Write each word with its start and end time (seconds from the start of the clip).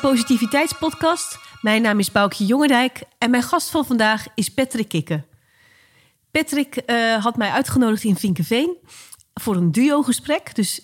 Positiviteitspodcast. 0.00 1.38
Mijn 1.60 1.82
naam 1.82 1.98
is 1.98 2.12
Boukje 2.12 2.46
Jongendijk 2.46 3.02
en 3.18 3.30
mijn 3.30 3.42
gast 3.42 3.70
van 3.70 3.86
vandaag 3.86 4.26
is 4.34 4.48
Patrick 4.48 4.88
Kikke. 4.88 5.24
Patrick 6.30 6.76
eh, 6.76 7.24
had 7.24 7.36
mij 7.36 7.50
uitgenodigd 7.50 8.04
in 8.04 8.16
Vinkenveen 8.16 8.76
voor 9.34 9.56
een 9.56 9.72
duo-gesprek. 9.72 10.54
Dus 10.54 10.80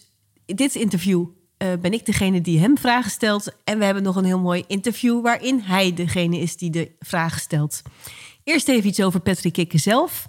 in 0.47 0.57
dit 0.57 0.75
interview 0.75 1.25
eh, 1.57 1.69
ben 1.81 1.93
ik 1.93 2.07
degene 2.07 2.41
die 2.41 2.59
hem 2.59 2.79
vragen 2.79 3.11
stelt. 3.11 3.53
En 3.65 3.79
we 3.79 3.85
hebben 3.85 4.03
nog 4.03 4.17
een 4.17 4.25
heel 4.25 4.41
mooi 4.41 4.65
interview 4.67 5.23
waarin 5.23 5.61
hij 5.61 5.95
degene 5.95 6.39
is 6.39 6.57
die 6.57 6.71
de 6.71 6.91
vragen 7.01 7.41
stelt. 7.41 7.83
Eerst 8.45 8.69
even 8.69 8.89
iets 8.89 9.03
over 9.03 9.21
Patrick 9.21 9.53
Kikke 9.53 9.79
zelf. 9.79 10.27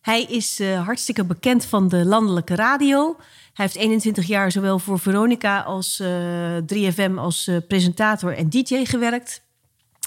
Hij 0.00 0.22
is 0.22 0.60
uh, 0.60 0.84
hartstikke 0.84 1.24
bekend 1.24 1.64
van 1.64 1.88
de 1.88 2.04
landelijke 2.04 2.54
radio. 2.54 3.16
Heeft 3.56 3.76
21 3.76 4.26
jaar 4.26 4.52
zowel 4.52 4.78
voor 4.78 4.98
Veronica 4.98 5.60
als 5.60 6.00
uh, 6.00 6.56
3FM 6.74 7.14
als 7.14 7.48
uh, 7.48 7.56
presentator 7.68 8.36
en 8.36 8.50
DJ 8.50 8.84
gewerkt. 8.84 9.42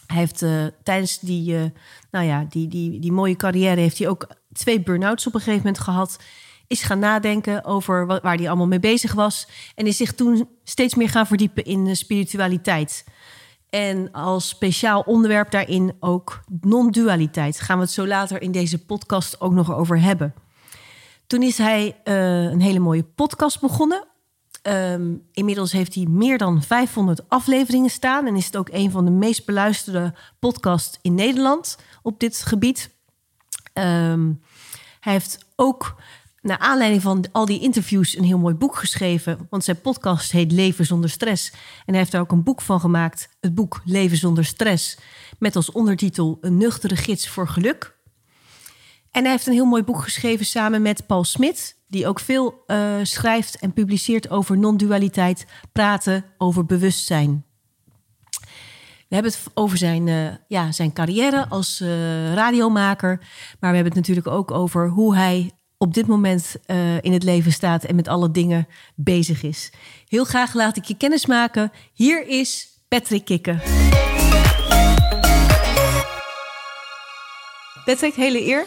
Hij 0.07 0.17
heeft 0.17 0.45
tijdens 0.83 1.19
die, 1.19 1.71
nou 2.11 2.25
ja, 2.25 2.45
die, 2.49 2.67
die, 2.67 2.99
die 2.99 3.11
mooie 3.11 3.35
carrière 3.35 3.81
heeft 3.81 3.97
hij 3.97 4.07
ook 4.07 4.27
twee 4.53 4.81
burn-outs 4.81 5.27
op 5.27 5.33
een 5.33 5.39
gegeven 5.39 5.65
moment 5.65 5.79
gehad. 5.83 6.19
Is 6.67 6.81
gaan 6.81 6.99
nadenken 6.99 7.65
over 7.65 8.05
waar 8.05 8.35
hij 8.37 8.47
allemaal 8.47 8.67
mee 8.67 8.79
bezig 8.79 9.13
was. 9.13 9.47
En 9.75 9.87
is 9.87 9.97
zich 9.97 10.13
toen 10.13 10.49
steeds 10.63 10.95
meer 10.95 11.09
gaan 11.09 11.27
verdiepen 11.27 11.65
in 11.65 11.95
spiritualiteit. 11.95 13.05
En 13.69 14.11
als 14.11 14.47
speciaal 14.47 15.01
onderwerp 15.01 15.51
daarin 15.51 15.93
ook 15.99 16.43
non-dualiteit. 16.61 17.59
Gaan 17.59 17.77
we 17.77 17.83
het 17.83 17.91
zo 17.91 18.07
later 18.07 18.41
in 18.41 18.51
deze 18.51 18.85
podcast 18.85 19.41
ook 19.41 19.53
nog 19.53 19.73
over 19.75 20.01
hebben. 20.01 20.33
Toen 21.29 21.43
is 21.43 21.57
hij 21.57 22.01
uh, 22.03 22.43
een 22.43 22.61
hele 22.61 22.79
mooie 22.79 23.03
podcast 23.03 23.61
begonnen. 23.61 24.07
Um, 24.63 25.27
inmiddels 25.31 25.71
heeft 25.71 25.95
hij 25.95 26.05
meer 26.05 26.37
dan 26.37 26.63
500 26.63 27.29
afleveringen 27.29 27.89
staan. 27.89 28.27
En 28.27 28.35
is 28.35 28.45
het 28.45 28.57
ook 28.57 28.69
een 28.71 28.91
van 28.91 29.05
de 29.05 29.11
meest 29.11 29.45
beluisterde 29.45 30.13
podcasts 30.39 30.99
in 31.01 31.15
Nederland 31.15 31.77
op 32.01 32.19
dit 32.19 32.41
gebied. 32.41 32.89
Um, 33.73 34.41
hij 34.99 35.13
heeft 35.13 35.45
ook 35.55 35.95
naar 36.41 36.57
aanleiding 36.57 37.01
van 37.01 37.25
al 37.31 37.45
die 37.45 37.61
interviews 37.61 38.17
een 38.17 38.23
heel 38.23 38.37
mooi 38.37 38.55
boek 38.55 38.75
geschreven. 38.75 39.47
Want 39.49 39.63
zijn 39.63 39.81
podcast 39.81 40.31
heet 40.31 40.51
Leven 40.51 40.85
zonder 40.85 41.09
stress. 41.09 41.51
En 41.51 41.57
hij 41.85 41.97
heeft 41.97 42.11
daar 42.11 42.21
ook 42.21 42.31
een 42.31 42.43
boek 42.43 42.61
van 42.61 42.79
gemaakt. 42.79 43.29
Het 43.39 43.55
boek 43.55 43.81
Leven 43.85 44.17
zonder 44.17 44.45
stress. 44.45 44.97
Met 45.39 45.55
als 45.55 45.71
ondertitel 45.71 46.37
Een 46.41 46.57
nuchtere 46.57 46.95
gids 46.95 47.27
voor 47.27 47.47
geluk. 47.47 47.97
En 49.11 49.21
hij 49.23 49.31
heeft 49.31 49.47
een 49.47 49.53
heel 49.53 49.65
mooi 49.65 49.83
boek 49.83 50.01
geschreven 50.01 50.45
samen 50.45 50.81
met 50.81 51.07
Paul 51.07 51.23
Smit. 51.23 51.77
Die 51.87 52.07
ook 52.07 52.19
veel 52.19 52.63
uh, 52.67 52.95
schrijft 53.03 53.59
en 53.59 53.73
publiceert 53.73 54.29
over 54.29 54.57
non-dualiteit. 54.57 55.45
Praten 55.71 56.25
over 56.37 56.65
bewustzijn. 56.65 57.43
We 59.07 59.15
hebben 59.15 59.31
het 59.31 59.41
over 59.53 59.77
zijn, 59.77 60.07
uh, 60.07 60.27
ja, 60.47 60.71
zijn 60.71 60.93
carrière 60.93 61.47
als 61.47 61.81
uh, 61.81 62.33
radiomaker. 62.33 63.17
Maar 63.59 63.69
we 63.69 63.75
hebben 63.75 63.85
het 63.85 64.07
natuurlijk 64.07 64.27
ook 64.27 64.51
over 64.51 64.89
hoe 64.89 65.15
hij 65.15 65.51
op 65.77 65.93
dit 65.93 66.07
moment 66.07 66.55
in 67.01 67.13
het 67.13 67.23
leven 67.23 67.51
staat 67.51 67.83
en 67.83 67.95
met 67.95 68.07
alle 68.07 68.31
dingen 68.31 68.67
bezig 68.95 69.43
is. 69.43 69.71
Heel 70.07 70.23
graag 70.23 70.53
laat 70.53 70.77
ik 70.77 70.83
je 70.83 70.97
kennis 70.97 71.25
maken. 71.25 71.71
Hier 71.93 72.27
is 72.27 72.67
Patrick 72.87 73.25
Kikken. 73.25 73.61
Patrick, 77.85 78.13
hele 78.13 78.45
eer. 78.45 78.65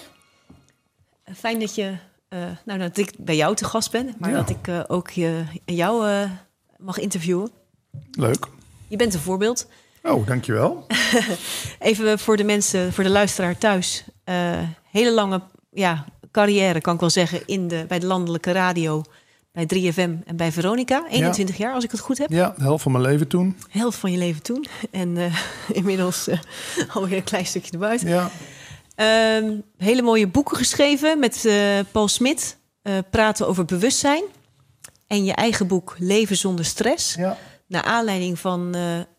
Fijn 1.37 1.61
dat 1.61 1.75
je, 1.75 1.95
uh, 2.29 2.39
nou, 2.65 2.79
dat 2.79 2.97
ik 2.97 3.13
bij 3.19 3.37
jou 3.37 3.55
te 3.55 3.65
gast 3.65 3.91
ben, 3.91 4.15
maar 4.19 4.31
ja. 4.31 4.37
dat 4.37 4.51
ik 4.51 4.67
uh, 4.67 4.81
ook 4.87 5.11
je, 5.11 5.45
jou 5.65 6.27
mag 6.77 6.99
interviewen. 6.99 7.51
Leuk. 8.11 8.47
Je 8.89 8.97
bent 8.97 9.15
een 9.15 9.21
voorbeeld. 9.21 9.69
Oh, 10.03 10.27
dankjewel. 10.27 10.87
Even 11.79 12.19
voor 12.19 12.37
de 12.37 12.45
mensen, 12.45 12.93
voor 12.93 13.05
de 13.05 13.11
luisteraar 13.11 13.59
thuis. 13.59 14.05
hele 14.91 15.13
lange 15.13 15.41
ja, 15.71 16.05
carrière, 16.31 16.81
kan 16.81 16.95
ik 16.95 17.01
wel 17.01 17.11
zeggen, 17.11 17.47
in 17.47 17.69
de, 17.69 17.85
bij 17.89 17.99
de 17.99 18.07
landelijke 18.07 18.53
radio. 18.53 19.03
Bij 19.53 19.65
3FM 19.75 20.25
en 20.27 20.37
bij 20.37 20.53
Veronica. 20.53 21.05
21 21.09 21.57
ja. 21.57 21.65
jaar, 21.65 21.75
als 21.75 21.85
ik 21.85 21.91
het 21.91 22.01
goed 22.01 22.19
heb. 22.19 22.31
Ja, 22.31 22.55
de 22.57 22.63
helft 22.63 22.83
van 22.83 22.93
mijn 22.93 23.05
leven 23.05 23.29
toen. 23.29 23.57
De 23.73 23.79
helft 23.79 23.99
van 23.99 24.13
je 24.13 24.19
leven 24.19 24.43
toen. 24.43 24.67
En 24.91 25.33
inmiddels 25.73 26.29
alweer 26.95 27.17
een 27.17 27.25
klein 27.25 27.47
stukje 27.47 27.73
erbuiten. 27.73 28.09
Ja. 28.09 28.31
Uh, 28.97 29.59
hele 29.77 30.03
mooie 30.03 30.27
boeken 30.27 30.57
geschreven 30.57 31.19
met 31.19 31.45
uh, 31.45 31.79
Paul 31.93 32.09
Smit. 32.09 32.57
praten 33.11 33.49
over 33.49 33.65
bewustzijn. 33.65 34.23
En 35.07 35.25
je 35.25 35.35
eigen 35.35 35.67
boek 35.67 35.95
Leven 35.99 36.37
zonder 36.37 36.65
stress. 36.65 37.15
Ja. 37.15 37.37
Naar 37.67 37.83
aanleiding 37.83 38.39
van 38.39 38.75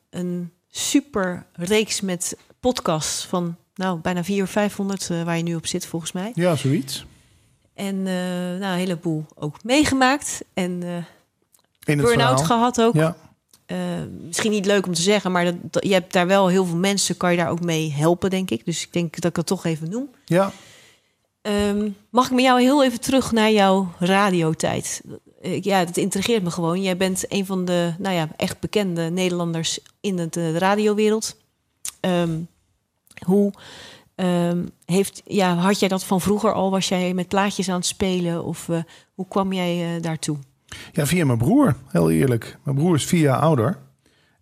een 0.10 0.54
super 0.70 1.46
reeks 1.54 2.02
met 2.02 2.38
podcasts 2.60 3.26
van 3.26 3.56
nou, 3.76 4.00
bijna 4.00 4.24
400 4.24 4.48
of 4.48 4.62
500 4.64 5.10
uh, 5.10 5.24
waar 5.24 5.38
je 5.38 5.44
nu 5.44 5.56
op 5.56 5.68
zit, 5.68 5.86
volgens 5.86 6.12
mij. 6.12 6.32
Ja, 6.36 6.56
zoiets. 6.56 7.06
En 7.74 8.04
nou, 8.04 8.64
een 8.64 8.78
heleboel 8.78 9.26
ook 9.36 9.64
meegemaakt. 9.64 10.44
En 10.54 11.06
burn-out 11.86 12.42
gehad 12.42 12.82
ook. 12.82 12.94
Ja. 12.94 13.16
Misschien 14.26 14.52
niet 14.52 14.66
leuk 14.66 14.86
om 14.86 14.94
te 14.94 15.02
zeggen, 15.02 15.32
maar 15.32 15.46
dat, 15.46 15.56
dat, 15.62 15.84
je 15.84 15.94
hebt 15.94 16.14
daar 16.14 16.28
wel 16.28 16.48
heel 16.48 16.66
veel 16.66 16.78
mensen, 16.78 17.18
kan 17.18 17.32
je 17.32 17.38
daar 17.38 17.50
ook 17.50 17.62
mee 17.62 17.92
helpen, 17.92 18.30
denk 18.30 18.50
ik. 18.50 18.66
Dus 18.66 18.84
ik 18.84 18.94
denk 18.94 19.16
dat 19.16 19.30
ik 19.30 19.36
het 19.36 19.46
toch 19.46 19.66
even 19.66 19.90
noem. 19.90 20.10
Ja. 20.26 20.52
Um, 21.42 21.96
mag 22.10 22.26
ik 22.26 22.32
met 22.32 22.44
jou 22.44 22.62
heel 22.62 22.84
even 22.84 23.02
terug 23.02 23.32
naar 23.32 23.52
jouw 23.52 23.92
radiotijd? 24.00 25.02
Ja, 25.42 25.86
dat 25.86 25.98
intrigeert 25.98 26.44
me 26.44 26.52
gewoon. 26.52 26.82
Jij 26.82 26.98
bent 26.98 27.26
een 27.28 27.46
van 27.46 27.66
de, 27.66 27.94
nou 27.98 28.16
ja, 28.16 28.30
echt 28.38 28.60
bekende 28.60 29.10
Nederlanders 29.10 29.80
in 30.02 30.16
de 30.30 30.58
radiowereld. 30.58 31.38
Um, 32.02 32.48
hoe 33.26 33.52
um, 34.16 34.70
heeft, 34.86 35.22
ja, 35.26 35.56
had 35.56 35.80
jij 35.80 35.90
dat 35.90 36.04
van 36.04 36.22
vroeger 36.22 36.54
al? 36.54 36.72
Was 36.72 36.88
jij 36.88 37.14
met 37.14 37.28
plaatjes 37.28 37.70
aan 37.70 37.76
het 37.76 37.86
spelen? 37.86 38.44
Of 38.44 38.68
uh, 38.68 38.78
hoe 39.14 39.28
kwam 39.28 39.54
jij 39.54 40.00
daartoe? 40.02 40.38
Ja, 40.92 41.06
via 41.06 41.26
mijn 41.26 41.38
broer, 41.38 41.76
heel 41.88 42.12
eerlijk. 42.12 42.58
Mijn 42.64 42.78
broer 42.78 42.96
is 42.96 43.06
vier 43.06 43.22
jaar 43.22 43.40
ouder. 43.40 43.78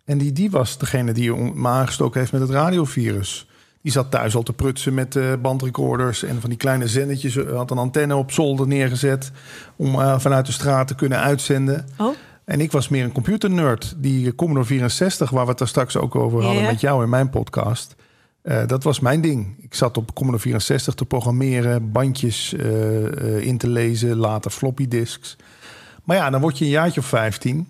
En 0.04 0.18
die, 0.18 0.32
die 0.32 0.50
was 0.50 0.78
degene 0.78 1.12
die 1.12 1.34
me 1.34 1.68
aangestoken 1.68 2.20
heeft 2.20 2.32
met 2.32 2.40
het 2.40 2.50
radiovirus. 2.50 3.46
Die 3.82 3.92
zat 3.92 4.10
thuis 4.10 4.34
al 4.34 4.42
te 4.42 4.52
prutsen 4.52 4.94
met 4.94 5.14
uh, 5.14 5.32
bandrecorders 5.42 6.22
en 6.22 6.40
van 6.40 6.50
die 6.50 6.58
kleine 6.58 6.88
zendetjes. 6.88 7.36
Had 7.36 7.70
een 7.70 7.78
antenne 7.78 8.16
op 8.16 8.32
zolder 8.32 8.66
neergezet 8.66 9.30
om 9.76 9.94
uh, 9.94 10.18
vanuit 10.18 10.46
de 10.46 10.52
straat 10.52 10.88
te 10.88 10.94
kunnen 10.94 11.18
uitzenden. 11.18 11.86
Oh. 11.98 12.14
En 12.44 12.60
ik 12.60 12.72
was 12.72 12.88
meer 12.88 13.04
een 13.04 13.12
computernerd. 13.12 13.94
Die 13.96 14.34
Commodore 14.34 14.66
64, 14.66 15.30
waar 15.30 15.42
we 15.42 15.50
het 15.50 15.58
daar 15.58 15.68
straks 15.68 15.96
ook 15.96 16.14
over 16.14 16.42
hadden 16.42 16.62
met 16.62 16.80
jou 16.80 17.02
in 17.02 17.08
mijn 17.08 17.30
podcast. 17.30 17.94
Uh, 18.42 18.66
dat 18.66 18.82
was 18.82 19.00
mijn 19.00 19.20
ding. 19.20 19.56
Ik 19.60 19.74
zat 19.74 19.96
op 19.96 20.14
Commodore 20.14 20.42
64 20.42 20.94
te 20.94 21.04
programmeren, 21.04 21.92
bandjes 21.92 22.52
in 23.38 23.58
te 23.58 23.68
lezen, 23.68 24.16
later 24.16 24.50
floppy 24.50 24.88
disks. 24.88 25.36
Maar 26.12 26.20
ja, 26.20 26.30
dan 26.30 26.40
word 26.40 26.58
je 26.58 26.64
een 26.64 26.70
jaartje 26.70 27.00
of 27.00 27.06
15. 27.06 27.68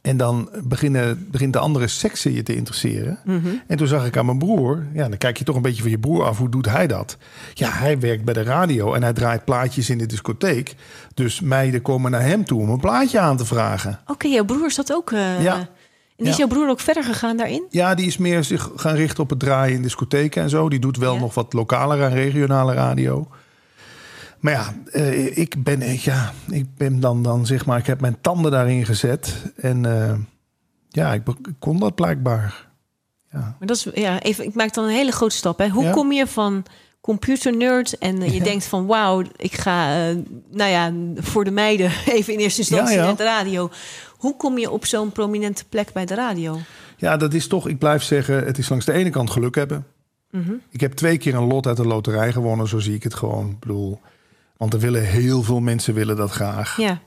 En 0.00 0.16
dan 0.16 0.50
beginnen, 0.62 1.28
begint 1.30 1.52
de 1.52 1.58
andere 1.58 1.88
seksen 1.88 2.32
je 2.32 2.42
te 2.42 2.56
interesseren. 2.56 3.18
Mhm. 3.24 3.36
Mm 3.36 3.42
-hmm. 3.42 3.62
En 3.66 3.76
toen 3.76 3.86
zag 3.86 4.06
ik 4.06 4.16
aan 4.16 4.26
mijn 4.26 4.38
broer, 4.38 4.86
ja, 4.94 5.08
dan 5.08 5.18
kijk 5.18 5.38
je 5.38 5.44
toch 5.44 5.56
een 5.56 5.62
beetje 5.62 5.82
van 5.82 5.90
je 5.90 5.98
broer 5.98 6.24
af, 6.24 6.38
hoe 6.38 6.48
doet 6.48 6.66
hij 6.66 6.86
dat? 6.86 7.16
Ja, 7.54 7.70
hij 7.70 7.98
werkt 7.98 8.24
bij 8.24 8.34
de 8.34 8.42
radio 8.42 8.94
en 8.94 9.02
hij 9.02 9.12
draait 9.12 9.44
plaatjes 9.44 9.90
in 9.90 9.98
de 9.98 10.06
discotheek. 10.06 10.74
Dus 11.14 11.40
meiden 11.40 11.82
komen 11.82 12.10
naar 12.10 12.22
hem 12.22 12.44
toe 12.44 12.60
om 12.60 12.70
een 12.70 12.80
plaatje 12.80 13.18
aan 13.18 13.36
te 13.36 13.44
vragen. 13.44 13.98
Oké, 14.02 14.12
okay, 14.12 14.30
jouw 14.30 14.44
broer 14.44 14.70
zat 14.70 14.92
ook. 14.92 15.10
Uh, 15.10 15.42
ja. 15.42 15.56
En 16.16 16.26
is 16.26 16.30
ja. 16.30 16.36
jouw 16.36 16.46
broer 16.48 16.68
ook 16.68 16.80
verder 16.80 17.04
gegaan 17.04 17.36
daarin? 17.36 17.66
Ja, 17.70 17.94
die 17.94 18.06
is 18.06 18.16
meer 18.16 18.44
zich 18.44 18.70
gaan 18.76 18.94
richten 18.94 19.22
op 19.22 19.30
het 19.30 19.38
draaien 19.38 19.76
in 19.76 19.82
discotheken 19.82 20.42
en 20.42 20.50
zo. 20.50 20.68
Die 20.68 20.78
doet 20.78 20.96
wel 20.96 21.14
ja. 21.14 21.20
nog 21.20 21.34
wat 21.34 21.52
lokale 21.52 22.02
en 22.02 22.12
regionale 22.12 22.74
radio. 22.74 23.28
Maar 24.40 24.52
ja, 24.52 24.74
uh, 24.92 25.38
ik 25.38 25.62
ben, 25.62 26.00
ja, 26.00 26.32
ik 26.48 26.66
ben 26.76 27.00
dan, 27.00 27.22
dan 27.22 27.46
zeg 27.46 27.66
maar, 27.66 27.78
ik 27.78 27.86
heb 27.86 28.00
mijn 28.00 28.20
tanden 28.20 28.50
daarin 28.50 28.84
gezet. 28.86 29.52
En 29.56 29.84
uh, 29.84 30.12
ja, 30.88 31.12
ik, 31.12 31.28
ik, 31.28 31.54
kon 31.58 31.78
dat 31.78 31.94
blijkbaar. 31.94 32.68
Ja. 33.32 33.38
Maar 33.58 33.68
dat 33.68 33.76
is, 33.76 33.86
ja, 33.94 34.20
even, 34.20 34.44
ik 34.44 34.54
maak 34.54 34.74
dan 34.74 34.84
een 34.84 34.90
hele 34.90 35.12
grote 35.12 35.36
stap. 35.36 35.58
Hè. 35.58 35.68
Hoe 35.68 35.84
ja. 35.84 35.92
kom 35.92 36.12
je 36.12 36.26
van 36.26 36.64
computernerd 37.00 37.98
en 37.98 38.20
je 38.20 38.32
ja. 38.32 38.44
denkt 38.44 38.64
van 38.64 38.86
wauw, 38.86 39.22
ik 39.36 39.54
ga, 39.54 40.08
uh, 40.08 40.16
nou 40.50 40.70
ja, 40.70 40.92
voor 41.22 41.44
de 41.44 41.50
meiden 41.50 41.92
even 42.06 42.32
in 42.32 42.38
eerste 42.38 42.60
instantie 42.60 42.96
naar 42.96 43.16
de 43.16 43.22
radio. 43.22 43.70
Hoe 44.16 44.36
kom 44.36 44.58
je 44.58 44.70
op 44.70 44.86
zo'n 44.86 45.12
prominente 45.12 45.64
plek 45.68 45.92
bij 45.92 46.06
de 46.06 46.14
radio? 46.14 46.58
Ja, 46.96 47.16
dat 47.16 47.34
is 47.34 47.46
toch, 47.46 47.68
ik 47.68 47.78
blijf 47.78 48.02
zeggen, 48.02 48.44
het 48.44 48.58
is 48.58 48.68
langs 48.68 48.84
de 48.84 48.92
ene 48.92 49.10
kant 49.10 49.30
geluk 49.30 49.54
hebben. 49.54 49.86
Mm 50.30 50.42
-hmm. 50.42 50.60
Ik 50.70 50.80
heb 50.80 50.92
twee 50.92 51.18
keer 51.18 51.34
een 51.34 51.46
lot 51.46 51.66
uit 51.66 51.76
de 51.76 51.86
loterij 51.86 52.32
gewonnen, 52.32 52.68
zo 52.68 52.78
zie 52.78 52.94
ik 52.94 53.02
het 53.02 53.14
gewoon. 53.14 53.50
Ik 53.50 53.58
bedoel, 53.58 54.00
want 54.60 54.74
er 54.74 54.80
willen 54.80 55.04
heel 55.04 55.42
veel 55.42 55.60
mensen 55.60 55.94
willen 55.94 56.16
dat 56.16 56.30
graag. 56.30 56.76
Ja. 56.76 57.00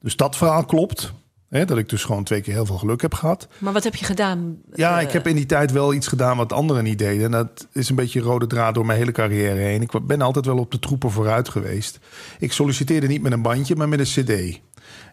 Dus 0.00 0.16
dat 0.16 0.36
verhaal 0.36 0.64
klopt. 0.64 1.12
Hè, 1.48 1.64
dat 1.64 1.78
ik 1.78 1.88
dus 1.88 2.04
gewoon 2.04 2.24
twee 2.24 2.40
keer 2.40 2.54
heel 2.54 2.66
veel 2.66 2.78
geluk 2.78 3.02
heb 3.02 3.14
gehad. 3.14 3.48
Maar 3.58 3.72
wat 3.72 3.84
heb 3.84 3.94
je 3.94 4.04
gedaan? 4.04 4.56
Ja, 4.74 4.96
Eh, 4.98 5.02
ik 5.06 5.12
heb 5.12 5.26
in 5.26 5.36
die 5.36 5.46
tijd 5.46 5.72
wel 5.72 5.94
iets 5.94 6.06
gedaan 6.06 6.36
wat 6.36 6.52
anderen 6.52 6.84
niet 6.84 6.98
deden. 6.98 7.24
En 7.24 7.30
dat 7.30 7.66
is 7.72 7.88
een 7.88 7.96
beetje 7.96 8.20
rode 8.20 8.46
draad 8.46 8.74
door 8.74 8.86
mijn 8.86 8.98
hele 8.98 9.12
carrière 9.12 9.60
heen. 9.60 9.82
Ik 9.82 10.06
ben 10.06 10.20
altijd 10.22 10.46
wel 10.46 10.58
op 10.58 10.70
de 10.70 10.78
troepen 10.78 11.10
vooruit 11.10 11.48
geweest. 11.48 11.98
Ik 12.38 12.52
solliciteerde 12.52 13.06
niet 13.06 13.22
met 13.22 13.32
een 13.32 13.42
bandje, 13.42 13.76
maar 13.76 13.88
met 13.88 13.98
een 13.98 14.24
cd. 14.24 14.60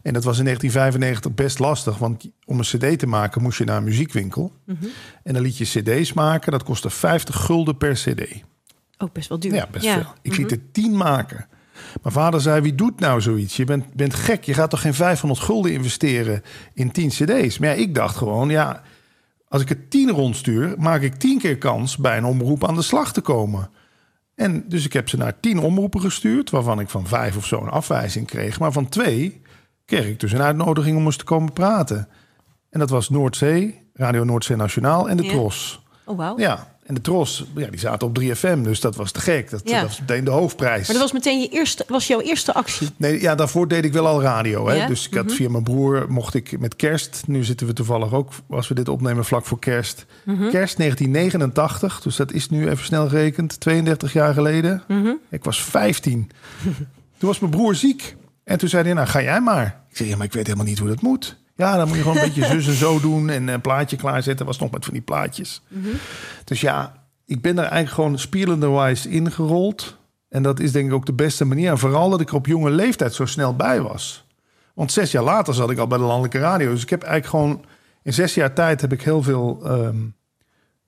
En 0.01 0.13
dat 0.13 0.23
was 0.23 0.37
in 0.37 0.43
1995 0.43 1.33
best 1.33 1.59
lastig. 1.59 1.97
Want 1.97 2.29
om 2.45 2.57
een 2.59 2.63
cd 2.93 2.99
te 2.99 3.07
maken 3.07 3.41
moest 3.41 3.57
je 3.57 3.63
naar 3.63 3.77
een 3.77 3.83
muziekwinkel. 3.83 4.51
Mhm. 4.65 4.85
En 5.23 5.33
dan 5.33 5.41
liet 5.43 5.57
je 5.57 5.65
cd's 5.81 6.13
maken. 6.13 6.51
Dat 6.51 6.63
kostte 6.63 6.89
50 6.89 7.35
gulden 7.35 7.77
per 7.77 7.93
cd. 7.93 8.41
Ook 8.97 9.13
best 9.13 9.29
wel 9.29 9.39
duur. 9.39 9.53
Ja, 9.53 9.67
best 9.71 9.85
veel. 9.87 10.13
Ik 10.21 10.37
liet 10.37 10.51
er 10.51 10.71
10 10.71 10.97
maken. 10.97 11.47
Mijn 12.01 12.13
vader 12.13 12.41
zei, 12.41 12.61
wie 12.61 12.75
doet 12.75 12.99
nou 12.99 13.21
zoiets? 13.21 13.55
Je 13.55 13.63
bent, 13.63 13.93
bent 13.93 14.13
gek. 14.13 14.43
Je 14.43 14.53
gaat 14.53 14.69
toch 14.69 14.81
geen 14.81 14.93
500 14.93 15.41
gulden 15.41 15.71
investeren 15.71 16.41
in 16.73 16.91
10 16.91 17.09
cd's? 17.09 17.57
Maar 17.57 17.69
ja, 17.69 17.75
ik 17.75 17.95
dacht 17.95 18.15
gewoon, 18.15 18.49
ja... 18.49 18.81
Als 19.47 19.61
ik 19.61 19.69
er 19.69 19.87
10 19.87 20.09
rondstuur, 20.09 20.75
maak 20.77 21.01
ik 21.01 21.15
10 21.15 21.39
keer 21.39 21.57
kans... 21.57 21.97
bij 21.97 22.17
een 22.17 22.25
omroep 22.25 22.67
aan 22.67 22.75
de 22.75 22.81
slag 22.81 23.13
te 23.13 23.21
komen. 23.21 23.69
En 24.35 24.63
dus 24.67 24.85
ik 24.85 24.93
heb 24.93 25.09
ze 25.09 25.17
naar 25.17 25.39
10 25.39 25.59
omroepen 25.59 26.01
gestuurd... 26.01 26.49
waarvan 26.49 26.79
ik 26.79 26.89
van 26.89 27.07
vijf 27.07 27.37
of 27.37 27.45
zo 27.45 27.61
een 27.61 27.69
afwijzing 27.69 28.27
kreeg. 28.27 28.59
Maar 28.59 28.71
van 28.71 28.89
twee 28.89 29.41
kreeg 29.85 30.05
ik 30.05 30.19
dus 30.19 30.31
een 30.31 30.41
uitnodiging 30.41 30.97
om 30.97 31.05
eens 31.05 31.17
te 31.17 31.23
komen 31.23 31.53
praten. 31.53 32.07
En 32.69 32.79
dat 32.79 32.89
was 32.89 33.09
Noordzee, 33.09 33.89
Radio 33.93 34.23
Noordzee 34.23 34.57
Nationaal 34.57 35.09
en 35.09 35.17
de 35.17 35.23
Ja. 35.23 35.29
Tros. 35.29 35.83
Oh, 36.05 36.17
wauw. 36.17 36.37
Ja, 36.39 36.72
en 36.85 36.93
de 36.93 37.01
Tros, 37.01 37.45
ja, 37.55 37.67
die 37.67 37.79
zaten 37.79 38.07
op 38.07 38.19
3FM, 38.19 38.61
dus 38.63 38.79
dat 38.79 38.95
was 38.95 39.11
te 39.11 39.19
gek. 39.19 39.49
Dat, 39.49 39.61
Ja. 39.65 39.79
dat 39.79 39.87
was 39.89 39.99
meteen 39.99 40.23
de 40.23 40.31
hoofdprijs. 40.31 40.87
Maar 40.87 40.95
dat 40.95 41.01
was 41.03 41.11
meteen 41.11 41.39
je 41.39 41.47
eerste, 41.49 41.85
was 41.87 42.07
jouw 42.07 42.21
eerste 42.21 42.53
actie. 42.53 42.89
Nee, 42.97 43.21
ja, 43.21 43.35
daarvoor 43.35 43.67
deed 43.67 43.85
ik 43.85 43.93
wel 43.93 44.07
al 44.07 44.21
radio. 44.21 44.67
Hè? 44.67 44.75
Ja? 44.75 44.87
Dus 44.87 45.07
ik 45.07 45.13
had 45.13 45.25
Mhm. 45.25 45.33
via 45.35 45.49
mijn 45.49 45.63
broer 45.63 46.05
mocht 46.09 46.33
ik 46.33 46.59
met 46.59 46.75
kerst. 46.75 47.23
Nu 47.27 47.43
zitten 47.43 47.67
we 47.67 47.73
toevallig 47.73 48.13
ook, 48.13 48.31
als 48.49 48.67
we 48.67 48.73
dit 48.75 48.87
opnemen, 48.89 49.25
vlak 49.25 49.45
voor 49.45 49.59
kerst. 49.59 50.05
Mhm. 50.25 50.49
Kerst 50.49 50.77
1989, 50.77 52.01
dus 52.01 52.15
dat 52.15 52.31
is 52.31 52.49
nu 52.49 52.69
even 52.69 52.85
snel 52.85 53.07
gerekend, 53.09 53.59
32 53.59 54.13
jaar 54.13 54.33
geleden. 54.33 54.83
Mhm. 54.87 55.11
Ik 55.29 55.43
was 55.43 55.63
15. 55.63 56.31
toen 57.17 57.29
was 57.29 57.39
mijn 57.39 57.51
broer 57.51 57.75
ziek. 57.75 58.15
En 58.43 58.57
toen 58.57 58.69
zei 58.69 58.83
hij, 58.83 58.93
nou 58.93 59.07
ga 59.07 59.21
jij 59.21 59.41
maar. 59.41 59.81
Ik 59.89 59.97
zei, 59.97 60.09
ja, 60.09 60.15
maar 60.17 60.25
ik 60.25 60.33
weet 60.33 60.45
helemaal 60.45 60.67
niet 60.67 60.79
hoe 60.79 60.87
dat 60.87 61.01
moet. 61.01 61.37
Ja, 61.63 61.77
dan 61.77 61.87
moet 61.87 61.97
je 61.97 62.01
gewoon 62.01 62.17
een 62.17 62.23
beetje 62.23 62.45
zus 62.45 62.67
en 62.67 62.73
zo 62.73 62.99
doen 62.99 63.29
en 63.29 63.47
een 63.47 63.61
plaatje 63.61 63.95
klaarzetten. 63.95 64.45
Was 64.45 64.59
nog 64.59 64.71
met 64.71 64.85
van 64.85 64.93
die 64.93 65.03
plaatjes. 65.03 65.61
Mhm. 65.67 65.87
Dus 66.43 66.61
ja, 66.61 66.93
ik 67.25 67.41
ben 67.41 67.57
er 67.57 67.63
eigenlijk 67.63 67.93
gewoon 67.93 68.19
spielenderwijs 68.19 69.05
ingerold. 69.05 69.97
En 70.29 70.43
dat 70.43 70.59
is 70.59 70.71
denk 70.71 70.87
ik 70.87 70.93
ook 70.93 71.05
de 71.05 71.13
beste 71.13 71.45
manier. 71.45 71.69
En 71.69 71.77
vooral 71.77 72.09
dat 72.09 72.21
ik 72.21 72.29
er 72.29 72.35
op 72.35 72.45
jonge 72.45 72.69
leeftijd 72.69 73.13
zo 73.13 73.25
snel 73.25 73.55
bij 73.55 73.81
was. 73.81 74.25
Want 74.73 74.91
zes 74.91 75.11
jaar 75.11 75.23
later 75.23 75.53
zat 75.53 75.69
ik 75.69 75.77
al 75.77 75.87
bij 75.87 75.97
de 75.97 76.03
landelijke 76.03 76.39
radio. 76.39 76.71
Dus 76.71 76.83
ik 76.83 76.89
heb 76.89 77.03
eigenlijk 77.03 77.31
gewoon... 77.31 77.65
In 78.01 78.13
zes 78.13 78.33
jaar 78.33 78.53
tijd 78.53 78.81
heb 78.81 78.93
ik 78.93 79.01
heel 79.01 79.23
veel 79.23 79.59
ehm, 79.63 79.97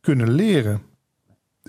kunnen 0.01 0.31
leren. 0.31 0.81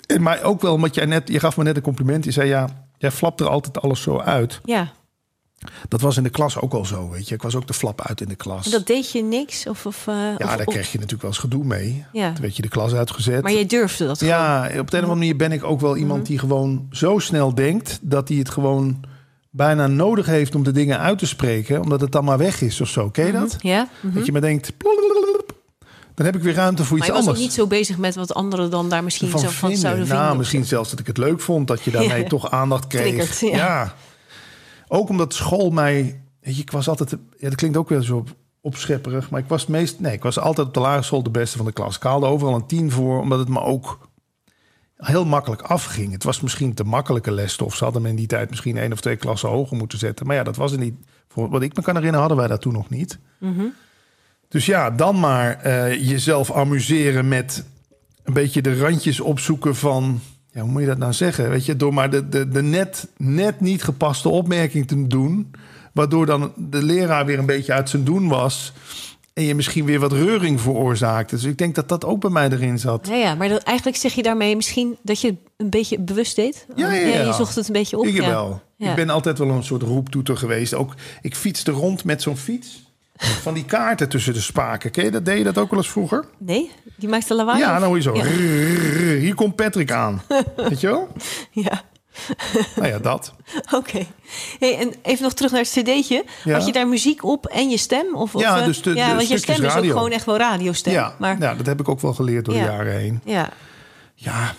En 0.06 0.22
maar 0.22 0.42
ook 0.42 0.60
wel, 0.60 0.72
omdat 0.72 0.94
jij 0.94 1.06
net... 1.06 1.28
Je 1.28 1.40
gaf 1.40 1.56
me 1.56 1.64
net 1.64 1.76
een 1.76 1.82
compliment. 1.82 2.24
Je 2.24 2.30
zei, 2.30 2.48
ja, 2.48 2.68
jij 2.98 3.10
flapt 3.10 3.40
er 3.40 3.48
altijd 3.48 3.80
alles 3.80 4.02
zo 4.02 4.18
uit. 4.18 4.60
Ja. 4.64 4.92
Dat 5.88 6.00
was 6.00 6.16
in 6.16 6.22
de 6.22 6.30
klas 6.30 6.58
ook 6.60 6.72
al 6.72 6.84
zo, 6.84 7.08
weet 7.10 7.28
je. 7.28 7.34
Ik 7.34 7.42
was 7.42 7.54
ook 7.54 7.66
de 7.66 7.72
flap 7.72 8.00
uit 8.06 8.20
in 8.20 8.28
de 8.28 8.34
klas. 8.34 8.64
En 8.64 8.70
dat 8.70 8.86
deed 8.86 9.12
je 9.12 9.22
niks? 9.22 9.66
Of, 9.66 9.86
of, 9.86 10.06
eh, 10.06 10.14
ja, 10.14 10.32
of- 10.32 10.38
daar 10.38 10.58
of- 10.58 10.64
kreeg 10.74 10.86
je 10.92 10.98
natuurlijk 10.98 11.22
wel 11.22 11.30
eens 11.30 11.40
gedoe 11.40 11.64
mee. 11.64 12.04
Ja. 12.12 12.32
Toen 12.32 12.42
werd 12.42 12.56
je 12.56 12.62
de 12.62 12.68
klas 12.68 12.92
uitgezet. 12.92 13.42
Maar 13.42 13.52
jij 13.52 13.66
durfde 13.66 14.06
dat 14.06 14.18
gewoon? 14.18 14.34
Ja, 14.34 14.62
op 14.64 14.70
de 14.70 14.72
een 14.78 14.82
of 14.82 14.92
andere 14.92 15.14
manier 15.14 15.36
ben 15.36 15.52
ik 15.52 15.64
ook 15.64 15.80
wel 15.80 15.96
iemand 15.96 16.20
Mhm. 16.20 16.28
die 16.28 16.38
gewoon 16.38 16.86
zo 16.90 17.18
snel 17.18 17.54
denkt 17.54 17.98
dat 18.02 18.28
hij 18.28 18.36
het 18.38 18.50
gewoon 18.50 19.00
bijna 19.50 19.86
nodig 19.86 20.26
heeft 20.26 20.54
om 20.54 20.62
de 20.64 20.72
dingen 20.72 20.98
uit 20.98 21.18
te 21.18 21.26
spreken, 21.26 21.80
omdat 21.82 22.00
het 22.00 22.12
dan 22.12 22.24
maar 22.24 22.38
weg 22.38 22.60
is 22.60 22.80
of 22.80 22.88
zo. 22.88 23.10
Ken 23.10 23.26
je 23.26 23.32
dat? 23.32 23.56
Ja? 23.58 23.88
Mhm. 24.00 24.14
Dat 24.14 24.26
je 24.26 24.32
maar 24.32 24.40
denkt, 24.40 24.72
dan 26.14 26.26
heb 26.26 26.36
ik 26.36 26.42
weer 26.42 26.54
ruimte 26.54 26.84
voor 26.84 26.98
Maar 26.98 27.06
iets 27.06 27.06
je 27.06 27.12
was 27.12 27.22
ook 27.22 27.28
anders. 27.28 27.46
niet 27.46 27.54
zo 27.54 27.66
bezig 27.66 27.98
met 27.98 28.14
wat 28.14 28.34
anderen 28.34 28.70
dan 28.70 28.88
daar 28.88 29.04
misschien 29.04 29.28
van 29.28 29.40
zo 29.40 29.46
van 29.46 29.54
vinden. 29.58 29.78
zouden 29.78 30.06
vinden. 30.06 30.24
Nou, 30.24 30.36
misschien 30.36 30.64
zelfs 30.64 30.90
dat 30.90 30.98
ik 30.98 31.06
het 31.06 31.16
leuk 31.18 31.40
vond 31.40 31.66
dat 31.68 31.82
je 31.82 31.90
daarmee 31.90 32.22
Ja. 32.22 32.28
toch 32.36 32.50
aandacht 32.50 32.86
kreeg. 32.86 33.40
Ja. 33.40 33.94
Ook 34.88 35.08
omdat 35.08 35.34
school 35.34 35.70
mij, 35.70 36.22
weet 36.40 36.56
je, 36.56 36.62
ik 36.62 36.70
was 36.70 36.88
altijd, 36.88 37.10
ja, 37.10 37.48
dat 37.48 37.54
klinkt 37.54 37.76
ook 37.76 37.88
weer 37.88 38.02
zo 38.02 38.24
opschepperig, 38.60 39.30
maar 39.30 39.40
ik 39.40 39.48
was 39.48 39.66
meest, 39.66 40.00
nee, 40.00 40.12
ik 40.12 40.22
was 40.22 40.38
altijd 40.38 40.66
op 40.66 40.74
de 40.74 40.80
lagere 40.80 41.02
school 41.02 41.22
de 41.22 41.30
beste 41.30 41.56
van 41.56 41.66
de 41.66 41.72
klas. 41.72 41.96
Ik 41.96 42.02
haalde 42.02 42.26
overal 42.26 42.54
een 42.54 42.66
tien 42.66 42.90
voor, 42.90 43.20
omdat 43.20 43.38
het 43.38 43.48
me 43.48 43.60
ook 43.60 44.08
heel 44.96 45.24
makkelijk 45.24 45.62
afging. 45.62 46.12
Het 46.12 46.24
was 46.24 46.40
misschien 46.40 46.74
te 46.74 46.84
makkelijke 46.84 47.32
lesstof. 47.32 47.76
Ze 47.76 47.84
hadden 47.84 48.02
me 48.02 48.08
in 48.08 48.16
die 48.16 48.26
tijd 48.26 48.50
misschien 48.50 48.76
één 48.76 48.92
of 48.92 49.00
twee 49.00 49.16
klassen 49.16 49.48
hoger 49.48 49.76
moeten 49.76 49.98
zetten. 49.98 50.26
Maar 50.26 50.36
ja, 50.36 50.42
dat 50.42 50.56
was 50.56 50.72
er 50.72 50.78
niet. 50.78 50.94
Voor 51.28 51.48
wat 51.48 51.62
ik 51.62 51.76
me 51.76 51.82
kan 51.82 51.94
herinneren, 51.94 52.20
hadden 52.20 52.38
wij 52.38 52.48
dat 52.48 52.60
toen 52.60 52.72
nog 52.72 52.90
niet. 52.90 53.18
Mhm. 53.38 53.64
Dus 54.48 54.66
ja, 54.66 54.90
dan 54.90 55.20
maar 55.20 55.60
eh, 55.60 56.08
jezelf 56.08 56.52
amuseren 56.52 57.28
met 57.28 57.64
een 58.24 58.32
beetje 58.32 58.62
de 58.62 58.78
randjes 58.78 59.20
opzoeken 59.20 59.76
van. 59.76 60.20
Ja, 60.56 60.62
hoe 60.62 60.70
moet 60.70 60.80
je 60.80 60.86
dat 60.86 60.98
nou 60.98 61.12
zeggen? 61.12 61.50
Weet 61.50 61.64
je, 61.64 61.76
door 61.76 61.94
maar 61.94 62.10
de, 62.10 62.28
de, 62.28 62.48
de 62.48 62.62
net, 62.62 63.08
net 63.16 63.60
niet 63.60 63.82
gepaste 63.82 64.28
opmerking 64.28 64.86
te 64.88 65.06
doen. 65.06 65.50
Waardoor 65.92 66.26
dan 66.26 66.52
de 66.56 66.82
leraar 66.82 67.26
weer 67.26 67.38
een 67.38 67.46
beetje 67.46 67.72
uit 67.72 67.90
zijn 67.90 68.04
doen 68.04 68.28
was. 68.28 68.72
En 69.32 69.42
je 69.42 69.54
misschien 69.54 69.84
weer 69.84 70.00
wat 70.00 70.12
reuring 70.12 70.60
veroorzaakte. 70.60 71.34
Dus 71.34 71.44
ik 71.44 71.58
denk 71.58 71.74
dat 71.74 71.88
dat 71.88 72.04
ook 72.04 72.20
bij 72.20 72.30
mij 72.30 72.50
erin 72.50 72.78
zat. 72.78 73.06
Ja, 73.06 73.14
ja, 73.14 73.34
maar 73.34 73.48
dat, 73.48 73.62
eigenlijk 73.62 73.96
zeg 73.96 74.12
je 74.12 74.22
daarmee 74.22 74.56
misschien 74.56 74.96
dat 75.02 75.20
je 75.20 75.34
een 75.56 75.70
beetje 75.70 75.98
bewust 75.98 76.36
deed? 76.36 76.66
Ja, 76.76 76.92
ja, 76.92 77.06
ja. 77.06 77.26
je 77.26 77.32
zocht 77.32 77.54
het 77.54 77.66
een 77.66 77.72
beetje 77.72 77.98
op. 77.98 78.04
Ik 78.06 78.14
ja. 78.14 78.28
wel. 78.28 78.62
Ik 78.78 78.94
ben 78.94 79.10
altijd 79.10 79.38
wel 79.38 79.48
een 79.48 79.64
soort 79.64 79.82
roeptoeter 79.82 80.36
geweest. 80.36 80.74
Ook, 80.74 80.94
ik 81.22 81.34
fietste 81.34 81.70
rond 81.70 82.04
met 82.04 82.22
zo'n 82.22 82.36
fiets. 82.36 82.94
Van 83.16 83.54
die 83.54 83.64
kaarten 83.64 84.08
tussen 84.08 84.32
de 84.34 84.40
spaken. 84.40 84.90
Ken 84.90 85.04
je 85.04 85.10
dat? 85.10 85.24
Deed 85.24 85.38
je 85.38 85.44
dat 85.44 85.58
ook 85.58 85.70
wel 85.70 85.78
eens 85.78 85.90
vroeger? 85.90 86.24
Nee? 86.38 86.70
Die 86.96 87.08
maakte 87.08 87.34
lawaai? 87.34 87.58
ja, 87.58 87.72
of- 87.74 87.78
dan 87.78 87.86
hoor 87.88 87.96
je 87.96 88.02
zo. 88.02 88.14
Ja. 88.14 88.22
"Rrrr, 88.22 89.18
Hier 89.18 89.34
komt 89.34 89.56
Patrick 89.56 89.90
aan. 89.92 90.22
Weet 90.56 90.80
je 90.80 90.86
wel? 90.86 91.08
Ja, 91.50 91.82
Nou 92.76 92.88
ja, 92.88 92.98
dat. 92.98 93.34
oké. 93.78 94.06
Hey, 94.58 94.78
en 94.78 94.92
even 95.02 95.22
nog 95.22 95.32
terug 95.32 95.50
naar 95.52 95.60
het 95.60 95.70
cd'tje. 95.70 96.24
Ja. 96.44 96.52
Had 96.56 96.66
je 96.66 96.72
daar 96.72 96.88
muziek 96.88 97.24
op 97.24 97.46
en 97.46 97.68
je 97.70 97.76
stem? 97.78 98.14
Of, 98.14 98.34
of, 98.34 98.40
Ja, 98.40 98.58
eh, 98.58 98.64
dus 98.64 98.82
de- 98.82 98.90
de 98.92 98.96
ja, 98.96 99.14
want 99.14 99.28
je 99.28 99.38
stem 99.38 99.64
is 99.64 99.74
ook 99.74 99.84
gewoon 99.84 100.10
echt 100.10 100.24
wel 100.24 100.36
radiostem. 100.36 100.92
Ja, 100.92 101.14
maar, 101.18 101.36
ja, 101.40 101.54
dat 101.54 101.66
heb 101.66 101.80
ik 101.80 101.88
ook 101.88 102.00
wel 102.00 102.14
geleerd 102.14 102.44
door 102.44 102.54
de 102.54 102.60
jaren 102.60 102.92
heen. 102.98 103.20
ja. 103.24 103.48
Ja, 104.14 104.54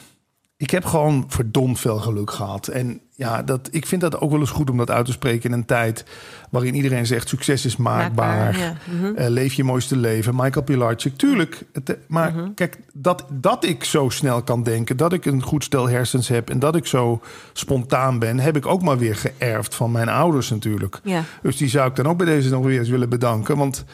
ik 0.58 0.70
heb 0.72 0.86
gewoon 0.86 1.26
verdomd 1.28 1.80
veel 1.80 1.98
geluk 1.98 2.32
gehad. 2.32 2.68
En 2.68 3.00
ja, 3.16 3.44
dat, 3.44 3.68
ik 3.72 3.86
vind 3.86 4.02
dat 4.02 4.20
ook 4.22 4.32
wel 4.32 4.40
eens 4.40 4.50
goed 4.50 4.70
om 4.70 4.78
dat 4.78 4.92
uit 4.92 5.06
te 5.06 5.12
spreken 5.12 5.50
in 5.50 5.58
een 5.58 5.66
tijd 5.66 6.06
waarin 6.50 6.76
iedereen 6.76 7.06
zegt 7.06 7.28
succes 7.30 7.66
is 7.66 7.76
maakbaar. 7.78 8.38
Maakbaar, 8.54 8.60
ja. 8.60 8.76
Mhm. 8.98 9.16
Eh, 9.16 9.28
leef 9.30 9.54
je 9.54 9.64
mooiste 9.64 9.96
leven. 9.98 10.36
Michael 10.36 10.66
Pilarczyk, 10.66 11.18
tuurlijk. 11.18 11.64
Het, 11.74 11.90
eh, 11.90 11.96
maar 12.08 12.34
Mhm. 12.34 12.54
kijk, 12.54 12.78
dat, 12.94 13.26
dat 13.32 13.66
ik 13.66 13.84
zo 13.84 14.10
snel 14.10 14.42
kan 14.44 14.64
denken, 14.64 14.98
dat 14.98 15.14
ik 15.14 15.26
een 15.26 15.42
goed 15.42 15.64
stel 15.64 15.90
hersens 15.90 16.28
heb 16.28 16.50
en 16.50 16.60
dat 16.60 16.76
ik 16.76 16.86
zo 16.86 17.22
spontaan 17.54 18.20
ben, 18.20 18.40
heb 18.40 18.56
ik 18.56 18.66
ook 18.66 18.82
maar 18.82 18.98
weer 18.98 19.16
geërfd 19.16 19.76
van 19.76 19.92
mijn 19.92 20.10
ouders 20.10 20.50
natuurlijk. 20.50 21.00
Ja. 21.04 21.24
Dus 21.42 21.58
die 21.58 21.70
zou 21.70 21.90
ik 21.90 21.96
dan 21.96 22.08
ook 22.08 22.18
bij 22.18 22.26
deze 22.28 22.50
nog 22.50 22.64
weer 22.66 22.80
eens 22.80 22.90
willen 22.90 23.10
bedanken. 23.10 23.58
Want 23.58 23.86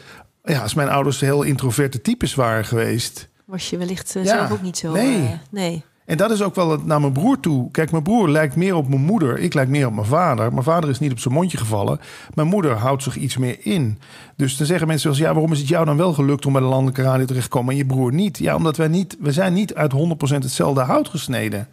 ja, 0.43 0.62
als 0.62 0.74
mijn 0.74 0.89
ouders 0.89 1.20
heel 1.20 1.43
introverte 1.43 2.01
types 2.01 2.36
waren 2.36 2.65
geweest, 2.65 3.29
Was 3.46 3.70
je 3.70 3.77
wellicht 3.77 4.15
eh, 4.15 4.24
Ja, 4.24 4.38
zelf 4.38 4.51
ook 4.51 4.62
niet 4.62 4.77
zo... 4.77 4.91
nee. 4.91 5.39
nee. 5.51 5.84
En 6.05 6.17
dat 6.17 6.31
is 6.31 6.41
ook 6.41 6.55
wel 6.55 6.79
naar 6.86 7.01
mijn 7.01 7.13
broer 7.13 7.39
toe. 7.39 7.72
Kijk, 7.72 7.91
mijn 7.91 8.03
broer 8.03 8.29
lijkt 8.29 8.55
meer 8.55 8.75
op 8.75 8.88
mijn 8.88 9.01
moeder. 9.01 9.39
Ik 9.39 9.53
lijk 9.53 9.69
meer 9.69 9.88
op 9.88 9.93
mijn 9.93 10.07
vader. 10.07 10.51
Mijn 10.51 10.63
vader 10.63 10.89
is 10.89 11.00
niet 11.00 11.12
op 11.12 11.19
zijn 11.19 11.33
mondje 11.33 11.57
gevallen. 11.57 12.00
Mijn 12.33 12.48
moeder 12.48 12.72
houdt 12.72 13.03
zich 13.03 13.15
iets 13.15 13.38
meer 13.38 13.57
in. 13.60 14.00
Dus 14.36 14.57
dan 14.57 14.67
zeggen 14.67 14.88
mensen 14.88 15.10
wel 15.10 15.17
eens... 15.17 15.27
ja, 15.27 15.33
waarom 15.33 15.51
is 15.51 15.60
het 15.60 15.67
jou 15.67 15.86
dan 15.86 15.98
wel 15.98 16.13
gelukt 16.13 16.45
om 16.45 16.53
bij 16.53 16.62
de 16.62 16.67
landelijke 16.67 17.01
radio 17.01 17.25
terecht 17.25 17.43
te 17.43 17.50
komen... 17.50 17.72
en 17.72 17.77
je 17.77 17.86
broer 17.86 18.13
niet? 18.13 18.38
Ja, 18.38 18.55
omdat 18.55 18.77
wij 18.77 18.88
niet... 18.88 19.17
we 19.19 19.31
zijn 19.31 19.53
niet 19.53 19.75
uit 19.75 19.93
100% 19.93 19.95
hetzelfde 20.17 20.81
hout 20.81 21.10
gesneden. 21.10 21.67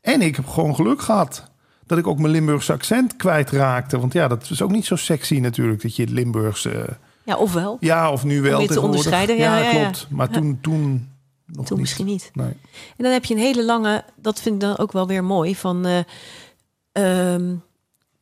En 0.00 0.22
ik 0.22 0.36
heb 0.36 0.46
gewoon 0.46 0.74
geluk 0.74 1.02
gehad... 1.02 1.50
dat 1.86 1.98
ik 1.98 2.06
ook 2.06 2.18
mijn 2.18 2.32
Limburgse 2.32 2.72
accent 2.72 3.16
kwijtraakte. 3.16 3.98
Want 3.98 4.12
ja, 4.12 4.28
dat 4.28 4.50
is 4.50 4.62
ook 4.62 4.70
niet 4.70 4.86
zo 4.86 4.96
sexy 4.96 5.38
natuurlijk... 5.38 5.82
dat 5.82 5.96
je 5.96 6.02
het 6.02 6.12
Limburgse... 6.12 6.86
Ja, 7.24 7.36
ofwel. 7.36 7.76
Ja, 7.80 8.10
of 8.10 8.24
nu 8.24 8.40
wel 8.40 8.60
je 8.60 8.68
te 8.68 8.80
onderscheiden, 8.80 9.36
ja, 9.36 9.58
ja, 9.58 9.70
ja. 9.70 9.80
klopt. 9.80 10.06
Maar 10.10 10.28
toen... 10.28 10.58
toen 10.60 11.10
nog 11.46 11.66
Toen 11.66 11.76
niet. 11.76 11.78
misschien 11.78 12.06
niet. 12.06 12.30
Nee. 12.34 12.46
En 12.96 13.04
dan 13.04 13.12
heb 13.12 13.24
je 13.24 13.34
een 13.34 13.40
hele 13.40 13.64
lange, 13.64 14.04
dat 14.16 14.40
vind 14.40 14.54
ik 14.54 14.60
dan 14.60 14.78
ook 14.78 14.92
wel 14.92 15.06
weer 15.06 15.24
mooi, 15.24 15.56
van 15.56 15.86
eh, 15.86 15.98
ehm, 16.92 17.54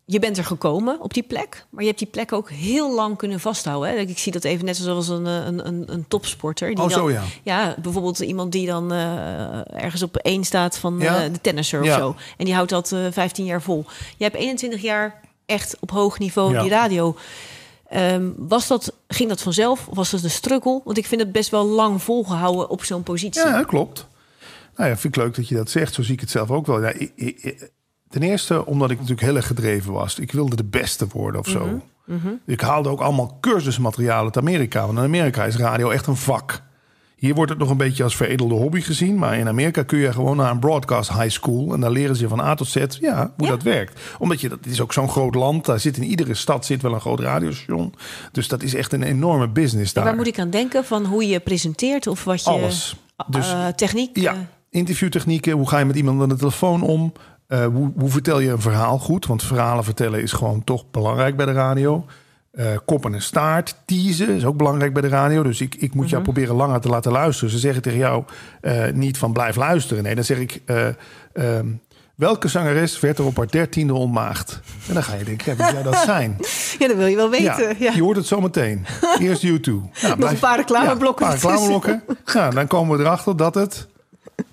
je 0.04 0.18
bent 0.18 0.38
er 0.38 0.44
gekomen 0.44 1.00
op 1.00 1.14
die 1.14 1.22
plek, 1.22 1.66
maar 1.70 1.80
je 1.80 1.86
hebt 1.88 1.98
die 1.98 2.08
plek 2.08 2.32
ook 2.32 2.50
heel 2.50 2.94
lang 2.94 3.16
kunnen 3.16 3.40
vasthouden. 3.40 3.90
Hè? 3.90 3.96
Ik 3.96 4.18
zie 4.18 4.32
dat 4.32 4.44
even 4.44 4.64
net 4.64 4.76
zoals 4.76 5.08
een, 5.08 5.26
een, 5.26 5.66
een, 5.66 5.84
een 5.92 6.04
topsporter. 6.08 6.68
Die 6.68 6.76
Oh, 6.76 6.82
dan, 6.90 6.98
zo 6.98 7.10
ja. 7.10 7.22
Ja, 7.42 7.76
bijvoorbeeld 7.82 8.18
iemand 8.18 8.52
die 8.52 8.66
dan 8.66 8.92
eh, 8.92 9.74
ergens 9.82 10.02
op 10.02 10.16
één 10.16 10.44
staat 10.44 10.78
van 10.78 10.98
Ja. 10.98 11.22
eh, 11.24 11.32
de 11.32 11.40
tennisser 11.40 11.84
Ja. 11.84 11.94
of 11.94 12.00
zo. 12.02 12.14
En 12.36 12.44
die 12.44 12.54
houdt 12.54 12.70
dat 12.70 12.92
eh 12.92 13.00
15 13.10 13.44
jaar 13.44 13.62
vol. 13.62 13.84
Je 14.16 14.24
hebt 14.24 14.36
21 14.36 14.82
jaar 14.82 15.20
echt 15.46 15.76
op 15.80 15.90
hoog 15.90 16.18
niveau 16.18 16.52
Ja. 16.52 16.60
die 16.62 16.70
radio. 16.70 17.16
Ehm, 17.90 18.28
was 18.36 18.66
dat, 18.66 18.92
ging 19.08 19.28
dat 19.28 19.40
vanzelf? 19.42 19.86
Of 19.88 19.96
was 19.96 20.10
dat 20.10 20.22
een 20.22 20.30
struggle? 20.30 20.80
Want 20.84 20.98
ik 20.98 21.06
vind 21.06 21.20
het 21.20 21.32
best 21.32 21.50
wel 21.50 21.66
lang 21.66 22.02
volgehouden 22.02 22.68
op 22.68 22.84
zo'n 22.84 23.02
positie. 23.02 23.46
Ja, 23.46 23.62
klopt. 23.62 24.06
Nou 24.76 24.90
ja, 24.90 24.96
vind 24.96 25.16
ik 25.16 25.22
leuk 25.22 25.34
dat 25.34 25.48
je 25.48 25.54
dat 25.54 25.70
zegt. 25.70 25.94
Zo 25.94 26.02
zie 26.02 26.14
ik 26.14 26.20
het 26.20 26.30
zelf 26.30 26.50
ook 26.50 26.66
wel. 26.66 26.82
Ja, 26.82 26.88
ik- 26.88 27.12
ik- 27.14 27.70
ten 28.08 28.22
eerste 28.22 28.66
omdat 28.66 28.90
ik 28.90 28.96
natuurlijk 28.96 29.26
heel 29.26 29.36
erg 29.36 29.46
gedreven 29.46 29.92
was. 29.92 30.18
Ik 30.18 30.32
wilde 30.32 30.56
de 30.56 30.64
beste 30.64 31.06
worden 31.12 31.40
of 31.40 31.48
zo. 31.48 31.80
Mhm, 32.06 32.28
Ik 32.46 32.60
haalde 32.60 32.88
ook 32.88 33.00
allemaal 33.00 33.38
cursusmateriaal 33.40 34.24
uit 34.24 34.36
Amerika. 34.36 34.86
Want 34.86 34.98
in 34.98 35.04
Amerika 35.04 35.44
is 35.44 35.56
radio 35.56 35.90
echt 35.90 36.06
een 36.06 36.16
vak. 36.16 36.62
Hier 37.20 37.34
wordt 37.34 37.50
het 37.50 37.60
nog 37.60 37.70
een 37.70 37.76
beetje 37.76 38.02
als 38.02 38.16
veredelde 38.16 38.54
hobby 38.54 38.80
gezien. 38.80 39.18
Maar 39.18 39.38
in 39.38 39.48
Amerika 39.48 39.82
kun 39.82 39.98
je 39.98 40.12
gewoon 40.12 40.36
naar 40.36 40.50
een 40.50 40.58
broadcast 40.58 41.12
high 41.12 41.28
school. 41.28 41.74
En 41.74 41.80
daar 41.80 41.90
leren 41.90 42.16
ze 42.16 42.28
van 42.28 42.40
A 42.40 42.54
tot 42.54 42.68
Z 42.68 42.76
ja, 43.00 43.32
hoe 43.36 43.46
Ja. 43.46 43.50
dat 43.52 43.62
werkt. 43.62 44.00
Omdat 44.18 44.40
je, 44.40 44.48
dat 44.48 44.58
is 44.66 44.80
ook 44.80 44.92
zo'n 44.92 45.08
groot 45.08 45.34
land. 45.34 45.64
Daar 45.64 45.80
zit 45.80 45.96
in 45.96 46.02
iedere 46.04 46.34
stad 46.34 46.66
zit 46.66 46.82
wel 46.82 46.94
een 46.94 47.00
groot 47.00 47.20
radiostation. 47.20 47.94
Dus 48.32 48.48
dat 48.48 48.62
is 48.62 48.74
echt 48.74 48.92
een 48.92 49.02
enorme 49.02 49.48
business 49.48 49.92
daar. 49.92 50.04
Waar 50.04 50.14
moet 50.14 50.26
ik 50.26 50.38
aan 50.38 50.50
denken 50.50 50.84
van 50.84 51.04
hoe 51.04 51.26
je 51.26 51.40
presenteert 51.40 52.06
of 52.06 52.24
wat 52.24 52.44
je... 52.44 52.50
Alles. 52.50 52.96
Dus 53.26 53.52
eh, 53.52 53.66
techniek? 53.66 54.16
Ja, 54.18 54.34
interviewtechnieken. 54.70 55.52
Hoe 55.52 55.68
ga 55.68 55.78
je 55.78 55.84
met 55.84 55.96
iemand 55.96 56.22
aan 56.22 56.28
de 56.28 56.36
telefoon 56.36 56.82
om? 56.82 57.12
Eh, 57.46 57.64
hoe, 57.66 57.92
hoe 57.96 58.10
vertel 58.10 58.40
je 58.40 58.50
een 58.50 58.60
verhaal 58.60 58.98
goed? 58.98 59.26
Want 59.26 59.42
verhalen 59.42 59.84
vertellen 59.84 60.22
is 60.22 60.32
gewoon 60.32 60.64
toch 60.64 60.84
belangrijk 60.90 61.36
bij 61.36 61.46
de 61.46 61.52
radio. 61.52 62.04
Eh 62.50 62.66
kop 62.84 63.04
en 63.04 63.22
staart, 63.22 63.76
teasen 63.84 64.28
is 64.28 64.44
ook 64.44 64.56
belangrijk 64.56 64.92
bij 64.92 65.02
de 65.02 65.08
radio. 65.08 65.42
Dus 65.42 65.60
ik, 65.60 65.74
ik 65.74 65.94
moet 65.94 66.10
jou 66.10 66.22
proberen 66.22 66.54
langer 66.54 66.80
te 66.80 66.88
laten 66.88 67.12
luisteren. 67.12 67.50
Ze 67.50 67.58
zeggen 67.58 67.82
tegen 67.82 67.98
jou 67.98 68.24
eh, 68.60 68.84
niet 68.92 69.18
van 69.18 69.32
blijf 69.32 69.56
luisteren. 69.56 70.02
Nee, 70.02 70.14
dan 70.14 70.24
zeg 70.24 70.38
ik... 70.38 70.60
eh, 70.64 70.86
ehm, 71.32 71.66
welke 72.14 72.48
zangeres 72.48 73.00
werd 73.00 73.18
er 73.18 73.24
op 73.24 73.36
haar 73.36 73.50
dertiende 73.50 73.94
ontmaagd? 73.94 74.60
En 74.88 74.94
dan 74.94 75.02
ga 75.02 75.14
je 75.14 75.24
denken, 75.24 75.56
ja, 75.56 75.64
wie 75.64 75.72
zou 75.72 75.82
dat 75.84 75.96
zijn? 76.14 76.36
ja, 76.78 76.88
dat 76.88 76.96
wil 76.96 77.06
je 77.06 77.16
wel 77.16 77.30
weten. 77.30 77.76
Ja, 77.78 77.92
Je 77.92 78.02
hoort 78.02 78.16
het 78.16 78.26
zo 78.26 78.40
meteen. 78.40 78.86
Eerst 79.18 79.46
U2. 79.46 79.50
Nou, 80.02 80.18
Nog 80.18 80.30
een 80.30 80.38
paar 80.38 80.56
reclameblokken 80.56 81.26
Ja, 81.26 81.32
een 81.32 81.38
paar 81.40 81.50
reclameblokken. 81.50 82.02
Nou, 82.34 82.54
dan 82.54 82.66
komen 82.66 82.96
we 82.98 83.04
erachter 83.04 83.36
dat 83.36 83.54
het 83.54 83.86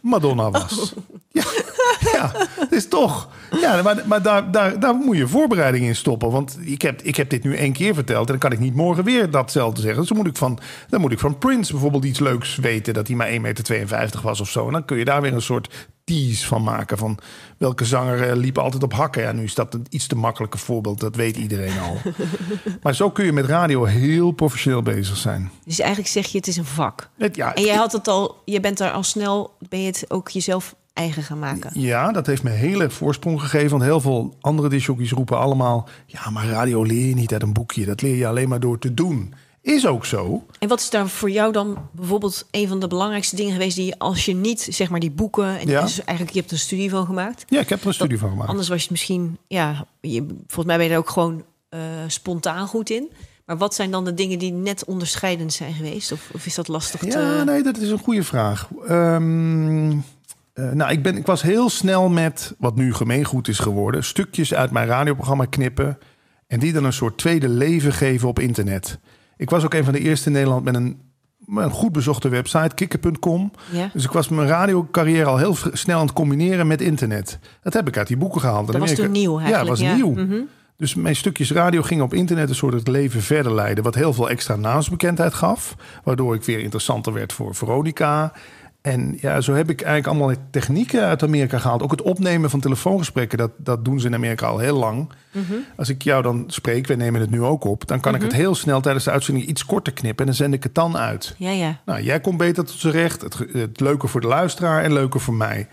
Madonna 0.02 0.50
was. 0.52 0.94
Ja, 1.32 1.44
ja, 2.14 2.32
het 2.60 2.72
is 2.72 2.88
toch. 2.88 3.30
Ja, 3.62 3.82
maar, 3.82 4.04
maar 4.06 4.22
daar, 4.22 4.52
daar, 4.52 4.80
daar 4.80 4.96
moet 4.96 5.18
je 5.18 5.28
voorbereiding 5.28 5.86
in 5.86 5.96
stoppen. 5.96 6.32
Want 6.32 6.58
ik 6.62 6.82
heb, 6.82 7.02
ik 7.02 7.16
heb 7.16 7.30
dit 7.30 7.44
nu 7.44 7.56
één 7.56 7.74
keer 7.74 7.94
verteld. 7.94 8.26
En 8.26 8.32
dan 8.32 8.38
kan 8.38 8.52
ik 8.52 8.60
niet 8.60 8.76
morgen 8.76 9.04
weer 9.04 9.32
datzelfde 9.32 9.82
zeggen. 9.82 10.00
Dus 10.00 10.10
dan 10.10 10.18
moet 10.18 10.28
ik 10.28 10.38
van, 10.38 10.60
dan 10.90 11.02
moet 11.02 11.12
ik 11.12 11.20
van 11.20 11.38
Prince 11.38 11.72
bijvoorbeeld 11.72 12.06
iets 12.06 12.20
leuks 12.20 12.56
weten. 12.56 12.94
Dat 12.94 13.08
hij 13.08 13.16
maar 13.16 13.30
1,52 13.30 13.36
meter 13.38 14.20
was 14.22 14.40
of 14.40 14.50
zo. 14.50 14.66
En 14.66 14.74
dan 14.74 14.86
kun 14.86 14.98
je 14.98 15.06
daar 15.06 15.22
weer 15.22 15.34
een 15.34 15.42
soort 15.42 15.90
tease 16.04 16.48
van 16.48 16.64
maken. 16.64 16.98
Van 16.98 17.18
welke 17.58 17.86
zanger 17.86 18.30
eh, 18.30 18.36
liep 18.36 18.58
altijd 18.58 18.84
op 18.84 18.94
hakken. 18.94 19.22
Ja, 19.22 19.32
nu 19.32 19.44
is 19.44 19.56
dat 19.56 19.74
een 19.74 19.86
iets 19.90 20.08
te 20.08 20.16
makkelijke 20.16 20.58
voorbeeld. 20.58 21.00
Dat 21.00 21.16
weet 21.16 21.38
iedereen 21.38 21.80
al. 21.80 21.98
maar 22.84 22.96
zo 22.96 23.12
kun 23.12 23.26
je 23.26 23.32
met 23.32 23.46
radio 23.46 23.84
heel 23.84 24.32
professioneel 24.32 24.82
bezig 24.82 25.18
zijn. 25.18 25.52
Dus 25.66 25.80
eigenlijk 25.80 26.10
zeg 26.10 26.26
je 26.26 26.38
het 26.38 26.48
is 26.48 26.58
een 26.58 26.66
vak. 26.66 27.10
Het, 27.18 27.36
ja, 27.36 27.56
En 27.56 27.64
jij 27.64 27.76
had 27.76 27.92
het 27.92 28.08
al, 28.08 28.42
je 28.46 28.60
bent 28.60 28.78
daar 28.78 28.92
al 28.92 29.04
snel, 29.04 29.54
ben 29.70 29.80
je 29.80 29.88
het 29.88 30.06
ook 30.08 30.30
jezelf 30.30 30.76
eigen 30.98 31.24
gaan 31.24 31.40
maken. 31.40 31.72
Ja, 31.74 32.12
dat 32.12 32.26
heeft 32.26 32.44
me 32.44 32.50
een 32.50 32.56
hele 32.56 32.90
voorsprong 32.90 33.42
gegeven. 33.42 33.70
Want 33.70 33.84
heel 33.84 34.02
veel 34.02 34.36
andere 34.42 34.70
discjockeys 34.70 35.12
roepen 35.12 35.40
allemaal... 35.40 35.90
ja, 36.06 36.30
maar 36.30 36.48
radio 36.48 36.84
leer 36.84 37.08
je 37.08 37.16
niet 37.16 37.34
uit 37.34 37.42
een 37.42 37.54
boekje. 37.54 37.86
Dat 37.86 38.02
leer 38.02 38.16
je 38.16 38.28
alleen 38.28 38.50
maar 38.50 38.60
door 38.60 38.80
te 38.80 38.94
doen. 38.94 39.34
Is 39.62 39.88
ook 39.88 40.06
zo. 40.06 40.46
En 40.60 40.68
wat 40.68 40.80
is 40.80 40.90
daar 40.90 41.08
voor 41.08 41.30
jou 41.30 41.52
dan 41.52 41.78
bijvoorbeeld 41.92 42.46
een 42.52 42.68
van 42.68 42.80
de 42.80 42.88
belangrijkste 42.88 43.36
dingen 43.36 43.52
geweest 43.54 43.76
die 43.76 43.96
als 44.00 44.26
je 44.26 44.34
niet 44.36 44.68
zeg 44.70 44.90
maar 44.90 45.00
die 45.00 45.12
boeken 45.12 45.60
en 45.60 45.68
Ja. 45.68 45.82
dus 45.82 46.04
eigenlijk 46.04 46.30
je 46.32 46.38
hebt 46.40 46.52
er 46.52 46.58
een 46.58 46.64
studie 46.64 46.90
van 46.90 47.06
gemaakt. 47.06 47.46
Ja, 47.48 47.60
ik 47.60 47.70
heb 47.70 47.82
er 47.82 47.88
een 47.88 47.94
studie 47.94 48.20
van 48.20 48.30
gemaakt. 48.30 48.50
Anders 48.50 48.68
was 48.68 48.78
je 48.78 48.84
het 48.84 48.92
misschien, 48.92 49.38
ja, 49.48 49.86
je, 50.02 50.26
volgens 50.28 50.66
mij 50.66 50.78
ben 50.78 50.86
je 50.86 50.92
er 50.92 50.98
ook 50.98 51.10
gewoon 51.10 51.44
eh, 51.70 51.80
spontaan 52.08 52.68
goed 52.68 52.90
in. 52.90 53.12
Maar 53.46 53.58
wat 53.58 53.76
zijn 53.76 53.92
dan 53.92 54.06
de 54.06 54.14
dingen 54.14 54.40
die 54.40 54.52
net 54.52 54.86
onderscheidend 54.86 55.54
zijn 55.54 55.74
geweest? 55.74 56.12
Of, 56.12 56.30
of 56.34 56.46
is 56.46 56.56
dat 56.56 56.68
lastig 56.68 57.00
te... 57.00 57.20
Ja, 57.20 57.44
nee, 57.44 57.64
dat 57.64 57.78
is 57.78 57.90
een 57.90 57.98
goede 58.00 58.24
vraag. 58.24 58.68
Ehm, 58.88 59.98
eh, 60.58 60.72
nou, 60.72 60.92
ik, 60.92 61.04
ben, 61.04 61.18
ik 61.18 61.26
was 61.26 61.42
heel 61.42 61.70
snel 61.70 62.10
met, 62.10 62.56
wat 62.60 62.76
nu 62.76 62.94
gemeengoed 62.94 63.48
is 63.48 63.60
geworden... 63.60 64.04
stukjes 64.04 64.54
uit 64.54 64.72
mijn 64.72 64.88
radioprogramma 64.88 65.46
knippen... 65.46 65.98
en 66.48 66.60
die 66.60 66.74
dan 66.74 66.84
een 66.84 66.94
soort 66.94 67.18
tweede 67.18 67.50
leven 67.50 67.94
geven 67.94 68.28
op 68.28 68.40
internet. 68.40 69.00
Ik 69.36 69.50
was 69.50 69.64
ook 69.64 69.74
een 69.74 69.84
van 69.84 69.94
de 69.94 70.00
eerste 70.00 70.28
in 70.28 70.32
Nederland 70.32 70.64
met 70.64 70.76
een, 70.76 71.02
een 71.56 71.72
goed 71.72 71.92
bezochte 71.92 72.30
website, 72.30 72.76
kikker.com. 72.76 73.52
Ja. 73.72 73.90
Dus 73.94 74.04
ik 74.04 74.12
was 74.12 74.28
mijn 74.28 74.48
radiocarrière 74.48 75.26
al 75.26 75.38
heel 75.38 75.56
snel 75.72 76.00
aan 76.00 76.06
het 76.06 76.16
combineren 76.16 76.68
met 76.68 76.82
internet. 76.82 77.40
Dat 77.62 77.74
heb 77.74 77.88
ik 77.88 77.98
uit 77.98 78.08
die 78.08 78.18
boeken 78.18 78.42
gehaald. 78.42 78.68
Dat 78.68 78.76
was 78.76 78.90
Amerika- 78.90 79.04
toen 79.04 79.12
nieuw 79.12 79.40
Ja, 79.40 79.46
eigenlijk. 79.46 79.78
dat 79.78 79.88
was 79.88 79.98
nieuw. 79.98 80.26
Mhm. 80.26 80.42
Dus 80.78 80.96
mijn 80.96 81.16
stukjes 81.16 81.52
radio 81.52 81.82
gingen 81.82 82.04
op 82.04 82.14
internet 82.14 82.50
een 82.50 82.56
soort 82.56 82.74
het 82.74 82.88
leven 82.88 83.22
verder 83.22 83.54
leiden. 83.54 83.84
Wat 83.84 83.96
heel 83.96 84.14
veel 84.14 84.30
extra 84.30 84.56
naamsbekendheid 84.56 85.34
gaf. 85.34 85.76
Waardoor 86.04 86.36
ik 86.36 86.44
weer 86.44 86.60
interessanter 86.60 87.14
werd 87.14 87.34
voor 87.34 87.56
Veronica. 87.56 88.34
En 88.88 89.18
ja, 89.22 89.42
zo 89.42 89.54
heb 89.54 89.70
ik 89.70 89.82
eigenlijk 89.82 90.08
allemaal 90.08 90.36
technieken 90.52 91.02
uit 91.02 91.24
Amerika 91.24 91.58
gehaald. 91.60 91.82
Ook 91.84 91.92
het 91.92 92.02
opnemen 92.02 92.50
van 92.50 92.60
telefoongesprekken, 92.60 93.38
dat, 93.38 93.52
dat 93.58 93.86
doen 93.86 94.00
ze 94.00 94.08
in 94.08 94.14
Amerika 94.14 94.48
al 94.48 94.58
heel 94.58 94.78
lang. 94.78 95.10
Mhm. 95.32 95.54
Als 95.76 95.90
ik 95.90 96.02
jou 96.02 96.24
dan 96.24 96.44
spreek, 96.48 96.88
we 96.88 96.96
nemen 96.96 97.22
het 97.22 97.30
nu 97.30 97.44
ook 97.44 97.64
op... 97.64 97.88
dan 97.88 98.00
kan 98.00 98.16
ik 98.16 98.22
het 98.22 98.34
heel 98.34 98.56
snel 98.56 98.82
tijdens 98.82 99.06
de 99.06 99.12
uitzending 99.12 99.46
iets 99.46 99.66
korter 99.66 99.94
knippen... 99.94 100.20
en 100.20 100.26
dan 100.26 100.36
zend 100.36 100.54
ik 100.54 100.64
het 100.64 100.76
dan 100.76 100.98
uit. 100.98 101.36
Ja, 101.38 101.52
ja. 101.52 101.80
Nou, 101.86 102.02
jij 102.02 102.20
komt 102.20 102.38
beter 102.38 102.66
tot 102.66 102.76
z'n 102.76 102.90
recht. 102.90 103.22
Het, 103.22 103.38
het 103.52 103.80
leuker 103.80 104.10
voor 104.10 104.22
de 104.22 104.28
luisteraar 104.28 104.84
en 104.84 104.94
leuker 104.94 105.20
voor 105.20 105.34
mij. 105.34 105.68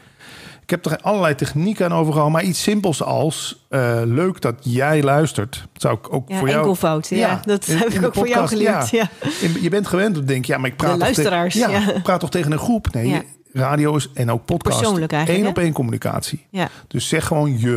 Ik 0.65 0.71
heb 0.71 0.87
er 0.87 0.99
allerlei 1.01 1.35
technieken 1.35 1.85
aan 1.85 1.93
overgehouden, 1.93 2.33
maar 2.41 2.49
iets 2.51 2.63
simpels 2.63 3.03
als 3.03 3.65
eh, 3.69 4.01
leuk 4.05 4.41
dat 4.41 4.55
jij 4.61 5.03
luistert. 5.03 5.67
Dat 5.73 5.83
zou 5.83 5.95
ik 5.99 6.13
ook 6.13 6.29
Ja, 6.29 6.39
voor 6.39 6.49
jou. 6.49 6.61
enkelvoud. 6.61 7.09
Ja, 7.09 7.41
dat 7.45 7.67
heb 7.67 7.89
ik 7.89 8.05
ook 8.07 8.15
voor 8.15 8.29
jou 8.29 8.49
geleerd, 8.49 8.91
ja. 8.91 9.09
In- 9.41 9.63
Je 9.63 9.69
bent 9.71 9.87
gewend 9.87 10.15
om 10.17 10.21
te 10.27 10.33
denken, 10.33 10.55
ja, 10.55 10.61
maar 10.61 10.71
ik 10.71 10.77
praat 10.77 10.93
De 10.93 10.99
luisteraars, 10.99 11.55
ja, 11.55 11.69
ja. 11.69 11.93
ik 11.95 12.03
praat 12.03 12.21
toch 12.21 12.31
tegen 12.31 12.53
een 12.53 12.59
groep. 12.59 12.93
Nee, 12.93 13.09
Ja. 13.09 13.23
radio 13.53 13.97
is 13.97 14.11
en 14.15 14.31
ook 14.31 14.45
podcast. 14.45 14.79
Persoonlijk 14.79 15.13
eigenlijk, 15.13 15.45
Eén 15.45 15.51
op 15.51 15.59
één 15.59 15.73
communicatie. 15.73 16.47
Ja. 16.51 16.69
Dus 16.89 17.09
zeg 17.09 17.27
gewoon 17.27 17.59
je. 17.59 17.77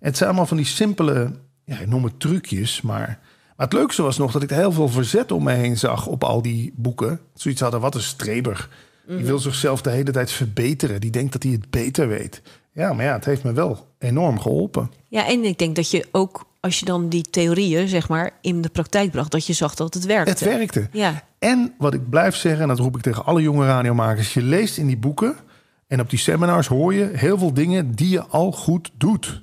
En 0.00 0.06
het 0.08 0.16
zijn 0.16 0.28
allemaal 0.28 0.46
van 0.46 0.56
die 0.56 0.66
simpele, 0.66 1.32
ja, 1.64 1.78
ik 1.78 1.86
noem 1.88 2.04
het 2.04 2.20
trucjes, 2.20 2.80
maar. 2.80 3.18
Maar 3.56 3.66
het 3.66 3.72
leukste 3.76 4.02
was 4.02 4.18
nog 4.18 4.32
dat 4.32 4.42
ik 4.42 4.50
heel 4.50 4.72
veel 4.72 4.88
verzet 4.88 5.32
om 5.32 5.42
me 5.42 5.52
heen 5.52 5.76
zag 5.78 6.06
op 6.06 6.24
al 6.24 6.42
die 6.42 6.72
boeken. 6.76 7.20
Zoiets 7.34 7.60
hadden, 7.60 7.80
wat 7.80 7.94
een 7.94 8.00
streber. 8.02 8.68
Die 9.06 9.16
Mhm. 9.16 9.24
wil 9.26 9.38
zichzelf 9.38 9.80
de 9.82 9.90
hele 9.90 10.10
tijd 10.10 10.30
verbeteren. 10.30 11.00
Die 11.00 11.10
denkt 11.10 11.32
dat 11.32 11.42
hij 11.42 11.52
het 11.52 11.70
beter 11.70 12.08
weet. 12.08 12.42
Ja, 12.72 12.92
maar 12.92 13.04
ja, 13.04 13.12
het 13.12 13.24
heeft 13.24 13.44
me 13.44 13.52
wel 13.52 13.86
enorm 13.98 14.40
geholpen. 14.40 14.90
ja, 15.08 15.26
en 15.28 15.44
ik 15.44 15.58
denk 15.58 15.76
dat 15.76 15.90
je 15.90 16.06
ook, 16.12 16.44
als 16.60 16.78
je 16.78 16.84
dan 16.84 17.08
die 17.08 17.22
theorieën 17.22 17.88
zeg 17.88 18.08
maar 18.08 18.30
in 18.40 18.62
de 18.62 18.68
praktijk 18.68 19.10
bracht, 19.10 19.30
dat 19.30 19.46
je 19.46 19.52
zag 19.52 19.74
dat 19.74 19.94
het 19.94 20.04
werkte. 20.04 20.30
Het 20.30 20.40
werkte. 20.40 20.88
Ja, 20.92 21.22
En 21.38 21.74
wat 21.78 21.94
ik 21.94 22.10
blijf 22.10 22.36
zeggen, 22.36 22.62
en 22.62 22.68
dat 22.68 22.78
roep 22.78 22.96
ik 22.96 23.02
tegen 23.02 23.24
alle 23.24 23.42
jonge 23.42 23.66
radiomakers... 23.66 24.34
je 24.34 24.42
leest 24.42 24.76
in 24.78 24.86
die 24.86 24.96
boeken 24.96 25.36
en 25.86 26.00
op 26.00 26.10
die 26.10 26.18
seminars 26.18 26.66
hoor 26.66 26.94
je 26.94 27.10
heel 27.14 27.38
veel 27.38 27.52
dingen 27.54 27.94
die 27.94 28.08
je 28.08 28.22
al 28.24 28.52
goed 28.52 28.90
doet. 28.98 29.42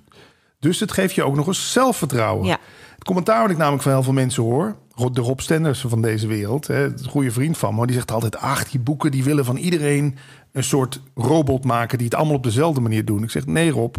Dus 0.60 0.80
het 0.80 0.92
geeft 0.92 1.16
je 1.16 1.24
ook 1.24 1.36
nog 1.36 1.48
eens 1.48 1.72
zelfvertrouwen. 1.72 2.46
Ja. 2.48 2.58
Het 2.94 3.04
commentaar 3.04 3.42
wat 3.42 3.52
ik 3.52 3.58
namelijk 3.58 3.84
van 3.84 3.92
heel 3.92 4.04
veel 4.04 4.14
mensen 4.14 4.44
hoor... 4.44 4.76
De 4.96 5.22
Rob 5.22 5.40
Stenders 5.40 5.82
van 5.82 6.02
deze 6.02 6.28
wereld, 6.28 6.68
hè, 6.68 6.84
een 6.84 7.10
goede 7.10 7.32
vriend 7.32 7.58
van 7.58 7.76
me... 7.76 7.86
die 7.86 7.96
zegt 7.96 8.12
altijd, 8.12 8.38
ach, 8.38 8.70
die 8.70 8.80
boeken 8.80 9.12
die 9.12 9.24
willen 9.24 9.46
van 9.46 9.58
iedereen... 9.58 10.18
een 10.52 10.64
soort 10.64 11.02
robot 11.16 11.64
maken 11.66 11.98
die 11.98 12.08
het 12.08 12.16
allemaal 12.16 12.36
op 12.36 12.44
dezelfde 12.44 12.82
manier 12.82 13.06
doen. 13.06 13.24
Ik 13.24 13.30
zeg, 13.30 13.46
nee 13.46 13.70
Rob, 13.72 13.96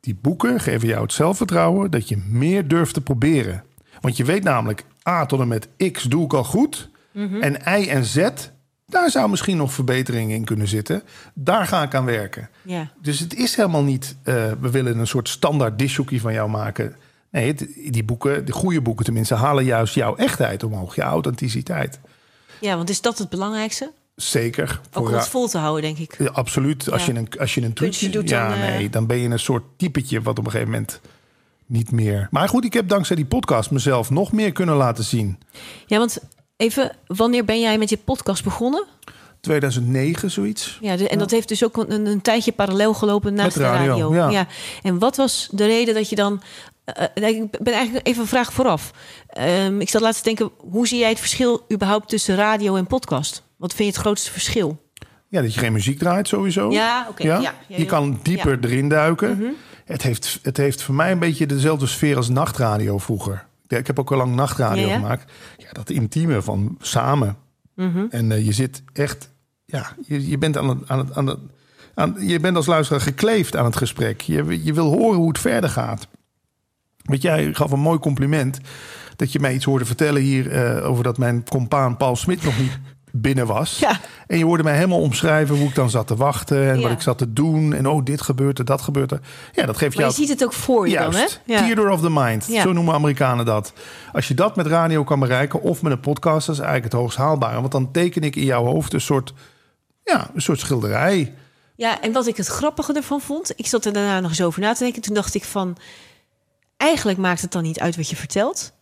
die 0.00 0.18
boeken 0.20 0.60
geven 0.60 0.88
jou 0.88 1.02
het 1.02 1.12
zelfvertrouwen... 1.12 1.90
dat 1.90 2.08
je 2.08 2.16
meer 2.28 2.68
durft 2.68 2.94
te 2.94 3.00
proberen. 3.00 3.64
Want 4.00 4.16
je 4.16 4.24
weet 4.24 4.42
namelijk, 4.44 4.84
A 5.08 5.26
tot 5.26 5.40
en 5.40 5.48
met 5.48 5.68
X 5.92 6.02
doe 6.02 6.24
ik 6.24 6.32
al 6.32 6.44
goed... 6.44 6.90
En 7.40 7.80
Y 7.80 7.88
en 7.88 8.04
Z, 8.04 8.28
daar 8.86 9.10
zou 9.10 9.30
misschien 9.30 9.56
nog 9.56 9.72
verbetering 9.72 10.32
in 10.32 10.44
kunnen 10.44 10.68
zitten. 10.68 11.02
Daar 11.34 11.66
ga 11.66 11.82
ik 11.82 11.94
aan 11.94 12.04
werken. 12.04 12.48
Dus 13.00 13.18
het 13.20 13.34
is 13.34 13.56
helemaal 13.56 13.82
niet, 13.82 14.16
eh, 14.22 14.34
we 14.60 14.70
willen 14.70 14.98
een 14.98 15.06
soort 15.06 15.28
standaard 15.28 15.78
dishoekie 15.78 16.20
van 16.20 16.32
jou 16.32 16.50
maken. 16.50 16.96
Nee, 17.30 17.54
die 17.90 18.04
boeken, 18.04 18.46
de 18.46 18.52
goede 18.52 18.80
boeken 18.80 19.04
tenminste, 19.04 19.34
halen 19.34 19.64
juist 19.64 19.94
jouw 19.94 20.16
echtheid 20.16 20.62
omhoog, 20.64 20.94
je 20.94 21.02
authenticiteit. 21.02 21.98
ja, 22.60 22.76
want 22.76 22.90
is 22.90 23.00
dat 23.00 23.18
het 23.18 23.28
belangrijkste? 23.28 23.92
Zeker. 24.16 24.80
Ook 24.92 25.08
om 25.08 25.14
het 25.14 25.28
vol 25.28 25.48
te 25.48 25.58
houden, 25.58 25.82
denk 25.82 25.98
ik. 25.98 26.18
Ja, 26.18 26.30
absoluut. 26.30 26.90
Als, 26.90 27.06
je 27.06 27.14
een, 27.14 27.28
als 27.38 27.54
je 27.54 27.62
een 27.62 27.72
trucje 27.72 28.10
doet, 28.10 28.28
ja, 28.28 28.48
dan, 28.48 28.58
eh, 28.58 28.64
nee, 28.68 28.90
dan 28.90 29.06
ben 29.06 29.16
je 29.16 29.28
een 29.28 29.38
soort 29.38 29.62
typetje 29.76 30.20
wat 30.22 30.38
op 30.38 30.44
een 30.44 30.50
gegeven 30.50 30.72
moment 30.72 31.00
niet 31.66 31.90
meer. 31.92 32.28
Maar 32.30 32.48
goed, 32.48 32.64
ik 32.64 32.72
heb 32.72 32.88
dankzij 32.88 33.16
die 33.16 33.24
podcast 33.26 33.70
mezelf 33.70 34.10
nog 34.10 34.32
meer 34.32 34.52
kunnen 34.52 34.74
laten 34.76 35.04
zien. 35.04 35.38
Ja, 35.86 35.98
want 35.98 36.18
even, 36.56 36.96
wanneer 37.06 37.44
ben 37.44 37.60
jij 37.60 37.78
met 37.78 37.88
je 37.90 37.96
podcast 37.96 38.44
begonnen? 38.44 38.84
2009, 39.40 40.30
zoiets. 40.30 40.78
Ja, 40.80 40.96
de- 40.96 41.08
en 41.08 41.18
dat 41.18 41.30
heeft 41.30 41.48
dus 41.48 41.64
ook 41.64 41.76
een, 41.76 42.06
een 42.06 42.20
tijdje 42.22 42.52
parallel 42.52 42.94
gelopen 42.94 43.34
naast 43.34 43.56
radio, 43.56 43.94
de 44.10 44.16
radio. 44.16 44.30
ja. 44.30 44.46
En 44.82 44.98
wat 44.98 45.16
was 45.16 45.48
de 45.52 45.66
reden 45.66 45.94
dat 45.94 46.08
je 46.08 46.16
dan... 46.16 46.42
eh, 46.94 47.28
eh, 47.28 47.36
ik 47.36 47.58
ben 47.60 47.74
eigenlijk 47.74 48.06
even 48.06 48.20
een 48.20 48.28
vraag 48.28 48.52
vooraf. 48.52 48.90
Ehm, 49.28 49.80
ik 49.80 49.88
zat 49.88 50.02
laatst 50.02 50.22
te 50.22 50.34
denken, 50.34 50.50
hoe 50.70 50.86
zie 50.86 50.98
jij 50.98 51.08
het 51.08 51.18
verschil 51.18 51.66
überhaupt 51.72 52.08
tussen 52.08 52.36
radio 52.36 52.76
en 52.76 52.86
podcast? 52.86 53.42
Wat 53.56 53.74
vind 53.74 53.88
je 53.88 53.94
het 53.94 54.04
grootste 54.04 54.30
verschil? 54.30 54.86
Ja, 55.28 55.42
dat 55.42 55.54
je 55.54 55.60
geen 55.60 55.72
muziek 55.72 55.98
draait 55.98 56.28
sowieso. 56.28 56.70
Ja, 56.70 57.06
oké, 57.10 57.22
ja, 57.22 57.40
ja, 57.40 57.54
je 57.66 57.84
kan 57.84 58.18
dieper. 58.22 58.56
Mhm. 58.56 58.66
erin 58.66 58.88
duiken. 58.88 59.56
het, 59.84 60.02
heeft, 60.02 60.38
het 60.42 60.56
heeft 60.56 60.82
voor 60.82 60.94
mij 60.94 61.12
een 61.12 61.18
beetje 61.18 61.46
dezelfde 61.46 61.86
sfeer 61.86 62.16
als 62.16 62.28
nachtradio 62.28 62.98
vroeger. 62.98 63.46
Ik 63.66 63.86
heb 63.86 63.98
ook 63.98 64.10
al 64.10 64.16
lang 64.16 64.34
nachtradio 64.34 64.88
gemaakt. 64.88 65.32
Ja, 65.56 65.72
dat 65.72 65.90
intieme 65.90 66.42
van 66.42 66.76
samen. 66.80 67.36
Mhm. 67.74 68.06
En 68.10 68.32
eh, 68.32 68.44
je 68.44 68.52
zit 68.52 68.82
echt... 68.92 69.30
Ja, 69.64 69.92
je, 70.06 70.28
je 70.28 70.38
bent 70.38 70.56
aan 70.56 70.68
het... 70.68 70.78
Aan 70.86 70.98
het, 70.98 71.16
aan 71.16 71.26
het 71.26 71.38
aan, 71.98 72.16
je 72.18 72.40
bent 72.40 72.56
als 72.56 72.66
luisteraar 72.66 73.02
gekleefd 73.02 73.56
aan 73.56 73.64
het 73.64 73.76
gesprek. 73.76 74.20
Je, 74.20 74.64
je 74.64 74.72
wil 74.72 74.86
horen 74.86 75.18
hoe 75.18 75.28
het 75.28 75.38
verder 75.38 75.70
gaat. 75.70 76.08
Want 77.08 77.22
jij 77.22 77.48
gaf 77.54 77.70
een 77.72 77.80
mooi 77.80 77.98
compliment. 77.98 78.58
dat 79.16 79.32
je 79.32 79.40
mij 79.40 79.54
iets 79.54 79.64
hoorde 79.64 79.84
vertellen 79.84 80.22
hier 80.22 80.50
eh, 80.50 80.88
over 80.88 81.04
dat 81.04 81.18
mijn 81.18 81.44
compaan 81.48 81.96
Paul 81.96 82.16
Smit 82.16 82.42
nog 82.42 82.58
niet 82.58 82.78
binnen 83.12 83.46
was. 83.46 83.78
Ja. 83.78 84.00
En 84.26 84.38
je 84.38 84.44
hoorde 84.44 84.62
mij 84.62 84.74
helemaal 84.74 85.00
omschrijven 85.00 85.56
hoe 85.56 85.68
ik 85.68 85.74
dan 85.74 85.90
zat 85.90 86.06
te 86.06 86.16
wachten 86.16 86.68
en 86.70 86.76
Ja. 86.76 86.82
wat 86.82 86.90
ik 86.90 87.00
zat 87.00 87.18
te 87.18 87.32
doen. 87.32 87.72
En 87.74 87.86
oh, 87.88 88.04
dit 88.04 88.20
gebeurt 88.22 88.58
er, 88.58 88.64
dat 88.64 88.80
gebeurt 88.82 89.10
er. 89.12 89.20
Ja, 89.52 89.66
dat 89.66 89.76
geeft 89.76 89.96
Maar 89.96 90.04
je 90.04 90.10
jou 90.10 90.26
ziet 90.26 90.28
het 90.28 90.44
ook 90.44 90.52
voor 90.52 90.88
je 90.88 90.96
dan, 90.98 91.14
hè? 91.14 91.24
Ja. 91.44 91.62
theater 91.62 91.90
of 91.90 92.00
the 92.00 92.10
mind. 92.10 92.44
Zo 92.44 92.72
noemen 92.72 92.94
Amerikanen 92.94 93.44
dat. 93.44 93.72
Als 94.12 94.28
je 94.28 94.34
dat 94.34 94.56
met 94.56 94.66
radio 94.66 95.04
kan 95.04 95.20
bereiken 95.20 95.62
of 95.62 95.82
met 95.82 95.92
een 95.92 96.00
podcast, 96.00 96.46
dat 96.46 96.54
is 96.54 96.60
eigenlijk 96.62 96.92
het 96.92 97.02
hoogst 97.02 97.16
haalbare. 97.18 97.60
Want 97.60 97.72
dan 97.72 97.92
teken 97.92 98.22
ik 98.22 98.36
in 98.36 98.44
jouw 98.44 98.64
hoofd 98.64 98.92
een 98.92 99.00
soort, 99.00 99.32
ja, 100.04 100.30
een 100.34 100.42
soort 100.42 100.58
schilderij. 100.60 101.34
Ja, 101.76 102.00
en 102.00 102.12
wat 102.12 102.26
ik 102.26 102.36
het 102.36 102.46
grappige 102.46 102.92
ervan 102.92 103.20
vond, 103.20 103.52
ik 103.56 103.66
zat 103.66 103.84
er 103.84 103.92
daarna 103.92 104.20
nog 104.20 104.30
eens 104.30 104.42
over 104.42 104.60
na 104.60 104.72
te 104.72 104.82
denken. 104.84 105.02
Toen 105.02 105.14
dacht 105.14 105.34
ik 105.34 105.44
van, 105.44 105.76
eigenlijk 106.78 107.18
maakt 107.18 107.40
het 107.42 107.52
dan 107.52 107.62
niet 107.62 107.80
uit 107.80 107.96
wat 107.96 108.08
je 108.10 108.16
vertelt, 108.16 108.72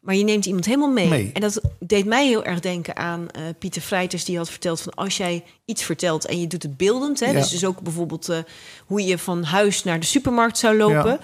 maar 0.00 0.14
je 0.14 0.24
neemt 0.24 0.46
iemand 0.46 0.64
helemaal 0.64 0.90
mee. 0.90 1.08
Mee. 1.08 1.30
En 1.32 1.40
dat 1.40 1.60
deed 1.78 2.04
mij 2.04 2.26
heel 2.26 2.44
erg 2.44 2.60
denken 2.60 2.96
aan 2.96 3.30
eh, 3.30 3.42
Pieter 3.58 3.82
Vrijters, 3.82 4.24
die 4.24 4.36
had 4.36 4.50
verteld 4.50 4.80
van 4.80 4.94
als 4.94 5.16
jij 5.16 5.44
iets 5.64 5.82
vertelt 5.82 6.26
en 6.26 6.40
je 6.40 6.46
doet 6.46 6.62
het 6.62 6.76
beeldend, 6.76 7.20
hè, 7.20 7.26
Ja. 7.26 7.32
dus, 7.32 7.48
dus 7.48 7.64
ook 7.64 7.80
bijvoorbeeld 7.80 8.28
eh, 8.28 8.38
hoe 8.86 9.04
je 9.04 9.18
van 9.18 9.42
huis 9.44 9.84
naar 9.84 10.00
de 10.00 10.06
supermarkt 10.06 10.58
zou 10.58 10.76
lopen. 10.76 11.10
Ja. 11.10 11.18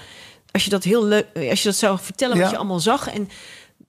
Als 0.53 0.65
je 0.65 0.71
dat 0.71 0.85
heel 0.85 1.05
leuk, 1.05 1.27
als 1.51 1.63
je 1.63 1.69
dat 1.69 1.79
zou 1.79 1.99
vertellen 1.99 2.37
Ja. 2.37 2.43
wat 2.43 2.51
je 2.51 2.57
allemaal 2.57 2.81
zag, 2.81 3.09
en 3.09 3.29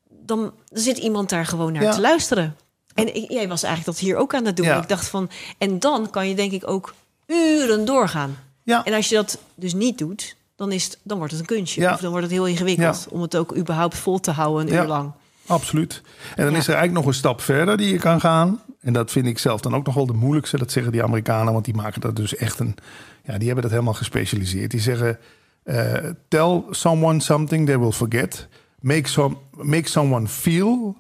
dan, 0.10 0.54
zit 0.72 0.98
iemand 0.98 1.30
daar 1.30 1.46
gewoon 1.46 1.74
naar 1.74 1.94
te 1.94 2.02
luisteren. 2.02 2.56
En 2.94 3.16
ik, 3.16 3.32
jij 3.32 3.48
was 3.48 3.64
eigenlijk 3.64 3.98
dat 3.98 4.08
hier 4.08 4.16
ook 4.18 4.34
aan 4.34 4.46
het 4.46 4.58
doen. 4.58 4.68
Ik 4.78 4.88
dacht 4.90 5.08
van, 5.08 5.30
en 5.58 5.80
dan 5.80 6.10
kan 6.10 6.28
je 6.28 6.36
denk 6.36 6.52
ik 6.52 6.68
ook 6.70 6.94
uren 7.28 7.86
doorgaan. 7.86 8.38
Ja, 8.64 8.86
En 8.86 8.94
als 8.94 9.10
je 9.10 9.16
dat 9.16 9.38
dus 9.56 9.74
niet 9.74 9.98
doet, 9.98 10.36
dan, 10.60 10.72
is 10.72 10.84
het, 10.84 11.00
dan 11.04 11.18
wordt 11.18 11.32
het 11.32 11.42
een 11.42 11.48
kunstje. 11.48 11.82
Ja. 11.82 11.94
Of 11.94 12.00
dan 12.00 12.10
wordt 12.10 12.26
het 12.26 12.36
heel 12.36 12.48
ingewikkeld 12.48 13.06
Ja. 13.10 13.16
om 13.16 13.22
het 13.22 13.36
ook 13.38 13.56
überhaupt 13.58 13.98
vol 13.98 14.20
te 14.20 14.32
houden 14.32 14.68
een 14.68 14.74
Ja. 14.74 14.82
uur 14.82 14.88
lang. 14.88 15.12
absoluut. 15.48 16.02
En 16.36 16.46
dan 16.46 16.56
is 16.56 16.68
er 16.68 16.74
eigenlijk 16.74 16.94
nog 16.94 17.06
een 17.06 17.20
stap 17.20 17.42
verder 17.42 17.78
die 17.78 17.92
je 17.92 17.98
kan 18.00 18.20
gaan. 18.20 18.60
En 18.82 18.94
dat 18.94 19.12
vind 19.12 19.26
ik 19.26 19.40
zelf 19.40 19.62
dan 19.62 19.76
ook 19.76 19.86
nog 19.86 19.96
wel 19.96 20.06
de 20.06 20.14
moeilijkste. 20.14 20.58
Dat 20.58 20.72
zeggen 20.72 20.92
die 20.92 21.04
Amerikanen, 21.04 21.54
want 21.54 21.66
die 21.66 21.74
maken 21.76 22.02
dat 22.02 22.16
dus 22.16 22.36
echt 22.36 22.60
een... 22.60 22.76
Ja, 23.24 23.36
die 23.38 23.46
hebben 23.46 23.64
dat 23.64 23.72
helemaal 23.72 23.94
gespecialiseerd. 23.94 24.72
Die 24.72 24.80
zeggen, 24.80 25.18
eh, 25.64 25.94
tell 26.28 26.64
someone 26.70 27.20
something 27.20 27.66
they 27.66 27.80
will 27.80 27.92
forget. 27.92 28.48
Make, 28.80 29.08
some, 29.10 29.36
make 29.52 29.90
someone 29.90 30.28
feel 30.28 30.96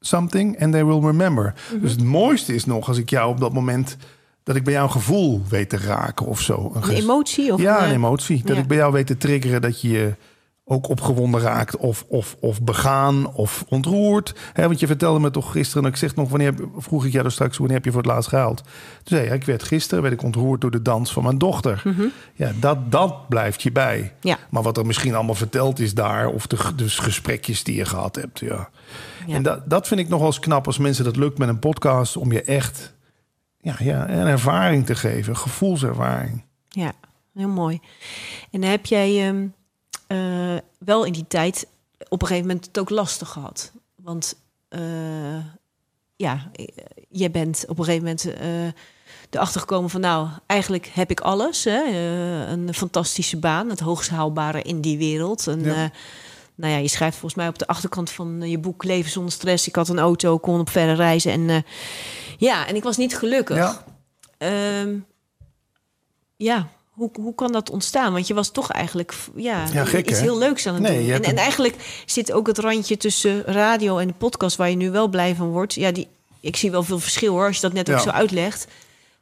something 0.00 0.62
and 0.62 0.72
they 0.72 0.84
will 0.84 1.00
remember. 1.00 1.54
Mhm. 1.72 1.80
Dus 1.80 1.90
het 1.90 2.02
mooiste 2.04 2.54
is 2.54 2.64
nog 2.64 2.88
als 2.88 2.98
ik 2.98 3.10
jou 3.10 3.30
op 3.30 3.40
dat 3.40 3.52
moment... 3.52 3.96
dat 4.44 4.56
ik 4.56 4.64
bij 4.64 4.72
jou 4.72 4.84
een 4.84 4.92
gevoel 4.92 5.42
weet 5.48 5.68
te 5.68 5.76
raken 5.76 6.26
of 6.26 6.40
zo. 6.40 6.72
Een 6.74 6.90
emotie? 6.90 7.52
Of 7.52 7.60
ja, 7.60 7.76
een, 7.76 7.82
een 7.82 7.88
eh, 7.88 7.94
emotie. 7.94 8.42
Dat 8.44 8.56
ja. 8.56 8.62
ik 8.62 8.68
bij 8.68 8.76
jou 8.76 8.92
weet 8.92 9.06
te 9.06 9.16
triggeren 9.16 9.62
dat 9.62 9.80
je 9.80 9.88
je 9.88 10.14
ook 10.66 10.88
opgewonden 10.88 11.40
raakt 11.40 11.76
of, 11.76 12.04
of, 12.08 12.36
of 12.40 12.62
begaan 12.62 13.34
of 13.34 13.64
ontroerd. 13.68 14.34
Want 14.54 14.80
je 14.80 14.86
vertelde 14.86 15.20
me 15.20 15.30
toch 15.30 15.52
gisteren, 15.52 15.84
en 15.84 15.90
ik 15.90 15.96
zeg 15.96 16.14
nog, 16.14 16.30
wanneer 16.30 16.54
vroeg 16.76 17.04
ik 17.04 17.12
jou 17.12 17.24
dus 17.24 17.32
straks, 17.32 17.56
wanneer 17.56 17.76
heb 17.76 17.84
je 17.84 17.90
voor 17.90 18.02
het 18.02 18.10
laatst 18.10 18.28
gehuild? 18.28 18.62
Toen 19.02 19.16
zei 19.16 19.24
je, 19.24 19.34
ik 19.34 19.44
werd 19.44 19.62
gisteren 19.62 20.02
werd 20.02 20.14
ik 20.14 20.22
ontroerd 20.22 20.60
door 20.60 20.70
de 20.70 20.82
dans 20.82 21.12
van 21.12 21.22
mijn 21.22 21.38
dochter. 21.38 21.82
Ja, 22.34 22.52
dat, 22.60 22.92
dat 22.92 23.28
blijft 23.28 23.62
je 23.62 23.72
bij. 23.72 23.98
Mhm. 23.98 24.28
Ja. 24.28 24.38
Maar 24.50 24.62
wat 24.62 24.76
er 24.76 24.86
misschien 24.86 25.14
allemaal 25.14 25.34
verteld 25.34 25.80
is 25.80 25.94
daar, 25.94 26.26
of 26.28 26.46
de, 26.46 26.56
dus 26.76 26.98
gesprekjes 26.98 27.64
die 27.64 27.76
je 27.76 27.84
gehad 27.84 28.16
hebt. 28.16 28.40
Ja. 28.40 28.68
Ja. 29.26 29.34
En 29.34 29.42
dat, 29.42 29.70
dat 29.70 29.88
vind 29.88 30.00
ik 30.00 30.08
nog 30.08 30.18
wel 30.18 30.28
eens 30.28 30.38
knap 30.38 30.66
als 30.66 30.78
mensen 30.78 31.04
dat 31.04 31.16
lukt 31.16 31.38
met 31.38 31.48
een 31.48 31.58
podcast, 31.58 32.16
om 32.16 32.32
je 32.32 32.42
echt 32.42 32.94
ja, 33.64 33.76
ja, 33.78 34.08
een 34.08 34.26
ervaring 34.26 34.86
te 34.86 34.94
geven, 34.94 35.36
gevoelservaring. 35.36 36.44
Ja, 36.68 36.92
heel 37.34 37.48
mooi. 37.48 37.80
En 38.50 38.62
heb 38.62 38.86
jij 38.86 39.28
ehm, 39.28 39.46
eh, 40.06 40.56
wel 40.78 41.04
in 41.04 41.12
die 41.12 41.26
tijd 41.28 41.66
op 42.08 42.22
een 42.22 42.28
gegeven 42.28 42.48
moment 42.48 42.66
het 42.66 42.78
ook 42.78 42.90
lastig 42.90 43.28
gehad. 43.28 43.72
Want 43.94 44.36
eh, 44.68 45.36
ja, 46.16 46.50
eh, 46.52 46.66
jij 47.08 47.30
bent 47.30 47.64
op 47.68 47.78
een 47.78 47.84
gegeven 47.84 48.04
moment 48.04 48.32
eh 48.34 48.82
erachter 49.30 49.60
gekomen 49.60 49.90
van... 49.90 50.00
nou, 50.00 50.28
eigenlijk 50.46 50.86
heb 50.86 51.10
ik 51.10 51.20
alles. 51.20 51.64
Hè? 51.64 51.82
Een 52.46 52.74
fantastische 52.74 53.36
baan, 53.36 53.68
het 53.68 53.80
hoogst 53.80 54.10
haalbare 54.10 54.62
in 54.62 54.80
die 54.80 54.98
wereld. 54.98 55.44
Ja. 55.58 55.90
Nou 56.54 56.72
ja, 56.72 56.78
je 56.78 56.88
schrijft 56.88 57.16
volgens 57.16 57.40
mij 57.40 57.48
op 57.48 57.58
de 57.58 57.66
achterkant 57.66 58.10
van 58.10 58.42
eh, 58.42 58.50
je 58.50 58.58
boek 58.58 58.84
Leven 58.84 59.10
zonder 59.10 59.32
stress. 59.32 59.68
Ik 59.68 59.74
had 59.74 59.88
een 59.88 59.98
auto, 59.98 60.38
kon 60.38 60.60
op 60.60 60.70
verre 60.70 60.92
reizen. 60.92 61.32
En 61.32 61.50
eh, 61.50 61.56
ja, 62.38 62.66
en 62.66 62.76
ik 62.76 62.82
was 62.82 62.96
niet 62.96 63.16
gelukkig. 63.16 63.56
Ja. 63.56 63.84
Ehm, 64.38 64.96
ja, 66.36 66.68
hoe, 66.90 67.10
hoe 67.20 67.34
kan 67.34 67.52
dat 67.52 67.70
ontstaan? 67.70 68.12
Want 68.12 68.26
je 68.26 68.34
was 68.34 68.50
toch 68.50 68.70
eigenlijk 68.70 69.14
ja, 69.34 69.64
Ja, 69.72 69.84
gek, 69.84 70.08
iets 70.08 70.18
hè? 70.18 70.24
heel 70.24 70.38
leuks 70.38 70.66
aan 70.66 70.74
het 70.74 70.82
Nee, 70.82 71.04
doen. 71.04 71.12
En, 71.12 71.22
en 71.22 71.36
eigenlijk 71.36 72.02
zit 72.06 72.32
ook 72.32 72.46
het 72.46 72.58
randje 72.58 72.96
tussen 72.96 73.42
radio 73.42 73.98
en 73.98 74.06
de 74.06 74.12
podcast... 74.12 74.56
waar 74.56 74.70
je 74.70 74.76
nu 74.76 74.90
wel 74.90 75.08
blij 75.08 75.34
van 75.34 75.48
wordt. 75.48 75.74
Ja, 75.74 75.92
die, 75.92 76.08
ik 76.40 76.56
zie 76.56 76.70
wel 76.70 76.82
veel 76.82 76.98
verschil 76.98 77.32
hoor, 77.32 77.46
als 77.46 77.56
je 77.56 77.62
dat 77.62 77.72
net 77.72 77.90
ook 77.92 78.00
zo 78.00 78.10
uitlegt. 78.10 78.66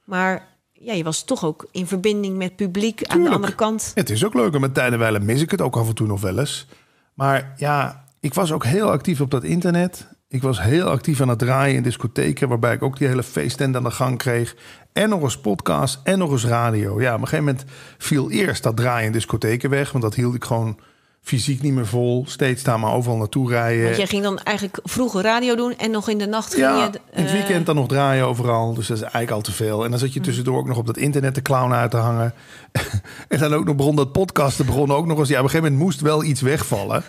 Maar 0.05 0.49
ja, 0.73 0.92
je 0.92 1.05
was 1.05 1.25
toch 1.25 1.45
ook 1.45 1.66
in 1.71 1.87
verbinding 1.87 2.37
met 2.37 2.57
publiek 2.57 3.05
aan 3.05 3.23
de 3.23 3.31
andere 3.31 3.55
kant. 3.55 3.90
Het 3.95 4.11
is 4.11 4.25
ook 4.25 4.35
leuk. 4.35 4.55
En 4.55 4.61
met 4.61 4.75
tijdenwijlen 4.75 5.25
mis 5.25 5.40
ik 5.40 5.51
het 5.51 5.61
ook 5.61 5.77
af 5.77 5.88
en 5.88 5.95
toe 5.95 6.07
nog 6.07 6.21
wel 6.21 6.38
eens. 6.38 6.66
Maar 7.14 7.53
ja, 7.57 8.05
ik 8.20 8.35
was 8.35 8.53
ook 8.53 8.64
heel 8.64 8.90
actief 8.90 9.20
op 9.20 9.31
dat 9.31 9.44
internet. 9.44 10.07
Ik 10.29 10.42
was 10.42 10.62
heel 10.62 10.88
actief 10.88 11.20
aan 11.20 11.29
het 11.29 11.38
draaien 11.38 11.77
in 11.77 11.83
discotheken... 11.83 12.48
waarbij 12.48 12.75
ik 12.75 12.83
ook 12.83 12.98
die 12.98 13.09
hele 13.09 13.22
feesttent 13.22 13.77
aan 13.77 13.83
de 13.83 13.90
gang 13.90 14.18
kreeg. 14.18 14.57
En 14.92 15.09
nog 15.09 15.22
eens 15.22 15.40
podcast 15.40 16.01
en 16.05 16.18
nog 16.18 16.31
eens 16.31 16.44
radio. 16.44 17.01
Ja, 17.01 17.14
op 17.14 17.20
een 17.20 17.29
gegeven 17.29 17.44
moment 17.44 17.64
viel 17.98 18.31
eerst 18.31 18.62
dat 18.62 18.77
draaien 18.77 19.07
in 19.07 19.12
discotheken 19.12 19.70
weg... 19.70 19.92
want 19.92 20.05
dat 20.05 20.14
hield 20.14 20.35
ik 20.35 20.44
gewoon 20.44 20.79
fysiek 21.22 21.62
niet 21.62 21.72
meer 21.72 21.87
vol. 21.87 22.24
Steeds 22.28 22.62
daar 22.62 22.80
maar 22.80 22.92
overal 22.92 23.16
naartoe 23.16 23.50
rijden. 23.50 23.85
Want 23.85 23.96
jij 23.96 24.06
ging 24.06 24.22
dan 24.22 24.38
eigenlijk 24.38 24.78
vroeger 24.82 25.22
radio 25.22 25.54
doen... 25.54 25.76
en 25.76 25.90
nog 25.90 26.08
in 26.08 26.18
de 26.18 26.26
nacht 26.26 26.54
ging 26.54 26.66
Ja, 26.66 26.76
je... 26.76 26.85
in 26.85 27.22
het 27.22 27.26
eh, 27.26 27.32
weekend 27.32 27.66
dan 27.66 27.74
nog 27.74 27.88
draaien 27.88 28.26
overal. 28.26 28.74
Dus 28.74 28.87
dat 28.87 28.96
is 28.96 29.02
eigenlijk 29.02 29.32
al 29.32 29.40
te 29.40 29.52
veel. 29.52 29.85
En 29.85 29.90
dan 29.90 29.98
zat 29.98 30.12
je 30.12 30.20
tussendoor 30.20 30.58
ook 30.58 30.66
nog 30.66 30.76
op 30.76 30.87
dat 30.87 30.96
internet 30.96 31.35
de 31.35 31.42
clown 31.42 31.72
uit 31.72 31.90
te 31.90 31.96
hangen. 31.96 32.35
en 33.28 33.38
dan 33.38 33.54
ook 33.54 33.64
nog 33.64 33.76
begon 33.76 33.96
dat 33.96 34.12
podcasten 34.12 34.66
begon 34.66 34.92
ook 34.92 35.06
nog 35.06 35.18
eens. 35.18 35.28
Ja, 35.28 35.38
op 35.38 35.44
een 35.44 35.50
gegeven 35.50 35.72
moment 35.72 35.88
moest 35.88 36.00
wel 36.00 36.24
iets 36.24 36.40
wegvallen. 36.40 37.04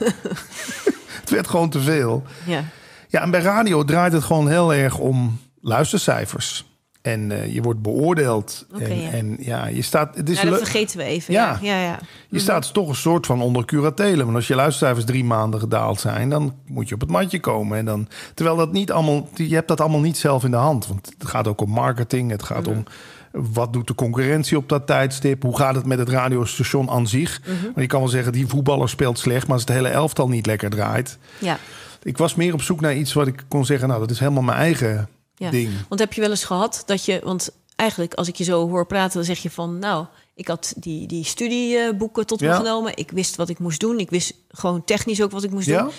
het 1.22 1.30
werd 1.30 1.48
gewoon 1.48 1.70
te 1.70 1.82
veel. 1.82 2.24
Ja. 2.46 2.64
Ja, 3.08 3.22
en 3.22 3.32
bij 3.32 3.42
radio 3.42 3.84
draait 3.84 4.14
het 4.14 4.24
gewoon 4.24 4.48
heel 4.48 4.74
erg 4.74 4.98
om 4.98 5.40
luistercijfers. 5.62 6.73
En 7.04 7.32
eh, 7.32 7.54
je 7.54 7.62
wordt 7.62 7.82
beoordeeld. 7.82 8.66
En, 8.80 9.02
ja. 9.02 9.10
en 9.10 9.38
ja, 9.40 9.68
je 9.68 9.82
staat. 9.82 10.16
Het 10.16 10.30
is 10.30 10.42
ja, 10.42 10.50
dat 10.50 10.58
vergeten 10.58 10.98
we 10.98 11.04
even. 11.04 11.34
Ja. 11.34 11.58
Ja, 11.62 12.00
je 12.30 12.40
staat 12.40 12.74
toch 12.74 12.88
een 12.88 12.96
soort 12.96 13.26
van 13.26 13.42
onder 13.42 13.66
curatele. 13.66 14.24
Want 14.24 14.36
als 14.36 14.48
je 14.48 14.56
luistercijfers 14.56 15.06
drie 15.06 15.24
maanden 15.24 15.60
gedaald 15.60 16.00
zijn, 16.00 16.30
dan 16.30 16.56
moet 16.66 16.90
je 16.90 16.96
op 16.96 17.02
het 17.02 17.10
matje 17.10 17.40
komen. 17.40 17.78
En 17.78 17.86
dan, 17.86 18.08
terwijl 18.34 18.58
dat 18.58 18.72
niet 18.72 18.92
allemaal, 18.92 19.30
je 19.36 19.54
hebt 19.54 19.68
dat 19.68 19.82
allemaal 19.82 20.00
niet 20.00 20.18
zelf 20.18 20.44
in 20.44 20.52
de 20.52 20.58
hand. 20.58 20.88
Want 20.88 21.14
het 21.18 21.28
gaat 21.28 21.48
ook 21.48 21.62
om 21.62 21.70
marketing. 21.70 22.32
Het 22.32 22.44
gaat 22.44 22.68
om 22.68 22.84
wat 23.32 23.74
doet 23.74 23.88
de 23.88 23.96
concurrentie 23.96 24.58
op 24.58 24.70
dat 24.70 24.88
tijdstip? 24.88 25.44
Hoe 25.44 25.58
gaat 25.58 25.76
het 25.76 25.86
met 25.86 25.98
het 26.00 26.10
radiostation 26.10 26.90
aan 26.90 27.08
zich? 27.08 27.42
Want 27.64 27.76
je 27.76 27.88
kan 27.88 28.00
wel 28.00 28.10
zeggen, 28.10 28.32
die 28.32 28.48
voetballer 28.48 28.90
speelt 28.90 29.20
slecht, 29.20 29.44
maar 29.48 29.56
als 29.56 29.66
het 29.66 29.76
hele 29.76 29.90
elftal 29.90 30.28
niet 30.28 30.46
lekker 30.46 30.70
draait. 30.70 31.18
ja. 31.40 31.58
Ik 32.04 32.18
was 32.18 32.36
meer 32.36 32.54
op 32.54 32.62
zoek 32.62 32.82
naar 32.82 32.96
iets 32.96 33.14
wat 33.14 33.28
ik 33.28 33.44
kon 33.48 33.66
zeggen, 33.66 33.88
nou, 33.88 34.00
dat 34.00 34.12
is 34.12 34.20
helemaal 34.20 34.44
mijn 34.44 34.58
eigen 34.58 35.10
Ja. 35.36 35.50
ding. 35.50 35.70
Want 35.88 36.00
heb 36.02 36.14
je 36.14 36.22
wel 36.22 36.30
eens 36.30 36.44
gehad 36.46 36.84
dat 36.86 37.06
je... 37.06 37.22
Want 37.24 37.50
eigenlijk, 37.76 38.14
als 38.14 38.28
ik 38.28 38.36
je 38.36 38.44
zo 38.44 38.70
hoor 38.70 38.86
praten, 38.88 39.14
dan 39.14 39.24
zeg 39.24 39.38
je 39.40 39.50
van... 39.50 39.80
Nou, 39.80 40.06
ik 40.36 40.48
had 40.48 40.74
die, 40.78 41.08
die 41.08 41.24
studieboeken 41.24 42.26
tot 42.26 42.42
me 42.42 42.48
Ja. 42.48 42.56
genomen. 42.56 42.92
Ik 42.98 43.12
wist 43.12 43.36
wat 43.36 43.50
ik 43.50 43.60
moest 43.60 43.80
doen. 43.80 44.00
Ik 44.00 44.10
wist 44.10 44.34
gewoon 44.50 44.84
technisch 44.86 45.22
ook 45.22 45.32
wat 45.32 45.44
ik 45.44 45.52
moest 45.52 45.68
Ja, 45.68 45.82
doen. 45.82 45.92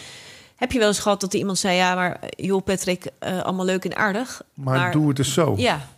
Heb 0.56 0.72
je 0.72 0.78
wel 0.78 0.88
eens 0.88 0.98
gehad 0.98 1.20
dat 1.20 1.32
er 1.32 1.38
iemand 1.38 1.58
zei... 1.58 1.76
Ja, 1.76 1.94
maar 1.94 2.20
joh 2.36 2.64
Patrick, 2.64 3.06
eh, 3.18 3.42
allemaal 3.42 3.64
leuk 3.64 3.84
en 3.84 3.96
aardig. 3.96 4.42
maar, 4.54 4.92
doe 4.92 5.08
het 5.08 5.16
dus 5.16 5.32
zo. 5.32 5.54
Ja, 5.56 5.88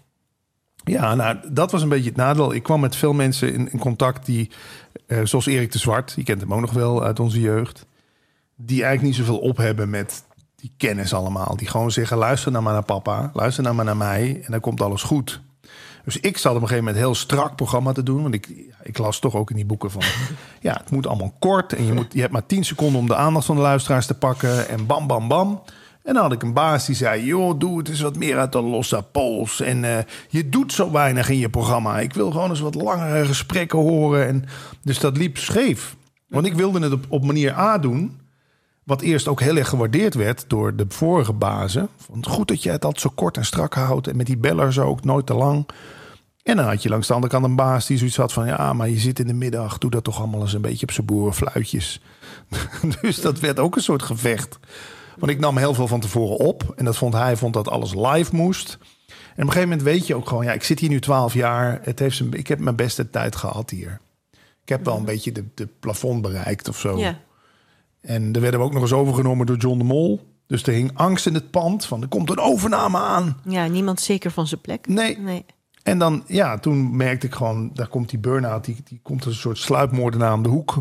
Ja, 0.84 1.14
nou, 1.14 1.36
dat 1.52 1.70
was 1.70 1.82
een 1.82 1.88
beetje 1.88 2.08
het 2.08 2.16
nadeel. 2.16 2.54
Ik 2.54 2.62
kwam 2.62 2.80
met 2.80 2.96
veel 2.96 3.12
mensen 3.12 3.52
in, 3.52 3.72
in 3.72 3.78
contact 3.78 4.26
die, 4.26 4.50
eh, 5.06 5.20
zoals 5.24 5.46
Erik 5.46 5.72
de 5.72 5.78
Zwart, 5.78 6.12
je 6.16 6.22
kent 6.22 6.40
hem 6.40 6.54
ook 6.54 6.60
nog 6.60 6.72
wel 6.72 7.02
uit 7.04 7.20
onze 7.20 7.40
jeugd, 7.40 7.86
die 8.56 8.82
eigenlijk 8.84 9.16
niet 9.16 9.26
zoveel 9.26 9.40
op 9.42 9.56
hebben 9.56 9.90
met 9.90 10.22
die 10.56 10.72
kennis 10.76 11.14
allemaal. 11.14 11.56
Die 11.56 11.68
gewoon 11.68 11.90
zeggen, 11.90 12.16
luister 12.16 12.52
nou 12.52 12.64
maar 12.64 12.72
naar 12.72 12.82
papa, 12.82 13.30
luister 13.34 13.62
nou 13.62 13.74
maar 13.74 13.84
naar 13.84 13.96
mij 13.96 14.40
en 14.44 14.50
dan 14.50 14.60
komt 14.60 14.80
alles 14.80 15.02
goed. 15.02 15.40
Dus 16.06 16.20
ik 16.20 16.38
zat 16.38 16.54
op 16.54 16.62
een 16.62 16.68
gegeven 16.68 16.84
moment 16.84 17.02
heel 17.04 17.14
strak 17.14 17.56
programma 17.56 17.92
te 17.92 18.02
doen. 18.02 18.22
Want 18.22 18.34
ik, 18.34 18.48
ik 18.82 18.98
las 18.98 19.18
toch 19.18 19.34
ook 19.34 19.50
in 19.50 19.56
die 19.56 19.64
boeken 19.64 19.90
van... 19.90 20.02
ja, 20.60 20.72
het 20.72 20.90
moet 20.90 21.06
allemaal 21.06 21.34
kort. 21.38 21.72
En 21.72 21.84
je, 21.86 21.92
moet, 21.92 22.12
je 22.12 22.20
hebt 22.20 22.32
maar 22.32 22.46
10 22.46 22.64
seconden 22.64 23.00
om 23.00 23.06
de 23.06 23.16
aandacht 23.16 23.46
van 23.46 23.56
de 23.56 23.62
luisteraars 23.62 24.06
te 24.06 24.14
pakken. 24.14 24.68
En 24.68 24.86
bam, 24.86 25.06
bam, 25.06 25.28
bam. 25.28 25.62
En 26.02 26.14
dan 26.14 26.22
had 26.22 26.32
ik 26.32 26.42
een 26.42 26.52
baas 26.52 26.86
die 26.86 26.94
zei... 26.94 27.24
joh, 27.24 27.58
doe 27.58 27.78
het 27.78 27.88
eens 27.88 28.00
wat 28.00 28.16
meer 28.16 28.38
uit 28.38 28.52
de 28.52 28.62
losse 28.62 29.04
pols. 29.12 29.60
En 29.60 29.84
eh, 29.84 30.04
je 30.28 30.48
doet 30.48 30.72
zo 30.72 30.90
weinig 30.90 31.28
in 31.28 31.38
je 31.38 31.50
programma. 31.50 32.00
Ik 32.00 32.14
wil 32.14 32.30
gewoon 32.30 32.50
eens 32.50 32.60
wat 32.60 32.74
langere 32.74 33.24
gesprekken 33.24 33.78
horen. 33.78 34.26
En, 34.26 34.44
dus 34.82 34.98
dat 34.98 35.16
liep 35.16 35.36
scheef. 35.36 35.96
Want 36.28 36.46
ik 36.46 36.54
wilde 36.54 36.80
het 36.80 36.92
op, 36.92 37.04
op 37.08 37.24
manier 37.24 37.58
A 37.58 37.78
doen... 37.78 38.20
Wat 38.86 39.00
eerst 39.00 39.28
ook 39.28 39.40
heel 39.40 39.56
erg 39.56 39.68
gewaardeerd 39.68 40.14
werd 40.14 40.44
door 40.46 40.76
de 40.76 40.84
vorige 40.88 41.32
bazen. 41.32 41.88
Van 41.96 42.26
goed 42.26 42.48
dat 42.48 42.62
je 42.62 42.70
het 42.70 42.84
altijd 42.84 43.02
zo 43.02 43.10
kort 43.14 43.36
en 43.36 43.44
strak 43.44 43.74
houdt. 43.74 44.08
En 44.08 44.16
met 44.16 44.26
die 44.26 44.36
bellers 44.36 44.78
ook, 44.78 45.04
nooit 45.04 45.26
te 45.26 45.34
lang. 45.34 45.68
En 46.42 46.56
dan 46.56 46.66
had 46.66 46.82
je 46.82 46.88
langs 46.88 47.06
de 47.06 47.14
andere 47.14 47.32
kant 47.32 47.44
een 47.44 47.56
baas 47.56 47.86
die 47.86 47.98
zoiets 47.98 48.16
had 48.16 48.32
van... 48.32 48.46
ja, 48.46 48.72
maar 48.72 48.88
je 48.88 48.98
zit 48.98 49.18
in 49.18 49.26
de 49.26 49.34
middag, 49.34 49.78
doe 49.78 49.90
dat 49.90 50.04
toch 50.04 50.18
allemaal 50.18 50.40
eens 50.40 50.52
een 50.52 50.60
beetje 50.60 50.86
op 50.86 50.92
zijn 50.92 51.06
boerenfluitjes. 51.06 52.00
dus 53.00 53.20
dat 53.20 53.40
werd 53.40 53.58
ook 53.58 53.76
een 53.76 53.82
soort 53.82 54.02
gevecht. 54.02 54.58
Want 55.18 55.32
ik 55.32 55.38
nam 55.38 55.56
heel 55.56 55.74
veel 55.74 55.88
van 55.88 56.00
tevoren 56.00 56.36
op. 56.36 56.72
En 56.76 56.84
dat 56.84 56.96
vond 56.96 57.14
hij 57.14 57.36
vond 57.36 57.54
dat 57.54 57.68
alles 57.68 57.94
live 57.94 58.34
moest. 58.34 58.78
En 58.78 59.14
op 59.16 59.36
een 59.36 59.46
gegeven 59.46 59.68
moment 59.68 59.82
weet 59.82 60.06
je 60.06 60.14
ook 60.14 60.28
gewoon... 60.28 60.44
ja, 60.44 60.52
ik 60.52 60.64
zit 60.64 60.80
hier 60.80 60.90
nu 60.90 61.00
twaalf 61.00 61.34
jaar. 61.34 61.78
Het 61.82 61.98
heeft 61.98 62.16
zijn, 62.16 62.32
ik 62.32 62.46
heb 62.46 62.58
mijn 62.58 62.76
beste 62.76 63.10
tijd 63.10 63.36
gehad 63.36 63.70
hier. 63.70 64.00
Ik 64.62 64.68
heb 64.68 64.84
wel 64.84 64.96
een 64.96 65.04
beetje 65.04 65.32
de, 65.32 65.44
de 65.54 65.68
plafond 65.80 66.22
bereikt 66.22 66.68
of 66.68 66.78
zo. 66.78 66.98
Ja. 66.98 67.18
En 68.06 68.32
er 68.32 68.40
werden 68.40 68.60
we 68.60 68.66
ook 68.66 68.72
nog 68.72 68.82
eens 68.82 68.92
overgenomen 68.92 69.46
door 69.46 69.56
John 69.56 69.78
de 69.78 69.84
Mol. 69.84 70.20
Dus 70.46 70.62
er 70.62 70.72
hing 70.72 70.90
angst 70.94 71.26
in 71.26 71.34
het 71.34 71.50
pand 71.50 71.86
van 71.86 72.02
er 72.02 72.08
komt 72.08 72.30
een 72.30 72.38
overname 72.38 72.98
aan. 72.98 73.40
ja, 73.44 73.66
niemand 73.66 74.00
zeker 74.00 74.30
van 74.30 74.46
zijn 74.46 74.60
plek. 74.60 74.88
Nee. 74.88 75.18
Nee. 75.18 75.44
En 75.82 75.98
dan, 75.98 76.24
ja, 76.26 76.58
toen 76.58 76.96
merkte 76.96 77.26
ik 77.26 77.34
gewoon, 77.34 77.70
daar 77.74 77.88
komt 77.88 78.10
die 78.10 78.18
burn-out, 78.18 78.64
die, 78.64 78.76
die 78.84 79.00
komt 79.02 79.24
als 79.24 79.34
een 79.34 79.40
soort 79.40 79.58
sluipmoordenaar 79.58 80.32
om 80.32 80.42
de 80.42 80.48
hoek. 80.48 80.76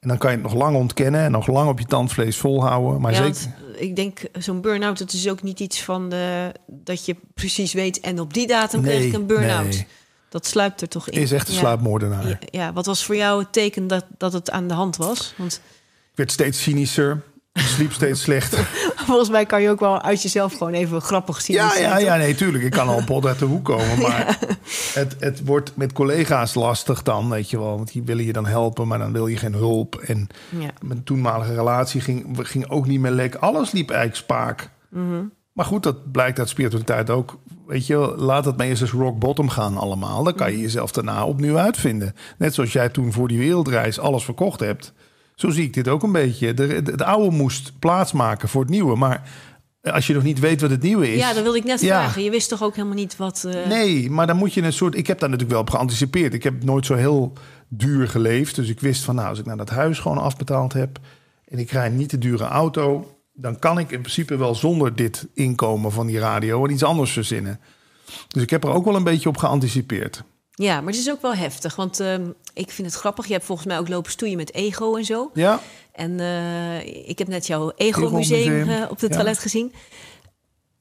En 0.00 0.08
dan 0.08 0.18
kan 0.18 0.30
je 0.30 0.36
het 0.36 0.46
nog 0.46 0.54
lang 0.54 0.76
ontkennen 0.76 1.20
en 1.20 1.30
nog 1.30 1.46
lang 1.46 1.68
op 1.68 1.78
je 1.78 1.84
tandvlees 1.84 2.36
volhouden. 2.36 3.00
Maar 3.00 3.12
Ja, 3.12 3.32
zeker, 3.32 3.54
ik 3.76 3.96
denk, 3.96 4.20
zo'n 4.32 4.60
burn-out, 4.60 4.98
dat 4.98 5.12
is 5.12 5.28
ook 5.28 5.42
niet 5.42 5.60
iets 5.60 5.82
van 5.82 6.08
de, 6.08 6.52
dat 6.66 7.04
je 7.04 7.16
precies 7.34 7.72
weet... 7.72 8.00
en 8.00 8.20
op 8.20 8.34
die 8.34 8.46
datum 8.46 8.82
kreeg 8.82 9.04
ik 9.04 9.12
een 9.12 9.26
burn-out. 9.26 9.64
nee. 9.68 9.86
Dat 10.28 10.46
sluipt 10.46 10.80
er 10.80 10.88
toch 10.88 11.08
in. 11.08 11.20
is 11.20 11.32
echt 11.32 11.48
een 11.48 11.54
ja. 11.54 11.60
sluipmoordenaar. 11.60 12.28
Ja, 12.28 12.38
ja, 12.40 12.72
wat 12.72 12.86
was 12.86 13.04
voor 13.04 13.16
jou 13.16 13.40
het 13.40 13.52
teken 13.52 13.86
dat, 13.86 14.06
dat 14.18 14.32
het 14.32 14.50
aan 14.50 14.68
de 14.68 14.74
hand 14.74 14.96
was? 14.96 15.34
Want 15.36 15.60
werd 16.16 16.32
steeds 16.32 16.62
cynischer, 16.62 17.22
sliep 17.52 17.92
steeds 17.92 18.20
slechter. 18.22 18.68
volgens 19.06 19.28
mij 19.30 19.46
kan 19.46 19.62
je 19.62 19.70
ook 19.70 19.80
wel 19.80 20.02
uit 20.02 20.22
jezelf 20.22 20.52
gewoon 20.52 20.72
even 20.72 21.00
grappig 21.00 21.40
zien. 21.40 21.56
Ja, 21.56 21.76
ja, 21.76 21.98
ja, 21.98 22.16
nee, 22.16 22.34
tuurlijk. 22.34 22.64
Ik 22.64 22.70
kan 22.70 22.88
al 22.88 23.04
pot 23.04 23.26
uit 23.26 23.38
de 23.38 23.44
hoek 23.44 23.64
komen. 23.64 23.98
Maar 24.08 24.38
het, 24.94 25.16
het 25.18 25.44
wordt 25.44 25.76
met 25.76 25.92
collega's 25.92 26.54
lastig 26.54 27.02
dan, 27.02 27.28
weet 27.30 27.50
je 27.50 27.58
wel. 27.58 27.76
Want 27.76 27.92
die 27.92 28.02
willen 28.02 28.24
je 28.24 28.32
dan 28.32 28.46
helpen, 28.46 28.88
maar 28.88 28.98
dan 28.98 29.12
wil 29.12 29.26
je 29.26 29.36
geen 29.36 29.54
hulp. 29.54 29.94
En 29.94 30.26
Ja. 30.58 30.70
mijn 30.82 31.04
toenmalige 31.04 31.54
relatie 31.54 32.00
ging, 32.00 32.36
ging 32.38 32.68
ook 32.68 32.86
niet 32.86 33.00
meer 33.00 33.10
lekker. 33.10 33.40
Alles 33.40 33.72
liep 33.72 33.90
eigenlijk 33.90 34.20
spaak. 34.20 34.70
Mhm. 34.88 35.24
Maar 35.52 35.64
goed, 35.64 35.82
dat 35.82 36.12
blijkt 36.12 36.38
uit 36.38 36.48
spiritualiteit 36.48 37.10
ook. 37.10 37.38
Weet 37.66 37.86
je, 37.86 37.96
laat 38.16 38.44
het 38.44 38.56
maar 38.56 38.66
eerst 38.66 38.82
eens 38.82 38.90
rock 38.90 39.18
bottom 39.18 39.48
gaan 39.48 39.76
allemaal. 39.76 40.22
Dan 40.24 40.34
kan 40.34 40.52
je 40.52 40.60
jezelf 40.60 40.92
daarna 40.92 41.24
opnieuw 41.24 41.58
uitvinden. 41.58 42.14
Net 42.38 42.54
zoals 42.54 42.72
jij 42.72 42.88
toen 42.88 43.12
voor 43.12 43.28
die 43.28 43.38
wereldreis 43.38 43.98
alles 43.98 44.24
verkocht 44.24 44.60
hebt. 44.60 44.92
Zo 45.36 45.50
zie 45.50 45.64
ik 45.64 45.74
dit 45.74 45.88
ook 45.88 46.02
een 46.02 46.12
beetje. 46.12 46.54
De, 46.54 46.66
de- 46.82 46.90
het 46.90 47.02
oude 47.02 47.36
moest 47.36 47.72
plaatsmaken 47.78 48.48
voor 48.48 48.60
het 48.60 48.70
nieuwe. 48.70 48.96
Maar 48.96 49.28
als 49.82 50.06
je 50.06 50.14
nog 50.14 50.22
niet 50.22 50.38
weet 50.38 50.60
wat 50.60 50.70
het 50.70 50.82
nieuwe 50.82 51.12
is... 51.12 51.18
ja, 51.20 51.32
dat 51.32 51.42
wilde 51.42 51.58
ik 51.58 51.64
net 51.64 51.80
Ja. 51.80 51.86
vragen. 52.00 52.22
Je 52.22 52.30
wist 52.30 52.48
toch 52.48 52.62
ook 52.62 52.74
helemaal 52.76 52.96
niet 52.96 53.16
wat... 53.16 53.44
eh, 53.44 53.66
Nee, 53.68 54.10
maar 54.10 54.26
dan 54.26 54.36
moet 54.36 54.54
je 54.54 54.62
een 54.62 54.72
soort. 54.72 54.94
Ik 54.96 55.06
heb 55.06 55.18
daar 55.18 55.28
natuurlijk 55.28 55.54
wel 55.58 55.64
op 55.66 55.70
geanticipeerd. 55.70 56.34
Ik 56.34 56.42
heb 56.42 56.64
nooit 56.64 56.86
zo 56.86 56.94
heel 56.94 57.32
duur 57.68 58.08
geleefd. 58.08 58.54
Dus 58.54 58.68
ik 58.68 58.80
wist 58.80 59.04
van 59.04 59.14
nou, 59.14 59.28
als 59.28 59.38
ik 59.38 59.44
nou 59.44 59.56
dat 59.58 59.70
huis 59.70 59.98
gewoon 59.98 60.18
afbetaald 60.18 60.72
heb. 60.72 60.98
en 61.48 61.58
ik 61.58 61.70
rij 61.70 61.88
niet 61.88 62.10
de 62.10 62.18
dure 62.18 62.44
auto. 62.44 63.16
dan 63.32 63.58
kan 63.58 63.78
ik 63.78 63.90
in 63.90 64.00
principe 64.00 64.36
wel 64.36 64.54
zonder 64.54 64.94
dit 64.96 65.26
inkomen 65.34 65.92
van 65.92 66.06
die 66.06 66.18
radio. 66.18 66.64
en 66.66 66.72
iets 66.72 66.84
anders 66.84 67.12
verzinnen. 67.12 67.60
Dus 68.28 68.42
ik 68.42 68.50
heb 68.50 68.64
er 68.64 68.70
ook 68.70 68.84
wel 68.84 68.96
een 68.96 69.04
beetje 69.04 69.28
op 69.28 69.36
geanticipeerd. 69.36 70.22
Ja, 70.58 70.80
maar 70.80 70.92
het 70.92 71.00
is 71.00 71.10
ook 71.10 71.22
wel 71.22 71.34
heftig. 71.34 71.76
Want 71.76 72.00
ehm, 72.00 72.30
ik 72.54 72.70
vind 72.70 72.88
het 72.88 72.96
grappig. 72.96 73.26
Je 73.26 73.32
hebt 73.32 73.44
volgens 73.44 73.66
mij 73.66 73.78
ook 73.78 73.88
lopen 73.88 74.10
stoeien 74.10 74.36
met 74.36 74.54
ego 74.54 74.96
en 74.96 75.04
zo. 75.04 75.30
Ja, 75.34 75.60
En 75.92 76.20
eh, 76.20 77.08
ik 77.08 77.18
heb 77.18 77.28
net 77.28 77.46
jouw 77.46 77.72
ego-museum 77.76 78.68
eh, 78.68 78.90
op 78.90 78.98
de 78.98 79.08
ja. 79.08 79.14
toilet 79.14 79.38
gezien. 79.38 79.72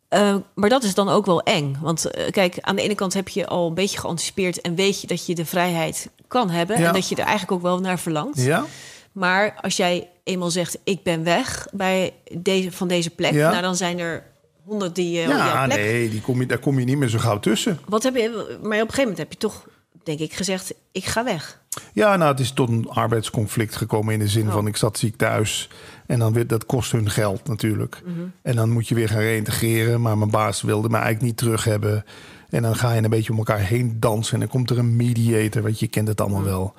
Eh, 0.08 0.36
maar 0.54 0.70
dat 0.70 0.84
is 0.84 0.94
dan 0.94 1.10
ook 1.10 1.26
wel 1.26 1.42
eng. 1.42 1.78
Want 1.82 2.06
eh, 2.06 2.32
kijk, 2.32 2.58
aan 2.62 2.76
de 2.76 2.82
ene 2.82 2.96
kant 2.96 3.14
heb 3.14 3.28
je 3.28 3.48
al 3.48 3.68
een 3.68 3.74
beetje 3.74 4.00
geanticipeerd... 4.00 4.62
en 4.62 4.76
weet 4.76 5.02
je 5.02 5.08
dat 5.08 5.26
je 5.26 5.36
de 5.36 5.46
vrijheid 5.46 6.10
kan 6.28 6.50
hebben... 6.50 6.80
Ja. 6.80 6.88
en 6.88 6.94
dat 6.94 7.10
je 7.10 7.16
er 7.16 7.22
eigenlijk 7.22 7.52
ook 7.52 7.62
wel 7.62 7.80
naar 7.80 8.00
verlangt. 8.00 8.42
ja, 8.42 8.66
Maar 9.12 9.58
als 9.62 9.78
jij 9.78 10.10
eenmaal 10.24 10.50
zegt, 10.50 10.78
ik 10.84 11.04
ben 11.04 11.24
weg 11.24 11.68
bij 11.72 12.14
deze, 12.32 12.72
van 12.72 12.88
deze 12.88 13.10
plek... 13.10 13.32
Nou, 13.32 13.62
dan 13.62 13.76
zijn 13.76 14.00
er 14.00 14.24
honderd 14.65 14.95
die 14.95 15.21
eh, 15.21 15.28
ja 15.28 15.65
plek... 15.65 15.78
nee, 15.78 16.10
die 16.10 16.21
kom 16.21 16.39
je, 16.39 16.45
daar 16.45 16.58
kom 16.60 16.80
je 16.80 16.86
niet 16.86 16.97
meer 16.97 17.10
zo 17.10 17.17
gauw 17.19 17.39
tussen. 17.39 17.80
Wat 17.88 18.04
heb 18.04 18.15
je, 18.15 18.30
maar 18.47 18.58
op 18.58 18.71
een 18.71 18.80
gegeven 18.80 19.01
moment 19.01 19.17
heb 19.17 19.32
je 19.32 19.38
toch, 19.38 19.67
denk 20.04 20.19
ik, 20.19 20.34
gezegd... 20.34 20.73
ik 20.91 21.06
ga 21.06 21.23
weg. 21.23 21.63
Ja, 21.93 22.15
nou, 22.15 22.32
het 22.32 22.39
is 22.39 22.51
tot 22.51 22.69
een 22.69 22.89
arbeidsconflict 22.89 23.75
gekomen 23.75 24.13
in 24.13 24.19
de 24.19 24.28
zin 24.28 24.47
Oh. 24.47 24.54
van 24.54 24.67
ik 24.67 24.78
zat 24.78 24.97
ziek 24.97 25.15
thuis. 25.15 25.69
En 26.08 26.19
dan 26.19 26.34
weer, 26.34 26.47
dat 26.47 26.65
kost 26.65 26.91
hun 26.91 27.10
geld 27.10 27.47
natuurlijk. 27.47 28.01
Mhm. 28.06 28.19
En 28.41 28.56
dan 28.56 28.69
moet 28.69 28.88
je 28.88 28.95
weer 28.95 29.10
gaan 29.10 29.19
reïntegreren. 29.19 30.01
Maar 30.01 30.17
mijn 30.17 30.30
baas 30.32 30.62
wilde 30.62 30.89
me 30.89 30.95
eigenlijk 30.95 31.25
niet 31.25 31.38
terug 31.38 31.63
hebben. 31.63 32.06
En 32.49 32.62
dan 32.62 32.75
ga 32.75 32.93
je 32.93 33.04
een 33.04 33.10
beetje 33.10 33.32
om 33.32 33.38
elkaar 33.38 33.60
heen 33.60 33.99
dansen. 33.99 34.34
En 34.34 34.39
dan 34.39 34.49
komt 34.49 34.69
er 34.69 34.78
een 34.78 34.95
mediator, 34.95 35.62
want 35.62 35.80
je 35.80 35.88
kent 35.88 36.08
het 36.08 36.21
allemaal 36.21 36.39
Mhm. 36.39 36.49
wel. 36.49 36.73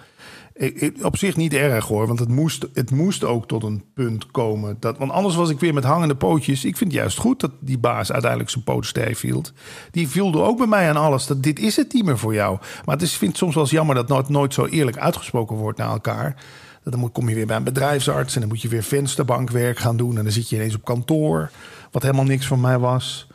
Op 1.02 1.16
zich 1.16 1.36
niet 1.36 1.54
erg 1.54 1.86
hoor, 1.86 2.06
want 2.06 2.18
het 2.18 2.28
moest, 2.28 2.66
het 2.72 2.90
moest 2.90 3.24
ook 3.24 3.48
tot 3.48 3.62
een 3.62 3.84
punt 3.94 4.30
komen. 4.30 4.76
Dat, 4.80 4.98
want 4.98 5.10
anders 5.10 5.34
was 5.34 5.50
ik 5.50 5.60
weer 5.60 5.74
met 5.74 5.84
hangende 5.84 6.16
pootjes. 6.16 6.64
Ik 6.64 6.76
vind 6.76 6.92
het 6.92 7.00
juist 7.00 7.18
goed 7.18 7.40
dat 7.40 7.50
die 7.60 7.78
baas 7.78 8.12
uiteindelijk 8.12 8.50
zijn 8.50 8.64
poot 8.64 8.86
stijf 8.86 9.20
hield. 9.20 9.52
Die 9.90 10.08
voelde 10.08 10.42
ook 10.42 10.58
bij 10.58 10.66
mij 10.66 10.88
aan 10.88 10.96
alles. 10.96 11.26
Dat 11.26 11.42
dit 11.42 11.58
is 11.58 11.76
het 11.76 11.92
niet 11.92 12.04
meer 12.04 12.18
voor 12.18 12.34
jou. 12.34 12.58
Maar 12.84 12.94
het 12.94 13.04
is, 13.04 13.16
vind 13.16 13.36
soms 13.36 13.54
wel 13.54 13.62
eens 13.62 13.72
jammer 13.72 13.94
dat 13.94 14.08
nooit, 14.08 14.28
nooit 14.28 14.54
zo 14.54 14.66
eerlijk 14.66 14.98
uitgesproken 14.98 15.56
wordt 15.56 15.78
naar 15.78 15.90
elkaar. 15.90 16.36
Dan 16.84 17.12
kom 17.12 17.28
je 17.28 17.34
weer 17.34 17.46
bij 17.46 17.56
een 17.56 17.64
bedrijfsarts 17.64 18.34
en 18.34 18.40
dan 18.40 18.48
moet 18.48 18.62
je 18.62 18.68
weer 18.68 18.82
vensterbankwerk 18.82 19.78
gaan 19.78 19.96
doen. 19.96 20.16
En 20.16 20.22
dan 20.22 20.32
zit 20.32 20.48
je 20.48 20.56
ineens 20.56 20.74
op 20.74 20.84
kantoor, 20.84 21.50
wat 21.90 22.02
helemaal 22.02 22.24
niks 22.24 22.46
van 22.46 22.60
mij 22.60 22.78
was. 22.78 23.28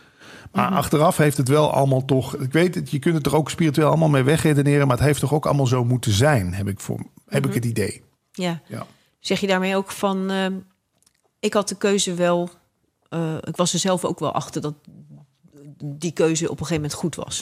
Maar 0.51 0.71
achteraf 0.71 1.17
heeft 1.17 1.37
het 1.37 1.47
wel 1.47 1.73
allemaal 1.73 2.05
toch. 2.05 2.35
Ik 2.35 2.51
weet 2.51 2.75
het, 2.75 2.91
je 2.91 2.99
kunt 2.99 3.15
het 3.15 3.25
er 3.25 3.35
ook 3.35 3.49
spiritueel 3.49 3.87
allemaal 3.87 4.09
mee 4.09 4.23
wegredeneren. 4.23 4.87
Maar 4.87 4.97
het 4.97 5.05
heeft 5.05 5.19
toch 5.19 5.33
ook 5.33 5.45
allemaal 5.45 5.67
zo 5.67 5.85
moeten 5.85 6.11
zijn, 6.11 6.53
heb 6.53 6.67
ik, 6.67 6.79
voor, 6.79 6.99
heb 7.27 7.45
ik 7.45 7.53
het 7.53 7.65
idee. 7.65 8.03
Ja. 8.31 8.61
Ja. 8.67 8.85
Zeg 9.19 9.39
je 9.39 9.47
daarmee 9.47 9.75
ook 9.75 9.91
van... 9.91 10.29
ehm, 10.31 10.53
ik 11.39 11.53
had 11.53 11.69
de 11.69 11.77
keuze 11.77 12.13
wel... 12.13 12.49
eh, 13.09 13.35
ik 13.41 13.55
was 13.55 13.73
er 13.73 13.79
zelf 13.79 14.05
ook 14.05 14.19
wel 14.19 14.31
achter 14.33 14.61
dat 14.61 14.73
die 15.83 16.11
keuze 16.11 16.43
op 16.43 16.59
een 16.59 16.65
gegeven 16.65 16.75
moment 16.75 16.93
goed 16.93 17.15
was. 17.15 17.41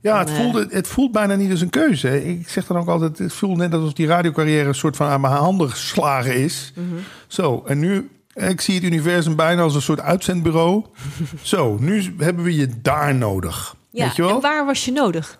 Ja, 0.00 0.18
het, 0.18 0.28
En, 0.28 0.36
voelde, 0.36 0.66
het 0.70 0.88
voelt 0.88 1.12
bijna 1.12 1.34
niet 1.34 1.50
als 1.50 1.60
een 1.60 1.70
keuze. 1.70 2.24
Ik 2.24 2.48
zeg 2.48 2.66
dan 2.66 2.76
ook 2.76 2.88
altijd, 2.88 3.18
het 3.18 3.32
voelt 3.32 3.56
net 3.56 3.74
alsof 3.74 3.92
die 3.92 4.06
radiocarrière 4.06 4.68
een 4.68 4.74
soort 4.74 4.96
van 4.96 5.08
aan 5.08 5.20
mijn 5.20 5.32
handen 5.34 5.70
geslagen 5.70 6.36
is. 6.36 6.72
Mhm. 6.74 6.84
Zo, 7.26 7.62
en 7.66 7.78
nu, 7.78 8.10
ik 8.36 8.60
zie 8.60 8.74
het 8.74 8.84
universum 8.84 9.36
bijna 9.36 9.62
als 9.62 9.74
een 9.74 9.82
soort 9.82 10.00
uitzendbureau. 10.00 10.84
Zo, 11.42 11.76
nu 11.80 12.14
hebben 12.18 12.44
we 12.44 12.54
je 12.54 12.68
daar 12.82 13.14
nodig. 13.14 13.76
Ja, 13.90 14.04
Weet 14.04 14.16
je 14.16 14.22
wel? 14.22 14.34
en 14.34 14.40
waar 14.40 14.66
was 14.66 14.84
je 14.84 14.92
nodig? 14.92 15.38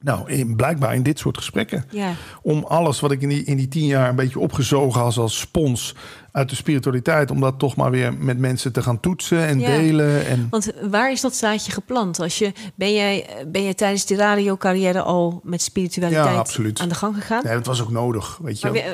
Nou, 0.00 0.30
in, 0.30 0.56
blijkbaar 0.56 0.94
in 0.94 1.02
dit 1.02 1.18
soort 1.18 1.36
gesprekken. 1.36 1.84
Ja. 1.90 2.12
Om 2.42 2.64
alles 2.64 3.00
wat 3.00 3.10
ik 3.10 3.20
in 3.22 3.28
die, 3.28 3.44
in 3.44 3.56
die 3.56 3.68
tien 3.68 3.86
jaar 3.86 4.08
een 4.08 4.16
beetje 4.16 4.38
opgezogen 4.38 5.00
had 5.00 5.16
als 5.16 5.38
spons 5.38 5.94
uit 6.36 6.48
de 6.48 6.54
spiritualiteit, 6.56 7.30
om 7.30 7.40
dat 7.40 7.58
toch 7.58 7.76
maar 7.76 7.90
weer 7.90 8.14
met 8.14 8.38
mensen 8.38 8.72
te 8.72 8.82
gaan 8.82 9.00
toetsen 9.00 9.46
en 9.46 9.58
Ja. 9.60 9.66
delen. 9.66 10.26
En 10.26 10.46
Want 10.50 10.72
waar 10.90 11.12
is 11.12 11.20
dat 11.20 11.34
zaadje 11.36 11.72
geplant? 11.72 12.20
Als 12.20 12.38
je, 12.38 12.52
ben, 12.74 12.92
jij, 12.94 13.26
ben 13.48 13.62
jij 13.62 13.74
tijdens 13.74 14.06
die 14.06 14.16
radiocarrière 14.16 15.02
al 15.02 15.40
met 15.44 15.62
spiritualiteit 15.62 16.26
Ja, 16.26 16.34
absoluut. 16.34 16.80
aan 16.80 16.88
de 16.88 16.94
gang 16.94 17.14
gegaan? 17.14 17.40
nee, 17.44 17.54
dat 17.54 17.66
was 17.66 17.82
ook 17.82 17.90
nodig. 17.90 18.38
Weet 18.42 18.60
je 18.60 18.66
Maar 18.66 18.76
eh, 18.76 18.90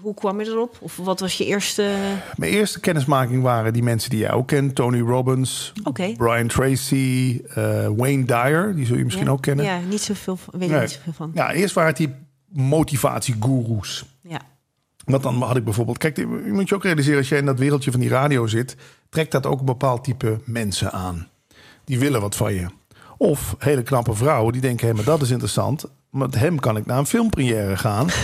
hoe 0.00 0.14
kwam 0.14 0.40
je 0.40 0.46
erop? 0.46 0.76
Of 0.80 0.96
wat 0.96 1.20
was 1.20 1.38
je 1.38 1.44
eerste... 1.44 1.90
Mijn 2.36 2.52
eerste 2.52 2.80
kennismaking 2.80 3.42
waren 3.42 3.72
die 3.72 3.82
mensen 3.82 4.10
die 4.10 4.18
jij 4.18 4.32
ook 4.32 4.46
kent. 4.46 4.74
Tony 4.74 5.00
Robbins. 5.00 5.72
Brian 6.16 6.46
Tracy, 6.46 7.40
eh, 7.54 7.88
Wayne 7.96 8.24
Dyer. 8.24 8.72
Die 8.76 8.86
zul 8.86 8.96
je 8.96 9.04
misschien 9.04 9.26
Ja? 9.26 9.30
ook 9.32 9.42
kennen. 9.42 9.64
Ja, 9.64 9.78
niet 9.88 10.02
zoveel, 10.02 10.38
weet 10.52 10.62
ik 10.62 10.70
Nee. 10.70 10.80
niet 10.80 10.90
zoveel 10.90 11.12
van. 11.12 11.30
Ja, 11.34 11.52
eerst 11.52 11.74
waren 11.74 11.90
het 11.90 11.98
die 11.98 12.14
motivatiegoeroes. 12.52 14.04
Ja. 14.22 14.40
Want 15.06 15.22
dan 15.22 15.42
had 15.42 15.56
ik 15.56 15.64
bijvoorbeeld... 15.64 15.98
Kijk, 15.98 16.16
je 16.16 16.26
moet 16.52 16.68
je 16.68 16.74
ook 16.74 16.82
realiseren... 16.82 17.18
als 17.18 17.28
jij 17.28 17.38
in 17.38 17.46
dat 17.46 17.58
wereldje 17.58 17.90
van 17.90 18.00
die 18.00 18.08
radio 18.08 18.46
zit... 18.46 18.76
trekt 19.08 19.32
dat 19.32 19.46
ook 19.46 19.58
een 19.58 19.64
bepaald 19.64 20.04
type 20.04 20.40
mensen 20.44 20.92
aan. 20.92 21.28
Die 21.84 21.98
willen 21.98 22.20
wat 22.20 22.36
van 22.36 22.54
je. 22.54 22.66
Of 23.18 23.54
hele 23.58 23.82
knappe 23.82 24.14
vrouwen 24.14 24.52
die 24.52 24.60
denken... 24.60 24.86
hé, 24.86 24.94
maar 24.94 25.04
dat 25.04 25.22
is 25.22 25.30
interessant. 25.30 25.84
Met 26.10 26.34
hem 26.34 26.58
kan 26.58 26.76
ik 26.76 26.86
naar 26.86 26.98
een 26.98 27.06
filmpremière 27.06 27.76
gaan. 27.76 28.08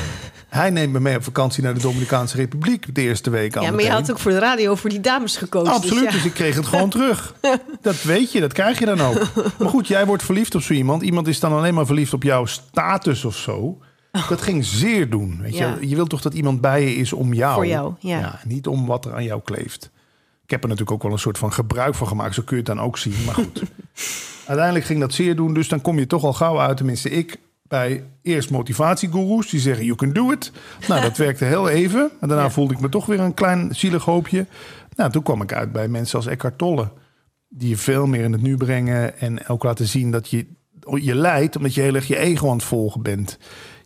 Hij 0.48 0.70
neemt 0.70 0.92
me 0.92 1.00
mee 1.00 1.16
op 1.16 1.24
vakantie 1.24 1.62
naar 1.62 1.74
de 1.74 1.80
Dominicaanse 1.80 2.36
Republiek... 2.36 2.94
de 2.94 3.00
eerste 3.00 3.30
week 3.30 3.56
al 3.56 3.62
ja, 3.62 3.70
maar 3.70 3.82
je 3.82 3.90
had 3.90 4.10
ook 4.10 4.18
voor 4.18 4.30
de 4.30 4.38
radio 4.38 4.74
voor 4.74 4.90
die 4.90 5.00
dames 5.00 5.36
gekozen. 5.36 5.72
Absoluut, 5.74 6.04
Dus 6.04 6.12
dus 6.12 6.24
ik 6.24 6.32
kreeg 6.32 6.54
het 6.54 6.66
gewoon 6.66 6.90
terug. 6.98 7.34
Dat 7.80 8.02
weet 8.02 8.32
je, 8.32 8.40
dat 8.40 8.52
krijg 8.52 8.78
je 8.78 8.84
dan 8.84 9.00
ook. 9.00 9.22
Maar 9.58 9.68
goed, 9.68 9.86
jij 9.86 10.06
wordt 10.06 10.22
verliefd 10.22 10.54
op 10.54 10.62
zo 10.62 10.72
iemand. 10.72 11.02
Iemand 11.02 11.28
is 11.28 11.40
dan 11.40 11.52
alleen 11.52 11.74
maar 11.74 11.86
verliefd 11.86 12.12
op 12.12 12.22
jouw 12.22 12.46
status 12.46 13.24
of 13.24 13.36
zo. 13.36 13.78
Dat 14.28 14.42
ging 14.42 14.64
zeer 14.64 15.10
doen. 15.10 15.38
Weet 15.40 15.56
Ja. 15.56 15.76
je? 15.80 15.88
je 15.88 15.94
wilt 15.94 16.08
toch 16.10 16.20
dat 16.22 16.34
iemand 16.34 16.60
bij 16.60 16.82
je 16.82 16.94
is 16.94 17.12
om 17.12 17.34
jou. 17.34 17.54
Voor 17.54 17.66
jou, 17.66 17.94
ja. 17.98 18.40
niet 18.44 18.66
om 18.66 18.86
wat 18.86 19.04
er 19.04 19.14
aan 19.14 19.24
jou 19.24 19.40
kleeft. 19.44 19.90
Ik 20.44 20.50
heb 20.50 20.62
er 20.62 20.68
natuurlijk 20.68 20.96
ook 20.96 21.02
wel 21.02 21.12
een 21.12 21.18
soort 21.18 21.38
van 21.38 21.52
gebruik 21.52 21.94
van 21.94 22.06
gemaakt. 22.08 22.34
Zo 22.34 22.42
kun 22.42 22.56
je 22.56 22.62
het 22.62 22.76
dan 22.76 22.84
ook 22.84 22.98
zien. 22.98 23.14
Maar 23.26 23.34
goed. 23.34 23.62
Uiteindelijk 24.46 24.84
ging 24.86 25.00
dat 25.00 25.14
zeer 25.14 25.36
doen. 25.36 25.54
Dus 25.54 25.68
dan 25.68 25.80
kom 25.80 25.98
je 25.98 26.06
toch 26.06 26.24
al 26.24 26.32
gauw 26.32 26.60
uit. 26.60 26.76
Tenminste, 26.76 27.10
ik 27.10 27.36
bij 27.62 28.04
eerst 28.22 28.50
motivatiegoeroes. 28.50 29.50
Die 29.50 29.60
zeggen, 29.60 29.84
you 29.84 29.96
can 29.96 30.12
do 30.12 30.30
it. 30.32 30.52
Nou, 30.88 31.00
dat 31.00 31.16
werkte 31.26 31.44
heel 31.44 31.68
even. 31.68 32.10
En 32.20 32.28
daarna 32.28 32.44
Ja. 32.44 32.50
voelde 32.50 32.74
ik 32.74 32.80
me 32.80 32.88
toch 32.88 33.06
weer 33.06 33.20
een 33.20 33.34
klein 33.34 33.74
zielig 33.74 34.04
hoopje. 34.04 34.46
Nou, 34.96 35.10
toen 35.10 35.22
kwam 35.22 35.42
ik 35.42 35.52
uit 35.52 35.72
bij 35.72 35.88
mensen 35.88 36.16
als 36.16 36.26
Eckhart 36.26 36.58
Tolle. 36.58 36.88
Die 37.48 37.68
je 37.68 37.76
veel 37.76 38.06
meer 38.06 38.24
in 38.24 38.32
het 38.32 38.42
nu 38.42 38.56
brengen. 38.56 39.18
En 39.18 39.46
ook 39.48 39.62
laten 39.64 39.86
zien 39.86 40.10
dat 40.10 40.28
je 40.30 40.46
je 40.94 41.14
lijdt 41.14 41.56
omdat 41.56 41.74
je 41.74 41.80
heel 41.80 41.94
erg 41.94 42.06
je 42.06 42.18
ego 42.18 42.48
aan 42.48 42.56
het 42.56 42.64
volgen 42.64 43.02
bent. 43.02 43.38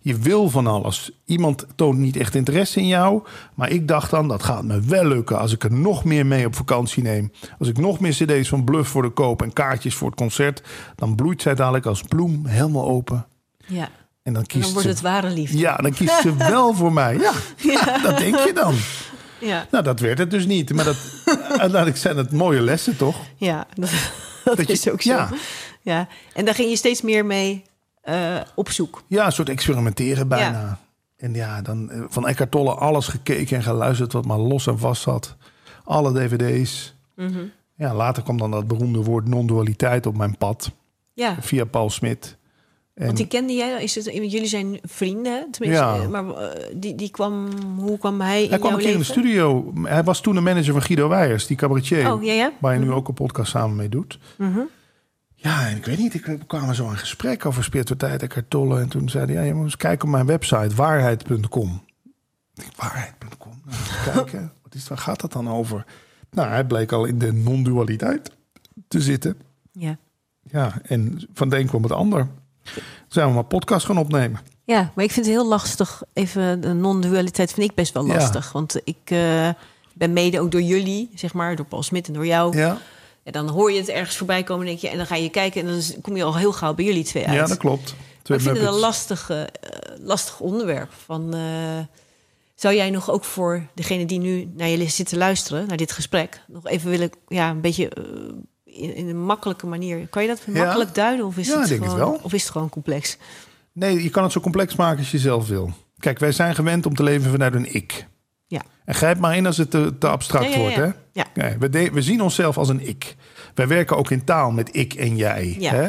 Je 0.07 0.17
wil 0.17 0.51
van 0.51 0.67
alles. 0.67 1.11
Iemand 1.25 1.67
toont 1.75 1.99
niet 1.99 2.17
echt 2.17 2.35
interesse 2.35 2.81
in 2.81 2.87
jou. 2.87 3.23
Maar 3.55 3.71
ik 3.71 3.89
dacht 3.89 4.11
dan, 4.11 4.29
dat 4.29 4.43
gaat 4.43 4.65
me 4.65 4.81
wel 4.81 5.05
lukken 5.07 5.39
als 5.39 5.53
ik 5.53 5.65
er 5.65 5.73
nog 5.73 6.05
meer 6.05 6.27
mee 6.27 6.47
op 6.47 6.55
vakantie 6.57 7.03
neem. 7.03 7.33
Als 7.59 7.69
ik 7.69 7.79
nog 7.79 8.01
meer 8.01 8.13
cd's 8.13 8.49
van 8.49 8.65
Bluff 8.65 8.91
voor 8.91 9.03
de 9.03 9.11
koop 9.11 9.43
en 9.43 9.53
kaartjes 9.53 9.95
voor 9.95 10.09
het 10.09 10.17
concert. 10.19 10.63
Dan 10.95 11.15
bloeit 11.15 11.43
zij 11.43 11.55
dadelijk 11.55 11.87
als 11.87 12.03
bloem 12.03 12.47
helemaal 12.47 12.85
open. 12.89 13.27
Ja. 13.67 13.89
En 14.23 14.33
dan 14.33 14.43
En 14.43 14.49
kiest 14.49 14.63
dan 14.65 14.73
wordt 14.73 14.89
ze... 14.89 14.95
het 14.95 15.03
ware 15.03 15.31
liefde. 15.31 15.59
Ja, 15.59 15.77
dan 15.77 15.93
kiest 15.93 16.21
ze 16.21 16.37
wel 16.51 16.75
voor 16.75 16.93
mij. 16.93 17.17
Ja, 17.19 17.33
Ja. 17.57 17.99
dat 18.03 18.19
denk 18.19 18.37
je 18.39 18.53
dan. 18.55 18.75
Ja. 19.41 19.67
Nou, 19.71 19.85
dat 19.85 20.01
werd 20.01 20.19
het 20.19 20.31
dus 20.31 20.47
niet. 20.47 20.73
Maar 20.75 20.85
dat, 20.85 20.97
uiteindelijk 21.49 21.97
zijn 21.97 22.17
het 22.17 22.33
mooie 22.33 22.61
lessen, 22.61 22.97
toch? 22.97 23.17
Ja, 23.37 23.67
dat, 23.75 23.91
dat 24.45 24.57
Dat 24.57 24.67
je- 24.67 24.73
is 24.73 24.91
ook 24.91 25.03
zo. 25.03 25.11
ja. 25.11 25.29
Ja. 25.83 26.09
En 26.35 26.45
daar 26.45 26.55
ging 26.55 26.71
je 26.71 26.77
steeds 26.77 27.03
meer 27.03 27.27
mee 27.27 27.63
eh, 28.07 28.41
op 28.55 28.71
zoek. 28.71 29.03
Ja, 29.07 29.27
een 29.27 29.33
soort 29.33 29.49
experimenteren 29.49 30.29
bijna. 30.29 30.79
En 31.17 31.35
ja, 31.35 31.63
dan 31.63 31.91
eh, 31.91 32.01
van 32.09 32.27
Eckhart 32.29 32.51
Tolle 32.51 32.75
alles 32.75 33.07
gekeken 33.09 33.57
en 33.57 33.63
geluisterd 33.63 34.13
wat 34.13 34.27
maar 34.27 34.39
los 34.39 34.67
en 34.67 34.79
vast 34.79 35.03
zat. 35.03 35.37
Alle 35.85 36.13
dvd's. 36.13 36.95
Mhm. 37.17 37.39
Ja, 37.77 37.95
later 37.95 38.23
kwam 38.23 38.39
dan 38.39 38.51
dat 38.51 38.67
beroemde 38.67 39.03
woord 39.03 39.29
non-dualiteit 39.29 40.07
op 40.07 40.17
mijn 40.17 40.37
pad. 40.39 40.71
Ja, 41.13 41.37
Via 41.41 41.65
Paul 41.65 41.91
Smit. 41.91 42.37
En 42.95 43.05
want 43.05 43.17
die 43.17 43.27
kende 43.27 43.53
jij. 43.53 43.83
Is 43.83 43.95
het, 43.95 44.05
jullie 44.05 44.47
zijn 44.47 44.79
vrienden, 44.83 45.51
tenminste. 45.51 45.85
Ja. 45.85 45.95
eh, 46.01 46.09
Maar 46.09 46.25
die, 46.75 46.95
die 46.95 47.11
kwam, 47.11 47.49
hoe 47.79 47.99
kwam 47.99 48.21
hij 48.21 48.43
in 48.43 48.49
hij 48.51 48.59
kwam 48.59 48.73
een 48.73 48.79
keer 48.79 48.93
in 48.93 48.99
de 48.99 49.05
studio. 49.05 49.73
Hij 49.83 50.05
was 50.05 50.21
toen 50.21 50.35
de 50.35 50.41
manager 50.41 50.73
van 50.73 50.83
Guido 50.83 51.09
Weijers, 51.09 51.47
die 51.47 51.57
cabaretier. 51.57 52.13
Oh, 52.13 52.23
ja, 52.25 52.33
ja. 52.33 52.53
Waar 52.61 52.75
je 52.75 52.81
nu 52.81 52.93
ook 52.93 53.09
een 53.09 53.15
podcast 53.15 53.51
samen 53.51 53.77
mee 53.77 53.89
doet. 53.89 54.19
Mhm. 54.39 54.59
Ja, 55.39 55.69
en 55.69 55.77
ik 55.77 55.85
weet 55.85 55.99
niet, 55.99 56.15
ik, 56.15 56.25
we 56.27 56.39
kwamen 56.47 56.75
zo 56.75 56.91
in 56.91 56.97
gesprek 56.99 57.47
over 57.47 57.65
spiritualiteit 57.65 58.35
en 58.35 58.49
Tolle. 58.49 58.81
En 58.81 58.89
toen 58.89 59.09
zei 59.09 59.25
hij, 59.25 59.35
ja, 59.35 59.41
je 59.43 59.55
moet 59.55 59.65
eens 59.65 59.77
kijken 59.77 60.05
op 60.07 60.11
mijn 60.15 60.27
website, 60.27 60.75
waarheid.com. 60.75 61.83
Waarheid.com? 62.77 63.63
Nou, 63.65 63.81
kijken, 64.15 64.53
wat 64.63 64.75
is, 64.75 64.89
waar 64.89 64.99
gaat 64.99 65.21
dat 65.21 65.33
dan 65.33 65.49
over? 65.51 65.85
Nou, 66.31 66.49
hij 66.49 66.65
bleek 66.65 66.93
al 66.93 67.05
in 67.05 67.19
de 67.19 67.33
non-dualiteit 67.33 68.31
te 68.89 69.01
zitten. 69.01 69.37
Ja. 69.73 69.97
Ja, 70.51 70.73
en 70.83 71.21
van 71.33 71.49
de 71.49 71.59
een 71.59 71.67
kwam 71.67 71.83
het 71.83 71.93
ander. 71.93 72.29
Toen 72.75 72.83
zijn 73.09 73.29
we 73.29 73.35
maar 73.35 73.45
podcast 73.45 73.87
gaan 73.87 73.99
opnemen. 73.99 74.41
ja, 74.65 74.93
maar 74.95 75.05
ik 75.05 75.13
vind 75.13 75.27
het 75.27 75.35
heel 75.35 75.49
lastig. 75.49 76.03
Even 76.13 76.61
de 76.61 76.73
non-dualiteit 76.73 77.53
vind 77.53 77.71
ik 77.71 77.77
best 77.77 77.93
wel 77.93 78.07
Ja. 78.07 78.15
lastig. 78.15 78.53
Want 78.53 78.81
ik 78.85 78.97
eh, 79.05 79.49
ben 79.95 80.13
mede 80.13 80.41
ook 80.41 80.51
door 80.51 80.63
jullie, 80.63 81.11
zeg 81.15 81.35
maar, 81.35 81.57
door 81.57 81.67
Paul 81.67 81.83
Smit 81.83 82.07
en 82.07 82.13
door 82.13 82.27
jou. 82.27 82.57
Ja, 82.57 82.79
En 83.27 83.33
dan 83.33 83.49
hoor 83.49 83.73
je 83.73 83.79
het 83.79 83.89
ergens 83.89 84.17
voorbij 84.17 84.43
komen 84.43 84.67
denk 84.67 84.79
je, 84.79 84.89
en 84.89 84.97
dan 84.97 85.07
ga 85.07 85.15
je 85.15 85.29
kijken 85.31 85.61
en 85.61 85.67
dan 85.67 85.83
kom 86.03 86.17
je 86.17 86.23
al 86.25 86.37
heel 86.37 86.53
gauw 86.53 86.75
bij 86.75 86.85
jullie 86.85 87.05
twee 87.05 87.27
uit. 87.27 87.35
ja 87.37 87.47
dat 87.47 87.57
klopt. 87.57 87.95
Twee 88.23 88.39
ik 88.39 88.45
vind 88.45 88.57
het 88.57 88.67
een 88.67 88.73
lastig, 88.73 89.31
eh, 89.31 89.43
lastig 90.01 90.41
onderwerp. 90.41 90.93
Van, 91.05 91.35
eh, 91.35 91.79
zou 92.55 92.75
jij 92.75 92.91
nog 92.91 93.11
ook 93.11 93.25
voor 93.25 93.67
degene 93.75 94.07
die 94.07 94.19
nu 94.19 94.51
naar 94.57 94.69
je 94.69 94.89
zit 94.89 95.09
te 95.09 95.17
luisteren, 95.17 95.69
naar 95.69 95.77
dit 95.77 95.93
gesprek, 95.93 96.41
nog 96.47 96.67
even 96.67 96.91
willen, 96.91 97.11
ja, 97.29 97.51
een 97.51 97.61
beetje 97.61 97.89
eh, 97.89 98.03
in, 98.65 98.95
in 98.95 99.09
een 99.09 99.25
makkelijke 99.25 99.67
manier. 99.67 100.07
Kan 100.09 100.23
je 100.23 100.29
dat 100.29 100.43
Ja. 100.47 100.65
makkelijk 100.65 100.95
duiden? 100.95 101.27
Of 101.27 101.37
is, 101.37 101.47
Ja, 101.47 101.59
het 101.59 101.69
denk 101.69 101.83
het 101.83 101.91
gewoon, 101.93 102.11
wel. 102.11 102.21
of 102.23 102.33
is 102.33 102.43
het 102.43 102.53
gewoon 102.53 102.69
complex? 102.69 103.17
Nee, 103.73 104.03
je 104.03 104.11
kan 104.11 104.23
het 104.23 104.33
zo 104.33 104.41
complex 104.41 104.77
maken 104.77 104.99
als 104.99 105.11
je 105.11 105.19
zelf 105.19 105.49
wil. 105.49 105.71
Kijk, 105.99 106.19
wij 106.19 106.33
zijn 106.33 106.55
gewend 106.55 106.87
om 106.87 106.95
te 106.95 107.03
leven 107.03 107.31
vanuit 107.31 107.55
een 107.55 107.75
ik. 107.75 108.07
Ja. 108.47 108.63
En 108.85 108.95
grijp 108.95 109.19
maar 109.19 109.37
in 109.37 109.47
als 109.47 109.57
het 109.57 109.71
te, 109.71 109.99
te 109.99 110.09
abstract 110.09 110.53
Ja, 110.53 110.59
wordt. 110.59 110.77
Hè? 110.77 110.89
Nee, 111.35 111.57
we, 111.59 111.69
de- 111.71 111.91
we 111.93 112.03
zien 112.03 112.23
onszelf 112.23 112.59
als 112.59 112.69
een 112.69 112.89
ik. 112.89 113.17
Wij 113.55 113.67
werken 113.69 113.97
ook 113.97 114.11
in 114.11 114.25
taal 114.25 114.51
met 114.51 114.77
ik 114.77 114.95
en 114.95 115.17
jij. 115.17 115.57
Hè? 115.61 115.89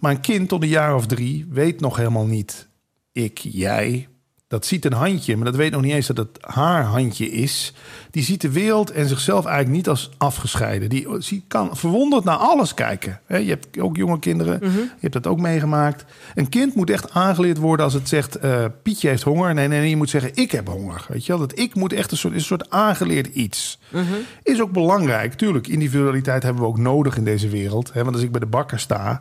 Maar 0.00 0.10
een 0.10 0.20
kind 0.20 0.48
tot 0.48 0.62
een 0.62 0.68
jaar 0.68 0.94
of 0.94 1.06
drie 1.06 1.46
weet 1.50 1.80
nog 1.80 1.96
helemaal 1.96 2.26
niet 2.26 2.68
ik, 3.12 3.38
jij. 3.38 4.08
Dat 4.50 4.66
ziet 4.66 4.84
een 4.84 4.92
handje, 4.92 5.36
maar 5.36 5.44
dat 5.44 5.56
weet 5.56 5.72
nog 5.72 5.82
niet 5.82 5.92
eens 5.92 6.06
dat 6.06 6.16
het 6.16 6.28
haar 6.40 6.82
handje 6.84 7.30
is. 7.30 7.72
Die 8.10 8.22
ziet 8.22 8.40
de 8.40 8.50
wereld 8.50 8.90
en 8.90 9.08
zichzelf 9.08 9.44
eigenlijk 9.44 9.76
niet 9.76 9.88
als 9.88 10.10
afgescheiden. 10.18 10.88
Die 10.88 11.06
kan 11.48 11.76
verwonderd 11.76 12.24
naar 12.24 12.36
alles 12.36 12.74
kijken. 12.74 13.20
Je 13.28 13.34
hebt 13.34 13.78
ook 13.78 13.96
jonge 13.96 14.18
kinderen, 14.18 14.58
Mhm. 14.62 14.76
je 14.78 14.88
hebt 15.00 15.12
dat 15.12 15.26
ook 15.26 15.40
meegemaakt. 15.40 16.04
Een 16.34 16.48
kind 16.48 16.74
moet 16.74 16.90
echt 16.90 17.10
aangeleerd 17.10 17.58
worden 17.58 17.84
als 17.84 17.94
het 17.94 18.08
zegt... 18.08 18.36
eh, 18.36 18.64
Pietje 18.82 19.08
heeft 19.08 19.22
honger. 19.22 19.54
Nee, 19.54 19.68
nee, 19.68 19.80
nee, 19.80 19.88
je 19.90 19.96
moet 19.96 20.10
zeggen 20.10 20.30
ik 20.34 20.50
heb 20.50 20.68
honger. 20.68 21.04
Weet 21.08 21.26
je 21.26 21.32
wel? 21.32 21.40
Dat 21.46 21.58
ik 21.58 21.74
moet 21.74 21.92
echt 21.92 22.10
een 22.10 22.16
soort, 22.16 22.34
een 22.34 22.40
soort 22.40 22.70
aangeleerd 22.70 23.26
iets. 23.26 23.78
Mhm. 23.88 24.04
Is 24.42 24.60
ook 24.60 24.72
belangrijk. 24.72 25.32
Tuurlijk, 25.34 25.66
individualiteit 25.66 26.42
hebben 26.42 26.62
we 26.62 26.68
ook 26.68 26.78
nodig 26.78 27.16
in 27.16 27.24
deze 27.24 27.48
wereld. 27.48 27.92
Hè? 27.92 28.02
Want 28.02 28.14
als 28.14 28.24
ik 28.24 28.30
bij 28.30 28.40
de 28.40 28.46
bakker 28.46 28.78
sta, 28.80 29.20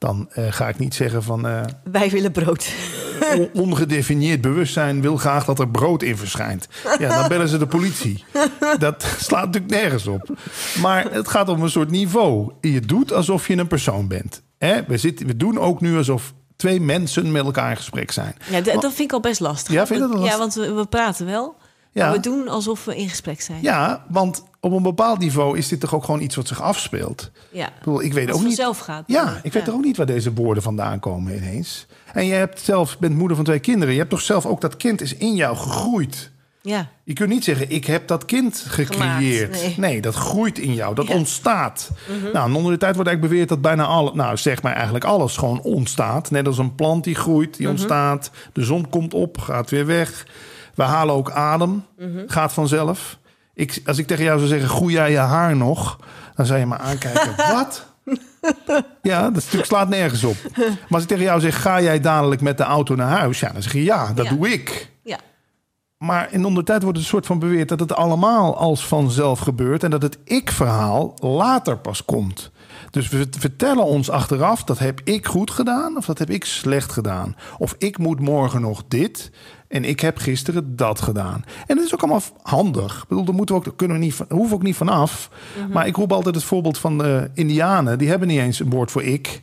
dan 0.00 0.28
eh, 0.32 0.44
ga 0.52 0.68
ik 0.68 0.78
niet 0.78 0.94
zeggen 0.94 1.22
van... 1.22 1.46
eh, 1.46 1.60
Wij 1.84 2.10
willen 2.10 2.32
brood. 2.32 2.72
on- 3.36 3.48
ongedefinieerd 3.52 4.40
bewustzijn 4.40 5.00
wil 5.00 5.16
graag 5.16 5.44
dat 5.44 5.58
er 5.58 5.68
brood 5.68 6.02
in 6.02 6.16
verschijnt. 6.16 6.68
Ja, 6.98 7.08
dan 7.20 7.28
bellen 7.28 7.48
ze 7.48 7.58
de 7.58 7.66
politie. 7.66 8.24
Dat 8.78 9.04
slaat 9.28 9.44
natuurlijk 9.44 9.72
nergens 9.72 10.06
op. 10.06 10.28
Maar 10.80 11.12
het 11.12 11.28
gaat 11.28 11.48
om 11.48 11.62
een 11.62 11.70
soort 11.70 11.90
niveau. 11.90 12.52
Je 12.60 12.80
doet 12.80 13.12
alsof 13.12 13.48
je 13.48 13.56
een 13.56 13.66
persoon 13.66 14.08
bent. 14.08 14.42
Hè? 14.58 14.84
We, 14.86 14.96
zitten, 14.96 15.26
we 15.26 15.36
doen 15.36 15.58
ook 15.58 15.80
nu 15.80 15.96
alsof 15.96 16.32
twee 16.56 16.80
mensen 16.80 17.32
met 17.32 17.44
elkaar 17.44 17.70
in 17.70 17.76
gesprek 17.76 18.10
zijn. 18.10 18.34
Ja, 18.50 18.60
dat 18.60 18.80
vind 18.80 18.98
ik 18.98 19.12
al 19.12 19.20
best 19.20 19.40
lastig. 19.40 19.74
Ja, 19.74 19.86
vind 19.86 20.00
je 20.00 20.06
dat 20.08 20.16
Ja, 20.16 20.22
lastig? 20.22 20.38
want 20.38 20.54
we, 20.54 20.72
we 20.74 20.86
praten 20.86 21.26
wel. 21.26 21.56
Ja. 21.92 22.04
Maar 22.04 22.14
we 22.14 22.20
doen 22.20 22.48
alsof 22.48 22.84
we 22.84 22.96
in 22.96 23.08
gesprek 23.08 23.40
zijn. 23.40 23.58
Ja, 23.62 24.04
want 24.08 24.44
op 24.60 24.72
een 24.72 24.82
bepaald 24.82 25.18
niveau 25.18 25.58
is 25.58 25.68
dit 25.68 25.80
toch 25.80 25.94
ook 25.94 26.04
gewoon 26.04 26.20
iets 26.20 26.36
wat 26.36 26.48
zich 26.48 26.62
afspeelt. 26.62 27.30
ja. 27.50 27.66
Ik, 27.66 27.72
bedoel, 27.78 28.02
ik 28.02 28.12
weet 28.12 28.26
Als 28.26 28.32
ook 28.36 28.40
het 28.40 28.48
niet. 28.48 28.56
vanzelf 28.56 28.78
gaat. 28.78 29.04
Ja, 29.06 29.40
ik 29.42 29.52
weet 29.52 29.64
toch 29.64 29.74
ook 29.74 29.84
niet 29.84 29.96
waar 29.96 30.06
deze 30.06 30.32
woorden 30.32 30.62
vandaan 30.62 31.00
komen 31.00 31.36
ineens. 31.36 31.86
En 32.12 32.26
je 32.26 32.32
hebt 32.32 32.60
zelf, 32.60 32.98
bent 32.98 33.14
moeder 33.16 33.36
van 33.36 33.44
twee 33.44 33.58
kinderen. 33.58 33.92
Je 33.92 33.98
hebt 33.98 34.10
toch 34.10 34.20
zelf 34.20 34.46
ook 34.46 34.60
dat 34.60 34.76
kind 34.76 35.00
is 35.00 35.14
in 35.14 35.34
jou 35.34 35.56
gegroeid. 35.56 36.30
Ja. 36.62 36.88
Je 37.04 37.12
kunt 37.12 37.28
niet 37.28 37.44
zeggen, 37.44 37.70
ik 37.70 37.84
heb 37.84 38.06
dat 38.08 38.24
kind 38.24 38.64
gecreëerd. 38.68 39.56
Gemaakt, 39.56 39.76
nee. 39.78 39.90
nee. 39.90 40.00
dat 40.00 40.14
groeit 40.14 40.58
in 40.58 40.74
jou. 40.74 40.94
Dat 40.94 41.04
Ja. 41.04 41.10
Mhm. 41.10 41.18
ontstaat. 41.20 41.90
Nou, 42.32 42.54
onder 42.54 42.72
de 42.72 42.78
tijd 42.78 42.94
wordt 42.94 43.08
eigenlijk 43.08 43.20
beweerd 43.20 43.48
dat 43.48 43.60
bijna 43.60 43.84
alle... 43.84 44.14
Nou, 44.14 44.36
zeg 44.36 44.62
maar 44.62 44.72
eigenlijk 44.74 45.04
alles 45.04 45.36
gewoon 45.36 45.60
ontstaat. 45.62 46.30
Net 46.30 46.46
als 46.46 46.58
een 46.58 46.74
plant 46.74 47.04
die 47.04 47.14
groeit, 47.14 47.56
die 47.56 47.66
Mhm. 47.66 47.70
ontstaat. 47.76 48.30
De 48.52 48.64
zon 48.64 48.88
komt 48.88 49.14
op, 49.14 49.38
gaat 49.38 49.70
weer 49.70 49.86
weg. 49.86 50.26
We 50.74 50.82
halen 50.82 51.14
ook 51.14 51.30
adem. 51.30 51.84
Mhm. 51.98 52.22
Gaat 52.26 52.52
vanzelf. 52.52 53.18
Ik, 53.54 53.80
als 53.86 53.98
ik 53.98 54.06
tegen 54.06 54.24
jou 54.24 54.36
zou 54.38 54.48
zeggen, 54.50 54.68
groei 54.68 54.92
jij 54.94 55.10
je 55.10 55.16
haar 55.18 55.56
nog? 55.56 55.98
Dan 56.34 56.46
zou 56.46 56.58
je 56.58 56.66
me 56.66 56.78
aankijken, 56.78 57.34
wat? 57.54 57.86
Ja, 59.02 59.30
dat 59.30 59.42
stuk 59.42 59.64
slaat 59.64 59.88
nergens 59.88 60.24
op. 60.24 60.36
Maar 60.56 60.76
als 60.90 61.02
ik 61.02 61.08
tegen 61.08 61.24
jou 61.24 61.40
zeg, 61.40 61.62
ga 61.62 61.80
jij 61.80 62.00
dadelijk 62.00 62.40
met 62.40 62.56
de 62.58 62.62
auto 62.64 62.94
naar 62.94 63.18
huis? 63.18 63.40
Ja, 63.40 63.52
dan 63.52 63.62
zeg 63.62 63.72
je, 63.72 63.82
ja, 63.84 64.12
dat 64.12 64.24
Ja. 64.26 64.32
doe 64.34 64.48
ik. 64.52 64.90
Ja. 65.02 65.18
Maar 65.98 66.32
in 66.32 66.44
onder 66.44 66.64
de 66.64 66.68
tijd 66.70 66.82
wordt 66.82 66.96
het 66.96 67.06
een 67.06 67.12
soort 67.12 67.26
van 67.26 67.38
beweerd 67.38 67.68
dat 67.68 67.80
het 67.80 67.92
allemaal 67.94 68.56
als 68.56 68.86
vanzelf 68.86 69.38
gebeurt 69.38 69.82
en 69.84 69.90
dat 69.90 70.02
het 70.02 70.18
ik-verhaal 70.24 71.14
later 71.18 71.78
pas 71.78 72.04
komt. 72.04 72.50
Dus 72.90 73.08
we 73.08 73.26
vertellen 73.38 73.84
ons 73.84 74.10
achteraf 74.10 74.64
dat 74.64 74.78
heb 74.78 75.00
ik 75.04 75.26
goed 75.26 75.50
gedaan 75.50 75.96
of 75.96 76.04
dat 76.04 76.18
heb 76.18 76.30
ik 76.30 76.44
slecht 76.44 76.92
gedaan. 76.92 77.36
Of 77.58 77.74
ik 77.78 77.98
moet 77.98 78.20
morgen 78.20 78.60
nog 78.60 78.82
dit 78.88 79.30
en 79.70 79.84
ik 79.84 80.00
heb 80.00 80.18
gisteren 80.18 80.76
dat 80.76 81.00
gedaan. 81.00 81.44
En 81.66 81.76
dat 81.76 81.84
is 81.84 81.94
ook 81.94 82.00
allemaal 82.02 82.22
handig. 82.42 83.02
Ik 83.02 83.08
bedoel, 83.08 83.24
daar 83.24 83.34
moeten 83.34 83.54
we 83.54 83.66
ook, 83.66 83.76
kunnen 83.76 83.96
we 83.98 84.02
niet, 84.04 84.14
van- 84.14 84.26
hoeven 84.28 84.48
we 84.48 84.54
ook 84.54 84.62
niet 84.62 84.76
vanaf. 84.76 85.30
Maar 85.72 85.86
ik 85.86 85.96
roep 85.96 86.12
altijd 86.12 86.34
het 86.34 86.44
voorbeeld 86.44 86.78
van 86.78 86.98
de 86.98 87.30
Indianen. 87.34 87.98
Die 87.98 88.08
hebben 88.08 88.28
niet 88.28 88.38
eens 88.38 88.60
een 88.60 88.70
woord 88.70 88.90
voor 88.90 89.02
ik. 89.02 89.42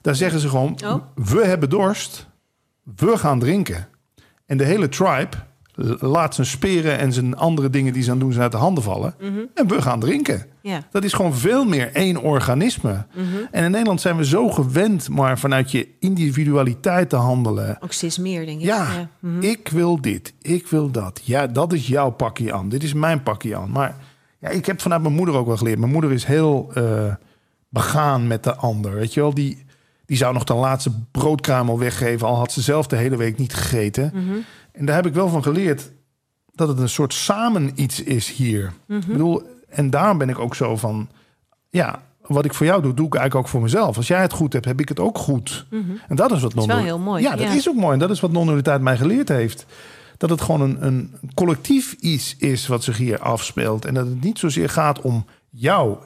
Daar 0.00 0.14
zeggen 0.14 0.40
ze 0.40 0.48
gewoon, 0.48 0.78
Oh. 0.84 0.94
we 1.14 1.44
hebben 1.46 1.70
dorst, 1.70 2.26
we 2.96 3.18
gaan 3.18 3.38
drinken. 3.38 3.88
En 4.46 4.56
de 4.56 4.64
hele 4.64 4.88
tribe 4.88 5.36
laat 6.00 6.34
zijn 6.34 6.46
speren 6.46 6.98
en 6.98 7.12
zijn 7.12 7.36
andere 7.36 7.70
dingen 7.70 7.92
die 7.92 8.02
ze 8.02 8.10
aan 8.10 8.18
doen 8.18 8.30
zijn 8.30 8.42
uit 8.42 8.52
de 8.52 8.58
handen 8.58 8.82
vallen. 8.84 9.14
En 9.54 9.68
we 9.68 9.82
gaan 9.82 10.00
drinken. 10.00 10.46
Dat 10.90 11.04
is 11.04 11.12
gewoon 11.12 11.34
veel 11.34 11.64
meer 11.64 11.92
één 11.92 12.16
organisme. 12.22 13.06
En 13.50 13.64
in 13.64 13.70
Nederland 13.70 14.00
zijn 14.00 14.16
we 14.16 14.24
zo 14.24 14.48
gewend 14.50 15.08
maar 15.08 15.38
vanuit 15.38 15.70
je 15.70 15.88
individualiteit 16.00 17.08
te 17.08 17.16
handelen. 17.16 17.76
Ook 17.80 17.92
steeds 17.92 18.18
meer, 18.18 18.46
denk 18.46 18.60
ik. 18.60 18.66
Ja, 18.66 19.08
Mhm. 19.18 19.42
ik 19.42 19.68
wil 19.68 20.00
dit, 20.00 20.34
ik 20.42 20.66
wil 20.66 20.90
dat. 20.90 21.20
Ja, 21.24 21.46
dat 21.46 21.72
is 21.72 21.86
jouw 21.86 22.10
pakje 22.10 22.52
aan. 22.52 22.68
Dit 22.68 22.82
is 22.82 22.92
mijn 22.92 23.22
pakje 23.22 23.56
aan. 23.56 23.70
Maar 23.70 23.96
ja, 24.38 24.48
ik 24.48 24.66
heb 24.66 24.80
vanuit 24.80 25.02
mijn 25.02 25.14
moeder 25.14 25.34
ook 25.34 25.46
wel 25.46 25.56
geleerd. 25.56 25.78
Mijn 25.78 25.92
moeder 25.92 26.12
is 26.12 26.24
heel 26.24 26.70
eh, 26.74 27.14
begaan 27.68 28.26
met 28.26 28.44
de 28.44 28.54
ander. 28.54 28.94
Weet 28.94 29.14
je 29.14 29.20
wel, 29.20 29.34
die, 29.34 29.64
die 30.06 30.16
zou 30.16 30.32
nog 30.34 30.44
de 30.44 30.54
laatste 30.54 30.90
broodkruimel 31.10 31.78
weggeven... 31.78 32.26
al 32.26 32.36
had 32.36 32.52
ze 32.52 32.60
zelf 32.60 32.86
de 32.86 32.96
hele 32.96 33.16
week 33.16 33.38
niet 33.38 33.54
gegeten. 33.54 34.12
Mhm. 34.72 34.80
En 34.80 34.86
daar 34.86 34.94
heb 34.96 35.06
ik 35.06 35.14
wel 35.14 35.28
van 35.28 35.42
geleerd 35.42 35.90
dat 36.54 36.68
het 36.68 36.78
een 36.78 36.88
soort 36.88 37.14
samen 37.14 37.70
iets 37.74 38.02
is 38.02 38.30
hier. 38.30 38.72
Mhm. 38.86 39.00
Ik 39.00 39.06
bedoel, 39.06 39.42
en 39.68 39.90
daarom 39.90 40.18
ben 40.18 40.28
ik 40.28 40.38
ook 40.38 40.54
zo 40.54 40.76
van... 40.76 41.08
ja, 41.70 42.02
wat 42.22 42.44
ik 42.44 42.54
voor 42.54 42.66
jou 42.66 42.82
doe, 42.82 42.94
doe 42.94 43.06
ik 43.06 43.14
eigenlijk 43.14 43.44
ook 43.46 43.50
voor 43.52 43.62
mezelf. 43.62 43.96
Als 43.96 44.06
jij 44.06 44.20
het 44.20 44.32
goed 44.32 44.52
hebt, 44.52 44.64
heb 44.64 44.80
ik 44.80 44.88
het 44.88 45.00
ook 45.00 45.18
goed. 45.18 45.66
En 46.08 46.16
dat 46.16 46.32
is 46.32 46.42
wat 46.42 46.50
Mhm. 46.54 46.60
is 46.60 46.66
wel 46.66 46.76
non- 46.76 46.84
heel 46.84 46.98
mooi, 46.98 47.22
Ja, 47.22 47.30
dat 47.30 47.40
ja. 47.46 47.52
is 47.54 47.68
ook 47.68 47.76
mooi. 47.76 47.92
En 47.92 47.98
dat 47.98 48.10
is 48.10 48.20
wat 48.20 48.32
non-dualiteit 48.32 48.80
mij 48.80 48.96
geleerd 48.96 49.28
heeft. 49.28 49.66
Dat 50.16 50.30
het 50.30 50.40
gewoon 50.40 50.60
een, 50.60 50.86
een 50.86 51.14
collectief 51.34 51.92
iets 51.92 52.36
is 52.38 52.66
wat 52.66 52.84
zich 52.84 52.96
hier 52.96 53.18
afspeelt. 53.18 53.84
En 53.84 53.94
dat 53.94 54.06
het 54.06 54.20
niet 54.22 54.38
zozeer 54.38 54.68
gaat 54.68 55.00
om 55.00 55.24
jou 55.50 55.96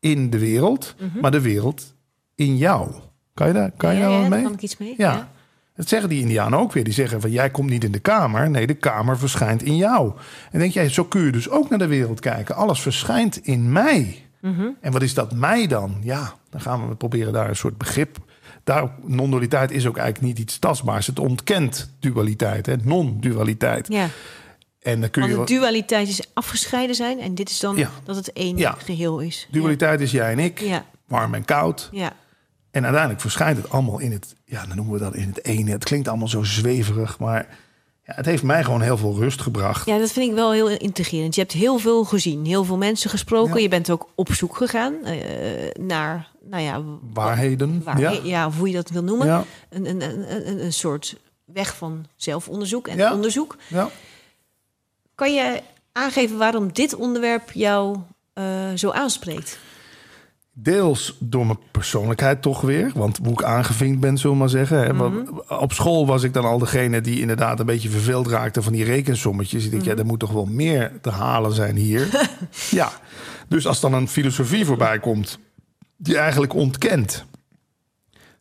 in 0.00 0.30
de 0.30 0.38
wereld, 0.38 0.94
Mhm. 1.00 1.20
maar 1.20 1.30
de 1.30 1.40
wereld 1.40 1.94
in 2.34 2.56
jou. 2.56 2.90
Kan 3.34 3.46
je 3.46 3.52
daar, 3.52 3.70
kan 3.76 3.94
je 3.94 4.00
ja, 4.00 4.08
daar 4.08 4.20
ja, 4.22 4.28
mee? 4.28 4.42
kan 4.42 4.52
ik 4.52 4.62
iets 4.62 4.76
mee. 4.76 4.94
Ja. 4.96 5.28
Dat 5.76 5.88
zeggen 5.88 6.08
die 6.08 6.20
Indianen 6.20 6.58
ook 6.58 6.72
weer. 6.72 6.84
Die 6.84 6.92
zeggen 6.92 7.20
van 7.20 7.30
jij 7.30 7.50
komt 7.50 7.70
niet 7.70 7.84
in 7.84 7.92
de 7.92 7.98
kamer. 7.98 8.50
Nee, 8.50 8.66
de 8.66 8.74
kamer 8.74 9.18
verschijnt 9.18 9.62
in 9.62 9.76
jou. 9.76 10.12
En 10.50 10.58
denk 10.58 10.72
jij, 10.72 10.88
zo 10.88 11.04
kun 11.04 11.22
je 11.24 11.32
dus 11.32 11.48
ook 11.50 11.68
naar 11.70 11.78
de 11.78 11.86
wereld 11.86 12.20
kijken. 12.20 12.54
Alles 12.54 12.80
verschijnt 12.80 13.36
in 13.46 13.72
mij. 13.72 14.24
Mhm. 14.40 14.66
En 14.80 14.92
wat 14.92 15.02
is 15.02 15.14
dat 15.14 15.34
mij 15.34 15.66
dan? 15.66 15.96
Ja, 16.02 16.34
dan 16.50 16.60
gaan 16.60 16.88
we 16.88 16.94
proberen 16.94 17.32
daar 17.32 17.48
een 17.48 17.56
soort 17.56 17.78
begrip. 17.78 18.16
Daar, 18.64 18.90
non-dualiteit 19.04 19.70
is 19.70 19.86
ook 19.86 19.96
eigenlijk 19.96 20.26
niet 20.26 20.38
iets 20.38 20.58
tastbaars. 20.58 21.06
Het 21.06 21.18
ontkent 21.18 21.90
dualiteit, 22.00 22.66
hè? 22.66 22.74
non-dualiteit. 22.82 23.88
Ja, 23.88 24.08
En 24.82 25.00
dan 25.00 25.10
kun 25.10 25.22
want 25.22 25.48
je. 25.48 25.54
de 25.54 25.60
dualiteit 25.60 26.08
is 26.08 26.20
afgescheiden 26.34 26.96
zijn 26.96 27.20
en 27.20 27.34
dit 27.34 27.50
is 27.50 27.60
dan 27.60 27.76
Ja. 27.76 27.90
dat 28.04 28.16
het 28.16 28.32
één 28.32 28.56
Ja. 28.56 28.74
geheel 28.78 29.18
is. 29.20 29.48
Dualiteit 29.50 30.00
is 30.00 30.10
jij 30.10 30.32
en 30.32 30.38
ik, 30.38 30.60
Ja, 30.60 30.84
warm 31.06 31.34
en 31.34 31.44
koud. 31.44 31.88
ja. 31.92 32.12
En 32.76 32.82
uiteindelijk 32.82 33.20
verschijnt 33.20 33.56
het 33.56 33.70
allemaal 33.70 33.98
in 33.98 34.12
het, 34.12 34.34
ja, 34.44 34.66
dan 34.66 34.76
noemen 34.76 34.94
we 34.94 35.00
dat 35.00 35.14
in 35.14 35.28
het 35.28 35.44
ene. 35.44 35.70
Het 35.70 35.84
klinkt 35.84 36.08
allemaal 36.08 36.28
zo 36.28 36.42
zweverig, 36.42 37.18
maar 37.18 37.46
ja, 38.04 38.14
het 38.14 38.26
heeft 38.26 38.42
mij 38.42 38.64
gewoon 38.64 38.80
heel 38.80 38.96
veel 38.96 39.14
rust 39.16 39.40
gebracht. 39.40 39.86
ja, 39.86 39.98
dat 39.98 40.12
vind 40.12 40.28
ik 40.28 40.34
wel 40.34 40.52
heel 40.52 40.68
intrigerend. 40.68 41.34
Je 41.34 41.40
hebt 41.40 41.52
heel 41.52 41.78
veel 41.78 42.04
gezien, 42.04 42.44
heel 42.44 42.64
veel 42.64 42.76
mensen 42.76 43.10
gesproken. 43.10 43.54
Ja. 43.54 43.60
Je 43.60 43.68
bent 43.68 43.90
ook 43.90 44.08
op 44.14 44.32
zoek 44.32 44.56
gegaan 44.56 45.04
eh, 45.04 45.16
naar, 45.80 46.28
nou 46.50 46.62
ja, 46.62 46.82
Waarheden. 47.12 47.82
waar, 47.84 48.00
ja. 48.00 48.10
ja. 48.22 48.46
of 48.46 48.56
hoe 48.58 48.68
je 48.68 48.74
dat 48.74 48.90
wil 48.90 49.02
noemen. 49.02 49.26
Ja, 49.26 49.44
Een, 49.68 49.86
een, 49.86 50.02
een, 50.02 50.48
een, 50.48 50.64
een 50.64 50.72
soort 50.72 51.16
weg 51.44 51.76
van 51.76 52.06
zelfonderzoek 52.16 52.88
en 52.88 52.96
Ja. 52.96 53.12
onderzoek. 53.14 53.56
ja. 53.68 53.90
Kan 55.14 55.34
je 55.34 55.62
aangeven 55.92 56.38
waarom 56.38 56.72
dit 56.72 56.94
onderwerp 56.94 57.50
jou 57.52 57.96
eh, 58.32 58.44
zo 58.74 58.90
aanspreekt? 58.90 59.58
Deels 60.58 61.16
door 61.18 61.46
mijn 61.46 61.58
persoonlijkheid 61.70 62.42
toch 62.42 62.60
weer. 62.60 62.90
Want 62.94 63.18
hoe 63.22 63.32
ik 63.32 63.42
aangevinkt 63.42 64.00
ben, 64.00 64.18
zullen 64.18 64.36
we 64.36 64.42
maar 64.42 64.48
zeggen. 64.48 64.78
Hè. 64.78 64.94
Want 64.94 65.30
Op 65.48 65.72
school 65.72 66.06
was 66.06 66.22
ik 66.22 66.32
dan 66.32 66.44
al 66.44 66.58
degene 66.58 67.00
die 67.00 67.20
inderdaad 67.20 67.60
een 67.60 67.66
beetje 67.66 67.88
verveeld 67.88 68.26
raakte 68.26 68.62
van 68.62 68.72
die 68.72 68.84
rekensommetjes. 68.84 69.64
Ik 69.64 69.70
denk, 69.70 69.84
ja, 69.84 69.94
er 69.94 70.06
moet 70.06 70.18
toch 70.18 70.32
wel 70.32 70.46
meer 70.46 70.92
te 71.00 71.10
halen 71.10 71.52
zijn 71.52 71.76
hier. 71.76 72.28
ja, 72.70 72.90
dus 73.48 73.66
als 73.66 73.80
dan 73.80 73.92
een 73.92 74.08
filosofie 74.08 74.64
voorbij 74.64 74.98
komt 74.98 75.38
die 75.96 76.16
eigenlijk 76.18 76.54
ontkent 76.54 77.24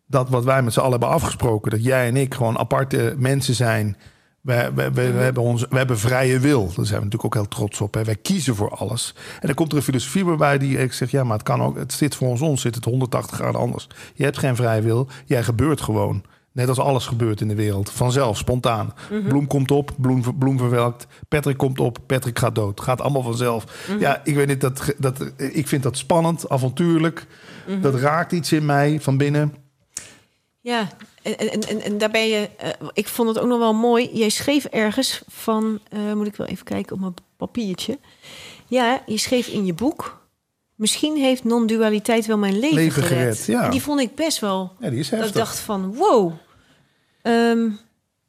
dat 0.08 0.30
wat 0.30 0.44
wij 0.44 0.64
met 0.64 0.74
z'n 0.74 0.80
allen 0.80 0.92
hebben 0.92 1.10
afgesproken, 1.10 1.72
dat 1.72 1.84
jij 1.84 2.08
en 2.08 2.18
ik 2.18 2.34
gewoon 2.34 2.58
aparte 2.58 3.16
mensen 3.18 3.56
zijn. 3.56 3.98
We, 4.46 4.72
we, 4.76 4.92
we, 4.92 5.12
we 5.12 5.20
hebben 5.20 5.44
ons, 5.44 5.66
we 5.70 5.78
hebben 5.78 6.00
vrije 6.00 6.40
wil. 6.40 6.66
Daar 6.66 6.86
zijn 6.86 7.00
we 7.00 7.06
natuurlijk 7.06 7.26
ook 7.26 7.34
heel 7.34 7.48
trots 7.48 7.82
op. 7.82 7.94
Hè. 7.94 8.04
Wij 8.04 8.16
kiezen 8.16 8.56
voor 8.56 8.70
alles. 8.70 9.14
En 9.40 9.48
dan 9.48 9.56
komt 9.56 9.72
er 9.72 9.78
een 9.78 9.84
filosofie 9.84 10.36
bij 10.36 10.58
die 10.58 10.78
ik 10.78 10.94
zeg: 10.94 11.12
ja, 11.12 11.24
maar 11.24 11.38
het 11.38 11.46
kan 11.46 11.62
ook. 11.62 11.78
Het 11.78 11.94
zit 11.94 12.16
voor 12.16 12.28
ons, 12.28 12.42
ons 12.42 12.62
zit 12.62 12.76
het 12.76 12.86
180 12.86 13.38
graden 13.38 13.60
anders. 13.60 13.88
Je 14.14 14.24
hebt 14.24 14.38
geen 14.38 14.56
vrije 14.56 14.82
wil. 14.82 15.08
Jij 15.26 15.44
gebeurt 15.44 15.82
gewoon. 15.82 16.24
Net 16.52 16.68
als 16.68 16.80
alles 16.80 17.06
gebeurt 17.06 17.42
in 17.42 17.48
de 17.48 17.56
wereld. 17.56 17.90
Vanzelf, 17.92 18.38
spontaan. 18.38 18.94
Bloem 19.28 19.48
komt 19.48 19.72
op, 19.72 19.92
bloem, 19.98 20.38
bloem 20.38 20.58
verwelkt. 20.58 21.08
Patrick 21.28 21.58
komt 21.58 21.80
op, 21.80 21.98
Patrick 22.06 22.40
gaat 22.40 22.56
dood. 22.56 22.82
Gaat 22.82 23.02
allemaal 23.02 23.24
vanzelf. 23.24 23.88
Ja, 24.00 24.22
ik 24.24 24.36
weet 24.36 24.48
niet, 24.48 24.62
dat, 24.62 24.94
dat, 24.98 25.34
ik 25.38 25.68
vind 25.68 25.84
dat 25.84 25.98
spannend, 25.98 26.50
avontuurlijk. 26.50 27.26
Dat 27.82 27.96
raakt 27.96 28.32
iets 28.32 28.52
in 28.52 28.66
mij 28.66 29.00
van 29.02 29.18
binnen. 29.18 29.54
Ja, 30.60 30.88
en, 31.26 31.52
en, 31.52 31.62
en, 31.62 31.82
en 31.82 31.98
daar 31.98 32.12
ben 32.12 32.28
je. 32.28 32.50
eh, 32.58 32.70
ik 32.94 33.08
vond 33.08 33.28
het 33.30 33.40
ook 33.40 33.48
nog 33.48 33.60
wel 33.60 33.74
mooi. 33.74 34.10
Jij 34.14 34.30
schreef 34.30 34.66
ergens 34.66 35.22
van. 35.28 35.80
eh, 35.90 36.14
moet 36.14 36.28
ik 36.28 36.36
wel 36.36 36.48
even 36.48 36.66
kijken 36.66 36.94
op 36.96 37.00
mijn 37.02 37.14
papiertje. 37.38 38.00
Ja, 38.68 39.02
je 39.06 39.18
schreef 39.18 39.48
in 39.48 39.66
je 39.66 39.74
boek. 39.74 40.24
Misschien 40.76 41.16
heeft 41.18 41.44
non-dualiteit 41.44 42.26
wel 42.26 42.38
mijn 42.38 42.60
leven, 42.60 42.76
Leven 42.76 43.04
gered. 43.04 43.20
gered, 43.40 43.46
ja. 43.46 43.70
Die 43.70 43.82
vond 43.82 44.00
ik 44.00 44.16
best 44.16 44.40
wel. 44.40 44.72
Ja, 44.80 44.90
die 44.90 45.00
is 45.00 45.10
Dat 45.10 45.18
ik 45.20 45.24
heftig. 45.26 45.42
dacht 45.44 45.60
van 45.60 45.94
wow. 45.96 46.32
Ehm, 47.22 47.70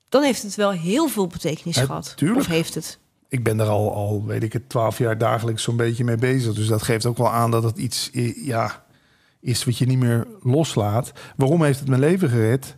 dan 0.09 0.23
heeft 0.23 0.43
het 0.43 0.55
wel 0.55 0.71
heel 0.71 1.09
veel 1.09 1.27
betekenis 1.27 1.77
Ja, 1.77 1.85
gehad. 1.85 2.13
tuurlijk. 2.17 2.41
Of 2.41 2.47
heeft 2.47 2.75
het? 2.75 2.99
ik 3.29 3.43
ben 3.45 3.61
er 3.61 3.67
al, 3.69 3.95
al, 3.95 4.23
weet 4.27 4.43
ik 4.43 4.53
het, 4.53 4.69
twaalf 4.69 4.99
jaar 4.99 5.19
dagelijks 5.19 5.63
zo'n 5.63 5.77
beetje 5.77 6.05
mee 6.05 6.17
bezig. 6.17 6.55
Dus 6.55 6.67
dat 6.67 6.83
geeft 6.83 7.07
ook 7.07 7.17
wel 7.17 7.31
aan 7.31 7.51
dat 7.51 7.63
het 7.63 7.79
iets 7.79 8.11
ja, 8.37 8.85
is 9.41 9.65
wat 9.65 9.79
je 9.79 9.87
niet 9.87 9.99
meer 9.99 10.27
loslaat. 10.43 11.13
Waarom 11.37 11.65
heeft 11.65 11.79
het 11.79 11.89
mijn 11.89 12.01
leven 12.01 12.29
gered? 12.29 12.77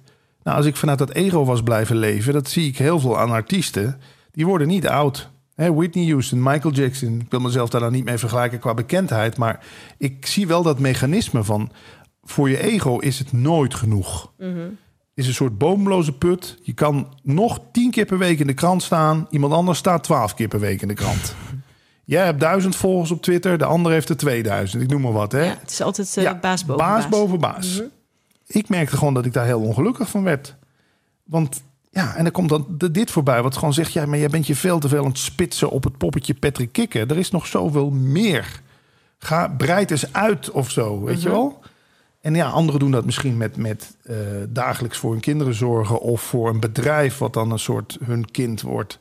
Nou, 0.49 0.61
als 0.61 0.69
ik 0.69 0.77
vanuit 0.77 0.99
dat 0.99 1.13
ego 1.13 1.45
was 1.45 1.63
blijven 1.63 1.97
leven, 1.97 2.33
dat 2.33 2.49
zie 2.49 2.69
ik 2.69 2.79
heel 2.79 3.01
veel 3.01 3.19
aan 3.19 3.31
artiesten. 3.31 4.01
Die 4.31 4.47
worden 4.47 4.67
niet 4.67 4.89
oud. 4.89 5.31
Hè, 5.55 5.75
Whitney 5.75 6.07
Houston, 6.07 6.43
Michael 6.43 6.75
Jackson. 6.75 7.21
Ik 7.21 7.31
wil 7.31 7.41
mezelf 7.41 7.69
daar 7.69 7.81
dan 7.81 7.93
niet 7.93 8.05
mee 8.05 8.19
vergelijken 8.19 8.59
qua 8.59 8.75
bekendheid. 8.75 9.37
Maar 9.37 9.65
ik 9.99 10.27
zie 10.27 10.47
wel 10.47 10.63
dat 10.63 10.79
mechanisme 10.79 11.45
van... 11.45 11.71
voor 12.23 12.51
je 12.51 12.59
ego 12.59 12.99
is 12.99 13.19
het 13.19 13.33
nooit 13.33 13.75
genoeg 13.75 14.33
is 15.15 15.27
een 15.27 15.35
soort 15.35 15.59
boomloze 15.59 16.13
put. 16.13 16.59
Je 16.63 16.73
kan 16.73 17.15
nog 17.23 17.61
tien 17.73 17.91
keer 17.91 18.05
per 18.05 18.19
week 18.19 18.41
in 18.41 18.47
de 18.47 18.55
krant 18.55 18.83
staan. 18.83 19.27
Iemand 19.31 19.53
anders 19.53 19.79
staat 19.79 20.05
twaalf 20.05 20.35
keer 20.35 20.49
per 20.49 20.61
week 20.61 20.83
in 20.83 20.89
de 20.89 20.95
krant. 20.95 21.35
Jij 22.05 22.25
hebt 22.25 22.41
duizend 22.41 22.77
volgers 22.77 23.11
op 23.11 23.23
Twitter. 23.23 23.59
De 23.59 23.65
ander 23.65 23.93
heeft 23.93 24.09
er 24.09 24.17
2000. 24.17 24.83
Ik 24.83 24.89
noem 24.91 25.01
maar 25.01 25.13
wat. 25.13 25.33
Hè? 25.33 25.45
Ja, 25.45 25.57
het 25.61 25.71
is 25.71 25.81
altijd 25.81 26.17
eh, 26.17 26.23
Ja, 26.23 26.39
baas 26.39 26.65
boven 26.65 26.85
baas. 26.85 27.03
baas. 27.03 27.09
boven 27.09 27.39
baas. 27.39 27.83
Ik 28.49 28.69
merkte 28.69 28.97
gewoon 28.97 29.15
dat 29.15 29.27
ik 29.27 29.33
daar 29.33 29.47
heel 29.47 29.61
ongelukkig 29.61 30.09
van 30.09 30.23
werd. 30.23 30.57
Want 31.25 31.63
ja, 31.91 32.15
en 32.15 32.23
dan 32.23 32.33
komt 32.33 32.49
dan 32.49 32.67
dit 32.93 33.11
voorbij. 33.11 33.43
Wat 33.43 33.57
gewoon 33.57 33.75
zegt, 33.75 33.93
ja, 33.93 34.07
maar 34.07 34.19
jij 34.19 34.29
bent 34.29 34.47
je 34.47 34.55
veel 34.55 34.79
te 34.79 34.89
veel 34.89 35.03
aan 35.03 35.09
het 35.09 35.19
spitsen 35.19 35.71
op 35.71 35.85
het 35.85 35.97
poppetje 35.97 36.35
Patrick 36.35 36.73
Kikken. 36.73 37.09
Er 37.09 37.19
is 37.19 37.31
nog 37.31 37.47
zoveel 37.47 37.91
meer. 37.91 38.61
Ga, 39.19 39.49
breid 39.49 39.91
eens 39.91 40.13
uit 40.13 40.51
of 40.51 40.71
zo, 40.71 41.03
weet 41.03 41.23
je 41.23 41.31
wel? 41.31 41.61
En 42.21 42.35
ja, 42.35 42.49
anderen 42.49 42.81
doen 42.81 42.91
dat 42.91 43.05
misschien 43.05 43.37
met, 43.37 43.57
met 43.57 43.97
eh, 44.03 44.17
dagelijks 44.49 44.99
voor 44.99 45.11
hun 45.11 45.21
kinderen 45.21 45.55
zorgen... 45.55 46.01
of 46.01 46.21
voor 46.21 46.49
een 46.49 46.61
bedrijf 46.61 47.19
wat 47.19 47.33
dan 47.33 47.51
een 47.51 47.59
soort 47.59 47.99
hun 48.05 48.31
kind 48.31 48.61
wordt. 48.61 48.99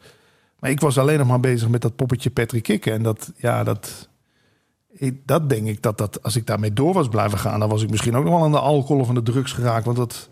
Maar 0.60 0.70
ik 0.70 0.80
was 0.80 0.98
alleen 0.98 1.18
nog 1.18 1.28
maar 1.28 1.40
bezig 1.40 1.70
met 1.70 1.82
dat 1.82 1.96
poppetje 1.96 2.30
Patrick 2.30 2.64
Kikken. 2.64 2.94
En 2.94 3.04
dat, 3.04 3.32
ja, 3.36 3.64
dat... 3.64 4.10
Dat 5.26 5.50
denk 5.50 5.68
ik 5.68 5.82
dat, 5.82 5.98
dat 5.98 6.24
als 6.24 6.36
ik 6.36 6.46
daarmee 6.46 6.74
door 6.74 6.94
was 6.94 7.08
blijven 7.08 7.38
gaan... 7.40 7.60
dan 7.60 7.70
was 7.70 7.84
ik 7.84 7.90
misschien 7.90 8.16
ook 8.16 8.24
nog 8.24 8.34
wel 8.34 8.44
aan 8.44 8.52
de 8.52 8.60
alcohol 8.60 9.02
of 9.02 9.08
aan 9.10 9.16
de 9.16 9.24
drugs 9.24 9.52
geraakt. 9.52 9.86
Want 9.86 9.98
dat, 9.98 10.30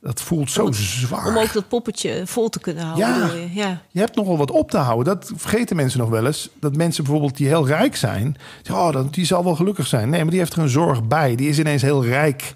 dat 0.00 0.20
voelt 0.22 0.50
zo 0.50 0.72
zwaar. 0.72 1.20
Mhm. 1.20 1.36
Om 1.36 1.42
ook 1.42 1.52
dat 1.52 1.68
poppetje 1.68 2.22
vol 2.26 2.48
te 2.48 2.60
kunnen 2.60 2.84
houden. 2.84 3.06
Ja. 3.08 3.26
je? 3.32 3.48
ja. 3.54 3.82
Je 3.90 4.00
hebt 4.00 4.16
nogal 4.16 4.36
wat 4.36 4.50
op 4.50 4.70
te 4.70 4.76
houden. 4.78 5.04
Dat 5.14 5.32
vergeten 5.36 5.76
mensen 5.76 5.98
nog 5.98 6.08
wel 6.08 6.26
eens. 6.26 6.48
Dat 6.60 6.76
mensen 6.76 7.04
bijvoorbeeld 7.04 7.36
die 7.36 7.46
heel 7.46 7.66
rijk 7.66 7.96
zijn. 7.96 8.36
Oh, 8.70 8.92
dan- 8.92 9.08
die 9.10 9.24
zal 9.24 9.44
wel 9.44 9.54
gelukkig 9.56 9.86
zijn. 9.86 10.08
Nee, 10.10 10.20
maar 10.20 10.30
die 10.30 10.38
heeft 10.38 10.52
er 10.52 10.62
een 10.62 10.68
zorg 10.68 11.06
bij. 11.06 11.34
Die 11.34 11.48
is 11.48 11.58
ineens 11.58 11.82
heel 11.82 12.04
rijk. 12.04 12.54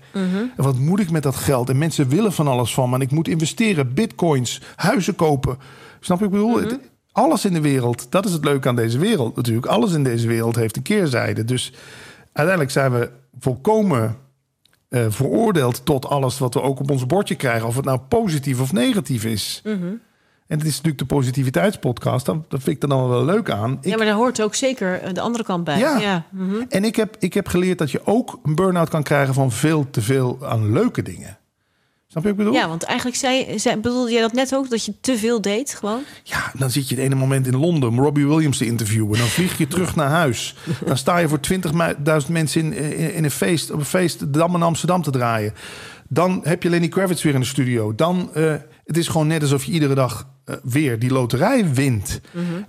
En 0.57 0.65
wat 0.65 0.79
moet 0.79 1.01
ik 1.01 1.11
met 1.11 1.23
dat 1.23 1.37
geld? 1.37 1.69
En 1.69 1.79
mensen 1.79 2.09
willen 2.09 2.33
van 2.33 2.49
alles 2.49 2.75
van 2.75 2.89
me. 2.89 2.95
En 2.95 3.01
ik 3.03 3.11
moet 3.11 3.29
investeren, 3.29 3.95
bitcoins, 3.95 4.61
huizen 4.77 5.15
kopen. 5.15 5.59
Snap 6.01 6.19
je? 6.19 6.25
Ik 6.25 6.31
bedoel, 6.31 6.61
het- 6.61 6.79
alles 7.19 7.45
in 7.45 7.53
de 7.53 7.61
wereld. 7.61 8.11
Dat 8.11 8.25
is 8.25 8.33
het 8.33 8.45
leuke 8.45 8.69
aan 8.69 8.77
deze 8.77 8.99
wereld 8.99 9.37
natuurlijk. 9.37 9.67
Alles 9.67 9.93
in 9.93 10.05
deze 10.05 10.27
wereld 10.27 10.57
heeft 10.57 10.77
een 10.77 10.83
keerzijde. 10.83 11.45
Dus 11.45 11.73
uiteindelijk 12.33 12.71
zijn 12.71 12.93
we 12.93 13.11
volkomen 13.39 14.17
eh, 14.89 15.05
veroordeeld 15.09 15.85
tot 15.85 16.07
alles 16.07 16.39
wat 16.39 16.55
we 16.55 16.63
ook 16.63 16.81
op 16.81 16.91
ons 16.91 17.07
bordje 17.07 17.35
krijgen. 17.35 17.67
Of 17.67 17.77
het 17.77 17.85
nou 17.85 17.99
positief 17.99 18.61
of 18.61 18.73
negatief 18.73 19.25
is. 19.25 19.63
En 19.65 20.59
het 20.59 20.67
is 20.67 20.77
natuurlijk 20.77 20.99
de 20.99 21.15
positiviteitspodcast. 21.15 22.27
Dat, 22.27 22.51
dat 22.51 22.63
vind 22.63 22.77
ik 22.77 22.83
er 22.83 22.89
dan 22.89 23.09
wel 23.09 23.25
leuk 23.25 23.51
aan. 23.51 23.73
Ik, 23.81 23.85
ja, 23.85 23.97
maar 23.97 24.07
daar 24.07 24.15
hoort 24.15 24.43
ook 24.43 24.55
zeker 24.55 25.01
eh, 25.01 25.15
de 25.15 25.21
andere 25.21 25.45
kant 25.45 25.65
bij. 25.65 25.79
Ja. 25.79 25.99
Ja. 25.99 26.27
mhm. 26.31 26.65
En 26.69 26.85
ik 26.85 26.97
heb, 26.97 27.17
ik 27.19 27.35
heb 27.35 27.49
geleerd 27.49 27.79
dat 27.79 27.91
je 27.91 28.07
ook 28.07 28.39
een 28.43 28.55
burn-out 28.55 28.89
kan 28.89 29.03
krijgen 29.03 29.35
van 29.35 29.53
veel 29.53 29.91
te 29.91 30.01
veel 30.01 30.39
aan 30.47 30.73
leuke 30.73 31.03
dingen. 31.03 31.38
Snap 32.11 32.23
je 32.23 32.29
wat 32.29 32.38
ik 32.38 32.44
bedoel? 32.44 32.61
Ja, 32.62 32.68
want 32.68 32.83
eigenlijk 32.83 33.16
zei, 33.18 33.59
zei, 33.59 33.77
bedoelde 33.77 34.12
jij 34.12 34.21
dat 34.21 34.33
net 34.33 34.55
ook, 34.55 34.71
dat 34.71 34.85
je 34.85 35.01
te 35.01 35.18
veel 35.18 35.40
deed 35.40 35.75
gewoon? 35.75 36.03
Ja, 36.23 36.53
dan 36.59 36.71
zit 36.71 36.88
je 36.88 36.94
het 36.94 37.05
ene 37.05 37.14
moment 37.14 37.47
in 37.47 37.57
Londen 37.57 37.88
om 37.88 38.01
Robbie 38.01 38.27
Williams 38.27 38.59
te 38.59 38.66
interviewen. 38.66 39.18
Dan 39.18 39.27
vlieg 39.27 39.59
je 39.59 39.66
terug 39.66 39.97
naar 39.97 40.09
huis. 40.09 40.55
Dan 40.85 40.97
sta 40.97 41.18
je 41.18 41.29
voor 41.29 41.40
20.000 42.27 42.31
mensen 42.31 42.61
in, 42.61 42.73
in, 42.73 43.14
in 43.14 43.25
een 43.25 43.31
feest, 43.31 43.71
op 43.71 43.79
een 43.79 43.85
feest 43.85 44.18
de 44.18 44.31
Dam 44.31 44.55
in 44.55 44.62
Amsterdam 44.62 45.03
te 45.03 45.11
draaien. 45.11 45.55
Dan 46.09 46.41
heb 46.43 46.62
je 46.62 46.70
Lenny 46.70 46.89
Kravitz 46.89 47.22
weer 47.22 47.35
in 47.35 47.41
de 47.41 47.47
studio. 47.47 47.95
Dan, 47.95 48.30
eh, 48.35 48.55
het 48.85 48.97
is 48.97 49.09
gewoon 49.09 49.26
net 49.26 49.43
alsof 49.43 49.64
je 49.64 49.72
iedere 49.72 49.95
dag 49.95 50.28
eh, 50.45 50.57
weer 50.62 50.99
die 50.99 51.12
loterij 51.12 51.72
wint. 51.72 52.20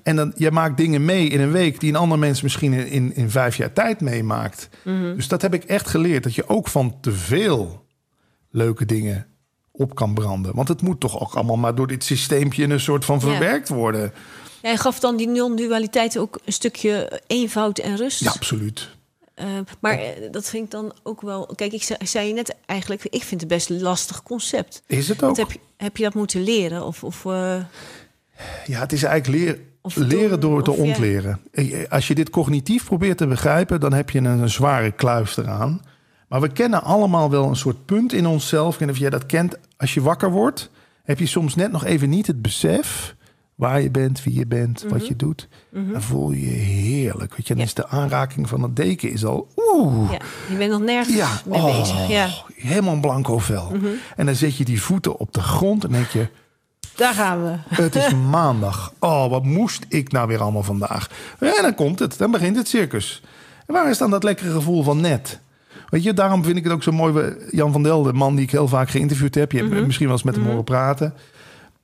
En 0.03 0.15
dan, 0.15 0.33
je 0.35 0.51
maakt 0.51 0.77
dingen 0.77 1.05
mee 1.05 1.27
in 1.27 1.41
een 1.41 1.51
week 1.51 1.79
die 1.79 1.89
een 1.89 1.95
ander 1.95 2.19
mens 2.19 2.41
misschien 2.41 2.73
in, 2.73 2.87
in, 2.87 3.15
in 3.15 3.29
vijf 3.29 3.55
jaar 3.55 3.73
tijd 3.73 4.01
meemaakt. 4.01 4.69
Dus 5.15 5.27
dat 5.27 5.41
heb 5.41 5.53
ik 5.53 5.63
echt 5.63 5.87
geleerd. 5.87 6.23
Dat 6.23 6.35
je 6.35 6.49
ook 6.49 6.67
van 6.67 6.97
te 7.01 7.11
veel 7.11 7.87
leuke 8.51 8.85
dingen 8.85 9.28
op 9.79 9.95
kan 9.95 10.13
branden. 10.13 10.55
Want 10.55 10.67
het 10.67 10.81
moet 10.81 10.99
toch 10.99 11.19
ook 11.21 11.33
allemaal 11.33 11.57
maar 11.57 11.75
door 11.75 11.87
dit 11.87 12.03
systeempje 12.03 12.63
een 12.63 12.79
soort 12.79 13.05
van 13.05 13.15
Ja. 13.15 13.21
verwerkt 13.21 13.69
worden. 13.69 14.13
Jij 14.61 14.77
gaf 14.77 14.99
dan 14.99 15.17
die 15.17 15.27
non-dualiteit 15.27 16.17
ook 16.17 16.39
een 16.45 16.53
stukje 16.53 17.21
eenvoud 17.27 17.77
en 17.79 17.95
rust. 17.95 18.19
Ja, 18.23 18.29
absoluut. 18.31 18.89
Eh, 19.33 19.45
maar 19.79 19.93
eh, 19.99 20.31
dat 20.31 20.49
vind 20.49 20.63
ik 20.65 20.71
dan 20.71 20.93
ook 21.03 21.21
wel... 21.21 21.45
Kijk, 21.55 21.73
ik 21.73 21.83
zei, 21.83 21.99
zei 22.05 22.27
je 22.27 22.33
net 22.33 22.55
eigenlijk, 22.65 23.03
ik 23.05 23.23
vind 23.23 23.41
het 23.41 23.49
best 23.49 23.69
een 23.69 23.81
lastig 23.81 24.23
concept. 24.23 24.81
Is 24.87 25.07
het 25.07 25.17
ook? 25.17 25.21
Want 25.35 25.37
heb, 25.37 25.51
je- 25.51 25.59
heb 25.77 25.97
je 25.97 26.03
dat 26.03 26.13
moeten 26.13 26.43
leren? 26.43 26.85
Of, 26.85 27.03
of 27.03 27.25
eh, 27.25 27.55
Ja, 28.65 28.79
het 28.79 28.91
is 28.93 29.03
eigenlijk 29.03 29.43
leer, 29.43 29.59
Of 29.81 29.95
leren 29.95 30.39
door 30.39 30.63
te 30.63 30.71
ja. 30.71 30.77
ontleren. 30.77 31.41
Als 31.89 32.07
je 32.07 32.15
dit 32.15 32.29
cognitief 32.29 32.85
probeert 32.85 33.17
te 33.17 33.27
begrijpen, 33.27 33.79
dan 33.79 33.93
heb 33.93 34.09
je 34.09 34.17
een, 34.17 34.25
een 34.25 34.49
zware 34.49 34.91
kluis 34.91 35.37
eraan. 35.37 35.81
Maar 36.29 36.41
we 36.41 36.51
kennen 36.51 36.83
allemaal 36.83 37.29
wel 37.29 37.49
een 37.49 37.55
soort 37.55 37.85
punt 37.85 38.13
in 38.13 38.25
onszelf. 38.27 38.73
Ik 38.73 38.79
weet 38.79 38.87
niet 38.87 38.95
of 38.97 39.01
jij 39.01 39.09
dat 39.09 39.25
kent. 39.25 39.55
Als 39.77 39.93
je 39.93 40.01
wakker 40.01 40.31
wordt, 40.31 40.69
heb 41.03 41.19
je 41.19 41.25
soms 41.25 41.55
net 41.55 41.71
nog 41.71 41.85
even 41.85 42.09
niet 42.09 42.27
het 42.27 42.41
besef 42.41 43.15
waar 43.55 43.81
je 43.81 43.89
bent, 43.91 44.23
wie 44.23 44.33
je 44.33 44.47
bent, 44.47 44.85
wat 44.89 45.07
je 45.07 45.15
doet. 45.15 45.47
Dan 45.71 46.01
voel 46.01 46.31
je 46.31 46.41
je 46.41 46.55
heerlijk. 46.55 47.35
Weet 47.35 47.47
je, 47.47 47.53
dan 47.53 47.57
Ja. 47.57 47.63
is 47.69 47.73
de 47.73 47.87
aanraking 47.87 48.49
van 48.49 48.61
het 48.63 48.75
deken 48.75 49.11
is 49.11 49.25
al 49.25 49.47
oeh. 49.57 50.11
Ja, 50.11 50.17
je 50.49 50.55
bent 50.57 50.71
nog 50.71 50.81
nergens 50.81 51.15
Ja, 51.15 51.29
mee 51.45 51.59
oh, 51.61 51.79
bezig. 51.79 52.07
Ja, 52.07 52.29
helemaal 52.55 52.93
een 52.93 53.01
blanco 53.01 53.37
vel. 53.39 53.71
En 54.15 54.25
dan 54.25 54.35
zet 54.35 54.57
je 54.57 54.65
die 54.65 54.81
voeten 54.81 55.17
op 55.19 55.33
de 55.33 55.41
grond 55.41 55.83
en 55.83 55.91
denk 55.91 56.07
je, 56.07 56.27
daar 56.95 57.13
gaan 57.13 57.43
we. 57.43 57.55
het 57.75 57.95
is 57.95 58.13
maandag. 58.31 58.93
Oh, 58.99 59.29
wat 59.29 59.43
moest 59.43 59.85
ik 59.87 60.11
nou 60.11 60.27
weer 60.27 60.41
allemaal 60.41 60.63
vandaag? 60.63 61.09
En 61.39 61.61
dan 61.61 61.75
komt 61.75 61.99
het. 61.99 62.17
Dan 62.17 62.31
begint 62.31 62.55
het 62.55 62.67
circus. 62.67 63.21
En 63.67 63.73
waar 63.73 63.89
is 63.89 63.97
dan 63.97 64.09
dat 64.09 64.23
lekkere 64.23 64.51
gevoel 64.51 64.83
van 64.83 65.01
net? 65.01 65.39
Weet 65.89 66.03
je, 66.03 66.13
daarom 66.13 66.43
vind 66.43 66.57
ik 66.57 66.63
het 66.63 66.73
ook 66.73 66.83
zo 66.83 66.91
mooi. 66.91 67.35
Jan 67.49 67.71
van 67.71 67.83
Del, 67.83 68.03
de 68.03 68.13
man 68.13 68.35
die 68.35 68.43
ik 68.43 68.51
heel 68.51 68.67
vaak 68.67 68.89
geïnterviewd 68.89 69.35
heb. 69.35 69.51
Je 69.51 69.57
hebt 69.57 69.85
misschien 69.85 70.05
wel 70.07 70.15
eens 70.15 70.25
met 70.25 70.35
hem 70.35 70.45
horen 70.45 70.63
praten. 70.63 71.13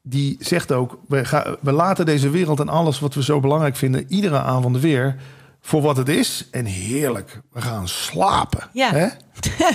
Die 0.01 0.37
zegt 0.39 0.71
ook, 0.71 0.99
we, 1.07 1.25
gaan, 1.25 1.55
we 1.61 1.71
laten 1.71 2.05
deze 2.05 2.29
wereld 2.29 2.59
en 2.59 2.69
alles 2.69 2.99
wat 2.99 3.13
we 3.13 3.23
zo 3.23 3.39
belangrijk 3.39 3.75
vinden... 3.75 4.05
iedere 4.07 4.39
avond 4.39 4.79
weer 4.79 5.15
voor 5.61 5.81
wat 5.81 5.97
het 5.97 6.09
is. 6.09 6.47
En 6.51 6.65
heerlijk, 6.65 7.41
we 7.51 7.61
gaan 7.61 7.87
slapen. 7.87 8.69
Ja. 8.73 8.91
Hè? 8.91 9.07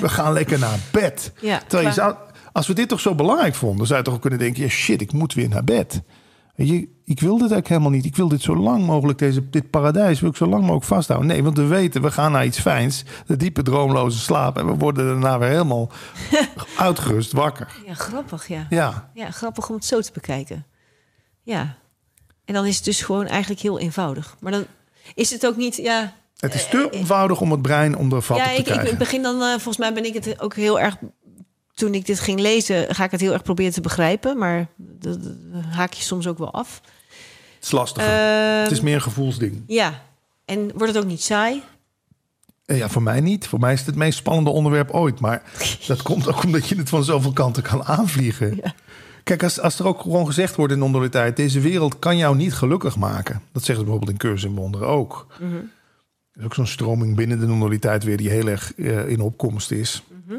We 0.00 0.08
gaan 0.08 0.32
lekker 0.32 0.58
naar 0.58 0.78
bed. 0.92 1.32
Ja, 1.40 1.60
Terwijl 1.66 1.88
je 1.88 1.94
zou, 1.94 2.14
als 2.52 2.66
we 2.66 2.74
dit 2.74 2.88
toch 2.88 3.00
zo 3.00 3.14
belangrijk 3.14 3.54
vonden... 3.54 3.86
zou 3.86 3.98
je 3.98 4.04
toch 4.04 4.14
ook 4.14 4.20
kunnen 4.20 4.38
denken... 4.38 4.62
Ja, 4.62 4.68
shit, 4.68 5.00
ik 5.00 5.12
moet 5.12 5.34
weer 5.34 5.48
naar 5.48 5.64
bed. 5.64 6.02
Weet 6.54 6.68
je, 6.68 6.88
ik 7.10 7.20
wil 7.20 7.32
dit 7.32 7.40
eigenlijk 7.40 7.68
helemaal 7.68 7.90
niet. 7.90 8.04
Ik 8.04 8.16
wil 8.16 8.28
dit 8.28 8.42
zo 8.42 8.56
lang 8.56 8.86
mogelijk, 8.86 9.18
deze, 9.18 9.50
dit 9.50 9.70
paradijs... 9.70 10.20
wil 10.20 10.30
ik 10.30 10.36
zo 10.36 10.46
lang 10.46 10.60
mogelijk 10.60 10.84
vasthouden. 10.84 11.28
Nee, 11.28 11.42
want 11.42 11.56
we 11.56 11.66
weten, 11.66 12.02
we 12.02 12.10
gaan 12.10 12.32
naar 12.32 12.44
iets 12.44 12.60
fijns. 12.60 13.04
De 13.26 13.36
diepe 13.36 13.62
droomloze 13.62 14.18
slaap. 14.18 14.58
En 14.58 14.66
we 14.66 14.74
worden 14.74 15.06
daarna 15.06 15.38
weer 15.38 15.48
helemaal 15.48 15.90
uitgerust 16.76 17.32
wakker. 17.32 17.82
Ja, 17.86 17.94
grappig, 17.94 18.48
ja. 18.48 18.66
Ja, 18.68 19.10
Ja, 19.14 19.30
grappig 19.30 19.68
om 19.68 19.74
het 19.74 19.84
zo 19.84 20.00
te 20.00 20.10
bekijken. 20.12 20.66
Ja. 21.42 21.76
En 22.44 22.54
dan 22.54 22.66
is 22.66 22.76
het 22.76 22.84
dus 22.84 23.02
gewoon 23.02 23.26
eigenlijk 23.26 23.60
heel 23.60 23.78
eenvoudig. 23.78 24.36
Maar 24.40 24.52
dan 24.52 24.64
is 25.14 25.30
het 25.30 25.46
ook 25.46 25.56
niet, 25.56 25.76
ja... 25.76 26.12
het 26.36 26.54
is 26.54 26.68
te 26.68 26.88
eenvoudig 26.90 27.40
om 27.40 27.50
het 27.50 27.62
brein 27.62 27.96
om 27.96 28.22
vat 28.22 28.36
ja, 28.36 28.44
te 28.44 28.54
ik, 28.54 28.64
krijgen. 28.64 28.92
ik 28.92 28.98
begin 28.98 29.22
dan, 29.22 29.42
eh, 29.42 29.48
volgens 29.48 29.76
mij 29.76 29.92
ben 29.94 30.04
ik 30.04 30.14
het 30.14 30.40
ook 30.40 30.54
heel 30.54 30.80
erg... 30.80 30.96
Toen 31.74 31.94
ik 31.94 32.06
dit 32.06 32.20
ging 32.20 32.40
lezen, 32.40 32.94
ga 32.94 33.04
ik 33.04 33.10
het 33.10 33.20
heel 33.20 33.32
erg 33.32 33.42
proberen 33.42 33.72
te 33.72 33.80
begrijpen. 33.80 34.38
Maar 34.38 34.66
dat 34.76 35.22
dat 35.22 35.64
haak 35.70 35.92
je 35.92 36.02
soms 36.02 36.26
ook 36.26 36.38
wel 36.38 36.52
af. 36.52 36.80
Het 37.60 37.68
is 37.68 37.74
lastiger. 37.74 38.10
Ehm, 38.10 38.62
het 38.62 38.70
is 38.70 38.80
meer 38.80 38.94
een 38.94 39.02
gevoelsding. 39.02 39.62
Ja. 39.66 40.02
En 40.44 40.70
wordt 40.74 40.92
het 40.94 41.02
ook 41.02 41.08
niet 41.08 41.22
saai? 41.22 41.62
Eh, 42.64 42.78
Ja, 42.78 42.88
voor 42.88 43.02
mij 43.02 43.20
niet. 43.20 43.46
Voor 43.46 43.58
mij 43.60 43.72
is 43.72 43.78
het 43.78 43.86
het 43.88 43.96
meest 43.96 44.18
spannende 44.18 44.50
onderwerp 44.50 44.90
ooit. 44.90 45.20
Maar 45.20 45.42
dat 45.86 46.02
komt 46.02 46.28
ook 46.28 46.44
omdat 46.44 46.68
je 46.68 46.76
het 46.76 46.88
van 46.88 47.04
zoveel 47.04 47.32
kanten 47.32 47.62
kan 47.62 47.84
aanvliegen. 47.84 48.60
Kijk, 49.24 49.42
als, 49.42 49.60
als 49.60 49.78
er 49.78 49.86
ook 49.86 50.00
gewoon 50.00 50.26
gezegd 50.26 50.56
wordt 50.56 50.72
in 50.72 50.78
non-dualiteit... 50.78 51.36
deze 51.36 51.60
wereld 51.60 51.98
kan 51.98 52.16
jou 52.16 52.36
niet 52.36 52.54
gelukkig 52.54 52.96
maken. 52.96 53.42
Dat 53.52 53.64
zeggen 53.64 53.84
ze 53.84 53.90
bijvoorbeeld 53.90 54.10
in 54.10 54.16
Cursus 54.16 54.44
en 54.50 54.54
Wonderen 54.56 54.88
ook. 54.88 55.26
Mhm. 55.40 55.54
Er 56.32 56.38
is 56.38 56.44
ook 56.44 56.54
zo'n 56.54 56.66
stroming 56.66 57.16
binnen 57.16 57.40
de 57.40 57.46
non-dualiteit 57.46 58.04
weer... 58.04 58.16
die 58.16 58.30
heel 58.30 58.46
erg 58.46 58.74
eh, 58.74 59.08
in 59.08 59.20
opkomst 59.20 59.70
is. 59.70 60.02
Mhm. 60.26 60.38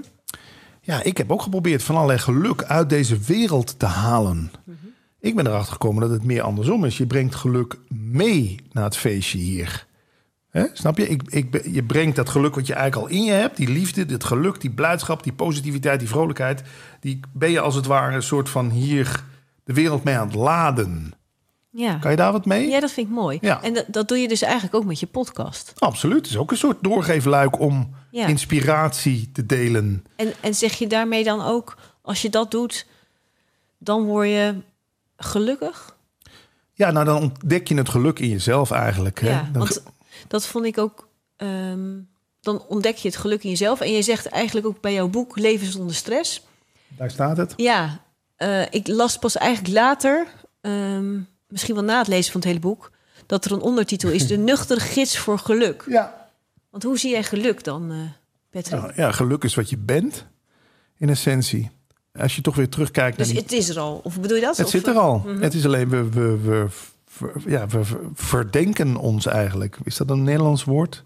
Ja, 0.81 1.03
ik 1.03 1.17
heb 1.17 1.31
ook 1.31 1.41
geprobeerd 1.41 1.83
van 1.83 1.95
allerlei 1.95 2.19
geluk 2.19 2.63
uit 2.63 2.89
deze 2.89 3.17
wereld 3.17 3.79
te 3.79 3.85
halen. 3.85 4.51
Mhm. 4.63 4.77
Ik 5.21 5.35
ben 5.35 5.47
erachter 5.47 5.71
gekomen 5.71 6.01
dat 6.01 6.11
het 6.11 6.23
meer 6.23 6.41
andersom 6.41 6.85
is. 6.85 6.97
Je 6.97 7.05
brengt 7.07 7.35
geluk 7.35 7.75
mee 7.89 8.55
naar 8.71 8.83
het 8.83 8.97
feestje 8.97 9.37
hier. 9.37 9.87
Snap 10.73 10.97
je? 10.97 11.07
Ik, 11.07 11.21
ik, 11.29 11.65
je 11.65 11.83
brengt 11.83 12.15
dat 12.15 12.29
geluk 12.29 12.55
wat 12.55 12.67
je 12.67 12.73
eigenlijk 12.73 13.07
al 13.11 13.17
in 13.17 13.23
je 13.23 13.31
hebt. 13.31 13.57
Die 13.57 13.69
liefde, 13.69 14.05
dit 14.05 14.23
geluk, 14.23 14.61
die 14.61 14.69
blijdschap, 14.71 15.23
die 15.23 15.33
positiviteit, 15.33 15.99
die 15.99 16.07
vrolijkheid. 16.09 16.63
Die 16.99 17.19
ben 17.33 17.51
je 17.51 17.59
als 17.59 17.75
het 17.75 17.85
ware 17.85 18.15
een 18.15 18.23
soort 18.23 18.49
van 18.49 18.69
hier 18.69 19.23
de 19.63 19.73
wereld 19.73 20.03
mee 20.03 20.15
aan 20.15 20.27
het 20.27 20.35
laden. 20.35 21.13
Ja. 21.69 21.97
Kan 21.97 22.11
je 22.11 22.17
daar 22.17 22.31
wat 22.31 22.45
mee? 22.45 22.69
Ja, 22.69 22.79
dat 22.79 22.91
vind 22.91 23.07
ik 23.07 23.13
mooi. 23.13 23.37
Ja. 23.41 23.61
En 23.63 23.73
dat, 23.73 23.85
dat 23.87 24.07
doe 24.07 24.17
je 24.17 24.27
dus 24.27 24.41
eigenlijk 24.41 24.75
ook 24.75 24.85
met 24.85 24.99
je 24.99 25.07
podcast. 25.07 25.73
Absoluut. 25.77 26.17
Het 26.17 26.25
is 26.29 26.37
ook 26.37 26.51
een 26.51 26.57
soort 26.57 26.77
doorgeefluik 26.83 27.59
om 27.59 27.89
Ja. 28.11 28.27
inspiratie 28.27 29.29
te 29.31 29.45
delen. 29.45 30.05
En, 30.15 30.33
en 30.41 30.55
zeg 30.55 30.73
je 30.73 30.87
daarmee 30.87 31.23
dan 31.23 31.41
ook, 31.41 31.77
als 32.01 32.21
je 32.21 32.29
dat 32.29 32.51
doet, 32.51 32.87
dan 33.77 34.03
word 34.03 34.27
je 34.27 34.55
gelukkig? 35.21 35.95
Ja, 36.73 36.91
nou 36.91 37.05
dan 37.05 37.17
ontdek 37.21 37.67
je 37.67 37.75
het 37.75 37.89
geluk 37.89 38.19
in 38.19 38.29
jezelf 38.29 38.71
eigenlijk. 38.71 39.19
Hè? 39.19 39.29
Ja, 39.29 39.41
Dan- 39.51 39.61
want 39.61 39.83
dat 40.27 40.45
vond 40.47 40.65
ik 40.65 40.77
ook. 40.77 41.07
ehm, 41.37 41.99
dan 42.41 42.65
ontdek 42.67 42.95
je 42.95 43.07
het 43.07 43.17
geluk 43.17 43.43
in 43.43 43.49
jezelf. 43.49 43.79
En 43.81 43.91
je 43.91 44.01
zegt 44.01 44.25
eigenlijk 44.25 44.67
ook 44.67 44.81
bij 44.81 44.93
jouw 44.93 45.07
boek 45.07 45.37
Leven 45.37 45.71
zonder 45.71 45.95
stress. 45.95 46.45
Daar 46.87 47.11
staat 47.11 47.37
het. 47.37 47.53
Ja, 47.55 47.99
eh, 48.35 48.61
ik 48.69 48.87
las 48.87 49.17
pas 49.17 49.37
eigenlijk 49.37 49.73
later, 49.75 50.27
ehm, 50.61 51.19
misschien 51.47 51.75
wel 51.75 51.83
na 51.83 51.97
het 51.97 52.07
lezen 52.07 52.31
van 52.31 52.41
het 52.41 52.49
hele 52.49 52.59
boek, 52.61 52.91
dat 53.25 53.45
er 53.45 53.51
een 53.51 53.61
ondertitel 53.61 54.09
is: 54.09 54.27
De 54.27 54.37
nuchtere 54.51 54.79
gids 54.79 55.17
voor 55.17 55.39
geluk. 55.39 55.83
Ja. 55.87 56.29
Want 56.69 56.83
hoe 56.83 56.97
zie 56.99 57.11
jij 57.11 57.23
geluk 57.23 57.63
dan, 57.63 57.91
eh 57.91 57.97
Patrick? 58.49 58.81
Nou, 58.81 58.93
ja, 58.95 59.11
geluk 59.11 59.43
is 59.43 59.55
wat 59.55 59.69
je 59.69 59.77
bent, 59.77 60.25
in 60.97 61.09
essentie. 61.09 61.71
Als 62.19 62.35
je 62.35 62.41
toch 62.41 62.55
weer 62.55 62.69
terugkijkt 62.69 63.17
naar 63.17 63.25
dus 63.27 63.35
die 63.35 63.43
het 63.43 63.51
is 63.51 63.69
er 63.69 63.79
al. 63.79 64.01
Of 64.03 64.19
bedoel 64.19 64.37
je 64.37 64.43
dat? 64.43 64.57
Het 64.57 64.65
Of, 64.65 64.71
zit 64.71 64.87
er 64.87 64.95
al. 64.97 65.25
Het 65.39 65.53
is 65.53 65.65
alleen, 65.65 65.89
we, 65.89 66.09
we, 66.09 66.37
we, 66.41 66.67
ja, 67.45 67.67
we 67.67 67.83
ver- 67.83 67.99
verdenken 68.13 68.95
ons 68.95 69.25
eigenlijk. 69.25 69.77
Is 69.83 69.97
dat 69.97 70.09
een 70.09 70.23
Nederlands 70.23 70.63
woord? 70.63 71.03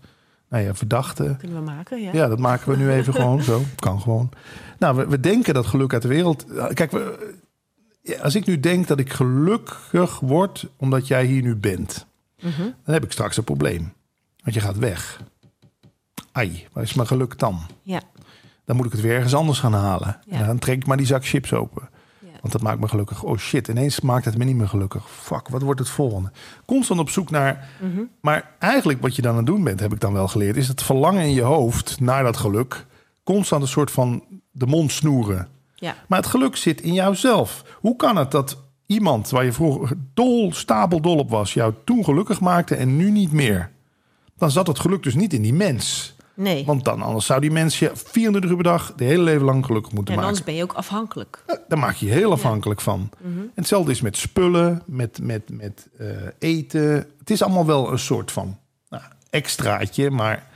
Nou 0.50 0.64
ja, 0.64 0.74
verdachte. 0.76 1.36
Kunnen 1.40 1.58
we 1.58 1.64
maken, 1.64 2.02
ja. 2.02 2.10
Ja, 2.14 2.28
dat 2.28 2.40
maken 2.40 2.72
we 2.72 2.78
nu 2.78 2.92
even 2.92 3.14
gewoon 3.22 3.44
zo. 3.44 3.62
Kan 3.76 4.02
gewoon. 4.02 4.30
Nou, 4.80 4.96
we, 4.96 5.08
we 5.08 5.20
denken 5.20 5.54
dat 5.54 5.66
geluk 5.66 5.94
uit 5.94 6.02
de 6.02 6.08
wereld... 6.08 6.46
Kijk, 6.74 6.92
we, 6.92 7.34
als 8.22 8.36
ik 8.36 8.46
nu 8.46 8.60
denk 8.60 8.88
dat 8.88 9.00
ik 9.00 9.14
gelukkig 9.14 10.20
word 10.20 10.68
omdat 10.78 11.08
jij 11.08 11.26
hier 11.26 11.42
nu 11.42 11.56
bent... 11.56 12.06
Mhm. 12.42 12.62
dan 12.62 12.94
heb 12.94 13.04
ik 13.04 13.12
straks 13.12 13.38
een 13.38 13.44
probleem. 13.44 13.94
Want 14.44 14.56
je 14.56 14.62
gaat 14.62 14.78
weg. 14.78 15.22
Ai, 16.32 16.68
waar 16.74 16.84
is 16.84 16.94
mijn 16.94 17.08
geluk 17.08 17.40
dan? 17.40 17.60
Ja. 17.82 18.02
Dan 18.66 18.76
moet 18.76 18.86
ik 18.86 18.92
het 18.92 19.02
weer 19.02 19.16
ergens 19.16 19.36
anders 19.36 19.60
gaan 19.60 19.74
halen. 19.74 20.18
Ja. 20.30 20.38
En 20.40 20.46
dan 20.46 20.60
trek 20.60 20.76
ik 20.76 20.86
maar 20.86 20.98
die 20.98 21.06
zak 21.06 21.26
chips 21.26 21.54
open. 21.54 21.90
Ja. 22.20 22.30
Want 22.42 22.54
dat 22.54 22.62
maakt 22.62 22.80
me 22.80 22.88
gelukkig. 22.88 23.24
Oh 23.24 23.38
shit, 23.38 23.68
ineens 23.68 24.02
maakt 24.02 24.26
het 24.26 24.38
me 24.38 24.44
niet 24.44 24.56
meer 24.56 24.68
gelukkig. 24.68 25.10
Fuck, 25.10 25.48
wat 25.48 25.62
wordt 25.62 25.80
het 25.80 25.90
volgende? 25.90 26.32
Constant 26.66 27.00
op 27.00 27.10
zoek 27.10 27.30
naar... 27.30 27.68
Mhm. 27.80 28.02
Maar 28.22 28.52
eigenlijk 28.60 29.02
wat 29.02 29.16
je 29.16 29.22
dan 29.22 29.32
aan 29.32 29.38
het 29.38 29.46
doen 29.46 29.64
bent, 29.64 29.80
heb 29.80 29.94
ik 29.94 30.00
dan 30.00 30.14
wel 30.14 30.28
geleerd... 30.28 30.58
is 30.58 30.68
het 30.68 30.84
verlangen 30.84 31.24
in 31.24 31.34
je 31.34 31.42
hoofd 31.42 32.00
naar 32.00 32.24
dat 32.24 32.38
geluk... 32.38 32.86
constant 33.24 33.62
een 33.62 33.68
soort 33.68 33.92
van 33.92 34.24
de 34.52 34.66
mond 34.66 34.92
snoeren. 34.92 35.48
ja. 35.76 35.96
Maar 36.08 36.20
het 36.20 36.28
geluk 36.28 36.56
zit 36.56 36.82
in 36.82 36.94
jouzelf. 36.94 37.64
Hoe 37.80 37.96
kan 37.96 38.16
het 38.16 38.32
dat 38.32 38.58
iemand 38.86 39.30
waar 39.30 39.46
je 39.46 39.54
vroeger 39.54 39.98
dol, 40.14 40.54
stabeldol 40.54 41.18
op 41.18 41.30
was... 41.30 41.54
jou 41.54 41.74
toen 41.86 42.04
gelukkig 42.04 42.40
maakte 42.40 42.76
en 42.76 42.98
nu 42.98 43.12
niet 43.12 43.32
meer? 43.32 43.72
Dan 44.38 44.52
zat 44.52 44.68
het 44.68 44.80
geluk 44.80 45.04
dus 45.04 45.16
niet 45.16 45.34
in 45.34 45.42
die 45.42 45.54
mens... 45.54 46.15
Nee. 46.36 46.66
Want 46.66 46.84
dan 46.86 47.02
anders 47.02 47.26
zou 47.26 47.42
die 47.42 47.52
mens 47.52 47.80
je 47.80 47.92
24 47.94 48.50
uur 48.50 48.56
per 48.56 48.66
dag 48.66 48.94
de 48.96 49.04
hele 49.04 49.24
leven 49.24 49.46
lang 49.46 49.66
gelukkig 49.66 49.92
moeten 49.92 50.14
en 50.14 50.20
maken. 50.20 50.30
anders 50.36 50.46
ben 50.46 50.56
je 50.56 50.64
ook 50.64 50.74
afhankelijk. 50.74 51.44
Daar 51.68 51.80
maak 51.80 51.96
je 51.96 52.06
je 52.06 52.12
heel 52.12 52.32
afhankelijk 52.32 52.82
van. 52.82 53.10
En 53.24 53.52
hetzelfde 53.56 53.92
is 53.92 54.02
met 54.02 54.18
spullen, 54.18 54.84
met, 54.86 55.20
met, 55.22 55.50
met 55.50 55.88
eh, 55.98 56.08
eten. 56.40 57.08
Het 57.20 57.30
is 57.30 57.42
allemaal 57.42 57.66
wel 57.66 57.92
een 57.92 58.00
soort 58.00 58.32
van 58.32 58.58
nou, 58.90 59.04
extraatje. 59.30 60.10
Maar 60.10 60.48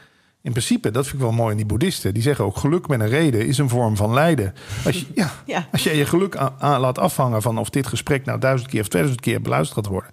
in 0.42 0.52
principe, 0.52 0.92
dat 0.92 1.04
vind 1.04 1.16
ik 1.16 1.22
wel 1.22 1.32
mooi 1.32 1.52
in 1.52 1.58
die 1.58 1.66
boeddhisten. 1.66 2.14
Die 2.14 2.24
zeggen 2.24 2.46
ook 2.46 2.58
geluk 2.58 2.88
met 2.88 3.00
een 3.00 3.08
reden 3.10 3.48
is 3.48 3.58
een 3.58 3.70
vorm 3.70 3.96
van 3.96 4.14
lijden. 4.14 4.54
Als 4.86 5.00
je, 5.00 5.06
ja, 5.16 5.32
Ja. 5.46 5.68
als 5.72 5.84
jij 5.84 5.96
je 5.96 6.06
geluk 6.06 6.36
aan, 6.38 6.54
aan 6.60 6.80
laat 6.80 6.98
afhangen 6.98 7.42
van 7.42 7.58
of 7.58 7.70
dit 7.70 7.88
gesprek 7.88 8.26
nou 8.26 8.40
duizend 8.40 8.70
keer 8.70 8.82
of 8.82 8.88
tweeduizend 8.88 9.26
keer 9.26 9.42
beluisterd 9.42 9.80
gaat 9.80 9.94
worden. 9.94 10.12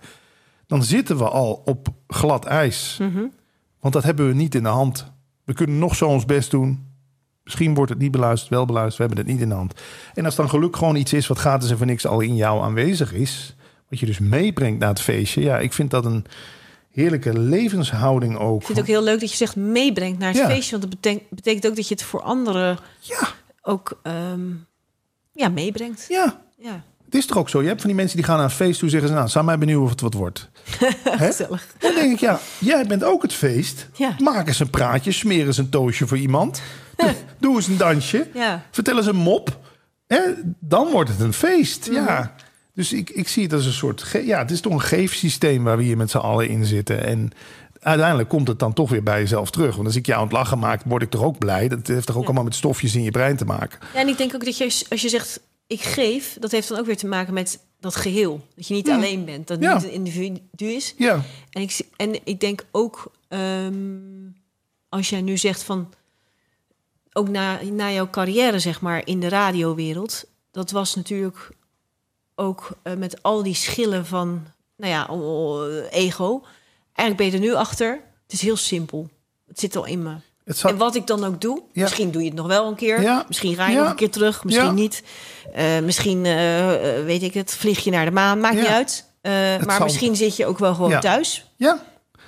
Dan 0.67 0.83
zitten 0.85 1.19
we 1.19 1.29
al 1.29 1.63
op 1.65 1.89
glad 2.09 2.45
ijs. 2.45 3.01
Want 3.81 3.95
dat 3.95 4.03
hebben 4.05 4.29
we 4.29 4.35
niet 4.35 4.55
in 4.55 4.63
de 4.63 4.69
hand. 4.69 5.15
We 5.47 5.53
kunnen 5.55 5.79
nog 5.79 5.97
zo 5.97 6.07
ons 6.09 6.25
best 6.25 6.51
doen. 6.51 6.85
Misschien 7.45 7.75
wordt 7.75 7.91
het 7.91 8.01
niet 8.01 8.11
beluisterd, 8.11 8.51
wel 8.51 8.65
beluisterd. 8.65 8.97
We 8.97 9.05
hebben 9.05 9.25
het 9.25 9.33
niet 9.33 9.43
in 9.43 9.49
de 9.49 9.55
hand. 9.55 9.81
En 10.15 10.25
als 10.25 10.35
dan 10.35 10.49
geluk 10.49 10.77
gewoon 10.77 10.97
iets 10.97 11.13
is 11.13 11.27
wat 11.27 11.39
gratis 11.39 11.71
en 11.71 11.77
voor 11.77 11.87
niks 11.87 12.07
al 12.07 12.21
in 12.21 12.37
jou 12.37 12.63
aanwezig 12.63 13.13
is. 13.13 13.55
Wat 13.89 13.99
je 13.99 14.07
dus 14.07 14.19
meebrengt 14.19 14.79
naar 14.79 14.89
het 14.89 15.01
feestje. 15.01 15.41
Ja, 15.41 15.59
ik 15.59 15.73
vind 15.73 15.91
dat 15.91 16.05
een 16.05 16.25
heerlijke 16.91 17.39
levenshouding 17.39 18.37
ook. 18.39 18.61
Ik 18.61 18.67
vind 18.67 18.79
het 18.79 18.87
ook 18.89 18.95
heel 18.95 19.03
leuk 19.05 19.21
dat 19.21 19.31
je 19.31 19.37
zegt 19.37 19.57
meebrengt 19.57 20.19
naar 20.19 20.29
het 20.29 20.39
Ja. 20.39 20.49
feestje. 20.49 20.71
Want 20.79 20.83
dat 20.83 21.01
betekent, 21.01 21.31
betekent 21.31 21.67
ook 21.67 21.77
dat 21.77 21.89
je 21.89 21.95
het 21.95 22.03
voor 22.03 22.23
anderen 22.23 22.79
Ja, 23.01 23.29
ook 23.63 23.99
ehm, 24.03 24.41
ja, 25.33 25.49
meebrengt. 25.49 26.05
ja. 26.09 26.41
Ja, 26.59 26.83
Het 27.07 27.15
is 27.15 27.27
toch 27.27 27.37
ook 27.39 27.49
zo? 27.49 27.61
Je 27.63 27.69
hebt 27.69 27.81
van 27.81 27.89
die 27.91 27.99
mensen 27.99 28.17
die 28.17 28.27
gaan 28.27 28.37
naar 28.37 28.45
een 28.45 28.51
feest 28.51 28.79
toe 28.79 28.89
zeggen 28.89 29.09
ze... 29.09 29.15
nou, 29.15 29.29
zou 29.29 29.45
mij 29.45 29.59
benieuwen 29.59 29.85
of 29.85 29.91
het 29.91 30.01
wat 30.01 30.15
wordt. 30.15 30.51
Gezellig. 31.05 31.67
Dan 31.79 31.95
denk 31.95 32.13
ik, 32.13 32.19
ja, 32.21 32.41
jij 32.59 32.87
bent 32.87 33.05
ook 33.05 33.23
het 33.23 33.33
feest. 33.33 33.89
Ja. 33.95 34.15
Maak 34.19 34.47
eens 34.47 34.61
een 34.61 34.71
praatje, 34.71 35.13
smeer 35.13 35.47
eens 35.47 35.59
een 35.59 35.69
toosje 35.69 36.07
voor 36.07 36.19
iemand. 36.19 36.63
Doe, 36.97 37.15
doe 37.39 37.57
eens 37.57 37.67
een 37.67 37.77
dansje. 37.77 38.29
Ja. 38.35 38.63
Vertel 38.71 38.97
eens 38.97 39.07
een 39.07 39.17
mop. 39.17 39.59
Hè? 40.07 40.19
Dan 40.61 40.91
wordt 40.91 41.11
het 41.11 41.21
een 41.21 41.33
feest, 41.33 41.87
Mhm. 41.91 41.95
ja. 42.05 42.35
Dus 42.75 42.93
ik, 42.93 43.11
ik 43.11 43.29
zie 43.29 43.43
het 43.43 43.53
als 43.53 43.67
een 43.67 43.73
soort... 43.73 44.11
Ja, 44.25 44.39
het 44.39 44.51
is 44.51 44.61
toch 44.61 44.73
een 44.73 44.81
geefsysteem 44.81 45.65
waar 45.65 45.77
we 45.77 45.83
hier 45.83 45.97
met 45.97 46.11
z'n 46.11 46.17
allen 46.19 46.49
in 46.49 46.65
zitten. 46.65 47.05
En 47.05 47.31
uiteindelijk 47.81 48.29
komt 48.29 48.49
het 48.49 48.59
dan 48.59 48.73
toch 48.73 48.91
weer 48.91 49.03
bij 49.03 49.21
jezelf 49.21 49.51
terug. 49.51 49.75
Want 49.75 49.87
als 49.87 49.97
ik 49.97 50.07
jou 50.07 50.19
aan 50.19 50.25
het 50.27 50.33
lachen 50.37 50.59
maak, 50.59 50.81
word 50.85 51.03
ik 51.03 51.11
toch 51.11 51.23
ook 51.23 51.39
blij. 51.39 51.69
Dat 51.69 51.87
heeft 51.87 52.07
toch 52.07 52.15
ook 52.17 52.21
Ja. 52.21 52.27
allemaal 52.27 52.45
met 52.45 52.55
stofjes 52.55 52.95
in 52.95 53.03
je 53.03 53.11
brein 53.11 53.37
te 53.37 53.45
maken. 53.45 53.79
Ja, 53.95 54.01
en 54.01 54.09
ik 54.09 54.19
denk 54.19 54.35
ook 54.35 54.45
dat 54.45 54.57
je, 54.57 54.85
als 54.91 55.03
je 55.03 55.09
zegt 55.09 55.41
ik 55.67 55.81
geef, 55.83 56.37
dat 56.41 56.51
heeft 56.51 56.69
dan 56.69 56.79
ook 56.79 56.87
weer 56.87 56.97
te 56.97 57.07
maken 57.07 57.35
met 57.35 57.65
dat 57.81 57.97
geheel. 57.97 58.41
Dat 58.55 58.67
je 58.67 58.75
niet 58.75 58.91
alleen 58.91 59.25
bent, 59.25 59.47
dat 59.47 59.57
het 59.57 59.67
Ja. 59.67 59.75
niet 59.75 59.85
een 59.85 59.91
individu 59.91 60.41
is. 60.73 60.95
Ja, 60.97 61.23
En 61.51 61.63
ik, 61.63 61.81
en 61.97 62.27
ik 62.27 62.41
denk 62.41 62.65
ook, 62.71 63.13
ehm, 63.29 63.77
als 64.89 65.09
jij 65.09 65.21
nu 65.21 65.37
zegt 65.37 65.63
van, 65.63 65.93
ook 67.13 67.29
na, 67.29 67.63
na 67.63 67.93
jouw 67.93 68.11
carrière, 68.11 68.59
zeg 68.59 68.81
maar, 68.81 69.07
in 69.07 69.21
de 69.21 69.29
radiowereld, 69.29 70.25
dat 70.51 70.71
was 70.71 70.95
natuurlijk 70.95 71.51
ook 72.35 72.69
eh, 72.83 72.95
met 72.95 73.23
al 73.23 73.43
die 73.43 73.55
schillen 73.55 74.07
van, 74.07 74.47
nou 74.77 74.93
ja, 74.93 75.09
ego. 75.91 76.43
Eigenlijk 76.93 77.17
ben 77.17 77.27
je 77.27 77.33
er 77.33 77.53
nu 77.53 77.55
achter. 77.55 78.01
Het 78.23 78.33
is 78.33 78.41
heel 78.43 78.57
simpel. 78.57 79.09
Het 79.47 79.61
zit 79.61 79.77
al 79.77 79.85
in 79.85 80.03
me. 80.03 80.15
Zat, 80.55 80.71
En 80.71 80.77
wat 80.77 80.95
ik 80.95 81.07
dan 81.07 81.25
ook 81.25 81.41
doe, 81.41 81.63
Ja. 81.73 81.83
misschien 81.83 82.11
doe 82.11 82.23
je 82.23 82.29
het 82.29 82.37
nog 82.37 82.47
wel 82.47 82.67
een 82.69 82.75
keer. 82.75 83.01
Ja. 83.03 83.25
Misschien 83.29 83.55
ga 83.55 83.67
je 83.67 83.75
Ja. 83.75 83.81
nog 83.81 83.91
een 83.91 83.97
keer 83.97 84.11
terug, 84.11 84.45
misschien 84.45 84.75
niet. 84.75 85.03
Eh, 85.55 85.79
misschien, 85.79 86.25
eh, 86.27 86.99
eh, 86.99 87.05
weet 87.05 87.23
ik 87.23 87.35
het, 87.35 87.55
vlieg 87.55 87.85
je 87.85 87.91
naar 87.91 88.05
de 88.05 88.11
maan, 88.11 88.41
maakt 88.41 88.55
niet 88.57 88.67
uit. 88.67 89.05
Maar 89.23 89.61
zal- 89.77 89.85
misschien 89.85 90.17
zit 90.17 90.37
je 90.37 90.47
ook 90.47 90.59
wel 90.59 90.75
gewoon 90.75 91.01
thuis. 91.01 91.51
ja, 91.57 91.79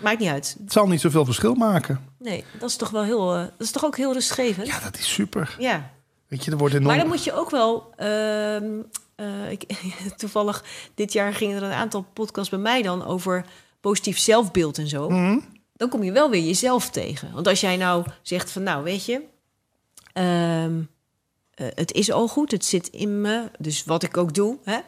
Maakt 0.02 0.18
niet 0.18 0.28
uit. 0.28 0.56
het 0.62 0.72
zal 0.72 0.86
niet 0.86 1.00
zoveel 1.00 1.24
verschil 1.24 1.54
maken. 1.54 2.00
Nee, 2.18 2.44
dat 2.58 2.68
is 2.70 2.76
toch 2.76 2.90
wel 2.90 3.02
heel, 3.02 3.26
dat 3.32 3.50
is 3.58 3.70
toch 3.70 3.84
ook 3.84 3.96
heel 3.96 4.12
rustgevend. 4.12 4.66
Ja, 4.66 4.80
dat 4.80 4.98
is 4.98 5.12
super. 5.12 5.56
Ja. 5.58 5.90
Weet 6.28 6.44
je, 6.44 6.50
er 6.50 6.56
wordt 6.56 6.74
enorm... 6.74 6.88
Maar 6.88 6.98
dan 6.98 7.08
moet 7.08 7.24
je 7.24 7.32
ook 7.32 7.50
wel. 7.50 7.90
ehm, 7.96 8.64
eh, 9.16 9.50
ik, 9.50 9.62
toevallig 10.16 10.64
dit 10.94 11.12
jaar 11.12 11.34
gingen 11.34 11.56
er 11.56 11.62
een 11.62 11.72
aantal 11.72 12.06
podcasts 12.12 12.50
bij 12.50 12.58
mij 12.58 12.82
dan 12.82 13.04
over 13.06 13.44
positief 13.80 14.18
zelfbeeld 14.18 14.78
en 14.78 14.88
zo. 14.88 15.08
Mhm. 15.10 15.38
Dan 15.78 15.88
kom 15.88 16.02
je 16.02 16.12
wel 16.12 16.30
weer 16.30 16.42
jezelf 16.42 16.90
tegen. 16.90 17.32
Want 17.32 17.46
als 17.48 17.60
jij 17.60 17.76
nou 17.76 18.04
zegt 18.22 18.50
van, 18.50 18.62
nou 18.62 18.84
weet 18.84 19.04
je, 19.04 19.20
ehm, 20.12 20.80
eh, 21.54 21.66
het 21.74 21.92
is 21.92 22.10
al 22.12 22.28
goed, 22.28 22.50
het 22.50 22.64
zit 22.64 22.88
in 22.88 23.20
me. 23.20 23.50
Dus 23.58 23.84
wat 23.84 24.02
ik 24.02 24.16
ook 24.16 24.34
doe, 24.34 24.58
hè, 24.64 24.78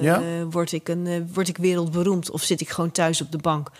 Ja. 0.00 0.44
word, 0.44 0.72
ik 0.72 0.88
een, 0.88 1.06
eh, 1.06 1.20
word 1.32 1.48
ik 1.48 1.56
wereldberoemd 1.56 2.30
of 2.30 2.42
zit 2.42 2.60
ik 2.60 2.68
gewoon 2.68 2.90
thuis 2.90 3.20
op 3.20 3.32
de 3.32 3.38
bank? 3.38 3.70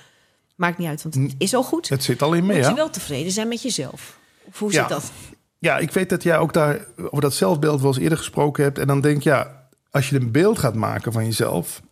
Maakt 0.57 0.78
niet 0.78 0.88
uit, 0.88 1.03
want 1.03 1.14
het 1.14 1.34
is 1.38 1.55
al 1.55 1.62
goed. 1.62 1.88
Het 1.88 2.05
zit 2.05 2.22
al 2.22 2.32
in 2.32 2.47
me, 2.47 2.53
Moet 2.55 2.62
ja. 2.62 2.68
je 2.68 2.74
wel 2.74 2.91
tevreden 2.91 3.32
zijn 3.32 3.49
met 3.49 3.62
jezelf. 3.62 4.18
Of 4.45 4.59
hoe 4.59 4.72
Ja. 4.72 4.80
zit 4.80 4.88
dat? 4.88 5.12
Ja, 5.59 5.78
ik 5.78 5.91
weet 5.91 6.09
dat 6.09 6.22
jij 6.22 6.38
ook 6.38 6.53
daar 6.53 6.86
over 6.97 7.20
dat 7.20 7.34
zelfbeeld 7.34 7.80
wel 7.80 7.91
eens 7.93 7.99
eerder 8.03 8.18
gesproken 8.18 8.64
hebt. 8.64 8.78
En 8.78 8.86
dan 8.86 9.01
denk 9.01 9.22
je, 9.22 9.30
ja, 9.30 9.68
als 9.91 10.09
je 10.09 10.16
een 10.16 10.30
beeld 10.30 10.59
gaat 10.59 10.74
maken 10.74 11.12
van 11.12 11.24
jezelf, 11.24 11.82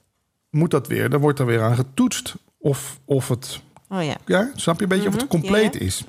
moet 0.50 0.70
dat 0.70 0.86
weer, 0.86 1.10
dan 1.10 1.20
wordt 1.20 1.38
er 1.38 1.46
weer 1.46 1.62
aan 1.62 1.74
getoetst. 1.74 2.34
Of, 2.58 2.98
of 3.04 3.28
het, 3.28 3.60
Oh 3.88 4.04
ja. 4.04 4.16
ja, 4.26 4.50
snap 4.54 4.76
je 4.76 4.82
een 4.82 4.88
beetje, 4.88 5.06
of 5.08 5.12
het 5.14 5.22
Mhm, 5.22 5.30
compleet 5.30 5.80
is. 5.80 6.04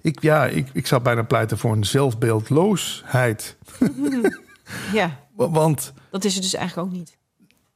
Ik, 0.00 0.22
ja, 0.22 0.46
ik, 0.46 0.68
ik 0.72 0.86
zou 0.86 1.02
bijna 1.02 1.22
pleiten 1.22 1.58
voor 1.58 1.72
een 1.72 1.84
zelfbeeldloosheid. 1.84 3.56
ja, 4.92 5.18
Wa- 5.36 5.50
Want 5.50 5.92
dat 6.10 6.24
is 6.24 6.34
het 6.34 6.42
dus 6.42 6.54
eigenlijk 6.54 6.88
ook 6.88 6.94
niet. 6.94 7.16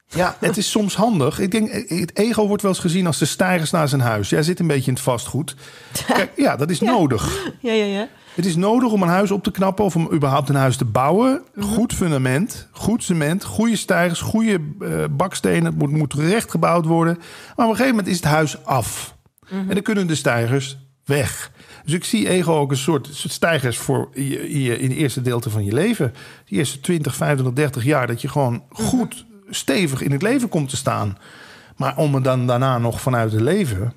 ja, 0.09 0.37
het 0.41 0.57
is 0.57 0.71
soms 0.71 0.95
handig. 0.97 1.39
Ik 1.39 1.51
denk, 1.51 1.69
eh, 1.69 2.01
het 2.01 2.17
ego 2.19 2.47
wordt 2.47 2.63
wel 2.63 2.71
eens 2.71 2.81
gezien 2.81 3.07
als 3.07 3.19
de 3.19 3.25
stijgers 3.25 3.71
naar 3.71 3.89
zijn 3.89 4.01
huis. 4.01 4.29
Jij 4.29 4.43
zit 4.43 4.61
een 4.61 4.67
beetje 4.67 4.87
in 4.89 4.95
het 4.95 5.03
vastgoed. 5.03 5.55
Kijk, 6.07 6.33
ja, 6.37 6.57
dat 6.57 6.71
is 6.71 6.81
nodig. 6.81 7.51
Ja, 7.61 7.73
ja, 7.73 7.85
ja. 7.85 8.09
Het 8.35 8.47
is 8.47 8.57
nodig 8.57 8.93
om 8.93 9.03
een 9.03 9.09
huis 9.09 9.31
op 9.31 9.43
te 9.43 9.51
knappen 9.51 9.85
of 9.85 9.97
om 9.97 10.09
überhaupt 10.13 10.49
een 10.49 10.55
huis 10.55 10.77
te 10.77 10.85
bouwen. 10.85 11.43
Mhm. 11.55 11.67
Goed 11.67 11.93
fundament, 11.93 12.69
goed 12.73 13.03
cement, 13.03 13.45
goede 13.45 13.77
stijgers, 13.77 14.21
goede 14.21 14.61
eh, 14.81 15.05
bakstenen. 15.11 15.65
Het 15.65 15.79
moet, 15.79 15.91
moet 15.91 16.15
recht 16.15 16.51
gebouwd 16.51 16.85
worden. 16.85 17.17
Maar 17.17 17.67
op 17.67 17.73
een 17.73 17.77
gegeven 17.79 17.89
moment 17.89 18.07
is 18.09 18.17
het 18.17 18.25
huis 18.25 18.65
af. 18.65 19.17
Mhm. 19.45 19.55
En 19.55 19.75
dan 19.75 19.83
kunnen 19.83 20.07
de 20.07 20.15
stijgers 20.15 20.79
weg. 21.05 21.51
Dus 21.85 21.95
ik 21.95 22.05
zie 22.05 22.29
ego 22.29 22.53
ook 22.59 22.71
een 22.71 22.77
soort, 22.77 23.09
stijgers 23.13 23.79
voor 23.79 24.09
in, 24.13 24.25
je, 24.29 24.49
in, 24.51 24.61
je, 24.61 24.79
in 24.79 24.89
het 24.89 24.99
eerste 24.99 25.23
deelte 25.23 25.51
van 25.51 25.65
je 25.65 25.73
leven. 25.73 26.15
Die 26.45 26.59
eerste 26.59 26.81
20, 26.81 27.17
25, 27.17 27.55
30 27.65 27.85
jaar. 27.85 28.07
Dat 28.07 28.23
je 28.23 28.29
gewoon 28.29 28.63
Mhm. 28.71 28.83
goed, 28.83 29.27
stevig 29.51 30.03
in 30.03 30.13
het 30.13 30.23
leven 30.23 30.49
komt 30.49 30.69
te 30.69 30.77
staan. 30.77 31.19
Maar 31.77 31.97
om 31.97 32.15
er 32.15 32.23
dan 32.23 32.47
daarna 32.47 32.79
nog 32.79 33.01
vanuit 33.01 33.33
het 33.33 33.41
leven... 33.41 33.93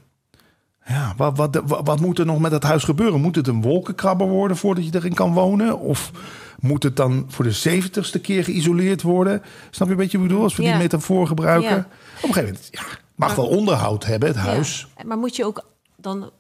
Ja, 0.87 1.13
wat, 1.17 1.37
wat, 1.37 1.61
wat, 1.65 1.99
moet 1.99 2.19
er 2.19 2.25
nog 2.25 2.39
met 2.39 2.51
dat 2.51 2.63
huis 2.63 2.83
gebeuren? 2.83 3.21
Moet 3.21 3.35
het 3.35 3.47
een 3.47 3.61
wolkenkrabber 3.61 4.27
worden 4.27 4.57
voordat 4.57 4.85
je 4.85 4.95
erin 4.95 5.13
kan 5.13 5.33
wonen? 5.33 5.79
Of 5.79 6.11
moet 6.59 6.83
het 6.83 6.95
dan 6.95 7.25
voor 7.27 7.45
de 7.45 7.51
zeventigste 7.51 8.19
keer 8.19 8.43
geïsoleerd 8.43 9.01
worden? 9.01 9.41
Snap 9.69 9.87
je 9.87 9.93
een 9.93 9.99
beetje 9.99 10.17
wat 10.17 10.25
ik 10.25 10.31
bedoel? 10.31 10.43
Als 10.43 10.55
we 10.55 10.63
Ja. 10.63 10.69
die 10.69 10.77
metafoor 10.77 11.27
gebruiken. 11.27 11.69
Ja. 11.69 11.77
Op 11.77 11.87
een 12.29 12.33
gegeven 12.33 12.43
moment, 12.43 12.67
ja, 12.71 12.81
mag 13.15 13.35
wel 13.35 13.47
onderhoud 13.47 14.05
hebben, 14.05 14.29
het 14.29 14.37
huis. 14.37 14.87
Ja. 14.97 15.03
Maar 15.05 15.17
moet 15.17 15.35
je 15.35 15.45
ook 15.45 15.65
dan 15.97 16.31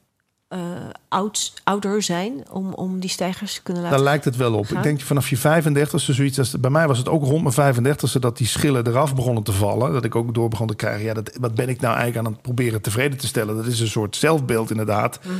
eh, 0.47 0.59
oud, 1.07 1.53
ouder 1.63 2.01
zijn 2.01 2.49
om, 2.51 2.73
om 2.73 2.99
die 2.99 3.09
stijgers 3.09 3.53
te 3.53 3.61
kunnen 3.61 3.83
laten 3.83 3.97
Daar 3.97 4.07
lijkt 4.07 4.25
het 4.25 4.35
wel 4.35 4.53
op. 4.53 4.65
gaan? 4.65 4.77
Ik 4.77 4.83
denk 4.83 5.01
vanaf 5.01 5.29
je 5.29 5.37
35ste 5.37 6.13
zoiets. 6.13 6.39
Als, 6.39 6.59
bij 6.59 6.69
mij 6.69 6.87
was 6.87 6.97
het 6.97 7.09
ook 7.09 7.23
rond 7.23 7.55
mijn 7.55 7.75
35ste 7.75 8.19
dat 8.19 8.37
die 8.37 8.47
schillen 8.47 8.87
eraf 8.87 9.15
begonnen 9.15 9.43
te 9.43 9.51
vallen. 9.51 9.93
Dat 9.93 10.03
ik 10.05 10.15
ook 10.15 10.33
door 10.33 10.49
begon 10.49 10.67
te 10.67 10.75
krijgen. 10.75 11.05
Ja, 11.05 11.13
dat, 11.13 11.37
wat 11.39 11.55
ben 11.55 11.69
ik 11.69 11.79
nou 11.81 11.95
eigenlijk 11.95 12.25
aan 12.27 12.33
het 12.33 12.41
proberen 12.41 12.81
tevreden 12.81 13.17
te 13.17 13.27
stellen? 13.27 13.55
Dat 13.55 13.65
is 13.65 13.79
een 13.79 13.87
soort 13.87 14.15
zelfbeeld 14.15 14.69
inderdaad. 14.71 15.19
Mhm. 15.23 15.35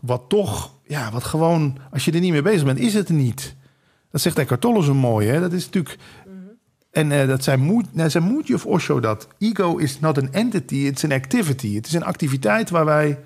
Wat 0.00 0.22
toch, 0.28 0.74
ja, 0.86 1.10
wat 1.12 1.24
gewoon, 1.24 1.78
als 1.92 2.04
je 2.04 2.12
er 2.12 2.20
niet 2.20 2.32
mee 2.32 2.42
bezig 2.42 2.64
bent, 2.64 2.78
is 2.78 2.94
het 2.94 3.08
er 3.08 3.14
niet. 3.14 3.54
Dat 4.10 4.20
zegt 4.20 4.38
Eckhart 4.38 4.60
Tolle 4.60 4.82
zo 4.82 4.94
mooi. 4.94 5.28
Hè? 5.28 5.40
Dat 5.40 5.52
is 5.52 5.64
natuurlijk. 5.64 5.96
Mhm. 6.26 6.34
En 6.90 7.12
eh, 7.12 7.28
dat 7.28 7.44
zijn 7.44 7.60
Moed, 7.60 7.94
nee, 7.94 8.08
zijn 8.08 8.24
Moedje 8.24 8.54
of 8.54 8.66
Osho 8.66 9.00
dat. 9.00 9.28
Ego 9.38 9.76
is 9.76 10.00
not 10.00 10.18
an 10.18 10.32
entity, 10.32 10.76
it's 10.76 11.04
an 11.04 11.12
activity. 11.12 11.74
Het 11.74 11.86
is 11.86 11.92
een 11.92 12.04
activiteit 12.04 12.70
waar 12.70 12.84
wij 12.84 13.18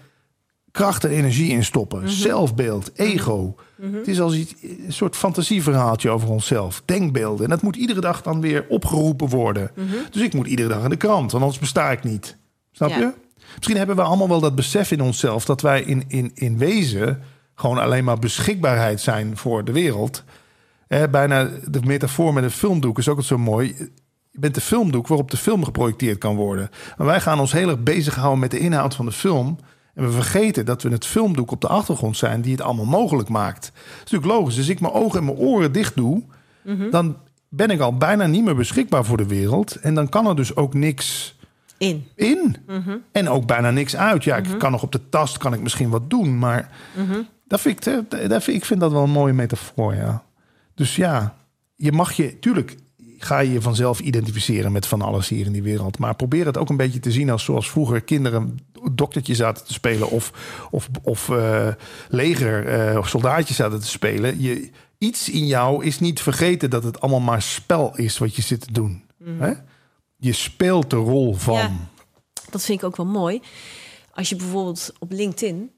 kracht 0.74 1.04
en 1.04 1.10
energie 1.10 1.50
in 1.50 1.64
stoppen. 1.64 1.98
Mhm. 2.00 2.08
Zelfbeeld, 2.08 2.90
ego. 2.94 3.54
Het 3.92 4.08
is 4.08 4.20
als 4.20 4.34
iets, 4.34 4.54
een 4.62 4.92
soort 4.92 5.16
fantasieverhaaltje 5.16 6.10
over 6.10 6.28
onszelf. 6.28 6.82
Denkbeelden. 6.84 7.44
En 7.44 7.50
dat 7.50 7.62
moet 7.62 7.76
iedere 7.76 8.00
dag 8.00 8.22
dan 8.22 8.40
weer 8.40 8.66
opgeroepen 8.68 9.28
worden. 9.28 9.70
Dus 10.10 10.22
ik 10.22 10.34
moet 10.34 10.46
iedere 10.46 10.68
dag 10.68 10.84
in 10.84 10.90
de 10.90 10.96
krant, 10.96 11.32
want 11.32 11.42
anders 11.44 11.58
besta 11.60 11.90
ik 11.90 12.04
niet. 12.04 12.36
Snap 12.72 12.88
Ja. 12.88 12.98
je? 12.98 13.12
Misschien 13.56 13.76
hebben 13.76 13.96
we 13.96 14.02
allemaal 14.02 14.28
wel 14.28 14.40
dat 14.40 14.54
besef 14.54 14.90
in 14.90 15.00
onszelf... 15.00 15.44
dat 15.44 15.60
wij 15.60 15.82
in, 15.82 16.04
in, 16.08 16.30
in 16.34 16.58
wezen 16.58 17.20
gewoon 17.54 17.78
alleen 17.78 18.04
maar 18.04 18.18
beschikbaarheid 18.18 19.00
zijn 19.00 19.36
voor 19.36 19.64
de 19.64 19.72
wereld. 19.72 20.24
Eh, 20.86 21.02
bijna 21.10 21.50
de 21.64 21.80
metafoor 21.84 22.32
met 22.34 22.44
een 22.44 22.50
filmdoek 22.50 22.98
is 22.98 23.08
ook 23.08 23.16
het 23.16 23.26
zo 23.26 23.38
mooi. 23.38 23.74
Je 24.30 24.40
bent 24.40 24.54
de 24.54 24.60
filmdoek 24.60 25.06
waarop 25.06 25.30
de 25.30 25.36
film 25.36 25.64
geprojecteerd 25.64 26.18
kan 26.18 26.36
worden. 26.36 26.70
Maar 26.96 27.06
wij 27.06 27.20
gaan 27.20 27.40
ons 27.40 27.52
heel 27.52 27.68
erg 27.68 27.82
bezighouden 27.82 28.38
met 28.38 28.50
de 28.50 28.58
inhoud 28.58 28.94
van 28.94 29.06
de 29.06 29.12
film... 29.12 29.58
En 29.94 30.04
we 30.04 30.10
vergeten 30.10 30.64
dat 30.64 30.82
we 30.82 30.88
het 30.88 31.06
filmdoek 31.06 31.50
op 31.50 31.60
de 31.60 31.68
achtergrond 31.68 32.16
zijn 32.16 32.40
die 32.40 32.52
het 32.52 32.60
allemaal 32.60 32.84
mogelijk 32.84 33.28
maakt. 33.28 33.72
Dat 33.74 34.04
is 34.04 34.10
natuurlijk 34.10 34.32
logisch. 34.32 34.56
Als 34.56 34.68
ik 34.68 34.80
mijn 34.80 34.92
ogen 34.92 35.18
en 35.18 35.24
mijn 35.24 35.36
oren 35.36 35.72
dicht 35.72 35.96
doe, 35.96 36.22
dan 36.90 37.16
ben 37.48 37.70
ik 37.70 37.80
al 37.80 37.96
bijna 37.96 38.26
niet 38.26 38.44
meer 38.44 38.56
beschikbaar 38.56 39.04
voor 39.04 39.16
de 39.16 39.26
wereld. 39.26 39.74
En 39.74 39.94
dan 39.94 40.08
kan 40.08 40.26
er 40.26 40.36
dus 40.36 40.56
ook 40.56 40.74
niks 40.74 41.36
in. 41.78 42.06
in. 42.14 42.56
En 43.12 43.28
ook 43.28 43.46
bijna 43.46 43.70
niks 43.70 43.96
uit. 43.96 44.24
Ja, 44.24 44.36
ik 44.36 44.58
kan 44.58 44.70
nog 44.70 44.82
op 44.82 44.92
de 44.92 45.08
tast, 45.08 45.38
kan 45.38 45.54
ik 45.54 45.60
misschien 45.60 45.90
wat 45.90 46.10
doen. 46.10 46.38
Maar 46.38 46.70
dat 47.48 47.60
vind 47.60 47.86
ik, 47.86 48.10
dat 48.28 48.42
vind, 48.42 48.56
ik 48.56 48.64
vind 48.64 48.80
dat 48.80 48.92
wel 48.92 49.02
een 49.02 49.10
mooie 49.10 49.32
metafoor, 49.32 49.94
ja. 49.94 50.24
Dus 50.74 50.96
ja, 50.96 51.34
je 51.76 51.92
mag 51.92 52.12
je, 52.12 52.38
tuurlijk 52.38 52.76
ga 53.18 53.38
je 53.38 53.52
je 53.52 53.60
vanzelf 53.60 54.00
identificeren 54.00 54.72
met 54.72 54.86
van 54.86 55.02
alles 55.02 55.28
hier 55.28 55.46
in 55.46 55.52
die 55.52 55.62
wereld. 55.62 55.98
Maar 55.98 56.14
probeer 56.14 56.46
het 56.46 56.58
ook 56.58 56.68
een 56.68 56.76
beetje 56.76 57.00
te 57.00 57.12
zien 57.12 57.30
als 57.30 57.44
zoals 57.44 57.70
vroeger 57.70 58.00
kinderen 58.00 58.58
doktertje 58.92 59.34
zaten 59.34 59.66
te 59.66 59.72
spelen 59.72 60.10
of, 60.10 60.32
of, 60.70 60.88
of 61.02 61.28
eh, 61.28 61.68
leger 62.08 62.68
eh, 62.68 62.98
of 62.98 63.08
soldaatjes 63.08 63.56
zaten 63.56 63.80
te 63.80 63.86
spelen. 63.86 64.40
Je, 64.40 64.70
iets 64.98 65.28
in 65.28 65.46
jou 65.46 65.84
is 65.84 66.00
niet 66.00 66.20
vergeten 66.20 66.70
dat 66.70 66.84
het 66.84 67.00
allemaal 67.00 67.20
maar 67.20 67.42
spel 67.42 67.96
is 67.96 68.18
wat 68.18 68.36
je 68.36 68.42
zit 68.42 68.60
te 68.60 68.72
doen. 68.72 69.02
Hè? 69.24 69.52
Je 70.16 70.32
speelt 70.32 70.90
de 70.90 70.96
rol 70.96 71.34
van. 71.34 71.54
Ja. 71.54 71.72
Dat 72.50 72.64
vind 72.64 72.78
ik 72.78 72.86
ook 72.86 72.96
wel 72.96 73.06
mooi. 73.06 73.40
Als 74.12 74.28
je 74.28 74.36
bijvoorbeeld 74.36 74.92
op 74.98 75.12
LinkedIn 75.12 75.70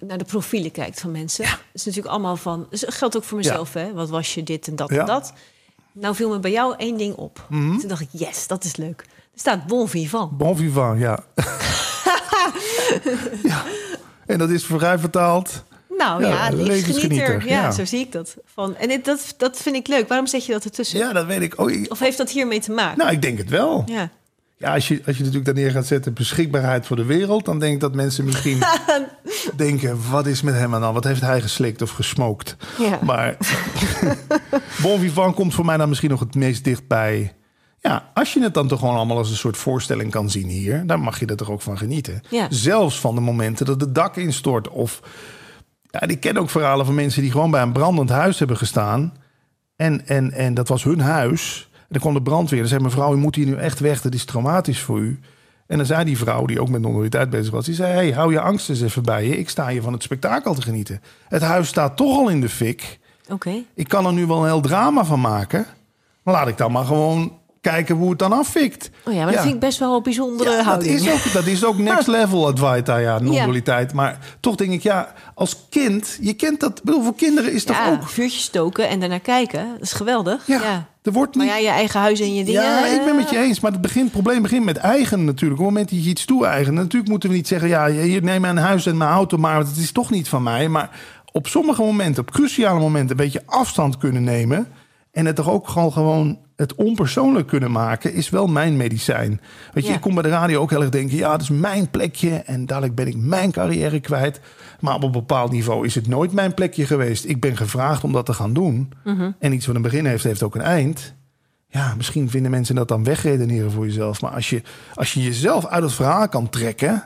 naar 0.00 0.18
de 0.18 0.24
profielen 0.24 0.70
kijkt 0.70 1.00
van 1.00 1.10
mensen. 1.10 1.44
Dat 1.44 1.58
is 1.72 1.84
natuurlijk 1.84 2.14
allemaal 2.14 2.36
van... 2.36 2.66
Dat 2.70 2.94
geldt 2.94 3.16
ook 3.16 3.24
voor 3.24 3.36
mezelf, 3.36 3.72
hè. 3.72 3.92
Wat 3.92 4.10
was 4.10 4.34
je 4.34 4.42
dit 4.42 4.68
en 4.68 4.76
dat 4.76 4.90
en 4.90 5.06
dat. 5.06 5.32
Nou 5.94 6.14
viel 6.14 6.28
me 6.28 6.38
bij 6.38 6.50
jou 6.50 6.74
één 6.76 6.96
ding 6.96 7.14
op. 7.14 7.46
Mhm. 7.48 7.78
Toen 7.78 7.88
dacht 7.88 8.00
ik, 8.00 8.08
yes, 8.10 8.46
dat 8.46 8.64
is 8.64 8.76
leuk. 8.76 9.00
Er 9.32 9.38
staat 9.40 9.66
bon 9.66 9.88
vivant. 9.88 10.36
Bon 10.38 10.56
vivant, 10.56 10.98
ja. 10.98 11.18
ja. 13.42 13.62
En 14.26 14.38
dat 14.38 14.50
is 14.50 14.64
vrij 14.64 14.98
vertaald. 14.98 15.64
Nou 15.98 16.22
Ja, 16.22 16.28
ja, 16.28 16.34
levensgenieter, 16.34 16.68
levensgenieter. 16.68 17.48
Ja, 17.48 17.62
ja. 17.62 17.70
zo 17.70 17.84
zie 17.84 18.00
ik 18.00 18.12
dat. 18.12 18.36
Van, 18.44 18.76
en 18.76 18.88
dit, 18.88 19.04
dat, 19.04 19.34
dat 19.36 19.56
vind 19.56 19.76
ik 19.76 19.86
leuk. 19.88 20.08
Waarom 20.08 20.26
zet 20.26 20.46
je 20.46 20.52
dat 20.52 20.64
ertussen? 20.64 20.98
Ja, 20.98 21.12
dat 21.12 21.26
weet 21.26 21.40
ik. 21.42 21.60
Oh, 21.60 21.70
ik- 21.70 21.90
Of 21.90 21.98
heeft 21.98 22.18
dat 22.18 22.30
hiermee 22.30 22.60
te 22.60 22.72
maken? 22.72 22.98
nou, 22.98 23.10
ik 23.10 23.22
denk 23.22 23.38
het 23.38 23.48
wel. 23.48 23.82
Ja. 23.86 24.10
Ja, 24.56 24.74
als 24.74 24.88
je, 24.88 25.02
als 25.06 25.16
je 25.16 25.22
natuurlijk 25.24 25.44
daar 25.54 25.64
neer 25.64 25.70
gaat 25.70 25.86
zetten 25.86 26.12
beschikbaarheid 26.14 26.86
voor 26.86 26.96
de 26.96 27.04
wereld, 27.04 27.44
dan 27.44 27.58
denk 27.58 27.74
ik 27.74 27.80
dat 27.80 27.94
mensen 27.94 28.24
misschien 28.24 28.58
denken: 29.56 30.10
wat 30.10 30.26
is 30.26 30.42
met 30.42 30.54
hem 30.54 30.74
aan 30.74 30.80
dan? 30.80 30.94
Wat 30.94 31.04
heeft 31.04 31.20
hij 31.20 31.40
geslikt 31.40 31.82
of 31.82 31.90
gesmoked? 31.90 32.56
Ja. 32.78 32.98
Maar 33.02 33.36
Bon 34.82 35.00
Vivant 35.00 35.34
komt 35.34 35.54
voor 35.54 35.64
mij 35.64 35.76
dan 35.76 35.88
misschien 35.88 36.10
nog 36.10 36.20
het 36.20 36.34
meest 36.34 36.64
dicht 36.64 36.86
bij. 36.86 37.34
Ja, 37.78 38.10
als 38.14 38.32
je 38.32 38.42
het 38.42 38.54
dan 38.54 38.68
toch 38.68 38.78
gewoon 38.78 38.96
allemaal 38.96 39.16
als 39.16 39.30
een 39.30 39.36
soort 39.36 39.56
voorstelling 39.56 40.10
kan 40.10 40.30
zien 40.30 40.48
hier, 40.48 40.86
dan 40.86 41.00
mag 41.00 41.20
je 41.20 41.26
er 41.26 41.36
toch 41.36 41.50
ook 41.50 41.62
van 41.62 41.78
genieten. 41.78 42.20
Ja. 42.28 42.46
Zelfs 42.50 43.00
van 43.00 43.14
de 43.14 43.20
momenten 43.20 43.66
dat 43.66 43.80
het 43.80 43.94
dak 43.94 44.16
instort. 44.16 44.68
Of 44.68 45.00
ja, 45.90 46.00
ik 46.00 46.20
ken 46.20 46.36
ook 46.36 46.50
verhalen 46.50 46.86
van 46.86 46.94
mensen 46.94 47.22
die 47.22 47.30
gewoon 47.30 47.50
bij 47.50 47.62
een 47.62 47.72
brandend 47.72 48.10
huis 48.10 48.38
hebben 48.38 48.56
gestaan. 48.56 49.12
En, 49.76 50.06
en, 50.06 50.32
en 50.32 50.54
dat 50.54 50.68
was 50.68 50.84
hun 50.84 51.00
huis. 51.00 51.68
En 51.72 51.86
dan 51.88 52.00
kwam 52.00 52.14
de 52.14 52.22
brandweer. 52.22 52.60
Dan 52.60 52.68
zei 52.68 52.82
mevrouw, 52.82 53.14
u 53.14 53.16
moet 53.16 53.34
hier 53.34 53.46
nu 53.46 53.54
echt 53.54 53.80
weg. 53.80 54.00
Dat 54.00 54.14
is 54.14 54.24
traumatisch 54.24 54.80
voor 54.80 54.98
u. 54.98 55.20
En 55.72 55.78
dan 55.78 55.86
zei 55.86 56.04
die 56.04 56.18
vrouw, 56.18 56.46
die 56.46 56.60
ook 56.60 56.68
met 56.68 56.80
non 56.80 57.08
bezig 57.30 57.50
was... 57.50 57.64
die 57.64 57.74
zei, 57.74 57.92
hey, 57.92 58.10
hou 58.10 58.32
je 58.32 58.40
angst 58.40 58.68
eens 58.68 58.82
even 58.82 59.02
bij 59.02 59.26
je. 59.26 59.38
Ik 59.38 59.48
sta 59.48 59.68
hier 59.68 59.82
van 59.82 59.92
het 59.92 60.02
spektakel 60.02 60.54
te 60.54 60.62
genieten. 60.62 61.02
Het 61.28 61.42
huis 61.42 61.68
staat 61.68 61.96
toch 61.96 62.18
al 62.18 62.28
in 62.28 62.40
de 62.40 62.48
fik. 62.48 62.98
Oké. 63.28 63.64
Ik 63.74 63.88
kan 63.88 64.06
er 64.06 64.12
nu 64.12 64.26
wel 64.26 64.38
een 64.38 64.46
heel 64.46 64.60
drama 64.60 65.04
van 65.04 65.20
maken. 65.20 65.66
Maar 66.22 66.34
laat 66.34 66.48
ik 66.48 66.56
dan 66.56 66.72
maar 66.72 66.84
gewoon 66.84 67.38
kijken 67.62 67.96
hoe 67.96 68.10
het 68.10 68.18
dan 68.18 68.32
afvikt. 68.32 68.90
Oh 69.04 69.12
ja, 69.14 69.24
maar 69.24 69.32
dat 69.32 69.42
vind 69.42 69.54
ik 69.54 69.60
best 69.60 69.78
wel 69.78 69.96
een 69.96 70.02
bijzondere 70.02 70.50
Ja, 70.50 70.56
dat, 70.56 70.64
houding. 70.64 70.94
is 70.94 71.10
ook, 71.10 71.32
dat 71.32 71.46
is 71.46 71.64
ook 71.64 71.78
next 71.92 72.06
level 72.06 72.46
Advaita, 72.46 72.96
ja, 72.96 73.18
non-dualiteit. 73.18 73.92
Maar 73.92 74.18
toch 74.40 74.54
denk 74.56 74.72
ik, 74.72 74.82
ja, 74.82 75.12
als 75.34 75.56
kind, 75.70 76.18
je 76.20 76.32
kent 76.32 76.60
dat, 76.60 76.82
bedoel, 76.82 77.02
voor 77.02 77.14
kinderen 77.14 77.52
is 77.52 77.64
toch 77.64 77.76
ja, 77.76 77.90
ook... 77.90 78.08
vuurtje 78.08 78.40
stoken 78.40 78.88
en 78.88 79.00
daarna 79.00 79.18
kijken. 79.18 79.66
Dat 79.72 79.82
is 79.82 79.92
geweldig. 79.92 80.46
Ja, 80.46 80.60
Ja. 80.62 80.86
er 81.02 81.12
wordt 81.12 81.34
Maar 81.34 81.46
niet... 81.46 81.54
ja, 81.54 81.60
je 81.60 81.68
eigen 81.68 82.00
huis 82.00 82.20
en 82.20 82.34
je 82.34 82.44
dingen. 82.44 82.62
Ja, 82.62 82.86
ik 82.86 83.04
ben 83.04 83.16
met 83.16 83.30
je 83.30 83.38
eens. 83.38 83.60
Maar 83.60 83.72
het, 83.72 83.80
begint, 83.80 84.04
het 84.04 84.12
probleem 84.12 84.42
begint 84.42 84.64
met 84.64 84.76
eigen 84.76 85.24
natuurlijk. 85.24 85.60
Op 85.60 85.66
het 85.66 85.74
moment 85.74 85.90
dat 85.90 86.04
je 86.04 86.10
iets 86.10 86.24
toe-eigent. 86.24 86.76
Natuurlijk 86.76 87.10
moeten 87.10 87.28
we 87.28 87.34
niet 87.34 87.48
zeggen... 87.48 87.68
ja, 87.68 87.86
hier 87.86 88.22
neem 88.22 88.40
mijn 88.40 88.56
huis 88.56 88.86
en 88.86 88.96
mijn 88.96 89.10
auto... 89.10 89.36
maar 89.36 89.58
het 89.58 89.76
is 89.76 89.92
toch 89.92 90.10
niet 90.10 90.28
van 90.28 90.42
mij. 90.42 90.68
Maar 90.68 90.90
op 91.32 91.46
sommige 91.46 91.82
momenten, 91.82 92.22
op 92.22 92.30
cruciale 92.30 92.80
momenten... 92.80 93.10
een 93.10 93.24
beetje 93.24 93.42
afstand 93.46 93.96
kunnen 93.98 94.24
nemen... 94.24 94.68
en 95.12 95.26
het 95.26 95.36
toch 95.36 95.50
ook 95.50 95.68
gewoon, 95.68 95.92
gewoon 95.92 96.38
het 96.62 96.74
onpersoonlijk 96.74 97.46
kunnen 97.46 97.70
maken... 97.70 98.12
is 98.14 98.30
wel 98.30 98.46
mijn 98.46 98.76
medicijn. 98.76 99.40
Weet 99.72 99.84
je, 99.84 99.88
Ja. 99.90 99.94
ik 99.96 100.00
kom 100.00 100.14
bij 100.14 100.22
de 100.22 100.28
radio 100.28 100.60
ook 100.60 100.70
heel 100.70 100.80
erg 100.80 100.90
denken... 100.90 101.16
ja, 101.16 101.30
dat 101.30 101.40
is 101.40 101.48
mijn 101.50 101.90
plekje 101.90 102.30
en 102.36 102.66
dadelijk 102.66 102.94
ben 102.94 103.06
ik 103.06 103.16
mijn 103.16 103.52
carrière 103.52 104.00
kwijt. 104.00 104.40
Maar 104.80 104.94
op 104.94 105.02
een 105.02 105.12
bepaald 105.12 105.50
niveau 105.52 105.86
is 105.86 105.94
het 105.94 106.06
nooit 106.08 106.32
mijn 106.32 106.54
plekje 106.54 106.86
geweest. 106.86 107.24
Ik 107.24 107.40
ben 107.40 107.56
gevraagd 107.56 108.04
om 108.04 108.12
dat 108.12 108.26
te 108.26 108.32
gaan 108.32 108.52
doen. 108.52 108.92
En 109.38 109.52
iets 109.52 109.66
wat 109.66 109.76
een 109.76 109.82
begin 109.82 110.06
heeft, 110.06 110.24
heeft 110.24 110.42
ook 110.42 110.54
een 110.54 110.60
eind. 110.60 111.14
Ja, 111.68 111.94
misschien 111.96 112.30
vinden 112.30 112.50
mensen 112.50 112.74
dat 112.74 112.88
dan 112.88 113.04
wegredeneren 113.04 113.70
voor 113.70 113.86
jezelf. 113.86 114.20
Maar 114.20 114.30
als 114.32 114.50
je, 114.50 114.62
als 114.94 115.14
je 115.14 115.22
jezelf 115.22 115.66
uit 115.66 115.82
het 115.82 115.92
verhaal 115.92 116.28
kan 116.28 116.48
trekken, 116.48 117.04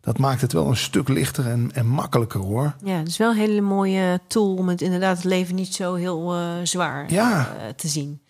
dat 0.00 0.18
maakt 0.18 0.40
het 0.40 0.52
wel 0.52 0.66
een 0.68 0.76
stuk 0.76 1.08
lichter 1.08 1.46
en, 1.46 1.70
en 1.74 1.86
makkelijker 1.86 2.40
hoor. 2.40 2.74
Ja, 2.84 2.96
het 2.98 3.08
is 3.08 3.16
wel 3.16 3.30
een 3.30 3.36
hele 3.36 3.60
mooie 3.60 4.20
tool 4.28 4.54
om 4.54 4.68
het 4.68 4.80
inderdaad 4.80 5.16
het 5.16 5.24
leven 5.24 5.54
niet 5.54 5.74
zo 5.74 5.94
heel 5.94 6.34
eh, 6.34 6.40
zwaar 6.62 7.12
Ja. 7.12 7.38
eh, 7.58 7.68
te 7.76 7.88
zien. 7.88 8.20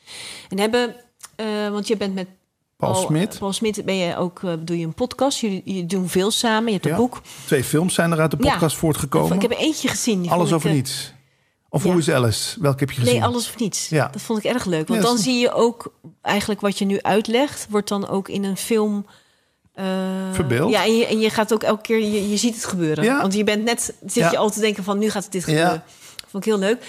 En 0.48 0.58
hebben, 0.58 0.94
eh, 1.36 1.46
want 1.70 1.86
je 1.88 1.96
bent 1.96 2.14
met 2.14 2.26
Paul 2.76 2.94
Smit. 2.94 3.38
Paul 3.38 3.52
Smit 3.52 3.84
ben 3.84 3.96
je 3.96 4.16
ook, 4.16 4.42
eh, 4.42 4.52
doe 4.60 4.78
je 4.78 4.84
een 4.86 4.94
podcast. 4.94 5.38
Jullie, 5.38 5.62
jullie 5.64 5.86
doen 5.86 6.08
veel 6.08 6.30
samen. 6.30 6.66
Je 6.66 6.72
hebt 6.72 6.84
een 6.84 6.90
Ja. 6.90 6.96
boek. 6.96 7.20
Twee 7.46 7.64
films 7.64 7.94
zijn 7.94 8.12
er 8.12 8.20
uit 8.20 8.30
de 8.30 8.36
Ja. 8.40 8.50
podcast 8.52 8.76
voortgekomen. 8.76 9.36
Ik 9.36 9.42
heb 9.42 9.50
er 9.50 9.56
eentje 9.58 9.88
gezien. 9.88 10.28
Alles 10.30 10.52
over 10.52 10.70
ik, 10.70 10.76
eh, 10.76 10.82
niets. 10.82 11.12
Of 11.68 11.84
ja. 11.84 11.90
hoe 11.90 11.98
is 11.98 12.10
Alice? 12.10 12.60
Welke 12.60 12.78
heb 12.78 12.90
je 12.90 13.00
gezien? 13.00 13.14
Nee, 13.14 13.24
alles 13.24 13.48
of 13.48 13.58
niets. 13.58 13.88
Ja. 13.88 14.08
Dat 14.08 14.22
vond 14.22 14.44
ik 14.44 14.52
erg 14.52 14.64
leuk. 14.64 14.88
Want 14.88 15.02
Ja, 15.02 15.06
dan 15.08 15.18
zie 15.18 15.38
je 15.38 15.52
ook 15.52 15.92
eigenlijk 16.22 16.60
wat 16.60 16.78
je 16.78 16.84
nu 16.84 17.02
uitlegt, 17.02 17.66
wordt 17.70 17.88
dan 17.88 18.08
ook 18.08 18.28
in 18.28 18.44
een 18.44 18.56
film. 18.56 19.06
eh, 19.72 19.84
Verbeeld. 20.32 20.70
Ja, 20.70 20.84
en 20.84 20.96
je, 20.96 21.06
en 21.06 21.18
je 21.20 21.30
gaat 21.30 21.52
ook 21.52 21.62
elke 21.62 21.82
keer, 21.82 21.98
je, 21.98 22.30
je 22.30 22.36
ziet 22.36 22.54
het 22.54 22.64
gebeuren. 22.64 23.04
Ja. 23.04 23.20
Want 23.20 23.34
je 23.34 23.44
bent 23.44 23.64
net, 23.64 23.94
zit 24.06 24.12
Ja. 24.14 24.30
je 24.30 24.36
al 24.38 24.50
te 24.50 24.60
denken 24.60 24.84
van 24.84 24.98
nu 24.98 25.10
gaat 25.10 25.32
dit 25.32 25.46
Ja. 25.46 25.48
gebeuren. 25.52 25.82
Vond 26.28 26.44
ik 26.46 26.50
heel 26.50 26.58
leuk. 26.60 26.84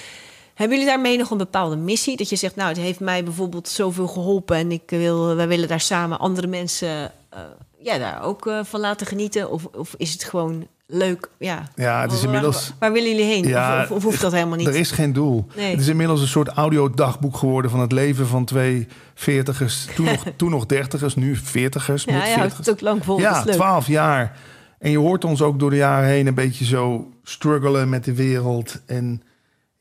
Hebben 0.54 0.78
jullie 0.78 0.92
daarmee 0.94 1.18
nog 1.18 1.32
een 1.32 1.38
bepaalde 1.38 1.76
missie? 1.76 2.18
Dat 2.18 2.30
je 2.30 2.36
zegt, 2.36 2.56
nou, 2.56 2.70
het 2.70 2.78
heeft 2.78 3.00
mij 3.00 3.24
bijvoorbeeld 3.24 3.68
zoveel 3.68 4.08
geholpen 4.08 4.56
en 4.56 4.72
ik 4.72 4.84
wil, 4.86 5.36
wij 5.36 5.48
willen 5.48 5.68
daar 5.68 5.80
samen 5.80 6.20
andere 6.20 6.48
mensen 6.48 7.12
eh, 7.30 7.40
ja, 7.80 7.98
daar 7.98 8.24
ook 8.24 8.48
eh, 8.48 8.60
van 8.64 8.80
laten 8.80 9.08
genieten? 9.08 9.52
Of, 9.52 9.66
of 9.66 9.94
is 9.98 10.14
het 10.14 10.24
gewoon 10.24 10.68
leuk? 10.86 11.30
Ja, 11.38 11.68
Ja, 11.76 12.02
het 12.02 12.12
is 12.12 12.24
inmiddels... 12.24 12.74
Waar, 12.80 12.92
willen 12.92 13.10
jullie 13.10 13.26
heen? 13.26 13.48
Ja, 13.48 13.88
of, 13.90 14.04
hoeft 14.04 14.22
dat 14.22 14.32
helemaal 14.32 14.58
niet? 14.58 14.68
Er 14.68 14.76
is 14.76 14.92
geen 14.92 15.14
doel. 15.14 15.46
Nee. 15.56 15.72
Het 15.72 15.80
is 15.80 15.88
inmiddels 15.88 16.22
een 16.22 16.28
soort 16.28 16.48
audiodagboek 16.48 17.38
geworden 17.38 17.72
van 17.72 17.80
het 17.80 17.92
leven 17.92 18.28
van 18.28 18.46
twee 18.46 18.88
veertigers. 19.14 19.86
Toen 19.96 20.06
nog, 20.06 20.24
toen 20.36 20.50
nog 20.50 20.66
dertigers, 20.66 21.16
nu 21.16 21.36
veertigers, 21.36 22.04
ja, 22.04 22.36
houdt 22.36 22.58
het 22.58 22.70
ook 22.70 22.82
lang 22.82 23.04
vol. 23.04 23.20
Ja, 23.20 23.44
twaalf 23.44 23.88
jaar. 23.88 24.38
En 24.80 24.92
je 24.92 24.98
hoort 24.98 25.26
ons 25.26 25.42
ook 25.42 25.60
door 25.60 25.70
de 25.70 25.76
jaren 25.76 26.10
heen 26.10 26.28
een 26.28 26.34
beetje 26.34 26.66
zo 26.66 27.12
struggelen 27.24 27.90
met 27.90 28.04
de 28.04 28.14
wereld. 28.14 28.82
En 28.86 29.22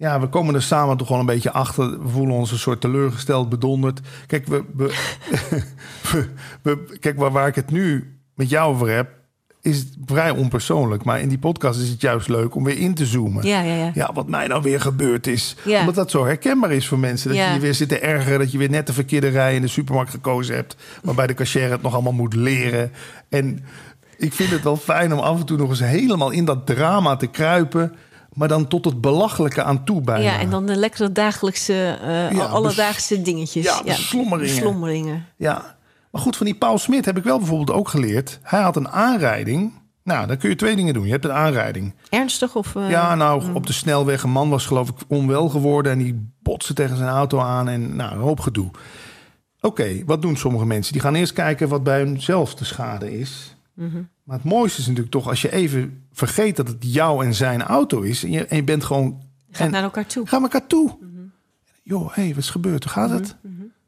ja, 0.02 0.20
we 0.20 0.26
komen 0.28 0.54
er 0.54 0.62
samen 0.62 0.96
toch 0.96 1.08
wel 1.08 1.18
een 1.18 1.26
beetje 1.26 1.52
achter. 1.52 2.02
We 2.02 2.08
voelen 2.08 2.34
ons 2.36 2.50
een 2.52 2.58
soort 2.58 2.80
teleurgesteld, 2.80 3.48
bedonderd. 3.48 4.00
Kijk, 4.26 4.46
we, 4.76 4.94
we, 6.62 6.96
kijk 7.00 7.18
waar, 7.18 7.30
waar 7.30 7.46
ik 7.46 7.54
het 7.54 7.70
nu 7.70 8.16
met 8.34 8.50
jou 8.50 8.74
over 8.74 8.88
heb, 8.90 9.10
is 9.60 9.78
het 9.78 9.88
vrij 10.04 10.30
onpersoonlijk. 10.30 11.04
Maar 11.04 11.20
in 11.20 11.28
die 11.28 11.38
podcast 11.38 11.80
is 11.80 11.88
het 11.88 12.00
juist 12.00 12.28
leuk 12.28 12.54
om 12.54 12.64
weer 12.64 12.78
in 12.78 12.94
te 12.94 13.06
zoomen. 13.06 13.46
Ja, 13.46 13.60
ja, 13.60 13.74
ja. 13.74 13.90
Ja, 13.94 14.10
wat 14.14 14.28
mij 14.28 14.46
nou 14.46 14.62
weer 14.62 14.80
gebeurd 14.80 15.26
is. 15.26 15.56
Ja. 15.64 15.80
Omdat 15.80 15.94
dat 15.94 16.10
zo 16.10 16.24
herkenbaar 16.24 16.72
is 16.72 16.88
voor 16.88 16.98
mensen. 16.98 17.28
Dat 17.28 17.38
Ja. 17.38 17.48
je 17.48 17.54
je 17.54 17.60
weer 17.60 17.74
zit 17.74 17.88
te 17.88 17.98
ergeren. 17.98 18.38
Dat 18.38 18.52
je 18.52 18.58
weer 18.58 18.70
net 18.70 18.86
de 18.86 18.92
verkeerde 18.92 19.28
rij 19.28 19.54
in 19.54 19.62
de 19.62 19.68
supermarkt 19.68 20.10
gekozen 20.10 20.54
hebt. 20.54 20.76
Waarbij 21.02 21.26
de 21.26 21.34
cashier 21.34 21.70
het 21.70 21.82
nog 21.82 21.92
allemaal 21.94 22.12
moet 22.12 22.34
leren. 22.34 22.92
En 23.28 23.64
ik 24.16 24.32
vind 24.32 24.50
het 24.50 24.62
wel 24.62 24.76
fijn 24.76 25.12
om 25.12 25.18
af 25.18 25.38
en 25.38 25.46
toe 25.46 25.56
nog 25.58 25.68
eens 25.70 25.80
helemaal 25.80 26.30
in 26.30 26.44
dat 26.44 26.66
drama 26.66 27.16
te 27.16 27.26
kruipen. 27.26 27.92
Maar 28.32 28.48
dan 28.48 28.68
tot 28.68 28.84
het 28.84 29.00
belachelijke 29.00 29.62
aan 29.62 29.84
toe 29.84 30.00
bijna. 30.00 30.24
Ja, 30.24 30.38
en 30.38 30.50
dan 30.50 30.66
de 30.66 30.76
lekkere 30.76 31.12
dagelijkse, 31.12 31.98
Ja, 32.32 32.44
alledaagse 32.44 33.22
dingetjes. 33.22 33.64
ja, 33.64 33.82
beslommeringen. 33.84 34.54
beslommeringen. 34.54 35.26
Ja, 35.36 35.76
maar 36.10 36.20
goed, 36.22 36.36
van 36.36 36.46
die 36.46 36.54
Paul 36.54 36.78
Smit 36.78 37.04
heb 37.04 37.16
ik 37.16 37.24
wel 37.24 37.38
bijvoorbeeld 37.38 37.78
ook 37.78 37.88
geleerd. 37.88 38.38
Hij 38.42 38.60
had 38.60 38.76
een 38.76 38.88
aanrijding. 38.88 39.72
Nou, 40.04 40.26
dan 40.26 40.36
kun 40.36 40.48
je 40.48 40.56
twee 40.56 40.76
dingen 40.76 40.94
doen. 40.94 41.04
Je 41.04 41.10
hebt 41.10 41.24
een 41.24 41.32
aanrijding. 41.32 41.94
Ernstig 42.08 42.54
of... 42.56 42.76
eh, 42.76 42.90
Ja, 42.90 43.14
nou, 43.14 43.54
op 43.54 43.66
de 43.66 43.72
snelweg. 43.72 44.22
Een 44.22 44.30
man 44.30 44.48
was 44.50 44.66
geloof 44.66 44.88
ik 44.88 44.94
onwel 45.08 45.48
geworden... 45.48 45.92
en 45.92 45.98
die 45.98 46.28
botste 46.42 46.74
tegen 46.74 46.96
zijn 46.96 47.08
auto 47.08 47.40
aan 47.40 47.68
en 47.68 47.96
nou, 47.96 48.12
een 48.12 48.20
hoop 48.20 48.40
gedoe. 48.40 48.70
Oké, 49.60 50.02
wat 50.06 50.22
doen 50.22 50.36
sommige 50.36 50.66
mensen? 50.66 50.92
Die 50.92 51.02
gaan 51.02 51.14
eerst 51.14 51.32
kijken 51.32 51.68
wat 51.68 51.82
bij 51.82 51.98
hunzelf 51.98 52.54
de 52.54 52.64
schade 52.64 53.18
is. 53.18 53.56
Mhm. 53.74 54.02
Maar 54.22 54.36
het 54.36 54.46
mooiste 54.46 54.80
is 54.80 54.86
natuurlijk 54.86 55.12
toch... 55.12 55.28
als 55.28 55.42
je 55.42 55.52
even 55.52 56.04
vergeet 56.12 56.56
dat 56.56 56.68
het 56.68 56.76
jou 56.80 57.24
en 57.24 57.34
zijn 57.34 57.62
auto 57.62 58.00
is... 58.00 58.24
en 58.24 58.30
je, 58.30 58.46
en 58.46 58.56
je 58.56 58.64
bent 58.64 58.84
gewoon... 58.84 59.20
En, 59.50 59.70
naar 59.70 59.82
elkaar 59.82 60.06
toe. 60.06 60.26
Ga 60.26 60.40
elkaar 60.40 60.66
toe. 60.66 60.96
Mhm. 61.00 61.22
Joh, 61.82 62.14
hé, 62.14 62.22
hey, 62.22 62.28
wat 62.28 62.42
is 62.42 62.50
gebeurd? 62.50 62.84
Hoe 62.84 62.92
gaat 62.92 63.10
het? 63.10 63.36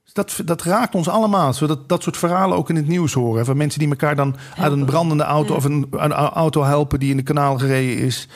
Dus 0.04 0.12
Dat, 0.12 0.40
dat 0.44 0.62
raakt 0.62 0.94
ons 0.94 1.08
allemaal. 1.08 1.52
Zodat 1.52 1.88
dat 1.88 2.02
soort 2.02 2.16
verhalen 2.16 2.56
ook 2.56 2.68
in 2.68 2.76
het 2.76 2.88
nieuws 2.88 3.12
horen. 3.12 3.44
Van 3.44 3.56
mensen 3.56 3.78
die 3.80 3.88
elkaar 3.88 4.16
dan 4.16 4.36
uit 4.56 4.72
een 4.72 4.84
brandende 4.84 5.24
auto... 5.24 5.54
of 5.54 5.64
een, 5.64 5.86
een 5.90 6.12
auto 6.12 6.62
helpen 6.62 6.98
die 6.98 7.10
in 7.10 7.16
de 7.16 7.22
kanaal 7.22 7.58
gereden 7.58 8.04
is. 8.04 8.28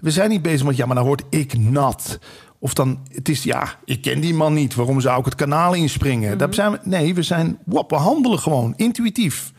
We 0.00 0.10
zijn 0.10 0.30
niet 0.30 0.42
bezig 0.42 0.66
met... 0.66 0.76
ja, 0.76 0.86
maar 0.86 0.96
dan 0.96 1.06
word 1.06 1.22
ik 1.30 1.58
nat. 1.58 2.18
Of 2.58 2.74
dan, 2.74 2.98
het 3.12 3.28
is, 3.28 3.42
ja, 3.42 3.78
ik 3.84 4.02
ken 4.02 4.20
die 4.20 4.34
man 4.34 4.54
niet. 4.54 4.74
Waarom 4.74 5.00
zou 5.00 5.18
ik 5.18 5.24
het 5.24 5.34
kanaal 5.34 5.74
inspringen? 5.74 6.38
Dat 6.38 6.54
zijn 6.54 6.72
we, 6.72 6.78
nee, 6.82 7.14
we 7.14 7.22
zijn, 7.22 7.58
wop, 7.64 7.90
we 7.90 7.96
handelen 7.96 8.38
gewoon, 8.38 8.72
intuïtief. 8.76 9.52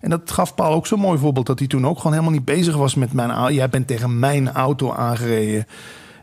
En 0.00 0.10
dat 0.10 0.30
gaf 0.30 0.54
Paul 0.54 0.74
ook 0.74 0.86
zo'n 0.86 1.00
mooi 1.00 1.18
voorbeeld... 1.18 1.46
dat 1.46 1.58
hij 1.58 1.68
toen 1.68 1.86
ook 1.86 1.96
gewoon 1.96 2.12
helemaal 2.12 2.34
niet 2.34 2.44
bezig 2.44 2.76
was 2.76 2.94
met 2.94 3.12
mijn... 3.12 3.30
au- 3.30 3.52
Jij 3.52 3.68
bent 3.68 3.86
tegen 3.86 4.18
mijn 4.18 4.50
auto 4.52 4.92
aangereden. 4.92 5.66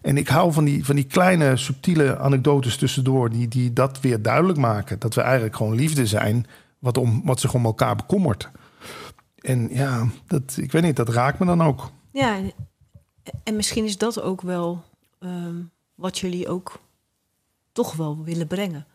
En 0.01 0.17
ik 0.17 0.27
hou 0.27 0.53
van 0.53 0.63
die, 0.63 0.85
van 0.85 0.95
die 0.95 1.03
kleine, 1.05 1.57
subtiele 1.57 2.17
anekdotes 2.17 2.77
tussendoor... 2.77 3.29
Die, 3.29 3.47
die 3.47 3.73
dat 3.73 3.99
weer 3.99 4.21
duidelijk 4.21 4.59
maken. 4.59 4.99
Dat 4.99 5.13
we 5.13 5.21
eigenlijk 5.21 5.55
gewoon 5.55 5.75
liefde 5.75 6.05
zijn... 6.05 6.45
wat, 6.79 6.97
om, 6.97 7.21
wat 7.25 7.39
zich 7.39 7.53
om 7.53 7.65
elkaar 7.65 7.95
bekommert. 7.95 8.49
En 9.37 9.67
ja, 9.71 10.07
dat, 10.27 10.57
ik 10.57 10.71
weet 10.71 10.83
niet, 10.83 10.95
dat 10.95 11.09
raakt 11.09 11.39
me 11.39 11.45
dan 11.45 11.63
ook. 11.63 11.91
Ja, 12.11 12.35
en, 12.35 12.51
en 13.43 13.55
misschien 13.55 13.85
is 13.85 13.97
dat 13.97 14.21
ook 14.21 14.41
wel 14.41 14.83
ehm, 15.19 15.55
wat 15.95 16.17
jullie 16.17 16.47
ook 16.47 16.79
toch 17.71 17.93
wel 17.93 18.23
willen 18.23 18.47
brengen. 18.47 18.85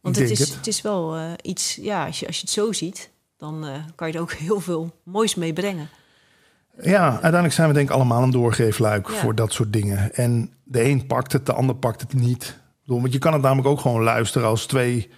Want 0.00 0.16
het 0.16 0.30
is, 0.30 0.38
het. 0.38 0.54
het 0.54 0.66
is 0.66 0.82
wel 0.82 1.16
eh, 1.16 1.32
iets, 1.42 1.74
ja, 1.74 2.06
als 2.06 2.20
je, 2.20 2.26
als 2.26 2.36
je 2.36 2.42
het 2.42 2.50
zo 2.50 2.72
ziet, 2.72 3.10
dan 3.44 3.66
eh, 3.66 3.74
kan 3.94 4.08
je 4.08 4.14
er 4.14 4.20
ook 4.20 4.32
heel 4.46 4.60
veel 4.60 4.94
moois 5.02 5.34
mee 5.34 5.52
brengen. 5.52 5.88
Ja, 6.82 7.10
uiteindelijk 7.10 7.52
zijn 7.52 7.68
we 7.68 7.74
denk 7.74 7.88
ik 7.88 7.94
allemaal 7.94 8.22
een 8.22 8.30
doorgeefluik 8.30 9.08
Ja. 9.08 9.14
voor 9.14 9.34
dat 9.34 9.52
soort 9.52 9.72
dingen. 9.72 10.14
En 10.14 10.50
de 10.64 10.84
een 10.84 11.06
pakt 11.06 11.32
het, 11.32 11.46
de 11.46 11.52
ander 11.52 11.74
pakt 11.76 12.00
het 12.00 12.14
niet. 12.14 12.58
Bedoel, 12.84 13.00
Want 13.00 13.12
je 13.12 13.18
kan 13.18 13.32
het 13.32 13.42
namelijk 13.42 13.68
ook 13.68 13.80
gewoon 13.80 14.02
luisteren 14.02 14.48
als 14.48 14.66
twee 14.66 15.10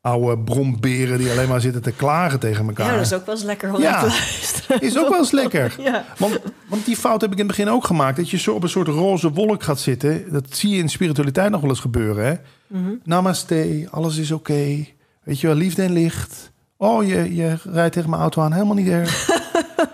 oude 0.00 0.38
bromberen... 0.42 1.18
die 1.18 1.30
alleen 1.30 1.48
maar 1.48 1.60
zitten 1.60 1.82
te 1.82 1.92
klagen 1.92 2.38
tegen 2.38 2.66
elkaar. 2.66 2.86
Ja, 2.86 2.96
dat 2.96 3.06
is 3.06 3.12
ook 3.12 3.26
wel 3.26 3.34
eens 3.34 3.44
lekker 3.44 3.74
om 3.74 3.80
Ja. 3.80 4.00
te 4.00 4.06
luisteren. 4.06 4.80
Is 4.80 4.98
ook 4.98 5.08
wel 5.08 5.18
eens 5.18 5.30
lekker. 5.30 5.74
Ja. 5.78 6.04
Want, 6.18 6.38
want 6.68 6.84
die 6.84 6.96
fout 6.96 7.20
heb 7.20 7.32
ik 7.32 7.38
in 7.38 7.46
het 7.46 7.56
begin 7.56 7.72
ook 7.72 7.84
gemaakt. 7.84 8.16
Dat 8.16 8.30
je 8.30 8.38
zo 8.38 8.54
op 8.54 8.62
een 8.62 8.68
soort 8.68 8.88
roze 8.88 9.32
wolk 9.32 9.62
gaat 9.62 9.80
zitten. 9.80 10.32
Dat 10.32 10.44
zie 10.56 10.70
je 10.70 10.78
in 10.78 10.88
spiritualiteit 10.88 11.50
nog 11.50 11.60
wel 11.60 11.70
eens 11.70 11.80
gebeuren. 11.80 12.24
Hè? 12.26 12.34
Mhm. 12.66 12.90
Namaste, 13.04 13.88
alles 13.90 14.16
is 14.16 14.30
oké. 14.30 14.86
Weet 15.22 15.40
je 15.40 15.46
wel, 15.46 15.56
liefde 15.56 15.82
en 15.82 15.92
licht. 15.92 16.52
Oh, 16.82 17.06
je, 17.06 17.34
je 17.34 17.56
rijdt 17.64 17.92
tegen 17.94 18.10
mijn 18.10 18.22
auto 18.22 18.42
aan, 18.42 18.52
helemaal 18.52 18.74
niet 18.74 18.88
erg. 18.88 19.28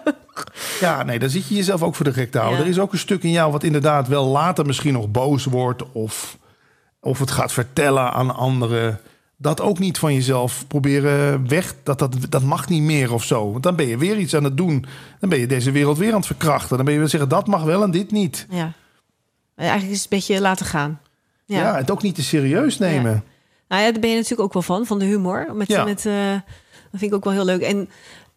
ja, 0.81 1.03
nee, 1.03 1.19
dan 1.19 1.31
zit 1.31 1.49
je 1.49 1.55
jezelf 1.55 1.83
ook 1.83 1.95
voor 1.95 2.05
de 2.05 2.13
gek 2.13 2.31
te 2.31 2.39
houden. 2.39 2.59
Ja. 2.59 2.65
Er 2.65 2.71
is 2.71 2.79
ook 2.79 2.93
een 2.93 2.99
stuk 2.99 3.23
in 3.23 3.31
jou 3.31 3.53
wat 3.53 3.63
inderdaad 3.63 4.09
wel 4.09 4.25
later 4.27 4.67
misschien 4.67 4.93
nog 4.93 5.11
boos 5.11 5.45
wordt... 5.45 5.93
of, 5.93 6.39
of 7.01 7.19
het 7.19 7.31
gaat 7.31 7.53
vertellen 7.53 8.13
aan 8.13 8.35
anderen. 8.35 9.01
dat 9.37 9.61
ook 9.61 9.79
niet 9.79 9.99
van 9.99 10.15
jezelf 10.15 10.67
proberen 10.67 11.49
weg. 11.49 11.75
Dat, 11.83 11.99
dat, 11.99 12.17
dat 12.29 12.43
mag 12.43 12.69
niet 12.69 12.83
meer 12.83 13.13
of 13.13 13.25
zo. 13.25 13.51
Want 13.51 13.63
dan 13.63 13.77
ben 13.77 13.87
je 13.87 13.99
weer 13.99 14.17
iets 14.19 14.35
aan 14.35 14.45
het 14.45 14.57
doen. 14.57 14.85
Dan 15.21 15.29
ben 15.29 15.39
je 15.39 15.47
deze 15.47 15.71
wereld 15.71 15.99
weer 15.99 16.11
aan 16.11 16.17
het 16.17 16.27
verkrachten. 16.27 16.77
Dan 16.77 16.85
ben 16.85 16.95
je 16.95 17.01
weer 17.01 17.09
zeggen 17.09 17.29
dat 17.29 17.47
mag 17.47 17.63
wel 17.63 17.83
en 17.83 17.91
dit 17.91 18.11
niet. 18.11 18.47
Ja. 18.51 18.73
Eigenlijk 19.57 19.91
is 19.93 20.03
het 20.03 20.13
een 20.13 20.19
beetje 20.19 20.41
laten 20.41 20.67
gaan. 20.67 21.01
Ja, 21.45 21.61
Ja. 21.61 21.77
het 21.77 21.91
ook 21.91 22.03
niet 22.03 22.15
te 22.15 22.23
serieus 22.23 22.79
nemen. 22.79 23.25
Nou 23.69 23.83
ja, 23.83 23.91
daar 23.91 24.01
ben 24.01 24.11
je 24.11 24.17
natuurlijk 24.17 24.43
ook 24.43 24.53
wel 24.53 24.63
van, 24.63 24.87
van 24.87 24.99
de 24.99 25.05
humor. 25.05 25.47
Met, 25.55 25.69
Ja. 25.69 25.85
met, 25.85 26.07
eh, 26.07 26.13
dat 26.97 26.99
vind 26.99 27.11
ik 27.11 27.17
ook 27.17 27.25
wel 27.25 27.33
heel 27.33 27.45
leuk. 27.45 27.61
En 27.61 27.89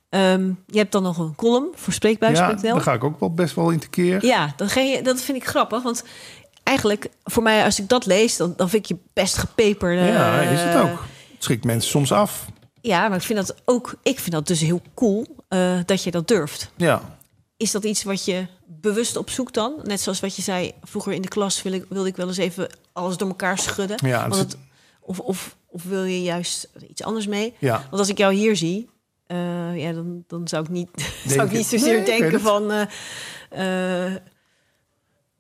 ehm, 0.10 0.52
je 0.68 0.78
hebt 0.78 0.92
dan 0.92 1.04
nog 1.04 1.18
een 1.18 1.36
column 1.36 1.68
voor 1.76 1.88
Ja, 1.88 1.94
Spreekbuis.nl. 1.94 2.74
daar 2.74 2.82
ga 2.82 2.94
ik 2.94 3.04
ook 3.04 3.20
wel 3.20 3.34
best 3.34 3.56
wel 3.56 3.70
in 3.70 3.80
te 3.80 3.90
keer. 3.90 4.26
Ja, 4.26 4.54
dat, 4.56 4.72
ga 4.72 4.80
je, 4.80 5.02
dat 5.04 5.22
vind 5.22 5.38
ik 5.38 5.48
grappig. 5.48 5.84
Want 5.84 6.04
eigenlijk, 6.64 7.10
voor 7.24 7.44
mij, 7.44 7.64
als 7.64 7.80
ik 7.80 7.90
dat 7.90 8.06
lees, 8.06 8.38
dan, 8.38 8.54
dan 8.58 8.70
vind 8.70 8.84
ik 8.90 8.98
je 8.98 9.04
best 9.14 9.38
gepeperde. 9.38 10.02
Ja, 10.02 10.40
is 10.42 10.62
het 10.62 10.76
ook. 10.76 11.04
Het 11.34 11.44
schrikt 11.44 11.64
mensen 11.64 11.90
soms 11.90 12.12
af. 12.12 12.46
Ja, 12.82 13.08
maar 13.08 13.18
ik 13.18 13.24
vind 13.24 13.40
dat 13.48 13.56
ook, 13.66 13.94
ik 14.04 14.20
vind 14.20 14.32
dat 14.32 14.48
dus 14.48 14.62
heel 14.62 14.82
cool 14.96 15.26
eh, 15.48 15.80
dat 15.86 16.04
je 16.04 16.12
dat 16.12 16.28
durft. 16.28 16.72
Ja, 16.76 17.02
Is 17.58 17.72
dat 17.72 17.84
iets 17.84 18.04
wat 18.04 18.26
je 18.26 18.48
bewust 18.66 19.18
opzoekt 19.18 19.54
dan? 19.54 19.74
Net 19.84 20.02
zoals 20.02 20.20
wat 20.20 20.36
je 20.36 20.42
zei, 20.42 20.72
vroeger 20.84 21.14
in 21.14 21.22
de 21.22 21.28
klas 21.28 21.62
wil 21.62 21.72
ik, 21.74 21.86
wilde 21.90 22.08
ik 22.10 22.16
wel 22.16 22.28
eens 22.28 22.38
even 22.38 22.70
alles 22.94 23.18
door 23.18 23.28
elkaar 23.28 23.58
schudden. 23.58 23.98
Ja, 24.06 24.22
Want 24.28 24.36
het- 24.42 24.58
of, 25.02 25.20
of, 25.20 25.56
of 25.70 25.84
wil 25.84 26.04
je 26.04 26.22
juist 26.22 26.70
iets 26.90 27.04
anders 27.04 27.28
mee? 27.28 27.54
ja. 27.60 27.78
Want 27.90 28.00
als 28.02 28.10
ik 28.10 28.18
jou 28.18 28.34
hier 28.34 28.56
zie, 28.56 28.90
eh, 29.28 29.78
ja, 29.78 29.92
dan, 29.94 30.24
dan 30.28 30.48
zou 30.48 30.64
ik 30.64 30.70
niet, 30.70 30.90
zou 31.28 31.48
ik 31.48 31.52
niet 31.52 31.66
zozeer 31.66 31.96
Nee, 32.02 32.06
denken 32.20 32.42
van. 32.42 32.72
eh, 32.72 34.06
eh, 34.06 34.16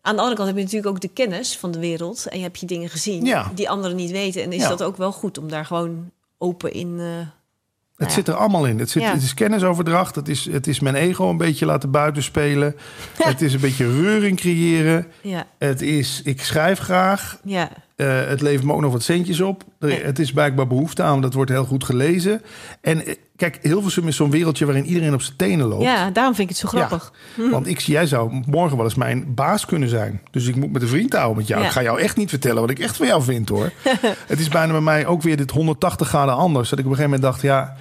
aan 0.01 0.15
de 0.15 0.21
andere 0.21 0.35
kant 0.35 0.47
heb 0.47 0.57
je 0.57 0.63
natuurlijk 0.63 0.89
ook 0.95 1.01
de 1.01 1.07
kennis 1.07 1.57
van 1.57 1.71
de 1.71 1.79
wereld 1.79 2.25
en 2.27 2.37
je 2.37 2.43
hebt 2.43 2.59
je 2.59 2.65
dingen 2.65 2.89
gezien 2.89 3.25
Ja. 3.25 3.51
die 3.55 3.69
anderen 3.69 3.97
niet 3.97 4.11
weten. 4.11 4.43
En 4.43 4.51
is 4.51 4.61
Ja. 4.61 4.69
dat 4.69 4.83
ook 4.83 4.97
wel 4.97 5.11
goed 5.11 5.37
om 5.37 5.49
daar 5.49 5.65
gewoon 5.65 6.11
open 6.37 6.71
in. 6.73 6.99
Het 6.99 8.07
ja. 8.07 8.13
zit 8.13 8.27
er 8.27 8.33
allemaal 8.33 8.65
in. 8.65 8.79
Het, 8.79 8.89
zit, 8.89 9.01
Ja. 9.03 9.11
het 9.13 9.21
is 9.23 9.33
kennisoverdracht. 9.33 10.15
Het 10.15 10.27
is, 10.27 10.45
het 10.45 10.67
is 10.67 10.79
mijn 10.79 10.95
ego 10.95 11.29
een 11.29 11.37
beetje 11.37 11.65
laten 11.65 11.91
buitenspelen. 11.91 12.75
het 13.17 13.41
is 13.41 13.53
een 13.53 13.59
beetje 13.59 14.01
reuring 14.01 14.37
creëren. 14.37 15.07
ja, 15.21 15.47
Het 15.57 15.81
is, 15.81 16.21
ik 16.23 16.41
schrijf 16.43 16.79
graag. 16.79 17.39
ja, 17.43 17.69
Eh, 17.99 18.27
het 18.27 18.41
levert 18.41 18.65
me 18.65 18.73
ook 18.73 18.81
nog 18.81 18.91
wat 18.91 19.03
centjes 19.03 19.41
op. 19.41 19.63
Het 19.79 20.19
is 20.19 20.31
blijkbaar 20.31 20.67
behoefte 20.67 21.03
aan. 21.03 21.21
Dat 21.21 21.33
wordt 21.33 21.51
heel 21.51 21.65
goed 21.65 21.83
gelezen. 21.83 22.41
En 22.81 23.05
eh, 23.05 23.15
kijk, 23.35 23.59
Hilversum 23.61 24.07
is 24.07 24.15
zo'n 24.15 24.31
wereldje 24.31 24.65
waarin 24.65 24.85
iedereen 24.85 25.13
op 25.13 25.21
zijn 25.21 25.37
tenen 25.37 25.67
loopt. 25.67 25.83
ja, 25.83 26.09
daarom 26.09 26.35
vind 26.35 26.49
ik 26.49 26.57
het 26.57 26.69
zo 26.69 26.77
grappig. 26.77 27.13
Want 27.51 27.67
ik, 27.67 27.79
jij 27.79 28.05
zou 28.05 28.41
morgen 28.45 28.77
wel 28.77 28.85
eens 28.85 28.95
mijn 28.95 29.33
baas 29.33 29.65
kunnen 29.65 29.89
zijn. 29.89 30.21
Dus 30.31 30.47
ik 30.47 30.55
moet 30.55 30.71
met 30.71 30.81
een 30.81 30.87
vriend 30.87 31.13
houden 31.13 31.37
met 31.37 31.47
jou. 31.47 31.61
Ja. 31.61 31.67
Ik 31.67 31.73
ga 31.73 31.81
jou 31.81 31.99
echt 31.99 32.17
niet 32.17 32.29
vertellen 32.29 32.61
wat 32.61 32.69
ik 32.69 32.79
echt 32.79 32.97
van 32.97 33.07
jou 33.07 33.23
vind 33.23 33.49
hoor. 33.49 33.71
het 34.27 34.39
is 34.39 34.47
bijna 34.47 34.71
bij 34.71 34.81
mij 34.81 35.05
ook 35.05 35.21
weer 35.21 35.37
dit 35.37 35.51
180 35.51 36.07
graden 36.07 36.35
anders. 36.35 36.69
Dat 36.69 36.79
ik 36.79 36.85
op 36.85 36.91
een 36.91 36.97
gegeven 36.97 37.19
moment 37.19 37.33
dacht, 37.33 37.41
ja, 37.41 37.75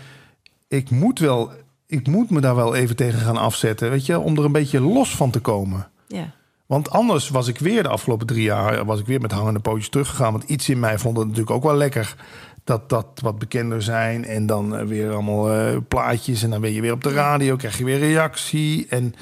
ik 0.68 0.90
moet 0.90 1.18
wel, 1.18 1.52
ik 1.86 2.06
moet 2.06 2.30
me 2.30 2.40
daar 2.40 2.56
wel 2.56 2.74
even 2.74 2.96
tegen 2.96 3.20
gaan 3.20 3.36
afzetten. 3.36 3.90
Weet 3.90 4.06
je, 4.06 4.18
om 4.18 4.38
er 4.38 4.44
een 4.44 4.52
beetje 4.52 4.80
los 4.80 5.16
van 5.16 5.30
te 5.30 5.40
komen. 5.40 5.88
Ja, 6.06 6.32
Want 6.68 6.90
anders 6.90 7.28
was 7.28 7.48
ik 7.48 7.58
weer 7.58 7.82
de 7.82 7.88
afgelopen 7.88 8.26
drie 8.26 8.42
jaar 8.42 8.84
was 8.84 9.00
ik 9.00 9.06
weer 9.06 9.20
met 9.20 9.32
hangende 9.32 9.60
pootjes 9.60 9.88
teruggegaan. 9.88 10.32
Want 10.32 10.44
iets 10.44 10.68
in 10.68 10.80
mij 10.80 10.98
vond 10.98 11.16
het 11.16 11.26
natuurlijk 11.26 11.56
ook 11.56 11.62
wel 11.62 11.74
lekker. 11.74 12.16
Dat 12.64 12.88
dat 12.88 13.06
wat 13.22 13.38
bekender 13.38 13.82
zijn. 13.82 14.24
En 14.24 14.46
dan 14.46 14.76
eh, 14.76 14.86
weer 14.86 15.12
allemaal 15.12 15.52
eh, 15.52 15.76
plaatjes. 15.88 16.42
En 16.42 16.50
dan 16.50 16.60
ben 16.60 16.72
je 16.72 16.80
weer 16.80 16.92
op 16.92 17.02
de 17.02 17.12
radio. 17.12 17.56
Krijg 17.56 17.78
je 17.78 17.84
weer 17.84 17.98
reactie. 17.98 18.86
En 18.88 19.14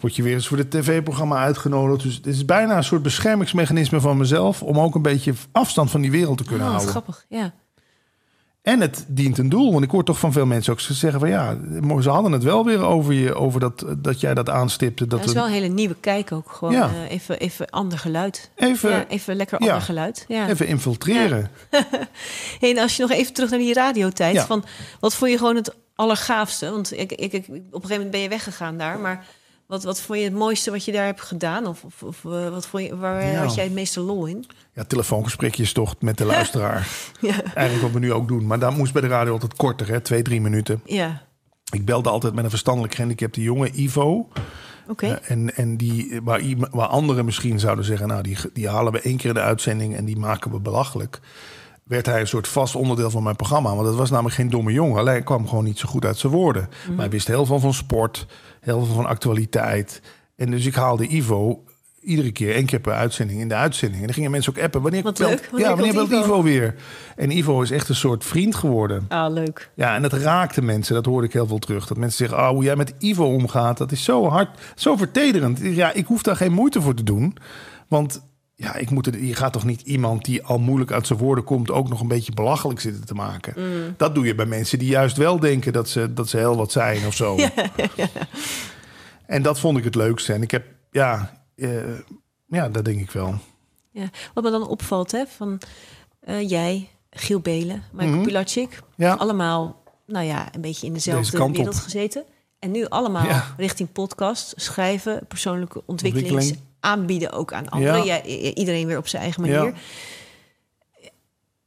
word 0.00 0.16
je 0.16 0.22
weer 0.22 0.34
eens 0.34 0.48
voor 0.48 0.58
het 0.58 0.70
tv-programma 0.70 1.36
uitgenodigd. 1.36 2.02
Dus 2.02 2.14
het 2.14 2.26
is 2.26 2.44
bijna 2.44 2.76
een 2.76 2.84
soort 2.84 3.02
beschermingsmechanisme 3.02 4.00
van 4.00 4.16
mezelf. 4.16 4.62
Om 4.62 4.80
ook 4.80 4.94
een 4.94 5.02
beetje 5.02 5.32
afstand 5.52 5.90
van 5.90 6.00
die 6.00 6.10
wereld 6.10 6.38
te 6.38 6.44
kunnen 6.44 6.66
oh, 6.66 6.72
houden. 6.72 6.90
grappig. 6.90 7.24
Ja. 7.28 7.52
En 8.66 8.80
het 8.80 9.04
dient 9.08 9.38
een 9.38 9.48
doel. 9.48 9.72
Want 9.72 9.84
ik 9.84 9.90
hoor 9.90 10.04
toch 10.04 10.18
van 10.18 10.32
veel 10.32 10.46
mensen 10.46 10.72
ook 10.72 10.80
zeggen 10.80 11.20
van 11.20 11.28
ja, 11.28 11.58
ze 12.00 12.10
hadden 12.10 12.32
het 12.32 12.42
wel 12.42 12.64
weer 12.64 12.80
over 12.80 13.12
je. 13.12 13.34
Over 13.34 13.60
dat, 13.60 13.84
dat 13.98 14.20
jij 14.20 14.34
dat 14.34 14.50
aanstipte. 14.50 15.06
Dat 15.06 15.18
Dat 15.18 15.28
is 15.28 15.34
we 15.34 15.38
wel 15.38 15.48
een 15.48 15.54
hele 15.54 15.66
nieuwe 15.68 15.94
kijk 16.00 16.32
ook. 16.32 16.50
Gewoon 16.52 16.74
Ja. 16.74 16.88
eh, 16.88 17.10
even, 17.10 17.38
even 17.38 17.70
ander 17.70 17.98
geluid. 17.98 18.50
even, 18.56 18.90
ja, 18.90 19.06
even 19.08 19.36
lekker 19.36 19.62
ja. 19.62 19.66
ander 19.68 19.84
geluid. 19.84 20.24
Ja. 20.28 20.48
even 20.48 20.66
infiltreren. 20.66 21.50
Hey, 22.60 22.70
en 22.70 22.78
als 22.78 22.96
je 22.96 23.02
nog 23.02 23.10
even 23.10 23.32
terug 23.32 23.50
naar 23.50 23.58
die 23.58 23.74
radiotijd. 23.74 24.40
Van, 24.40 24.64
wat 25.00 25.14
vond 25.14 25.30
je 25.30 25.38
gewoon 25.38 25.56
het 25.56 25.74
allergaafste? 25.94 26.70
Want 26.70 26.92
ik, 26.98 27.12
ik, 27.12 27.32
ik, 27.32 27.44
op 27.48 27.52
een 27.54 27.62
gegeven 27.72 27.88
moment 27.90 28.10
ben 28.10 28.20
je 28.20 28.28
weggegaan 28.28 28.78
daar. 28.78 28.98
Maar 28.98 29.26
wat, 29.66 29.82
wat 29.84 30.00
vond 30.00 30.18
je 30.18 30.24
het 30.24 30.34
mooiste 30.34 30.70
wat 30.70 30.84
je 30.84 30.92
daar 30.92 31.04
hebt 31.04 31.20
gedaan? 31.22 31.66
Of, 31.66 31.84
of, 31.84 32.02
of 32.02 32.24
eh, 32.24 32.48
wat 32.48 32.66
vond 32.66 32.84
je, 32.84 32.96
waar 32.96 33.26
Ja. 33.26 33.42
had 33.44 33.54
jij 33.54 33.64
het 33.64 33.72
meeste 33.72 34.00
lol 34.00 34.26
in? 34.26 34.46
Ja, 34.72 34.84
telefoongesprekjes 34.84 35.72
toch 35.72 35.94
met 36.00 36.18
de 36.18 36.24
luisteraar. 36.34 36.88
Ja. 37.20 37.42
Eigenlijk 37.54 37.80
wat 37.82 37.90
we 37.92 37.98
nu 38.06 38.12
ook 38.12 38.28
doen. 38.28 38.46
Maar 38.46 38.58
daar 38.58 38.72
moest 38.72 38.92
bij 38.92 39.02
de 39.02 39.08
radio 39.08 39.32
altijd 39.32 39.54
korter, 39.54 39.88
hè? 39.88 40.00
twee, 40.00 40.22
drie 40.22 40.40
minuten. 40.40 40.80
Ja, 40.84 41.22
Ik 41.72 41.84
belde 41.84 42.08
altijd 42.10 42.34
met 42.34 42.44
een 42.44 42.50
verstandelijk 42.50 42.94
gehandicapte 42.94 43.42
jongen, 43.42 43.80
Ivo. 43.80 44.28
oké. 44.88 45.06
Eh, 45.06 45.30
en 45.30 45.56
en 45.56 45.76
die, 45.76 46.20
waar, 46.22 46.42
waar 46.70 46.86
anderen 46.88 47.24
misschien 47.24 47.58
zouden 47.60 47.84
zeggen... 47.84 48.08
nou, 48.08 48.22
die, 48.22 48.36
die 48.52 48.68
halen 48.68 48.92
we 48.92 49.00
één 49.00 49.16
keer 49.16 49.34
de 49.34 49.40
uitzending 49.40 49.96
en 49.96 50.04
die 50.04 50.16
maken 50.18 50.50
we 50.50 50.60
belachelijk... 50.60 51.20
werd 51.82 52.06
hij 52.06 52.20
een 52.20 52.28
soort 52.28 52.48
vast 52.48 52.74
onderdeel 52.74 53.10
van 53.10 53.22
mijn 53.22 53.36
programma. 53.36 53.74
Want 53.74 53.86
het 53.86 53.96
was 53.96 54.10
namelijk 54.10 54.34
geen 54.34 54.50
domme 54.50 54.72
jongen. 54.72 54.98
Alleen 54.98 55.12
hij 55.14 55.22
kwam 55.22 55.48
gewoon 55.48 55.64
niet 55.64 55.78
zo 55.78 55.88
goed 55.88 56.04
uit 56.04 56.18
zijn 56.18 56.32
woorden. 56.32 56.68
Maar 56.88 56.98
hij 56.98 57.08
wist 57.10 57.26
heel 57.26 57.46
veel 57.46 57.60
van 57.60 57.74
sport, 57.74 58.26
heel 58.66 58.84
veel 58.84 58.94
van 58.94 59.06
actualiteit. 59.06 60.00
En 60.36 60.50
dus 60.50 60.66
ik 60.66 60.74
haalde 60.74 61.06
Ivo 61.08 61.64
iedere 62.00 62.32
keer, 62.32 62.54
één 62.54 62.66
keer 62.66 62.80
per 62.80 62.92
uitzending, 62.92 63.40
in 63.40 63.48
de 63.48 63.54
uitzending. 63.54 64.00
En 64.00 64.06
dan 64.06 64.14
gingen 64.14 64.30
mensen 64.30 64.56
ook 64.56 64.62
appen. 64.62 64.82
Wanneer 64.82 65.02
Wat 65.02 65.18
belt- 65.18 65.30
leuk. 65.30 65.48
Wanneer 65.50 65.68
ja, 65.68 65.74
wanneer 65.74 65.94
belt 65.94 66.10
Ivo? 66.10 66.20
Ivo 66.22 66.42
weer? 66.42 66.74
En 67.16 67.30
Ivo 67.36 67.62
is 67.62 67.70
echt 67.70 67.88
een 67.88 67.94
soort 67.94 68.24
vriend 68.24 68.54
geworden. 68.54 69.04
Ah, 69.08 69.32
leuk. 69.32 69.70
Ja, 69.74 69.94
en 69.94 70.02
dat 70.02 70.12
raakte 70.12 70.62
mensen. 70.62 70.94
Dat 70.94 71.04
hoorde 71.06 71.26
ik 71.26 71.32
heel 71.32 71.46
veel 71.46 71.58
terug. 71.58 71.86
Dat 71.86 71.96
mensen 71.96 72.18
zeggen, 72.28 72.38
oh, 72.46 72.48
hoe 72.48 72.64
jij 72.64 72.76
met 72.76 72.94
Ivo 72.98 73.24
omgaat, 73.24 73.78
dat 73.78 73.92
is 73.92 74.04
zo 74.04 74.28
hard, 74.28 74.58
zo 74.74 74.96
vertederend. 74.96 75.58
Ja, 75.62 75.92
ik 75.92 76.06
hoef 76.06 76.22
daar 76.22 76.36
geen 76.36 76.52
moeite 76.52 76.80
voor 76.80 76.94
te 76.94 77.02
doen. 77.02 77.36
Want 77.88 78.22
ja, 78.58 78.74
ik 78.74 78.90
moet 78.90 79.06
er, 79.06 79.24
je 79.24 79.34
gaat 79.34 79.52
toch 79.52 79.64
niet 79.64 79.80
iemand 79.80 80.24
die 80.24 80.42
al 80.42 80.58
moeilijk 80.58 80.92
uit 80.92 81.06
zijn 81.06 81.18
woorden 81.18 81.44
komt... 81.44 81.70
ook 81.70 81.88
nog 81.88 82.00
een 82.00 82.08
beetje 82.08 82.32
belachelijk 82.32 82.80
zitten 82.80 83.06
te 83.06 83.14
maken. 83.14 83.54
Dat 83.96 84.14
doe 84.14 84.26
je 84.26 84.34
bij 84.34 84.46
mensen 84.46 84.78
die 84.78 84.88
juist 84.88 85.16
wel 85.16 85.38
denken 85.40 85.72
dat 85.72 85.88
ze, 85.88 86.12
dat 86.12 86.28
ze 86.28 86.36
heel 86.36 86.56
wat 86.56 86.72
zijn 86.72 87.06
of 87.06 87.14
zo. 87.14 87.36
En 89.26 89.42
dat 89.42 89.58
vond 89.58 89.78
ik 89.78 89.84
het 89.84 89.94
leukste. 89.94 90.32
En 90.32 90.42
ik 90.42 90.50
heb, 90.50 90.64
ja, 90.90 91.40
eh, 91.56 91.98
ja 92.46 92.68
dat 92.68 92.84
denk 92.84 93.00
ik 93.00 93.10
wel. 93.10 93.38
Ja. 93.90 94.10
Wat 94.34 94.44
me 94.44 94.50
dan 94.50 94.68
opvalt, 94.68 95.12
hè, 95.12 95.24
van 95.26 95.58
eh, 96.20 96.48
jij, 96.48 96.88
Giel 97.10 97.40
Belen, 97.40 97.82
Michael 97.92 98.14
Mhm. 98.14 98.22
Pilacic... 98.24 98.82
Ja. 98.96 99.14
allemaal, 99.14 99.82
nou 100.06 100.24
ja, 100.26 100.54
een 100.54 100.60
beetje 100.60 100.86
in 100.86 100.92
dezelfde 100.92 101.42
op. 101.42 101.56
wereld 101.56 101.76
gezeten. 101.78 102.24
En 102.58 102.70
nu 102.70 102.86
allemaal 102.88 103.26
richting 103.56 103.92
podcast, 103.92 104.52
schrijven, 104.56 105.26
persoonlijke 105.28 105.82
ontwikkeling, 105.86 106.30
Ontwikkeling. 106.32 106.66
Aanbieden 106.86 107.32
ook 107.32 107.52
aan 107.52 107.68
anderen. 107.68 108.04
Ja. 108.04 108.22
Iedereen 108.54 108.86
weer 108.86 108.98
op 108.98 109.08
zijn 109.08 109.22
eigen 109.22 109.40
manier. 109.40 109.64
Ja. 109.64 109.72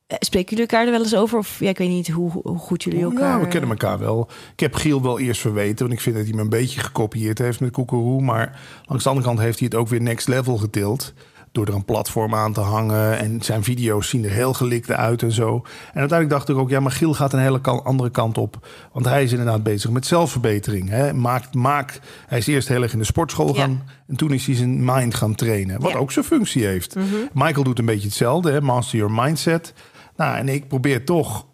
Eh, 0.08 0.18
Spreken 0.20 0.50
jullie 0.50 0.68
elkaar 0.68 0.86
er 0.86 0.92
wel 0.92 1.02
eens 1.02 1.16
over? 1.16 1.38
Of 1.38 1.60
ja, 1.60 1.70
ik 1.70 1.78
weet 1.78 1.90
niet 1.90 2.08
hoe, 2.08 2.32
hoe 2.32 2.58
goed 2.58 2.84
jullie 2.84 3.04
elkaar... 3.04 3.38
Ja, 3.38 3.44
we 3.44 3.48
kennen 3.48 3.70
elkaar 3.70 4.00
wel. 4.00 4.30
Ik 4.54 4.60
heb 4.60 4.76
Giel 4.76 5.02
wel 5.02 5.20
eerst 5.20 5.42
verweten, 5.42 5.80
want 5.80 5.92
ik 5.92 6.02
vind 6.02 6.16
dat 6.16 6.26
hij 6.26 6.34
me 6.34 6.42
een 6.42 6.50
beetje 6.50 6.80
gekopieerd 6.80 7.38
heeft 7.38 7.60
met 7.60 7.72
Koekeroe. 7.72 8.22
Maar 8.22 8.60
langs 8.86 9.04
de 9.04 9.10
andere 9.10 9.28
kant 9.28 9.40
heeft 9.40 9.60
hij 9.60 9.68
het 9.72 9.80
ook 9.80 9.88
weer 9.88 10.02
next 10.02 10.28
level 10.28 10.58
getild. 10.58 11.14
Door 11.52 11.68
er 11.68 11.74
een 11.74 11.86
platform 11.86 12.36
aan 12.36 12.54
te 12.54 12.60
hangen. 12.60 13.18
En 13.20 13.42
zijn 13.42 13.64
video's 13.64 14.10
zien 14.10 14.24
er 14.24 14.32
heel 14.32 14.54
gelikt 14.54 14.92
uit 14.92 15.24
en 15.24 15.32
zo. 15.32 15.56
En 15.56 16.00
uiteindelijk 16.00 16.30
dacht 16.30 16.50
ik 16.50 16.56
ook, 16.56 16.70
ja, 16.70 16.80
maar 16.80 16.92
Giel 16.92 17.14
gaat 17.14 17.34
een 17.34 17.40
hele 17.40 17.60
andere 17.62 18.10
kant 18.10 18.38
op. 18.38 18.68
Want 18.94 19.06
hij 19.06 19.24
is 19.24 19.32
inderdaad 19.32 19.64
bezig 19.64 19.90
met 19.90 20.06
zelfverbetering. 20.06 20.90
Hè. 20.90 21.14
Maakt, 21.14 21.54
maakt, 21.56 22.00
hij 22.28 22.38
is 22.38 22.48
eerst 22.48 22.68
heel 22.68 22.82
erg 22.82 22.94
in 22.94 23.00
de 23.00 23.06
sportschool 23.06 23.56
Ja. 23.56 23.62
gaan. 23.62 23.84
En 24.08 24.16
toen 24.16 24.34
is 24.34 24.46
hij 24.46 24.56
zijn 24.56 24.86
mind 24.86 25.16
gaan 25.16 25.36
trainen. 25.36 25.82
Wat 25.82 25.92
Ja. 25.92 25.98
ook 25.98 26.12
zijn 26.12 26.26
functie 26.26 26.66
heeft. 26.66 26.96
Michael 27.34 27.64
doet 27.64 27.80
een 27.80 27.86
beetje 27.86 28.08
hetzelfde. 28.08 28.52
Hè. 28.52 28.62
Master 28.62 28.98
your 29.00 29.14
mindset. 29.14 29.74
Nou, 30.16 30.38
en 30.38 30.50
ik 30.50 30.68
probeer 30.68 31.06
toch 31.06 31.46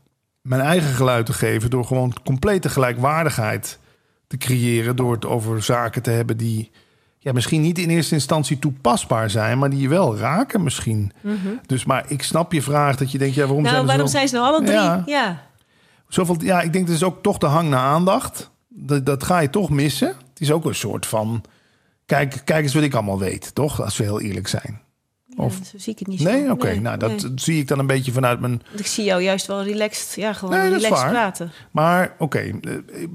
mijn 0.41 0.61
eigen 0.61 0.93
geluid 0.93 1.25
te 1.25 1.33
geven 1.33 1.69
door 1.69 1.85
gewoon 1.85 2.13
complete 2.23 2.69
gelijkwaardigheid 2.69 3.79
te 4.27 4.37
creëren. 4.37 4.95
Door 4.95 5.11
het 5.13 5.25
over 5.25 5.63
zaken 5.63 6.01
te 6.01 6.09
hebben 6.09 6.37
die 6.37 6.71
ja, 7.25 7.31
misschien 7.31 7.61
niet 7.61 7.77
in 7.77 7.89
eerste 7.89 8.13
instantie 8.13 8.59
toepasbaar 8.59 9.29
zijn, 9.29 9.57
maar 9.57 9.69
die 9.69 9.81
je 9.81 9.87
wel 9.87 10.17
raken 10.17 10.63
misschien. 10.63 11.11
Dus 11.65 11.85
maar 11.85 12.05
ik 12.07 12.23
snap 12.23 12.53
je 12.53 12.61
vraag 12.61 12.95
dat 12.95 13.11
je 13.11 13.17
denkt, 13.17 13.35
ja, 13.35 13.41
waarom 13.45 13.63
Nou, 13.63 13.75
zijn 13.75 13.87
waarom 13.87 14.07
zijn 14.07 14.27
ze 14.27 14.35
nou 14.35 14.47
alle 14.47 14.63
drie? 14.63 14.75
Ja. 14.75 15.03
Ja. 15.05 15.41
zoveel? 16.07 16.35
Ja, 16.39 16.61
ik 16.61 16.73
denk 16.73 16.87
dat 16.87 16.95
is 16.95 17.03
ook 17.03 17.23
toch 17.23 17.37
de 17.37 17.45
hang 17.45 17.69
naar 17.69 17.79
aandacht. 17.79 18.51
Dat, 18.69 19.05
dat 19.05 19.23
ga 19.23 19.39
je 19.39 19.49
toch 19.49 19.69
missen. 19.69 20.07
Het 20.07 20.39
is 20.39 20.51
ook 20.51 20.65
een 20.65 20.75
soort 20.75 21.05
van, 21.05 21.43
kijk, 22.05 22.41
kijk 22.43 22.63
eens 22.63 22.73
wat 22.73 22.83
ik 22.83 22.93
allemaal 22.93 23.19
weet, 23.19 23.55
toch? 23.55 23.81
Als 23.81 23.97
we 23.97 24.03
heel 24.03 24.21
eerlijk 24.21 24.47
zijn. 24.47 24.81
Of- 25.37 25.57
Ja, 25.57 25.63
zo 25.63 25.77
zie 25.77 25.93
ik 25.93 25.99
het 25.99 26.07
niet 26.07 26.19
zo. 26.21 26.29
Nee, 26.31 26.51
oké. 26.51 26.67
Nee, 26.67 26.81
nou, 26.81 26.97
dat 26.97 27.09
nee. 27.09 27.31
zie 27.35 27.59
ik 27.59 27.67
dan 27.67 27.79
een 27.79 27.87
beetje 27.87 28.11
vanuit 28.11 28.39
mijn 28.39 28.61
Ik 28.77 28.85
zie 28.87 29.03
jou 29.03 29.21
juist 29.21 29.45
wel 29.45 29.63
relaxed, 29.63 30.15
ja, 30.15 30.33
gewoon 30.33 30.59
Nee, 30.59 30.73
relaxed 30.73 31.09
praten. 31.09 31.51
Maar 31.71 32.15
oké, 32.17 32.39
eh, 32.39 32.51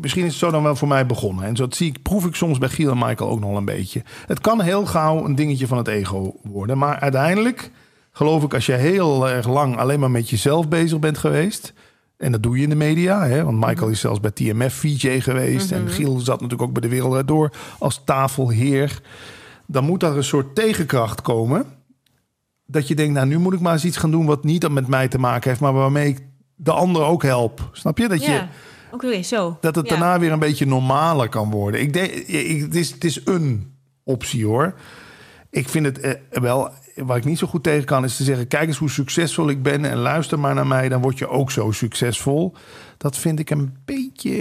misschien 0.01 0.25
is 0.25 0.31
het 0.31 0.39
zo 0.41 0.51
dan 0.51 0.63
wel 0.63 0.77
voor 0.77 0.89
mij 0.89 1.07
begonnen. 1.07 1.45
En 1.45 1.57
zo 1.57 1.67
zie 1.69 1.89
ik, 1.89 2.03
proef 2.03 2.27
ik 2.27 2.35
soms 2.35 2.59
bij 2.59 2.69
Giel 2.69 2.91
en 2.91 2.99
Michael 2.99 3.31
ook 3.31 3.41
nog 3.41 3.57
een 3.57 3.65
beetje. 3.65 4.03
Het 4.27 4.41
kan 4.41 4.61
heel 4.61 4.87
gauw 4.87 5.25
een 5.25 5.35
dingetje 5.35 5.67
van 5.67 5.79
het 5.79 5.89
ego 5.89 6.35
worden. 6.43 6.79
Maar 6.79 7.01
uiteindelijk 7.01 7.71
geloof 8.13 8.43
ik, 8.43 8.55
als 8.55 8.67
je 8.67 8.73
heel 8.73 9.29
erg 9.29 9.49
lang 9.49 9.77
alleen 9.77 10.01
maar 10.01 10.11
met 10.11 10.31
jezelf 10.31 10.69
bezig 10.69 10.99
bent 10.99 11.19
geweest. 11.19 11.73
En 12.17 12.33
dat 12.33 12.43
doe 12.43 12.57
je 12.57 12.63
in 12.63 12.69
de 12.69 12.75
media, 12.75 13.27
hè? 13.27 13.45
want 13.45 13.67
Michael 13.67 13.91
is 13.91 14.01
zelfs 14.01 14.21
bij 14.21 14.31
TMF 14.31 14.75
VJ 14.75 15.21
geweest. 15.21 15.71
En 15.73 15.89
Giel 15.89 16.19
zat 16.19 16.41
natuurlijk 16.41 16.63
ook 16.63 16.73
bij 16.73 16.83
de 16.83 16.89
Wereld 16.89 17.29
Door 17.29 17.53
als 17.79 18.03
tafelheer. 18.05 19.01
Dan 19.67 19.85
moet 19.85 20.01
daar 20.01 20.17
een 20.17 20.25
soort 20.25 20.55
tegenkracht 20.55 21.23
komen. 21.23 21.65
Dat 22.71 22.89
je 22.89 22.95
denkt, 22.95 23.15
nou 23.15 23.27
nu 23.27 23.39
moet 23.39 23.53
ik 23.53 23.61
maar 23.61 23.73
eens 23.73 23.85
iets 23.85 23.97
gaan 23.97 24.11
doen 24.11 24.27
wat 24.27 24.45
niet 24.45 24.69
met 24.69 24.87
mij 24.87 25.09
te 25.09 25.19
maken 25.19 25.49
heeft, 25.49 25.61
maar 25.61 25.73
waarmee 25.73 26.09
ik 26.09 26.21
de 26.57 26.73
ander 26.73 27.03
ook 27.03 27.23
help. 27.23 27.69
Snap 27.73 27.99
je? 27.99 28.09
Dat 28.09 28.25
je 28.25 28.31
Ja, 28.31 28.49
oké, 28.93 29.23
zo. 29.23 29.59
dat 29.61 29.75
het 29.75 29.89
Ja. 29.89 29.91
daarna 29.97 30.19
weer 30.19 30.33
een 30.33 30.39
beetje 30.39 30.67
normaler 30.67 31.29
kan 31.29 31.51
worden. 31.51 31.81
Ik 31.81 31.93
denk, 31.93 32.11
ik, 32.13 32.61
het, 32.61 32.75
is, 32.75 32.91
het 32.91 33.05
is 33.05 33.21
een 33.25 33.73
optie 34.05 34.47
hoor. 34.47 34.75
Ik 35.51 35.69
vind 35.69 35.87
het 35.87 36.01
eh, 36.01 36.13
wel, 36.31 36.71
waar 36.97 37.17
ik 37.17 37.25
niet 37.25 37.39
zo 37.39 37.47
goed 37.47 37.63
tegen 37.63 37.85
kan, 37.85 38.05
is 38.05 38.17
te 38.17 38.25
zeggen: 38.25 38.47
kijk 38.47 38.69
eens 38.69 38.79
hoe 38.79 38.91
succesvol 38.91 39.49
ik 39.49 39.63
ben 39.63 39.85
en 39.85 39.97
luister 39.97 40.39
maar 40.39 40.55
naar 40.55 40.67
mij, 40.67 40.89
dan 40.89 41.01
word 41.01 41.19
je 41.19 41.29
ook 41.29 41.51
zo 41.51 41.71
succesvol. 41.71 42.55
Dat 42.97 43.17
vind 43.17 43.39
ik 43.39 43.51
een 43.51 43.77
beetje. 43.85 44.33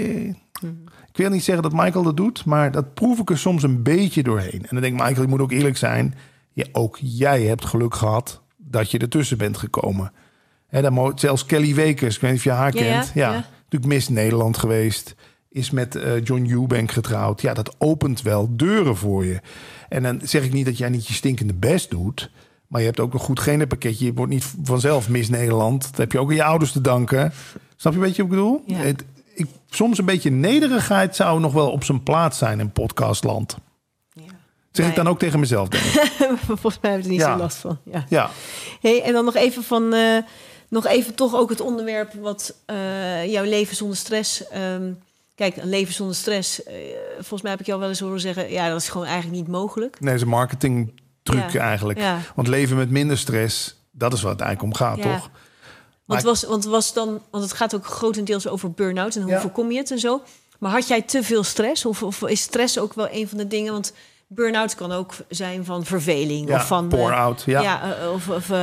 Ik 1.11 1.25
wil 1.25 1.29
niet 1.29 1.43
zeggen 1.43 1.63
dat 1.63 1.73
Michael 1.83 2.03
dat 2.03 2.17
doet, 2.17 2.45
maar 2.45 2.71
dat 2.71 2.93
proef 2.93 3.19
ik 3.19 3.29
er 3.29 3.37
soms 3.37 3.63
een 3.63 3.83
beetje 3.83 4.23
doorheen. 4.23 4.61
En 4.61 4.67
dan 4.69 4.81
denk 4.81 4.93
ik, 4.93 5.01
Michael, 5.01 5.21
je 5.21 5.27
moet 5.27 5.39
ook 5.41 5.51
eerlijk 5.51 5.77
zijn. 5.77 6.15
Ja, 6.59 6.65
ook 6.71 6.97
jij 7.01 7.43
hebt 7.43 7.65
geluk 7.65 7.95
gehad 7.95 8.41
dat 8.57 8.91
je 8.91 8.97
ertussen 8.97 9.37
bent 9.37 9.57
gekomen. 9.57 10.11
Hè, 10.67 10.81
dan 10.81 11.11
zelfs 11.15 11.45
Kelly 11.45 11.75
Wekers, 11.75 12.15
ik 12.15 12.21
weet 12.21 12.31
niet 12.31 12.39
of 12.39 12.45
je 12.45 12.51
haar 12.51 12.75
Ja, 12.75 12.81
kent. 12.81 13.11
Ja, 13.13 13.31
ja. 13.31 13.45
natuurlijk 13.63 13.85
Miss 13.93 14.09
Nederland 14.09 14.57
geweest. 14.57 15.15
Is 15.49 15.69
met 15.69 15.95
eh, 15.95 16.23
John 16.23 16.49
Eubank 16.49 16.91
getrouwd. 16.91 17.41
Ja, 17.41 17.53
dat 17.53 17.75
opent 17.77 18.21
wel 18.21 18.47
deuren 18.51 18.95
voor 18.95 19.25
je. 19.25 19.39
En 19.89 20.03
dan 20.03 20.19
zeg 20.23 20.43
ik 20.43 20.53
niet 20.53 20.65
dat 20.65 20.77
jij 20.77 20.89
niet 20.89 21.07
je 21.07 21.13
stinkende 21.13 21.53
best 21.53 21.89
doet. 21.89 22.31
Maar 22.67 22.81
je 22.81 22.87
hebt 22.87 22.99
ook 22.99 23.13
een 23.13 23.19
goed 23.19 23.39
genenpakketje. 23.39 24.05
Je 24.05 24.13
wordt 24.13 24.31
niet 24.31 24.53
vanzelf 24.63 25.09
Miss 25.09 25.29
Nederland. 25.29 25.83
Dat 25.83 25.97
heb 25.97 26.11
je 26.11 26.19
ook 26.19 26.29
aan 26.29 26.35
je 26.35 26.43
ouders 26.43 26.71
te 26.71 26.81
danken. 26.81 27.31
Snap 27.75 27.93
je 27.93 27.99
een 27.99 28.05
beetje 28.05 28.21
wat 28.21 28.31
ik 28.31 28.37
bedoel? 28.37 28.63
Ja. 28.65 28.77
Het, 28.77 29.05
ik, 29.33 29.47
soms 29.69 29.97
een 29.97 30.05
beetje 30.05 30.31
nederigheid 30.31 31.15
zou 31.15 31.39
nog 31.39 31.53
wel 31.53 31.71
op 31.71 31.83
zijn 31.83 32.03
plaats 32.03 32.37
zijn 32.37 32.59
in 32.59 32.71
podcastland. 32.71 33.57
Zeg 34.79 34.89
ik 34.89 34.95
dan 34.95 35.07
ook 35.07 35.19
tegen 35.19 35.39
mezelf, 35.39 35.67
denk 35.67 35.83
ik. 35.83 35.91
Volgens 36.45 36.77
mij 36.81 36.91
hebben 36.91 37.01
er 37.07 37.09
niet 37.13 37.19
Ja. 37.21 37.31
zo 37.31 37.37
last 37.37 37.57
van. 37.57 37.79
Ja. 37.83 38.05
Ja, 38.09 38.29
Hey, 38.81 39.01
en 39.03 39.13
dan 39.13 39.25
nog 39.25 39.35
even 39.35 39.63
van, 39.63 39.93
eh, 39.93 40.17
nog 40.69 40.85
even 40.85 41.15
toch 41.15 41.35
ook 41.35 41.49
het 41.49 41.61
onderwerp 41.61 42.13
wat 42.13 42.55
eh, 42.65 43.31
jouw 43.31 43.43
leven 43.43 43.75
zonder 43.75 43.97
stress. 43.97 44.47
ehm, 44.47 44.91
kijk, 45.35 45.57
een 45.57 45.69
leven 45.69 45.93
zonder 45.93 46.15
stress. 46.15 46.63
eh, 46.63 46.73
volgens 47.15 47.41
mij 47.41 47.51
heb 47.51 47.59
ik 47.59 47.65
jou 47.65 47.79
wel 47.79 47.89
eens 47.89 47.99
horen 47.99 48.19
zeggen, 48.19 48.51
ja, 48.51 48.69
dat 48.69 48.81
is 48.81 48.89
gewoon 48.89 49.07
eigenlijk 49.07 49.37
niet 49.39 49.47
mogelijk. 49.47 49.99
nee, 49.99 50.13
is 50.15 50.21
een 50.21 50.27
marketing 50.27 51.01
truc 51.23 51.51
Ja. 51.51 51.59
eigenlijk. 51.61 51.99
Want 52.35 52.47
leven 52.47 52.77
met 52.77 52.89
minder 52.89 53.17
stress, 53.17 53.75
dat 53.91 54.13
is 54.13 54.21
wat 54.21 54.31
het 54.31 54.41
eigenlijk 54.41 54.73
om 54.73 54.79
gaat, 54.87 54.97
Ja. 54.97 55.03
toch? 55.15 55.29
Want, 56.05 56.21
was, 56.23 56.43
want 56.43 56.65
was 56.65 56.93
dan, 56.93 57.21
want 57.31 57.43
het 57.43 57.53
gaat 57.53 57.75
ook 57.75 57.85
grotendeels 57.85 58.47
over 58.47 58.71
burn-out 58.71 59.15
en 59.15 59.21
hoe 59.21 59.37
voorkom 59.39 59.71
je 59.71 59.77
het 59.77 59.91
en 59.91 59.99
zo. 59.99 60.21
Maar 60.59 60.71
had 60.71 60.87
jij 60.87 61.01
te 61.01 61.23
veel 61.23 61.43
stress? 61.43 61.85
Of, 61.85 62.03
of 62.03 62.21
is 62.21 62.41
stress 62.41 62.79
ook 62.79 62.93
wel 62.93 63.07
een 63.11 63.27
van 63.29 63.37
de 63.37 63.47
dingen? 63.47 63.71
Want 63.73 63.93
burn-out 64.35 64.75
kan 64.75 64.91
ook 64.91 65.13
zijn 65.29 65.65
van 65.65 65.85
verveling 65.85 66.47
Ja, 66.47 66.55
of 66.55 66.67
van 66.67 66.91
eh, 66.91 67.19
out. 67.19 67.43
Ja. 67.45 67.61
ja, 67.61 67.81
eh, 68.01 68.11
of, 68.11 68.29
of 68.29 68.49
eh, 68.49 68.61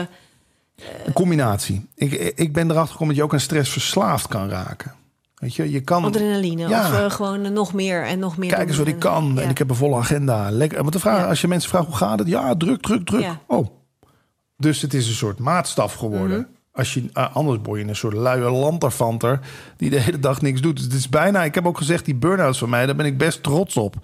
Een 1.04 1.12
combinatie. 1.12 1.86
Ik, 1.94 2.12
ik 2.36 2.52
ben 2.52 2.70
erachter 2.70 2.92
gekomen 2.92 3.08
dat 3.08 3.16
je 3.16 3.22
ook 3.22 3.32
aan 3.32 3.40
stress 3.40 3.70
verslaafd 3.70 4.28
kan 4.28 4.48
raken. 4.48 4.92
Weet 5.34 5.54
je, 5.54 5.70
je 5.70 5.80
kan... 5.80 6.04
adrenaline 6.04 6.68
Ja. 6.68 6.80
of 6.88 6.98
eh, 6.98 7.10
gewoon 7.10 7.44
eh, 7.44 7.50
nog 7.50 7.72
meer 7.72 8.04
en 8.04 8.18
nog 8.18 8.36
meer. 8.36 8.50
Kijk 8.54 8.68
eens 8.68 8.76
wat 8.78 8.86
ik 8.86 8.98
kan. 8.98 9.32
ja. 9.34 9.40
En 9.42 9.50
ik 9.50 9.58
heb 9.58 9.70
een 9.70 9.76
volle 9.76 9.96
agenda. 9.96 10.50
Lekker. 10.50 10.78
Want 10.80 10.92
de 10.92 10.98
vraag, 10.98 11.18
Ja. 11.20 11.26
als 11.28 11.40
je 11.40 11.48
mensen 11.48 11.70
vraagt 11.70 11.86
hoe 11.86 11.96
gaat 11.96 12.18
het? 12.18 12.28
Ja, 12.28 12.56
druk, 12.56 12.80
druk, 12.82 13.04
druk. 13.06 13.26
Oh. 13.46 13.66
Dus 14.56 14.82
het 14.82 14.94
is 14.94 15.08
een 15.08 15.14
soort 15.14 15.38
maatstaf 15.38 15.94
geworden. 15.94 16.38
Mhm. 16.38 16.48
Als 16.72 16.94
je, 16.94 17.04
anders 17.32 17.58
word 17.62 17.80
je 17.80 17.88
een 17.88 17.96
soort 17.96 18.14
luie 18.14 18.50
lanterfanter 18.50 19.40
die 19.76 19.90
de 19.90 20.00
hele 20.00 20.18
dag 20.18 20.40
niks 20.42 20.60
doet. 20.60 20.76
Dus 20.76 20.84
het 20.84 20.94
is 20.94 21.08
bijna, 21.08 21.44
ik 21.44 21.54
heb 21.54 21.66
ook 21.66 21.78
gezegd, 21.78 22.04
die 22.04 22.14
burn-outs 22.14 22.58
van 22.58 22.68
mij, 22.70 22.86
daar 22.86 22.96
ben 22.96 23.06
ik 23.06 23.18
best 23.18 23.42
trots 23.42 23.76
op. 23.76 23.96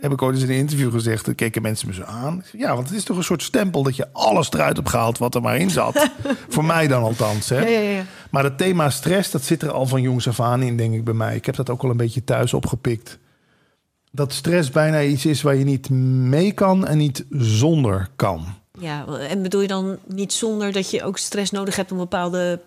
Heb 0.00 0.12
ik 0.12 0.22
ooit 0.22 0.34
eens 0.34 0.44
in 0.44 0.50
een 0.50 0.56
interview 0.56 0.92
gezegd, 0.92 1.24
dan 1.24 1.34
keken 1.34 1.62
mensen 1.62 1.88
me 1.88 1.94
zo 1.94 2.02
aan. 2.02 2.44
Ja, 2.52 2.74
want 2.74 2.88
het 2.88 2.96
is 2.96 3.04
toch 3.04 3.16
een 3.16 3.24
soort 3.24 3.42
stempel 3.42 3.82
dat 3.82 3.96
je 3.96 4.08
alles 4.12 4.50
eruit 4.52 4.76
hebt 4.76 4.88
gehaald 4.88 5.18
wat 5.18 5.34
er 5.34 5.40
maar 5.40 5.56
in 5.56 5.70
zat. 5.70 6.10
Voor 6.48 6.64
mij 6.64 6.86
dan 6.86 7.02
althans. 7.02 7.48
Hè? 7.48 7.58
Ja, 7.60 7.80
ja, 7.80 7.90
ja. 7.90 8.02
Maar 8.30 8.44
het 8.44 8.58
thema 8.58 8.90
stress, 8.90 9.30
dat 9.30 9.42
zit 9.42 9.62
er 9.62 9.70
al 9.72 9.86
van 9.86 10.02
jongs 10.02 10.28
af 10.28 10.40
aan 10.40 10.62
in, 10.62 10.76
denk 10.76 10.94
ik, 10.94 11.04
bij 11.04 11.14
mij. 11.14 11.36
Ik 11.36 11.46
heb 11.46 11.54
dat 11.56 11.70
ook 11.70 11.82
al 11.82 11.90
een 11.90 11.96
beetje 11.96 12.24
thuis 12.24 12.54
opgepikt. 12.54 13.18
Dat 14.12 14.32
stress 14.32 14.70
bijna 14.70 15.02
iets 15.02 15.26
is 15.26 15.42
waar 15.42 15.54
je 15.54 15.64
niet 15.64 15.90
mee 15.90 16.52
kan 16.52 16.86
en 16.86 16.98
niet 16.98 17.24
zonder 17.30 18.08
kan. 18.16 18.46
Ja, 18.78 19.04
en 19.28 19.42
bedoel 19.42 19.60
je 19.60 19.68
dan 19.68 19.98
niet 20.06 20.32
zonder 20.32 20.72
dat 20.72 20.90
je 20.90 21.04
ook 21.04 21.18
stress 21.18 21.50
nodig 21.50 21.76
hebt 21.76 21.92
om 21.92 21.96
een 21.98 22.02
bepaalde 22.08 22.60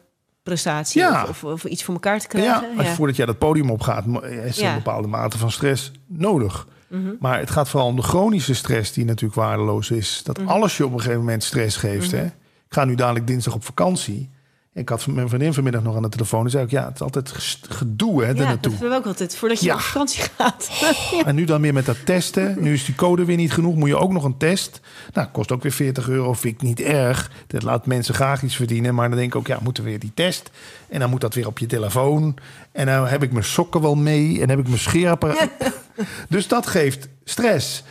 prestatie 0.44 1.02
Ja. 1.02 1.22
of, 1.24 1.30
of, 1.30 1.44
of 1.44 1.64
iets 1.64 1.84
voor 1.84 1.94
elkaar 1.94 2.20
te 2.20 2.28
krijgen? 2.28 2.52
Ja, 2.62 2.78
als 2.78 2.88
je, 2.88 2.94
voordat 2.94 3.16
jij 3.16 3.26
dat 3.26 3.38
podium 3.38 3.72
opgaat, 3.72 4.06
is 4.24 4.58
er 4.58 4.64
Ja. 4.64 4.70
een 4.70 4.76
bepaalde 4.76 5.08
mate 5.08 5.38
van 5.38 5.52
stress 5.52 5.92
nodig. 6.08 6.68
Mhm. 6.90 7.10
Maar 7.20 7.40
het 7.40 7.50
gaat 7.50 7.70
vooral 7.70 7.88
om 7.90 7.96
de 7.96 8.02
chronische 8.02 8.54
stress 8.54 8.92
die 8.94 9.06
natuurlijk 9.06 9.40
waardeloos 9.40 9.92
is. 9.92 10.22
Dat 10.24 10.38
Mhm. 10.38 10.48
alles 10.48 10.78
je 10.78 10.86
op 10.86 10.92
een 10.94 11.00
gegeven 11.00 11.20
moment 11.20 11.44
stress 11.44 11.78
geeft. 11.78 12.12
hè? 12.12 12.24
Ik 12.26 12.76
ga 12.76 12.86
nu 12.86 12.96
dadelijk 12.96 13.28
dinsdag 13.28 13.54
op 13.54 13.64
vakantie. 13.66 14.30
Ik 14.74 14.90
had 14.90 15.08
mijn 15.08 15.30
vriendin 15.30 15.54
vanmiddag 15.54 15.84
nog 15.84 15.96
aan 15.96 16.02
de 16.02 16.10
telefoon. 16.10 16.44
En 16.46 16.50
zei 16.52 16.64
ik, 16.64 16.72
ja, 16.72 16.86
het 16.86 16.94
is 16.96 17.02
altijd 17.02 17.32
gedoe 17.70 18.22
hè, 18.22 18.28
Ja, 18.28 18.34
daar 18.34 18.58
dat 18.62 18.72
hebben 18.72 18.90
we 18.90 18.96
ook 18.96 19.06
altijd, 19.06 19.36
voordat 19.36 19.60
je 19.60 19.66
Ja. 19.66 19.74
op 19.74 19.80
vakantie 19.80 20.24
gaat. 20.38 20.70
En 21.26 21.36
nu 21.36 21.44
dan 21.46 21.62
weer 21.62 21.74
met 21.74 21.86
dat 21.86 22.06
testen. 22.06 22.56
Nu 22.60 22.74
is 22.74 22.86
die 22.86 22.96
code 22.96 23.26
weer 23.26 23.38
niet 23.38 23.54
genoeg. 23.54 23.76
Moet 23.76 23.90
je 23.90 23.98
ook 23.98 24.12
nog 24.12 24.24
een 24.24 24.38
test. 24.38 24.80
Nou, 25.14 25.28
kost 25.28 25.52
ook 25.52 25.62
weer 25.64 25.72
40 25.72 26.10
euro. 26.10 26.34
Vind 26.34 26.54
ik 26.54 26.62
niet 26.62 26.80
erg. 26.82 27.32
Dat 27.48 27.64
laat 27.64 27.86
mensen 27.86 28.14
graag 28.14 28.44
iets 28.44 28.56
verdienen. 28.56 28.96
Maar 28.96 29.10
dan 29.10 29.18
denk 29.18 29.32
ik 29.34 29.40
ook, 29.40 29.48
ja, 29.48 29.60
moeten 29.64 29.84
we 29.84 29.90
weer 29.90 30.00
die 30.00 30.12
test. 30.14 30.50
En 30.90 31.00
dan 31.00 31.10
moet 31.10 31.22
dat 31.22 31.34
weer 31.34 31.48
op 31.48 31.58
je 31.60 31.66
telefoon. 31.66 32.36
En 32.72 32.86
dan 32.86 33.08
heb 33.08 33.24
ik 33.24 33.32
mijn 33.32 33.46
sokken 33.46 33.82
wel 33.82 33.96
mee. 33.96 34.42
En 34.42 34.50
heb 34.50 34.60
ik 34.60 34.68
mijn 34.68 34.80
scheerapparaat. 34.80 35.50
dus 36.30 36.48
dat 36.48 36.68
geeft 36.68 37.08
stress. 37.24 37.84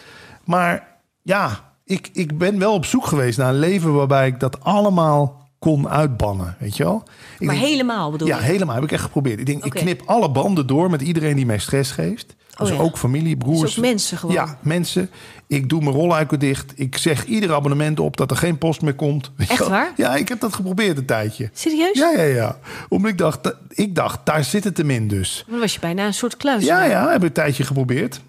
Maar 0.44 0.86
ja, 1.22 1.72
ik, 1.84 2.10
ik 2.12 2.38
ben 2.38 2.58
wel 2.58 2.74
op 2.74 2.84
zoek 2.84 3.06
geweest 3.06 3.38
naar 3.38 3.48
een 3.48 3.58
leven 3.58 3.94
waarbij 3.94 4.26
ik 4.26 4.40
dat 4.40 4.64
allemaal 4.64 5.48
kon 5.58 5.88
uitbannen. 5.88 6.56
Weet 6.58 6.76
je 6.76 6.84
wel? 6.84 7.02
Ik 7.38 7.46
maar 7.46 7.54
denk- 7.54 7.66
helemaal 7.66 8.10
bedoel 8.10 8.28
ja, 8.28 8.36
je? 8.36 8.42
helemaal. 8.42 8.74
Heb 8.74 8.84
ik 8.84 8.92
echt 8.92 9.02
geprobeerd. 9.02 9.38
Ik 9.38 9.46
denk, 9.46 9.64
ik 9.64 9.72
knip 9.72 10.02
alle 10.06 10.30
banden 10.30 10.66
door 10.66 10.90
met 10.90 11.02
iedereen 11.02 11.36
die 11.36 11.46
mij 11.46 11.58
stress 11.58 11.90
geeft. 11.90 12.34
Dus 12.58 12.70
Oh 12.70 12.76
ja. 12.76 12.82
ook 12.82 12.98
familie, 12.98 13.36
broers. 13.36 13.60
Dus 13.60 13.78
ook 13.78 13.84
mensen 13.84 14.18
gewoon. 14.18 14.34
Ja, 14.34 14.58
mensen. 14.60 15.10
Ik 15.46 15.68
doe 15.68 15.80
mijn 15.82 15.94
rolluiken 15.94 16.38
dicht. 16.38 16.72
Ik 16.76 16.96
zeg 16.96 17.24
ieder 17.24 17.52
abonnement 17.54 18.00
op 18.00 18.16
dat 18.16 18.30
er 18.30 18.36
geen 18.36 18.58
post 18.58 18.82
meer 18.82 18.94
komt. 18.94 19.30
Echt 19.48 19.68
waar? 19.68 19.92
Ja, 19.96 20.16
ik 20.16 20.28
heb 20.28 20.40
dat 20.40 20.54
geprobeerd 20.54 20.98
een 20.98 21.04
tijdje. 21.04 21.50
Serieus? 21.52 21.98
Ja, 21.98 22.10
ja, 22.10 22.22
ja. 22.22 22.58
Omdat 22.88 23.10
ik 23.10 23.18
dacht, 23.18 23.54
ik 23.68 23.94
dacht, 23.94 24.18
daar 24.24 24.44
zit 24.44 24.64
het 24.64 24.76
hem 24.76 24.90
in 24.90 25.08
dus. 25.08 25.44
Dan 25.48 25.60
was 25.60 25.74
je 25.74 25.80
bijna 25.80 26.06
een 26.06 26.14
soort 26.14 26.36
kluis. 26.36 26.64
Ja, 26.64 26.84
ja, 26.84 27.06
heb 27.08 27.16
ik 27.16 27.22
een 27.22 27.32
tijdje 27.32 27.64
geprobeerd. 27.64 28.20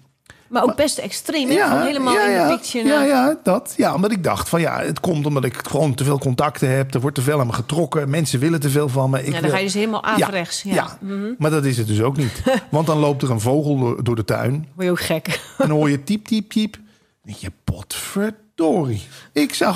Maar 0.50 0.62
ook 0.62 0.76
best 0.76 0.98
extreem. 0.98 1.48
Gewoon 1.50 1.82
helemaal 1.82 2.14
ja, 2.14 2.26
in 2.26 2.32
ja. 2.32 2.48
de 2.48 2.54
picture. 2.54 2.88
Ja, 2.88 2.98
naar- 2.98 3.06
ja, 3.06 3.38
dat. 3.42 3.74
Ja, 3.76 3.94
omdat 3.94 4.12
ik 4.12 4.24
dacht 4.24 4.48
van 4.48 4.60
ja, 4.60 4.80
het 4.80 5.00
komt 5.00 5.26
omdat 5.26 5.44
ik 5.44 5.54
gewoon 5.68 5.94
te 5.94 6.04
veel 6.04 6.18
contacten 6.18 6.70
heb. 6.76 6.94
Er 6.94 7.00
wordt 7.00 7.16
te 7.16 7.22
veel 7.22 7.40
aan 7.40 7.46
me 7.46 7.52
getrokken. 7.52 8.10
Mensen 8.10 8.38
willen 8.40 8.60
te 8.60 8.70
veel 8.70 8.88
van 8.88 9.10
me. 9.10 9.18
Ik 9.18 9.26
Ja, 9.26 9.32
dan 9.32 9.40
wil- 9.40 9.50
ga 9.50 9.56
je 9.58 9.64
dus 9.64 9.74
helemaal 9.74 10.04
averechts. 10.04 10.62
Ja. 10.62 10.74
Ja, 10.74 10.98
Mhm. 11.00 11.32
maar 11.38 11.50
dat 11.50 11.64
is 11.64 11.76
het 11.76 11.86
dus 11.86 12.00
ook 12.02 12.16
niet. 12.16 12.42
Want 12.70 12.86
dan 12.86 12.98
loopt 12.98 13.22
er 13.22 13.30
een 13.30 13.40
vogel 13.40 13.78
door- 13.78 14.04
door 14.04 14.16
de 14.16 14.24
tuin. 14.24 14.68
Word 14.74 14.86
je 14.86 14.90
ook 14.90 15.00
gek. 15.00 15.26
En 15.58 15.68
dan 15.68 15.76
hoor 15.76 15.90
je 15.90 16.04
typ, 16.04 16.26
typ, 16.26 16.50
typ. 16.50 16.76
Je, 17.24 17.52
potverdorie. 17.64 19.02
Ik 19.32 19.54
zou, 19.54 19.74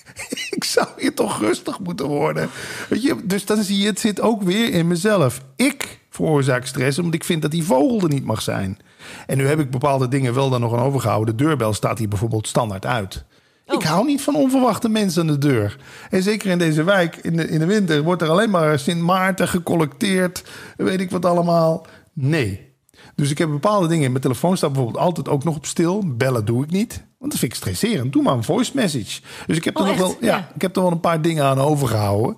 ik 0.56 0.64
zou 0.64 0.86
hier 0.98 1.14
toch 1.14 1.40
rustig 1.40 1.78
moeten 1.78 2.06
worden. 2.06 2.50
Weet 2.88 3.02
je, 3.02 3.16
dus 3.24 3.44
dan 3.46 3.62
zie 3.62 3.78
je, 3.78 3.86
het 3.86 4.00
zit 4.00 4.20
ook 4.20 4.42
weer 4.42 4.72
in 4.72 4.86
mezelf. 4.86 5.40
Ik 5.56 6.00
veroorzaak 6.10 6.66
stress 6.66 6.98
omdat 6.98 7.14
ik 7.14 7.24
vind 7.24 7.42
dat 7.42 7.50
die 7.50 7.64
vogel 7.64 8.00
er 8.00 8.08
niet 8.08 8.24
mag 8.24 8.42
zijn. 8.42 8.78
En 9.26 9.36
nu 9.36 9.46
heb 9.46 9.58
ik 9.60 9.70
bepaalde 9.70 10.08
dingen 10.08 10.34
wel 10.34 10.50
dan 10.50 10.60
nog 10.60 10.72
aan 10.72 10.84
overgehouden. 10.84 11.36
De 11.36 11.44
deurbel 11.44 11.72
staat 11.72 11.98
hier 11.98 12.08
bijvoorbeeld 12.08 12.46
standaard 12.48 12.86
uit. 12.86 13.24
Ik 13.66 13.74
Oh. 13.74 13.84
hou 13.84 14.06
niet 14.06 14.22
van 14.22 14.34
onverwachte 14.34 14.88
mensen 14.88 15.20
aan 15.20 15.26
de 15.26 15.38
deur. 15.38 15.76
En 16.10 16.22
zeker 16.22 16.50
in 16.50 16.58
deze 16.58 16.82
wijk, 16.82 17.16
in 17.16 17.36
de, 17.36 17.48
in 17.48 17.58
de 17.58 17.66
winter, 17.66 18.02
wordt 18.02 18.22
er 18.22 18.28
alleen 18.28 18.50
maar 18.50 18.78
Sint 18.78 19.00
Maarten 19.02 19.48
gecollecteerd. 19.48 20.44
Weet 20.76 21.00
ik 21.00 21.10
wat 21.10 21.24
allemaal. 21.24 21.86
Nee. 22.12 22.70
Dus 23.14 23.30
ik 23.30 23.38
heb 23.38 23.48
bepaalde 23.50 23.86
dingen. 23.88 24.10
Mijn 24.10 24.22
telefoon 24.22 24.56
staat 24.56 24.72
bijvoorbeeld 24.72 25.04
altijd 25.04 25.28
ook 25.28 25.44
nog 25.44 25.56
op 25.56 25.66
stil. 25.66 26.02
Bellen 26.16 26.44
doe 26.44 26.64
ik 26.64 26.70
niet. 26.70 27.04
Want 27.18 27.30
dat 27.30 27.40
vind 27.40 27.52
ik 27.52 27.58
stresserend. 27.58 28.12
Doe 28.12 28.22
maar 28.22 28.34
een 28.34 28.44
voice 28.44 28.72
message. 28.74 29.20
Dus 29.46 29.56
ik 29.56 29.64
heb 29.64 29.74
er 29.76 29.80
Oh, 29.80 29.86
nog 29.86 29.96
echt? 29.96 30.04
wel, 30.06 30.16
ja, 30.20 30.36
Ja. 30.36 30.50
ik 30.54 30.62
heb 30.62 30.76
er 30.76 30.82
wel 30.82 30.90
een 30.90 31.00
paar 31.00 31.22
dingen 31.22 31.44
aan 31.44 31.58
overgehouden. 31.60 32.36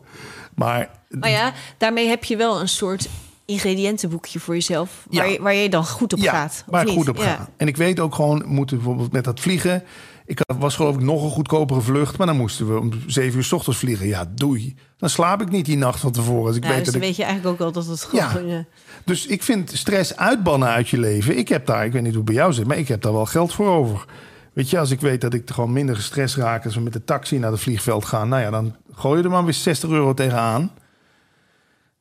Maar 0.54 0.90
Maar 1.08 1.30
ja, 1.30 1.52
daarmee 1.78 2.08
heb 2.08 2.24
je 2.24 2.36
wel 2.36 2.60
een 2.60 2.68
soort 2.68 3.08
ingrediëntenboekje 3.46 4.40
voor 4.40 4.54
jezelf. 4.54 5.06
Waar, 5.10 5.26
Ja. 5.26 5.32
je, 5.32 5.42
waar 5.42 5.54
je 5.54 5.68
dan 5.68 5.86
goed 5.86 6.12
op 6.12 6.18
ja, 6.18 6.32
gaat. 6.32 6.64
waar 6.66 6.80
ik 6.80 6.86
niet? 6.88 6.96
goed 6.96 7.08
op 7.08 7.16
Ja. 7.16 7.22
ga. 7.22 7.48
En 7.56 7.66
ik 7.68 7.76
weet 7.76 8.00
ook 8.00 8.14
gewoon, 8.14 8.42
moeten 8.46 8.76
bijvoorbeeld 8.76 9.12
met 9.12 9.24
dat 9.24 9.40
vliegen. 9.40 9.82
Ik 10.26 10.40
had- 10.46 10.56
was 10.58 10.76
geloof 10.76 10.94
ik 10.94 11.00
nog 11.02 11.22
een 11.24 11.30
goedkopere 11.30 11.80
vlucht. 11.80 12.16
Maar 12.18 12.26
dan 12.26 12.36
moesten 12.36 12.72
we 12.72 12.78
om 12.80 12.90
zeven 13.06 13.36
uur 13.38 13.44
s 13.44 13.52
ochtends 13.52 13.78
vliegen. 13.78 14.06
Ja, 14.06 14.24
doei. 14.34 14.76
Dan 14.96 15.08
slaap 15.08 15.42
ik 15.42 15.50
niet 15.50 15.64
die 15.64 15.76
nacht 15.76 16.00
van 16.00 16.12
tevoren. 16.12 16.46
Als 16.46 16.56
ik 16.56 16.62
Ja, 16.62 16.68
weet 16.68 16.76
dus 16.84 16.84
dat 16.84 16.94
dan 16.94 17.02
ik 17.02 17.08
weet 17.08 17.16
je 17.16 17.24
eigenlijk 17.24 17.60
ook 17.60 17.66
al 17.66 17.72
dat 17.72 17.86
het 17.86 18.08
Ja. 18.12 18.28
gewoon... 18.28 18.48
eh, 18.50 18.58
Dus 19.04 19.26
ik 19.26 19.42
vind 19.42 19.70
stress 19.74 20.16
uitbannen 20.16 20.68
uit 20.68 20.88
je 20.88 20.98
leven. 20.98 21.38
Ik 21.38 21.48
heb 21.48 21.66
daar, 21.66 21.84
ik 21.84 21.92
weet 21.92 22.02
niet 22.02 22.10
hoe 22.10 22.20
het 22.20 22.30
bij 22.30 22.34
jou 22.40 22.52
zit, 22.52 22.66
maar 22.66 22.78
ik 22.78 22.88
heb 22.88 23.02
daar 23.02 23.12
wel 23.12 23.26
geld 23.26 23.52
voor 23.54 23.68
over. 23.68 24.04
Weet 24.52 24.70
je, 24.70 24.78
als 24.78 24.90
ik 24.90 25.00
weet 25.00 25.20
dat 25.20 25.34
ik 25.34 25.50
gewoon 25.50 25.72
minder 25.72 25.96
gestrest 25.96 26.36
raak 26.36 26.64
als 26.64 26.74
we 26.74 26.80
met 26.80 26.92
de 26.92 27.04
taxi 27.04 27.38
naar 27.38 27.50
het 27.50 27.60
vliegveld 27.60 28.04
gaan, 28.04 28.28
nou 28.28 28.42
ja, 28.42 28.50
dan 28.50 28.76
gooi 28.92 29.18
je 29.18 29.24
er 29.24 29.30
maar 29.30 29.44
weer 29.44 29.54
60 29.54 29.90
euro 29.90 30.14
tegenaan. 30.14 30.70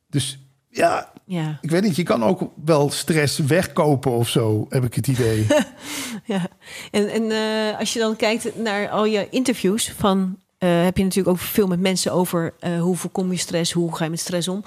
Dus 0.09 0.39
ja, 0.69 1.11
Ja. 1.25 1.57
ik 1.61 1.69
weet 1.69 1.83
niet, 1.83 1.95
je 1.95 2.03
kan 2.03 2.23
ook 2.23 2.49
wel 2.65 2.89
stress 2.91 3.37
wegkopen 3.39 4.11
of 4.11 4.29
zo, 4.29 4.65
heb 4.69 4.83
ik 4.83 4.93
het 4.93 5.07
idee. 5.07 5.47
ja. 6.25 6.47
En, 6.91 7.11
en 7.11 7.31
eh, 7.31 7.79
als 7.79 7.93
je 7.93 7.99
dan 7.99 8.15
kijkt 8.15 8.57
naar 8.63 8.89
al 8.89 9.05
je 9.05 9.27
interviews 9.29 9.91
van... 9.97 10.37
eh, 10.57 10.83
heb 10.83 10.97
je 10.97 11.03
natuurlijk 11.03 11.35
ook 11.35 11.41
veel 11.43 11.67
met 11.67 11.79
mensen 11.79 12.11
over 12.13 12.53
eh, 12.59 12.81
hoe 12.81 12.95
voorkom 12.95 13.31
je 13.31 13.37
stress, 13.37 13.71
hoe 13.71 13.95
ga 13.95 14.03
je 14.03 14.09
met 14.09 14.19
stress 14.19 14.47
om. 14.47 14.63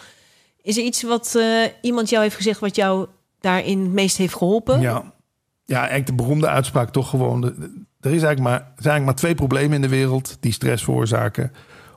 Is 0.63 0.77
er 0.77 0.83
iets 0.85 1.03
wat 1.03 1.39
iemand 1.81 2.09
jou 2.09 2.23
heeft 2.23 2.37
gezegd 2.37 2.61
wat 2.61 2.77
jou 2.77 3.07
daarin 3.41 3.81
het 3.81 3.93
meest 3.93 4.17
heeft 4.17 4.35
geholpen? 4.35 4.81
Ja, 4.81 5.13
ja 5.65 5.79
eigenlijk 5.79 6.07
de 6.07 6.15
beroemde 6.15 6.49
uitspraak 6.49 6.91
toch 6.91 7.11
gewoon. 7.11 7.41
de- 7.41 7.59
de- 7.59 7.85
Er 8.01 8.13
is 8.15 8.23
eigenlijk 8.23 8.41
maar, 8.41 8.59
zijn 8.59 8.73
eigenlijk 8.75 9.05
maar 9.05 9.15
twee 9.15 9.35
problemen 9.35 9.75
in 9.75 9.83
de 9.83 9.89
wereld 9.97 10.37
die 10.41 10.53
stress 10.53 10.85
veroorzaken. 10.85 11.53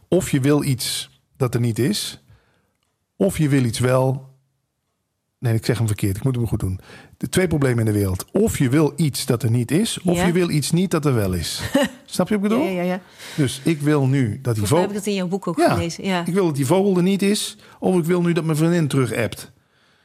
Of 0.07 0.32
je 0.32 0.39
wil 0.39 0.64
iets 0.64 1.10
dat 1.38 1.53
er 1.53 1.60
niet 1.60 1.80
is, 1.80 2.24
of 3.18 3.38
je 3.38 3.49
wil 3.49 3.64
iets 3.64 3.80
wel. 3.80 4.28
Nee, 5.40 5.54
ik 5.54 5.66
zeg 5.66 5.78
hem 5.78 5.88
verkeerd. 5.88 6.18
Ik 6.18 6.24
moet 6.24 6.36
hem 6.36 6.48
goed 6.48 6.60
doen. 6.60 6.80
De 7.18 7.30
twee 7.30 7.48
problemen 7.48 7.80
in 7.80 7.86
de 7.86 7.98
wereld. 8.00 8.26
Of 8.32 8.58
je 8.58 8.70
wil 8.70 8.94
iets 8.96 9.26
dat 9.26 9.44
er 9.44 9.50
niet 9.52 9.72
is, 9.72 10.00
of 10.04 10.16
Ja. 10.18 10.26
je 10.26 10.32
wil 10.32 10.50
iets 10.50 10.72
niet 10.72 10.92
dat 10.92 11.06
er 11.06 11.14
wel 11.14 11.34
is. 11.34 11.62
Snap 12.06 12.30
je 12.30 12.40
wat 12.40 12.44
ik 12.46 12.52
ja, 12.52 12.58
bedoel? 12.58 12.76
ja, 12.76 12.82
ja. 12.82 13.00
Dus 13.36 13.62
ik 13.64 13.82
wil 13.82 14.08
nu 14.08 14.40
dat 14.42 14.54
die 14.56 14.62
mij 14.62 14.62
heb 14.62 14.68
vogel... 14.68 14.84
ik 14.88 14.94
dat 14.94 15.06
in 15.06 15.14
jouw 15.14 15.28
boek 15.28 15.48
ook 15.48 15.58
Ja. 15.58 15.74
gelezen. 15.74 16.04
Ja. 16.06 16.26
Ik 16.26 16.34
wil 16.34 16.46
dat 16.46 16.56
die 16.56 16.66
vogel 16.66 16.98
er 16.98 17.04
niet 17.04 17.22
is, 17.22 17.58
of 17.80 17.98
ik 17.98 18.04
wil 18.06 18.22
nu 18.22 18.34
dat 18.34 18.44
mijn 18.44 18.58
vriendin 18.58 18.88
terug 18.88 19.14
appt. 19.14 19.52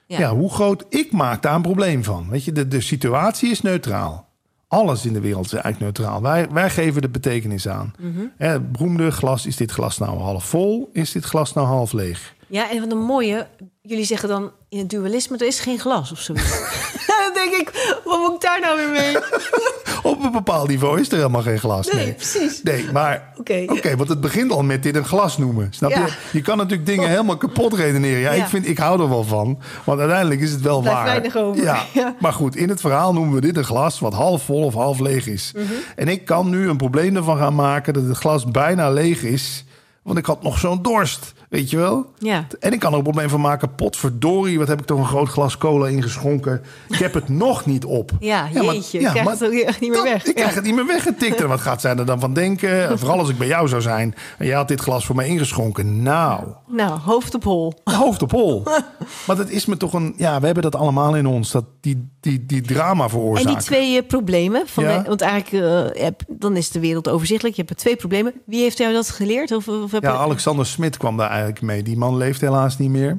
Ja. 0.06 0.18
Ja. 0.18 0.34
hoe 0.34 0.50
groot? 0.50 0.84
Ik 0.88 1.12
maak 1.12 1.42
daar 1.42 1.54
een 1.54 1.62
probleem 1.62 2.04
van. 2.04 2.26
Weet 2.30 2.44
je, 2.44 2.52
de, 2.52 2.68
de 2.68 2.80
situatie 2.80 3.50
is 3.50 3.60
neutraal. 3.60 4.28
Alles 4.68 5.06
in 5.06 5.12
de 5.12 5.20
wereld 5.20 5.44
is 5.44 5.52
eigenlijk 5.52 5.80
neutraal. 5.98 6.22
Wij, 6.22 6.48
wij 6.50 6.70
geven 6.70 7.02
de 7.02 7.08
betekenis 7.08 7.68
aan. 7.68 7.92
Mhm. 7.98 8.24
Hè, 8.36 8.48
het 8.48 8.72
beroemde 8.72 9.10
glas, 9.10 9.46
is 9.46 9.56
dit 9.56 9.70
glas 9.70 9.98
nou 9.98 10.18
half 10.18 10.44
vol? 10.44 10.90
Is 10.92 11.12
dit 11.12 11.24
glas 11.24 11.52
nou 11.52 11.66
half 11.66 11.92
leeg? 11.92 12.34
Ja, 12.54 12.70
en 12.70 12.80
wat 12.80 12.90
een 12.92 12.98
mooie, 13.04 13.46
jullie 13.82 14.04
zeggen 14.04 14.28
dan 14.28 14.52
in 14.68 14.78
het 14.78 14.90
dualisme, 14.90 15.36
er 15.38 15.46
is 15.46 15.60
geen 15.60 15.78
glas 15.78 16.12
of 16.12 16.18
zoiets. 16.18 16.50
dan 17.06 17.30
denk 17.34 17.52
ik, 17.54 17.98
wat 18.04 18.18
moet 18.18 18.34
ik 18.34 18.40
daar 18.40 18.60
nou 18.60 18.76
weer 18.76 18.88
mee? 18.90 19.16
Op 20.12 20.22
een 20.24 20.32
bepaald 20.32 20.68
niveau 20.68 21.00
is 21.00 21.08
er 21.10 21.16
helemaal 21.16 21.42
geen 21.42 21.58
glas. 21.58 21.86
Nee, 21.92 22.04
Nee, 22.04 22.14
precies. 22.14 22.62
Nee, 22.62 22.84
maar 22.92 23.32
Oké. 23.38 23.64
oké, 23.66 23.96
want 23.96 24.08
het 24.08 24.20
begint 24.20 24.52
al 24.52 24.62
met 24.62 24.82
dit 24.82 24.96
een 24.96 25.04
glas 25.04 25.38
noemen. 25.38 25.68
Snap 25.70 25.90
Ja. 25.90 26.04
je? 26.06 26.12
Je 26.32 26.40
kan 26.42 26.56
natuurlijk 26.56 26.86
dingen 26.86 27.08
helemaal 27.08 27.36
kapot 27.36 27.74
redeneren. 27.74 28.20
Ja, 28.20 28.32
Ja. 28.32 28.42
Ik, 28.42 28.48
vind, 28.48 28.68
ik 28.68 28.78
hou 28.78 29.00
er 29.02 29.08
wel 29.08 29.24
van. 29.24 29.58
Want 29.84 29.98
uiteindelijk 30.00 30.40
is 30.40 30.50
het 30.50 30.60
wel 30.60 30.82
waar. 30.84 31.04
weinig 31.04 31.36
over. 31.36 31.62
Ja. 31.62 31.82
Ja. 31.92 32.14
Maar 32.20 32.32
goed, 32.32 32.56
in 32.56 32.68
het 32.68 32.80
verhaal 32.80 33.12
noemen 33.12 33.34
we 33.34 33.40
dit 33.40 33.56
een 33.56 33.64
glas 33.64 33.98
wat 34.00 34.12
half 34.14 34.42
vol 34.42 34.62
of 34.64 34.74
half 34.74 34.98
leeg 34.98 35.26
is. 35.26 35.52
Mhm. 35.56 35.64
En 35.96 36.08
ik 36.08 36.24
kan 36.24 36.48
nu 36.50 36.68
een 36.68 36.76
probleem 36.76 37.16
ervan 37.16 37.38
gaan 37.38 37.54
maken 37.54 37.92
dat 37.94 38.02
het 38.02 38.16
glas 38.16 38.44
bijna 38.44 38.90
leeg 38.90 39.22
is. 39.22 39.64
Want 40.02 40.18
ik 40.18 40.26
had 40.26 40.42
nog 40.42 40.58
zo'n 40.58 40.82
dorst. 40.82 41.32
Weet 41.54 41.70
je 41.70 41.76
wel? 41.76 42.06
Ja. 42.18 42.46
En 42.60 42.72
ik 42.72 42.78
kan 42.78 42.90
er 42.92 42.96
een 42.96 43.02
probleem 43.02 43.28
van 43.28 43.40
maken. 43.40 43.74
Potverdorie, 43.74 44.58
wat 44.58 44.68
heb 44.68 44.80
ik 44.80 44.86
toch 44.86 44.98
een 44.98 45.06
groot 45.06 45.28
glas 45.28 45.58
cola 45.58 45.86
ingeschonken. 45.86 46.62
Ik 46.88 46.98
heb 46.98 47.14
het 47.14 47.28
nog 47.44 47.66
niet 47.66 47.84
op. 47.84 48.10
Ja, 48.20 48.48
maar- 48.54 48.64
jeetje, 48.74 48.98
ik 48.98 49.06
krijg 49.06 49.28
het 49.30 49.44
ook 49.44 49.52
echt 49.52 49.80
niet 49.80 49.90
meer 49.90 49.98
dat- 49.98 50.08
weg. 50.12 50.24
Ik 50.24 50.34
krijg 50.34 50.48
Ja. 50.50 50.54
het 50.54 50.64
niet 50.64 50.74
meer 50.74 50.86
weggetikt. 50.86 51.40
En 51.40 51.48
wat 51.48 51.60
gaat 51.60 51.80
zij 51.80 51.96
er 51.96 52.06
dan 52.06 52.20
van 52.20 52.32
denken? 52.34 52.88
En 52.88 52.98
Vooral 53.04 53.18
als 53.18 53.28
ik 53.28 53.38
bij 53.38 53.46
jou 53.46 53.68
zou 53.68 53.82
zijn. 53.82 54.14
En 54.38 54.46
jij 54.46 54.54
had 54.56 54.68
dit 54.68 54.80
glas 54.80 55.06
voor 55.06 55.16
mij 55.16 55.28
ingeschonken. 55.28 56.02
Nou, 56.02 56.44
Nou, 56.68 56.98
hoofd 57.00 57.34
op 57.34 57.44
hol. 57.44 57.72
hoofd 57.84 58.22
op 58.22 58.30
hol. 58.30 58.62
Maar 59.26 59.36
dat 59.36 59.48
is 59.48 59.66
me 59.66 59.76
toch 59.76 59.92
een... 59.92 60.14
Ja, 60.16 60.38
we 60.40 60.44
hebben 60.46 60.62
dat 60.62 60.76
allemaal 60.76 61.16
in 61.16 61.26
ons. 61.26 61.50
Dat 61.50 61.64
die, 61.80 62.08
die, 62.20 62.46
die 62.46 62.60
drama 62.62 63.04
En 63.04 63.10
veroorzaken. 63.10 63.52
die 63.52 63.62
twee 63.62 63.96
eh, 64.00 64.06
problemen, 64.06 64.62
van 64.66 64.84
Ja. 64.84 64.98
de- 65.02 65.08
want 65.08 65.20
eigenlijk 65.20 65.64
eh, 65.96 66.02
heb, 66.02 66.22
dan 66.28 66.56
is 66.56 66.70
de 66.70 66.80
wereld 66.80 67.08
overzichtelijk. 67.08 67.56
Je 67.56 67.62
hebt 67.62 67.74
er 67.74 67.80
twee 67.80 67.96
problemen. 67.96 68.32
Wie 68.46 68.60
heeft 68.62 68.78
jou 68.78 68.92
dat 68.92 69.10
geleerd? 69.10 69.52
Of, 69.52 69.68
of 69.68 69.90
heb 69.92 70.02
Ja, 70.02 70.12
Alexander 70.12 70.66
Smit 70.66 70.96
kwam 70.96 71.16
daar 71.16 71.26
eigenlijk 71.26 71.42
mee. 71.60 71.82
Die 71.82 71.96
man 71.96 72.16
leeft 72.16 72.40
helaas 72.40 72.78
niet 72.78 72.90
meer. 72.90 73.18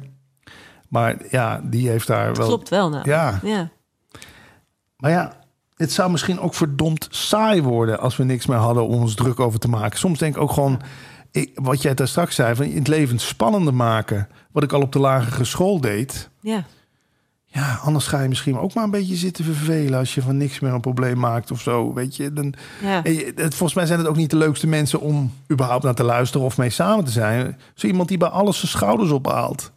Maar 0.89 1.15
ja, 1.29 1.61
die 1.63 1.89
heeft 1.89 2.07
daar 2.07 2.35
wel... 2.35 2.47
Klopt 2.47 2.69
wel, 2.69 2.89
nou. 2.89 3.09
Ja, 3.09 3.39
ja. 3.43 3.69
Maar 4.97 5.11
ja, 5.11 5.33
het 5.75 5.91
zou 5.91 6.11
misschien 6.11 6.39
ook 6.39 6.53
verdomd 6.53 7.07
saai 7.09 7.61
worden 7.61 7.99
als 7.99 8.17
we 8.17 8.23
niks 8.23 8.45
meer 8.45 8.57
hadden 8.57 8.87
om 8.87 9.01
ons 9.01 9.15
druk 9.15 9.39
over 9.39 9.59
te 9.59 9.69
maken. 9.69 9.99
Soms 9.99 10.19
denk 10.19 10.35
ik 10.35 10.41
ook 10.41 10.51
gewoon, 10.51 10.81
ik, 11.31 11.51
wat 11.53 11.81
jij 11.81 11.93
daar 11.93 12.07
straks 12.07 12.35
zei, 12.35 12.55
van 12.55 12.65
in 12.65 12.77
het 12.77 12.87
leven 12.87 13.19
spannender 13.19 13.73
maken. 13.73 14.27
Wat 14.51 14.63
ik 14.63 14.71
al 14.71 14.81
op 14.81 14.91
de 14.91 14.99
lagere 14.99 15.43
school 15.43 15.81
deed. 15.81 16.29
ja. 16.41 16.63
Ja, 17.55 17.79
anders 17.83 18.07
ga 18.07 18.21
je 18.21 18.27
misschien 18.29 18.57
ook 18.57 18.73
maar 18.73 18.83
een 18.83 18.91
beetje 18.91 19.15
zitten 19.15 19.43
vervelen 19.45 19.99
als 19.99 20.15
je 20.15 20.21
van 20.21 20.37
niks 20.37 20.59
meer 20.59 20.73
een 20.73 20.81
probleem 20.81 21.19
maakt 21.19 21.51
of 21.51 21.61
zo. 21.61 21.93
Weet 21.93 22.15
je, 22.15 22.33
dan, 22.33 22.53
Ja. 22.81 23.01
volgens 23.35 23.73
mij 23.73 23.85
zijn 23.85 23.99
het 23.99 24.07
ook 24.07 24.15
niet 24.15 24.29
de 24.29 24.35
leukste 24.37 24.67
mensen 24.67 24.99
om 25.01 25.33
überhaupt 25.51 25.83
naar 25.83 25.93
te 25.95 26.03
luisteren 26.03 26.45
of 26.45 26.57
mee 26.57 26.69
samen 26.69 27.05
te 27.05 27.11
zijn. 27.11 27.59
Zo 27.75 27.87
iemand 27.87 28.07
die 28.09 28.17
bij 28.17 28.27
alles 28.27 28.57
zijn 28.59 28.71
schouders 28.71 29.11
ophaalt. 29.11 29.71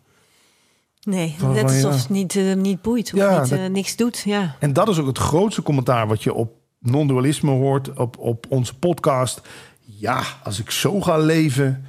Nee, 1.03 1.37
net 1.53 1.63
alsof 1.63 1.93
ja. 1.93 1.99
het 1.99 2.09
niet, 2.09 2.37
eh, 2.37 2.55
niet 2.55 2.83
boeit 2.83 3.13
of 3.13 3.19
Ja, 3.19 3.41
niet, 3.41 3.51
dat- 3.51 3.59
eh, 3.59 3.67
niks 3.67 3.97
doet. 3.97 4.23
Ja. 4.25 4.57
En 4.59 4.73
dat 4.73 4.89
is 4.89 4.99
ook 4.99 5.07
het 5.07 5.19
grootste 5.19 5.63
commentaar 5.63 6.07
wat 6.09 6.23
je 6.23 6.35
op 6.35 6.53
non-dualisme 6.81 7.51
hoort, 7.51 7.93
op, 7.99 8.19
op 8.19 8.47
onze 8.49 8.75
podcast. 8.75 9.41
Ja, 9.81 10.21
als 10.45 10.59
ik 10.61 10.71
zo 10.71 11.01
ga 11.01 11.19
leven, 11.19 11.85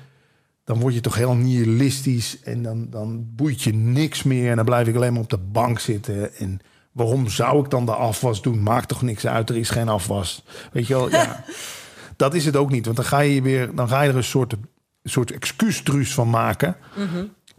dan 0.70 0.80
word 0.80 0.93
je 0.93 1.01
toch 1.01 1.15
heel 1.15 1.34
nihilistisch 1.34 2.39
en 2.43 2.61
dan, 2.61 2.88
dan 2.89 3.26
boeit 3.36 3.61
je 3.61 3.74
niks 3.74 4.24
meer. 4.24 4.49
En 4.49 4.55
dan 4.55 4.65
blijf 4.65 4.88
ik 4.88 4.95
alleen 4.95 5.13
maar 5.13 5.22
op 5.22 5.30
de 5.30 5.38
bank 5.38 5.80
zitten. 5.80 6.36
En 6.36 6.59
waarom 6.91 7.30
zou 7.30 7.63
ik 7.63 7.70
dan 7.70 7.86
de 7.86 7.91
afwas 7.91 8.41
doen? 8.41 8.63
Maakt 8.63 8.88
toch 8.88 9.01
niks 9.01 9.28
uit, 9.28 9.49
er 9.49 9.57
is 9.57 9.70
geen 9.70 9.89
afwas. 9.89 10.43
Weet 10.72 10.88
je 10.88 10.93
wel, 10.93 11.09
ja. 11.09 11.43
Dat 12.15 12.34
is 12.34 12.45
het 12.45 12.55
ook 12.55 12.72
niet, 12.72 12.86
want 12.86 12.97
dan 12.97 13.05
ga 13.05 13.20
je 13.20 13.41
weer, 13.41 13.76
dan 13.76 13.88
ga 13.88 14.01
je 14.01 14.09
er 14.09 14.15
een 14.15 14.24
soort, 14.24 14.53
een 14.53 14.59
soort 15.03 15.32
excuustruus 15.32 16.13
van 16.13 16.30
maken. 16.30 16.76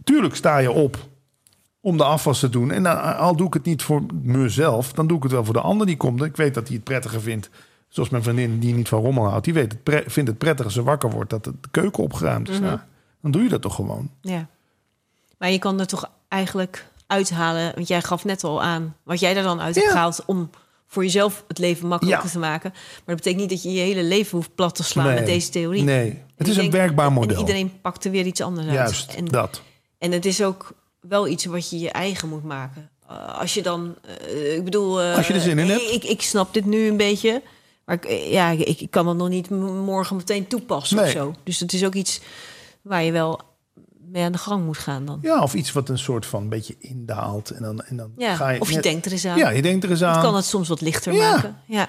Tuurlijk 0.05 0.35
sta 0.35 0.59
je 0.59 0.71
op 0.71 1.09
om 1.81 1.97
de 1.97 2.05
afwas 2.05 2.39
te 2.39 2.49
doen. 2.49 2.71
En 2.71 2.83
dan, 2.83 3.17
al 3.17 3.37
doe 3.37 3.47
ik 3.47 3.55
het 3.55 3.65
niet 3.65 3.83
voor 3.83 4.03
mezelf, 4.23 4.93
dan 4.93 5.07
doe 5.07 5.17
ik 5.17 5.23
het 5.23 5.33
wel 5.33 5.45
voor 5.45 5.55
de 5.55 5.61
ander 5.61 5.87
die 5.87 5.97
komt. 5.97 6.23
Ik 6.23 6.37
weet 6.37 6.55
dat 6.55 6.67
hij 6.67 6.77
het 6.77 6.85
prettiger 6.85 7.21
vindt. 7.21 7.51
Zoals 7.89 8.09
mijn 8.09 8.23
vriendin 8.23 8.59
die 8.59 8.75
niet 8.75 8.89
van 8.89 9.03
rommel 9.03 9.29
houdt. 9.29 9.45
Die 9.45 9.55
weet 9.55 9.77
het 9.85 10.05
vindt 10.07 10.31
het 10.31 10.39
prettig 10.39 10.65
als 10.65 10.75
ze 10.75 10.83
wakker 10.83 11.11
wordt 11.11 11.31
dat 11.31 11.45
de 11.45 11.55
keuken 11.71 12.03
opgeruimd 12.03 12.49
is. 12.49 12.61
Nou, 12.61 12.79
dan 13.23 13.31
doe 13.31 13.43
je 13.43 13.49
dat 13.49 13.63
toch 13.63 13.75
gewoon. 13.75 14.11
ja. 14.21 14.47
Maar 15.39 15.51
je 15.51 15.59
kan 15.59 15.81
er 15.81 15.87
toch 15.87 16.11
eigenlijk 16.29 16.87
uithalen, 17.07 17.73
want 17.75 17.89
jij 17.89 18.03
gaf 18.03 18.25
net 18.25 18.45
al 18.45 18.63
aan 18.63 18.97
wat 19.03 19.21
jij 19.21 19.37
er 19.37 19.43
dan 19.43 19.61
uit 19.61 19.75
hebt 19.75 19.87
Ja. 19.87 19.93
gehaald 19.93 20.23
om 20.27 20.51
voor 20.87 21.03
jezelf 21.05 21.45
het 21.49 21.59
leven 21.59 21.89
makkelijker 21.89 22.25
Ja. 22.25 22.31
te 22.31 22.39
maken. 22.39 22.71
Maar 22.73 23.03
dat 23.05 23.17
betekent 23.17 23.41
niet 23.41 23.51
dat 23.51 23.63
je 23.63 23.73
je 23.73 23.81
hele 23.81 24.03
leven 24.03 24.37
hoeft 24.37 24.55
plat 24.55 24.75
te 24.75 24.83
slaan 24.83 25.07
Nee. 25.07 25.15
met 25.15 25.27
deze 25.27 25.51
theorie. 25.51 25.83
Nee, 25.83 26.11
En 26.11 26.25
het 26.37 26.49
is 26.49 26.57
een 26.57 26.71
werkbaar 26.71 27.13
model. 27.13 27.39
iedereen 27.39 27.81
pakt 27.81 28.05
er 28.05 28.11
weer 28.11 28.27
iets 28.27 28.41
anders 28.41 28.67
uit. 28.67 28.77
Juist, 28.77 29.13
En, 29.15 29.25
dat. 29.25 29.63
en 29.99 30.13
het 30.13 30.25
is 30.27 30.43
ook 30.43 30.73
wel 31.01 31.29
iets 31.29 31.45
wat 31.45 31.71
je 31.71 31.79
je 31.79 31.91
eigen 31.91 32.29
moet 32.29 32.45
maken. 32.45 32.91
Uh, 33.11 33.39
als 33.39 33.55
je 33.55 33.63
dan, 33.63 33.95
uh, 34.29 34.55
ik 34.57 34.65
bedoel... 34.65 35.03
Uh, 35.03 35.17
Als 35.17 35.27
je 35.27 35.35
er 35.35 35.41
zin 35.41 35.59
in 35.59 35.69
hebt. 35.69 35.91
Ik, 35.93 36.05
ik 36.05 36.23
snap 36.23 36.55
dit 36.55 36.65
nu 36.65 36.89
een 36.89 36.97
beetje. 36.97 37.43
Maar 37.85 37.97
ik, 38.05 38.29
ja, 38.31 38.49
ik, 38.51 38.81
ik 38.81 38.91
kan 38.91 39.07
het 39.09 39.17
nog 39.17 39.29
niet 39.29 39.51
morgen 39.51 40.17
meteen 40.17 40.47
toepassen 40.47 40.99
of 40.99 41.09
zo. 41.09 41.35
Dus 41.45 41.61
het 41.61 41.73
is 41.73 41.85
ook 41.85 41.95
iets 41.95 42.21
waar 42.83 43.03
je 43.03 43.13
wel 43.13 43.41
mee 44.11 44.25
aan 44.25 44.33
de 44.33 44.39
gang 44.39 44.65
moet 44.65 44.79
gaan 44.79 45.05
dan. 45.07 45.19
Ja, 45.23 45.43
of 45.43 45.55
iets 45.55 45.73
wat 45.73 45.89
een 45.89 45.99
soort 45.99 46.27
van 46.27 46.49
beetje 46.49 46.75
indaalt. 46.79 47.51
En 47.51 47.63
dan, 47.63 47.83
en 47.83 47.97
dan 47.97 48.13
Ja, 48.17 48.35
ga 48.35 48.49
je... 48.51 48.61
of 48.61 48.71
je 48.71 48.81
denkt 48.81 49.07
er 49.07 49.13
eens 49.13 49.25
aan. 49.27 49.39
Ja, 49.39 49.49
je 49.51 49.63
denkt 49.63 49.85
er 49.85 49.91
eens 49.91 50.01
Het 50.01 50.09
aan. 50.09 50.23
kan 50.23 50.35
het 50.37 50.45
soms 50.45 50.69
wat 50.69 50.81
lichter 50.81 51.13
Ja. 51.13 51.33
maken. 51.33 51.57
Ja. 51.67 51.89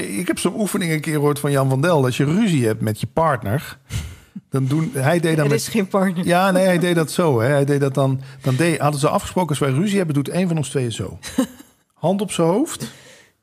Ik 0.00 0.26
heb 0.26 0.38
zo'n 0.38 0.60
oefening 0.60 0.92
een 0.92 1.00
keer 1.00 1.14
gehoord 1.14 1.38
van 1.38 1.50
Jan 1.50 1.68
van 1.68 1.80
Del. 1.80 2.04
Als 2.04 2.16
je 2.16 2.24
ruzie 2.24 2.66
hebt 2.66 2.80
met 2.80 3.00
je 3.00 3.06
partner... 3.06 3.78
Dan 4.50 4.66
doen, 4.66 4.90
hij 4.94 5.20
deed 5.20 5.36
dan 5.36 5.44
Er 5.44 5.50
met 5.50 5.60
is 5.60 5.68
geen 5.68 5.88
partner. 5.88 6.26
Ja, 6.26 6.50
nee, 6.50 6.64
hij 6.64 6.78
deed 6.78 6.94
dat 6.94 7.10
zo. 7.20 7.40
Hè. 7.40 7.48
Hij 7.48 7.64
deed 7.64 7.80
dat 7.80 7.94
dan. 7.94 8.20
Dan 8.42 8.56
deed, 8.56 8.78
hadden 8.78 9.00
ze 9.00 9.08
afgesproken 9.08 9.48
als 9.50 9.58
wij 9.58 9.70
ruzie 9.70 9.96
hebben, 9.96 10.14
doet 10.14 10.30
een 10.30 10.48
van 10.48 10.56
ons 10.56 10.68
tweeën 10.68 10.92
zo. 10.92 11.18
Hand 11.94 12.20
op 12.20 12.32
zijn 12.32 12.46
hoofd. 12.48 12.90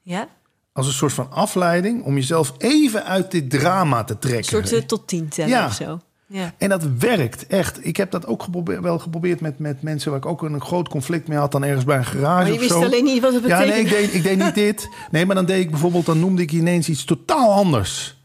Ja? 0.02 0.28
Als 0.74 0.88
een 0.88 0.94
soort 0.94 1.14
van 1.14 1.32
afleiding 1.32 2.04
om 2.04 2.16
jezelf 2.16 2.54
even 2.58 3.06
uit 3.06 3.32
dit 3.32 3.50
drama 3.50 4.04
te 4.04 4.14
Een 4.14 4.20
trekken. 4.20 4.46
soort 4.46 4.74
eh, 4.74 4.80
tot 4.80 5.08
tien 5.08 5.28
tellen 5.28 5.50
Ja. 5.50 5.66
of 5.66 5.74
zo. 5.74 6.00
Ja. 6.34 6.54
En 6.58 6.70
dat 6.70 6.84
werkt 7.00 7.48
echt. 7.48 7.86
Ik 7.86 7.98
heb 7.98 8.12
dat 8.12 8.26
ook 8.28 8.44
geprobeerd, 8.44 8.82
wel 8.82 9.00
geprobeerd 9.00 9.42
met, 9.42 9.60
met 9.60 9.82
mensen 9.82 10.10
waar 10.12 10.20
ik 10.20 10.26
ook 10.26 10.42
een 10.42 10.62
groot 10.62 10.90
conflict 10.90 11.28
mee 11.28 11.38
had. 11.38 11.52
Dan 11.52 11.64
ergens 11.64 11.84
bij 11.86 11.98
een 11.98 12.06
garage 12.06 12.26
Maar 12.36 12.46
je 12.48 12.54
of 12.54 12.60
wist 12.60 12.72
zo. 12.72 12.84
alleen 12.84 13.04
niet 13.04 13.22
wat 13.22 13.34
het 13.34 13.46
Ja, 13.46 13.60
betekent. 13.60 13.74
nee, 13.92 14.02
ik 14.04 14.12
deed, 14.12 14.14
ik 14.14 14.24
deed 14.24 14.38
niet 14.38 14.56
dit. 14.56 14.90
Nee, 15.12 15.26
maar 15.26 15.36
dan 15.36 15.46
deed 15.46 15.60
ik 15.64 15.70
bijvoorbeeld, 15.70 16.06
dan 16.06 16.20
noemde 16.20 16.42
ik 16.42 16.52
ineens 16.52 16.90
iets 16.90 17.06
totaal 17.06 17.52
anders. 17.54 18.20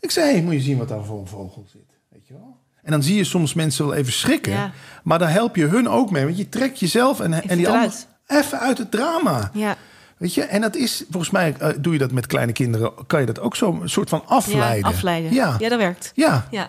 Ik 0.00 0.10
zei, 0.10 0.30
hey, 0.32 0.42
moet 0.42 0.52
je 0.52 0.60
zien 0.60 0.78
wat 0.78 0.88
daar 0.88 1.04
voor 1.04 1.18
een 1.20 1.26
vogel 1.26 1.64
zit. 1.72 1.80
Weet 2.08 2.26
je 2.26 2.32
wel? 2.34 2.56
En 2.82 2.90
dan 2.90 3.02
zie 3.02 3.16
je 3.16 3.24
soms 3.24 3.54
mensen 3.54 3.86
wel 3.86 3.94
even 3.94 4.12
schrikken. 4.12 4.52
Ja. 4.52 4.72
Maar 5.02 5.18
dan 5.18 5.28
help 5.28 5.56
je 5.56 5.64
hun 5.66 5.88
ook 5.88 6.10
mee. 6.10 6.24
Want 6.24 6.36
je 6.38 6.48
trekt 6.48 6.78
jezelf 6.80 7.20
en, 7.20 7.32
en 7.32 7.56
die 7.56 7.68
ander 7.68 7.72
eruit. 7.82 8.08
even 8.26 8.58
uit 8.60 8.78
het 8.78 8.90
drama. 8.90 9.50
Ja. 9.52 9.76
Weet 10.16 10.34
je? 10.34 10.42
En 10.42 10.60
dat 10.60 10.76
is, 10.76 11.04
volgens 11.10 11.32
mij 11.32 11.54
eh, 11.58 11.68
doe 11.78 11.92
je 11.92 11.98
dat 11.98 12.12
met 12.12 12.26
kleine 12.26 12.52
kinderen. 12.52 12.92
Kan 13.06 13.20
je 13.20 13.26
dat 13.26 13.40
ook 13.40 13.56
zo 13.56 13.78
een 13.82 13.88
soort 13.90 14.08
van 14.08 14.22
afleiden. 14.26 14.90
Ja, 14.90 14.96
afleiden. 14.96 15.32
Ja. 15.32 15.56
ja, 15.58 15.68
dat 15.68 15.78
werkt. 15.78 16.12
ja. 16.14 16.46
Ja. 16.50 16.68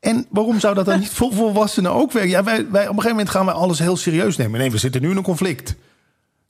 En 0.00 0.26
waarom 0.30 0.60
zou 0.60 0.74
dat 0.74 0.86
dan 0.86 0.98
niet 0.98 1.08
voor 1.08 1.32
volwassenen 1.32 1.92
ook 1.92 2.12
werken? 2.12 2.30
Ja, 2.30 2.44
wij, 2.44 2.54
wij, 2.70 2.82
op 2.82 2.88
een 2.88 2.88
gegeven 2.88 3.10
moment 3.10 3.30
gaan 3.30 3.44
wij 3.46 3.54
alles 3.54 3.78
heel 3.78 3.96
serieus 3.96 4.36
nemen. 4.36 4.60
Nee, 4.60 4.70
we 4.70 4.78
zitten 4.78 5.02
nu 5.02 5.10
in 5.10 5.16
een 5.16 5.22
conflict. 5.22 5.76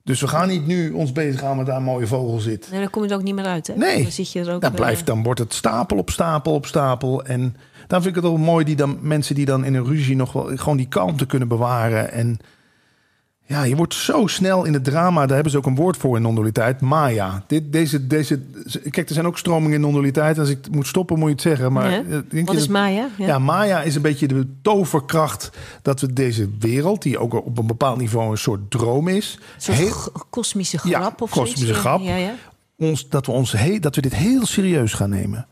Dus 0.05 0.21
we 0.21 0.29
gaan 0.29 0.49
niet 0.49 0.67
nu 0.67 0.91
ons 0.91 1.13
bezighouden 1.13 1.57
met 1.57 1.67
daar 1.67 1.77
een 1.77 1.83
mooie 1.83 2.07
vogel 2.07 2.39
zit. 2.39 2.69
Nee, 2.71 2.81
dan 2.81 2.91
kom 2.91 3.03
je 3.03 3.09
er 3.09 3.15
ook 3.15 3.23
niet 3.23 3.35
meer 3.35 3.45
uit, 3.45 3.67
hè? 3.67 3.75
Nee. 3.75 4.03
Dan 4.03 4.13
zit 4.13 4.33
je 4.33 4.41
er 4.41 4.55
ook... 4.55 4.61
Dan, 4.61 4.71
eh, 4.71 4.77
blijft, 4.77 5.07
dan 5.07 5.23
wordt 5.23 5.41
het 5.41 5.55
stapel 5.55 5.97
op 5.97 6.11
stapel 6.11 6.53
op 6.55 6.67
stapel. 6.67 7.25
En 7.25 7.57
dan 7.87 8.03
vind 8.03 8.17
ik 8.17 8.23
het 8.23 8.33
ook 8.33 8.39
mooi 8.39 8.65
die 8.65 8.77
dan 8.77 8.99
mensen 9.01 9.35
die 9.35 9.45
dan 9.45 9.65
in 9.65 9.75
een 9.75 9.85
ruzie 9.85 10.17
nog 10.17 10.33
wel 10.33 10.57
gewoon 10.57 10.77
die 10.77 10.89
kalmte 10.89 11.27
kunnen 11.27 11.49
bewaren. 11.49 12.13
En 12.13 12.39
ja, 13.49 13.63
je 13.63 13.77
wordt 13.77 13.95
zo 13.95 14.27
snel 14.27 14.65
in 14.65 14.73
het 14.73 14.85
drama. 14.85 15.21
Daar 15.27 15.35
hebben 15.35 15.53
ze 15.53 15.59
ook 15.59 15.67
een 15.67 15.75
woord 15.75 15.97
voor 15.97 16.17
in 16.17 16.23
non-dualiteit. 16.23 16.81
Maya. 16.81 17.43
Dit, 17.47 17.73
deze, 17.73 18.07
deze, 18.07 18.41
kijk, 18.91 19.09
er 19.09 19.15
zijn 19.15 19.27
ook 19.27 19.39
stromingen 19.39 19.75
in 19.75 19.81
non-dualiteit. 19.81 20.39
Als 20.39 20.49
ik 20.49 20.59
moet 20.71 20.87
stoppen, 20.87 21.19
moet 21.19 21.27
je 21.29 21.33
het 21.35 21.43
zeggen. 21.43 21.73
Maar 21.73 21.91
Ja. 21.91 21.97
eh, 21.99 22.05
denk 22.09 22.31
je 22.33 22.45
Wat 22.45 22.55
is 22.55 22.61
dat- 22.61 22.71
Maya? 22.71 23.09
ja. 23.19 23.39
Maya 23.39 23.83
is 23.83 23.95
een 23.95 24.03
beetje 24.03 24.29
de 24.29 24.47
toverkracht 24.63 25.51
dat 25.83 26.01
we 26.01 26.13
deze 26.13 26.49
wereld, 26.59 27.03
die 27.03 27.19
ook 27.19 27.35
op 27.35 27.59
een 27.59 27.67
bepaald 27.67 27.99
niveau 27.99 28.31
een 28.31 28.39
soort 28.39 28.71
droom 28.71 29.09
is, 29.09 29.39
Een 29.67 29.75
heel- 29.75 30.13
kosmische 30.31 30.79
Ja, 30.85 31.01
grap 31.01 31.21
of 31.23 31.31
kosmische 31.31 31.59
zoiets. 31.67 31.81
grap. 31.81 32.01
Ja, 32.01 32.17
ja. 32.17 32.35
ons, 32.79 33.09
dat, 33.09 33.27
we 33.27 33.33
ons 33.33 33.55
dat 33.81 33.95
we 33.95 34.01
dit 34.03 34.15
heel 34.15 34.47
serieus 34.47 34.93
gaan 34.93 35.11
nemen. 35.11 35.47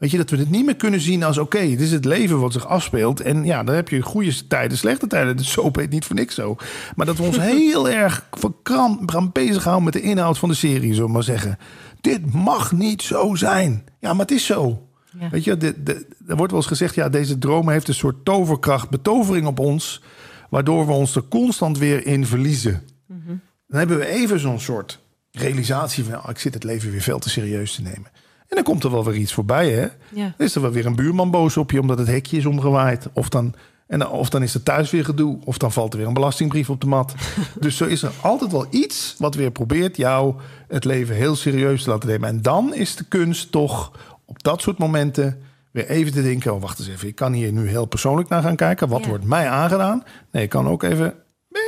Weet 0.00 0.10
je, 0.10 0.16
dat 0.16 0.30
we 0.30 0.36
dit 0.36 0.50
niet 0.50 0.64
meer 0.64 0.76
kunnen 0.76 1.00
zien 1.00 1.22
als... 1.22 1.38
oké, 1.38 1.58
dit 1.58 1.80
is 1.80 1.92
het 1.92 2.04
leven 2.04 2.40
wat 2.40 2.52
zich 2.52 2.66
afspeelt. 2.66 3.20
En 3.20 3.44
ja, 3.44 3.64
dan 3.64 3.74
heb 3.74 3.88
je 3.88 4.00
goede 4.00 4.46
tijden, 4.46 4.78
slechte 4.78 5.06
tijden. 5.06 5.36
De 5.36 5.44
soap 5.44 5.76
heet 5.76 5.90
niet 5.90 6.04
voor 6.04 6.16
niks 6.16 6.34
zo. 6.34 6.56
Maar 6.96 7.06
dat 7.06 7.16
we 7.16 7.22
ons 7.22 7.38
heel 7.56 7.88
erg 7.88 8.26
verkramp 8.30 9.10
gaan 9.10 9.32
bezighouden... 9.32 9.84
met 9.84 9.92
de 9.92 10.00
inhoud 10.00 10.38
van 10.38 10.48
de 10.48 10.54
serie, 10.54 10.92
zullen 10.92 11.06
we 11.06 11.12
maar 11.12 11.22
zeggen. 11.22 11.58
Dit 12.00 12.32
mag 12.32 12.72
niet 12.72 13.02
zo 13.02 13.34
zijn. 13.34 13.84
Ja, 13.98 14.12
maar 14.12 14.20
het 14.20 14.30
is 14.30 14.46
zo. 14.46 14.88
Ja. 15.18 15.30
Weet 15.30 15.44
je, 15.44 15.56
de, 15.56 15.82
de, 15.82 16.06
er 16.26 16.36
wordt 16.36 16.52
wel 16.52 16.60
eens 16.60 16.70
gezegd... 16.70 16.94
ja, 16.94 17.08
deze 17.08 17.38
droom 17.38 17.68
heeft 17.68 17.88
een 17.88 17.94
soort 17.94 18.24
toverkracht, 18.24 18.90
betovering 18.90 19.46
op 19.46 19.58
ons... 19.58 20.02
waardoor 20.50 20.86
we 20.86 20.92
ons 20.92 21.16
er 21.16 21.28
constant 21.28 21.78
weer 21.78 22.06
in 22.06 22.26
verliezen. 22.26 22.82
Dan 23.66 23.78
hebben 23.78 23.98
we 23.98 24.06
even 24.06 24.40
zo'n 24.40 24.60
soort 24.60 25.00
realisatie 25.30 26.04
van... 26.04 26.30
ik 26.30 26.38
zit 26.38 26.54
het 26.54 26.64
leven 26.64 26.90
weer 26.90 27.00
veel 27.00 27.18
te 27.18 27.30
serieus 27.30 27.74
te 27.74 27.82
nemen. 27.82 28.06
En 28.50 28.56
dan 28.56 28.64
komt 28.64 28.84
er 28.84 28.90
wel 28.90 29.04
weer 29.04 29.14
iets 29.16 29.32
voorbij, 29.32 29.70
hè? 29.70 29.82
Ja. 30.14 30.34
Dan 30.36 30.46
is 30.46 30.54
er 30.54 30.60
wel 30.62 30.70
weer 30.70 30.86
een 30.86 30.96
buurman 30.96 31.30
boos 31.30 31.56
op 31.56 31.70
je... 31.70 31.80
omdat 31.80 31.98
het 31.98 32.06
hekje 32.08 32.36
is 32.36 32.46
omgewaaid. 32.46 33.08
Of 33.12 33.28
dan, 33.28 33.54
en 33.86 34.08
of 34.08 34.30
dan 34.30 34.42
is 34.42 34.54
er 34.54 34.62
thuis 34.62 34.90
weer 34.90 35.04
gedoe. 35.04 35.38
Of 35.44 35.58
dan 35.58 35.72
valt 35.72 35.92
er 35.92 35.98
weer 35.98 36.08
een 36.08 36.14
belastingbrief 36.14 36.70
op 36.70 36.80
de 36.80 36.86
mat. 36.86 37.14
dus 37.60 37.76
zo 37.76 37.84
is 37.84 38.02
er 38.02 38.12
altijd 38.22 38.52
wel 38.52 38.66
iets 38.70 39.14
wat 39.18 39.34
weer 39.34 39.50
probeert... 39.50 39.96
jou 39.96 40.34
het 40.68 40.84
leven 40.84 41.14
heel 41.14 41.36
serieus 41.36 41.82
te 41.82 41.90
laten 41.90 42.08
nemen. 42.08 42.28
En 42.28 42.42
dan 42.42 42.74
is 42.74 42.96
de 42.96 43.04
kunst 43.04 43.52
toch 43.52 43.92
op 44.24 44.42
dat 44.42 44.60
soort 44.62 44.78
momenten... 44.78 45.42
weer 45.72 45.88
even 45.88 46.12
te 46.12 46.22
denken... 46.22 46.54
oh, 46.54 46.60
wacht 46.60 46.78
eens 46.78 46.88
even, 46.88 47.08
ik 47.08 47.14
kan 47.14 47.32
hier 47.32 47.52
nu 47.52 47.68
heel 47.68 47.86
persoonlijk 47.86 48.28
naar 48.28 48.42
gaan 48.42 48.56
kijken. 48.56 48.88
Wat 48.88 49.02
Ja. 49.02 49.08
wordt 49.08 49.24
mij 49.24 49.48
aangedaan? 49.48 50.02
Nee, 50.30 50.42
ik 50.42 50.48
kan 50.50 50.68
ook 50.68 50.82
even 50.82 51.06
een 51.06 51.14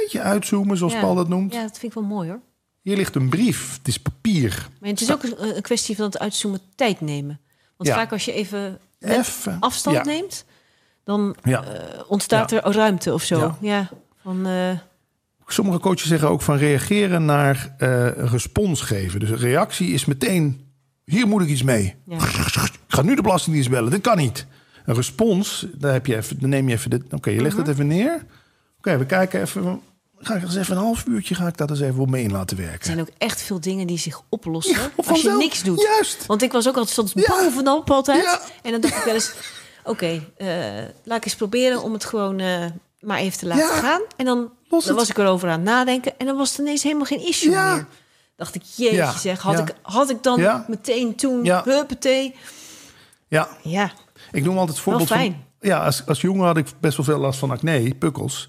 beetje 0.02 0.20
uitzoomen, 0.20 0.76
zoals 0.76 0.92
Ja. 0.92 1.00
Paul 1.00 1.14
dat 1.14 1.28
noemt. 1.28 1.54
Ja, 1.54 1.62
dat 1.62 1.78
vind 1.78 1.94
ik 1.94 1.98
wel 2.00 2.08
mooi 2.08 2.28
hoor. 2.28 2.40
Hier 2.82 2.96
ligt 2.96 3.14
een 3.14 3.28
brief. 3.28 3.76
Het 3.78 3.88
is 3.88 3.98
papier. 3.98 4.68
Maar 4.80 4.88
het 4.90 5.00
is 5.00 5.12
ook 5.12 5.22
een, 5.22 5.62
kwestie 5.62 5.96
van 5.96 6.04
het 6.04 6.18
uitzoomen 6.18 6.60
tijd 6.74 7.00
nemen. 7.00 7.40
Want 7.76 7.88
Ja. 7.90 7.94
vaak 7.96 8.12
als 8.12 8.24
je 8.24 8.32
even 8.32 8.78
afstand 9.60 9.96
Ja. 9.96 10.02
neemt, 10.04 10.44
dan 11.04 11.36
Ja. 11.42 11.64
eh, 11.64 12.00
ontstaat 12.08 12.52
er 12.52 12.62
ruimte 12.72 13.12
of 13.12 13.22
zo. 13.22 13.56
Ja. 13.60 13.90
Van, 14.22 14.46
eh, 14.46 14.70
Sommige 15.46 15.78
coaches 15.78 16.06
zeggen 16.08 16.28
ook 16.28 16.42
van 16.42 16.56
reageren 16.56 17.24
naar 17.24 17.74
een 17.78 18.28
respons 18.28 18.80
geven. 18.80 19.20
Dus 19.20 19.30
een 19.30 19.36
reactie 19.36 19.88
is 19.92 20.04
meteen, 20.04 20.66
hier 21.04 21.26
moet 21.26 21.42
ik 21.42 21.48
iets 21.48 21.62
mee. 21.62 21.94
Ik 22.88 22.98
ga 22.98 23.02
nu 23.02 23.14
de 23.14 23.22
belastingdienst 23.22 23.70
bellen, 23.70 23.90
dit 23.90 24.00
kan 24.00 24.16
niet. 24.16 24.46
Een 24.84 24.94
respons, 24.94 25.66
daar, 25.74 25.92
heb 25.92 26.06
je 26.06 26.16
even, 26.16 26.40
dan 26.40 26.48
neem 26.48 26.68
je 26.68 26.74
even 26.74 26.90
dit. 26.90 27.02
Oké, 27.12 27.30
je 27.30 27.42
legt 27.42 27.56
het 27.56 27.68
even 27.68 27.86
neer. 27.86 28.24
Oké, 28.78 28.98
we 28.98 29.06
kijken 29.06 29.40
even. 29.40 29.80
Ga 30.22 30.34
ik 30.34 30.42
eens 30.42 30.56
even 30.56 30.76
een 30.76 30.82
half 30.82 31.04
uurtje, 31.06 31.34
ga 31.34 31.46
ik 31.46 31.56
dat 31.56 31.70
eens 31.70 31.80
even 31.80 32.00
op 32.00 32.10
me 32.10 32.22
in 32.22 32.32
laten 32.32 32.56
Er 32.58 32.64
werken. 32.64 32.84
zijn 32.86 33.00
ook 33.00 33.08
echt 33.18 33.42
veel 33.42 33.60
dingen 33.60 33.86
die 33.86 33.98
zich 33.98 34.20
oplossen 34.28 34.74
Ja, 34.80 34.90
als 35.06 35.20
je 35.22 35.30
niks 35.38 35.62
doet. 35.62 35.80
Juist. 35.82 36.26
Want 36.26 36.42
ik 36.42 36.52
was 36.52 36.68
ook 36.68 36.76
altijd 36.76 36.94
soms 36.94 37.12
Ja. 37.14 37.28
bovenop 37.28 37.90
altijd. 37.90 38.22
Ja. 38.24 38.40
En 38.62 38.70
dan 38.72 38.80
dacht 38.80 38.96
ik 38.96 39.02
wel 39.04 39.14
eens, 39.14 39.32
oké, 39.84 40.22
eh, 40.36 40.48
laat 41.04 41.16
ik 41.16 41.24
eens 41.24 41.34
proberen 41.36 41.82
om 41.82 41.92
het 41.92 42.04
gewoon 42.04 42.38
eh, 42.40 42.64
maar 43.00 43.18
even 43.18 43.38
te 43.38 43.46
laten 43.46 43.66
Ja. 43.66 43.80
gaan. 43.80 44.00
En 44.16 44.24
dan, 44.24 44.50
dan 44.68 44.94
was 44.94 45.08
ik 45.10 45.18
erover 45.18 45.48
aan 45.48 45.54
het 45.60 45.68
nadenken. 45.68 46.12
En 46.18 46.26
dan 46.26 46.36
was 46.36 46.50
het 46.50 46.58
ineens 46.58 46.82
helemaal 46.82 47.04
geen 47.06 47.26
issue 47.26 47.50
Ja. 47.50 47.74
meer. 47.74 47.86
Dacht 48.36 48.54
ik, 48.54 48.62
jeetje 48.62 49.18
zeg, 49.18 49.40
had, 49.40 49.58
ik, 49.58 49.74
had 49.82 50.10
ik 50.10 50.22
dan 50.22 50.64
meteen 50.68 51.14
toen, 51.16 51.44
Ja. 51.44 51.62
huppatee. 51.64 52.34
Ja, 53.28 53.48
Ja, 53.62 53.92
ik 54.32 54.44
noem 54.44 54.58
altijd 54.58 54.76
het 54.76 54.84
voorbeeld 54.86 55.08
fijn. 55.08 55.32
van... 55.32 55.68
Ja, 55.68 55.84
als, 55.84 56.06
als 56.06 56.20
jongen 56.20 56.46
had 56.46 56.56
ik 56.56 56.66
best 56.80 56.96
wel 56.96 57.06
veel 57.06 57.18
last 57.18 57.38
van 57.38 57.50
acne, 57.50 57.94
pukkels. 57.94 58.48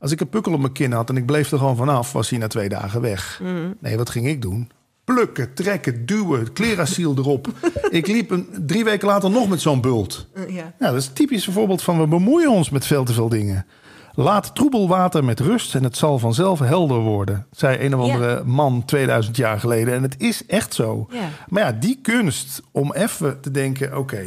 Als 0.00 0.12
ik 0.12 0.20
een 0.20 0.28
pukkel 0.28 0.52
op 0.52 0.60
mijn 0.60 0.72
kin 0.72 0.92
had 0.92 1.08
en 1.08 1.16
ik 1.16 1.26
bleef 1.26 1.52
er 1.52 1.58
gewoon 1.58 1.76
vanaf... 1.76 2.12
was 2.12 2.30
hij 2.30 2.38
na 2.38 2.46
twee 2.46 2.68
dagen 2.68 3.00
weg. 3.00 3.40
Mm. 3.42 3.74
Nee, 3.80 3.96
wat 3.96 4.10
ging 4.10 4.26
ik 4.26 4.42
doen? 4.42 4.70
Plukken, 5.04 5.54
trekken, 5.54 6.06
duwen, 6.06 6.52
klerasiel 6.52 7.14
erop. 7.18 7.48
ik 7.90 8.06
liep 8.06 8.30
een, 8.30 8.48
drie 8.66 8.84
weken 8.84 9.08
later 9.08 9.30
nog 9.30 9.48
met 9.48 9.60
zo'n 9.60 9.80
bult. 9.80 10.26
Eh, 10.34 10.54
ja. 10.54 10.72
Ja, 10.78 10.86
dat 10.90 10.94
is 10.94 11.06
een 11.06 11.12
typisch 11.12 11.44
voorbeeld 11.44 11.82
van 11.82 11.98
we 12.00 12.06
bemoeien 12.06 12.50
ons 12.50 12.70
met 12.70 12.86
veel 12.86 13.04
te 13.04 13.12
veel 13.12 13.28
dingen. 13.28 13.66
Laat 14.14 14.54
troebel 14.54 14.88
water 14.88 15.24
met 15.24 15.40
rust 15.40 15.74
en 15.74 15.84
het 15.84 15.96
zal 15.96 16.18
vanzelf 16.18 16.58
helder 16.58 16.98
worden, 16.98 17.46
zei 17.50 17.84
een 17.84 17.94
of 17.94 18.00
andere 18.10 18.44
man 18.44 18.84
2000 18.84 19.36
jaar 19.36 19.60
geleden. 19.60 19.94
En 19.94 20.02
het 20.02 20.14
is 20.18 20.46
echt 20.46 20.74
zo. 20.74 21.08
Maar 21.48 21.62
ja, 21.62 21.72
die 21.72 21.98
kunst 22.02 22.62
om 22.72 22.92
even 22.92 23.40
te 23.40 23.50
denken: 23.50 23.96
oké, 23.98 24.22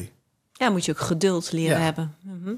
ja, 0.53 0.69
moet 0.69 0.85
je 0.85 0.91
ook 0.91 0.99
geduld 0.99 1.51
leren 1.51 1.77
Ja. 1.77 1.83
hebben. 1.83 2.15
Mhm. 2.23 2.53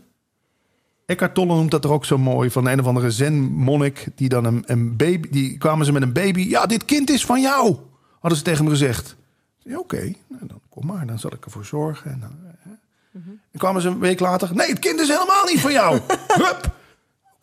Eckhart 1.06 1.34
Tolle 1.34 1.56
noemt 1.56 1.72
dat 1.72 1.84
er 1.84 1.91
ook 1.91 2.06
zo 2.06 2.18
mooi 2.18 2.49
van 2.49 2.68
een 2.68 2.80
of 2.80 2.86
andere 2.86 3.12
zen-monnik 3.12 4.08
die 4.16 4.30
dan 4.30 4.45
een, 4.45 4.64
een 4.66 4.95
baby, 4.95 5.30
die 5.30 5.58
kwamen 5.58 5.86
ze 5.86 5.91
met 5.91 6.01
een 6.01 6.14
baby. 6.14 6.41
Ja, 6.41 6.66
dit 6.66 6.86
kind 6.86 7.10
is 7.10 7.26
van 7.26 7.41
jou, 7.41 7.76
hadden 8.20 8.38
ze 8.38 8.43
tegen 8.43 8.64
hem 8.64 8.70
gezegd. 8.70 9.16
Ja, 9.58 9.78
Oké, 9.78 10.14
nou, 10.28 10.47
dan 10.47 10.62
kom 10.70 10.86
maar, 10.86 11.08
dan 11.08 11.20
zal 11.20 11.34
ik 11.34 11.45
ervoor 11.45 11.66
zorgen. 11.66 12.12
En 12.12 12.20
dan, 12.20 12.38
hè. 12.41 12.72
En 13.51 13.60
kwamen 13.60 13.82
ze 13.82 13.88
een 13.88 13.99
week 13.99 14.20
later. 14.20 14.56
Nee, 14.56 14.68
het 14.70 14.80
kind 14.80 14.99
is 14.99 15.08
helemaal 15.08 15.45
niet 15.45 15.60
van 15.60 15.72
jou. 15.72 15.99
Hup. 16.43 16.74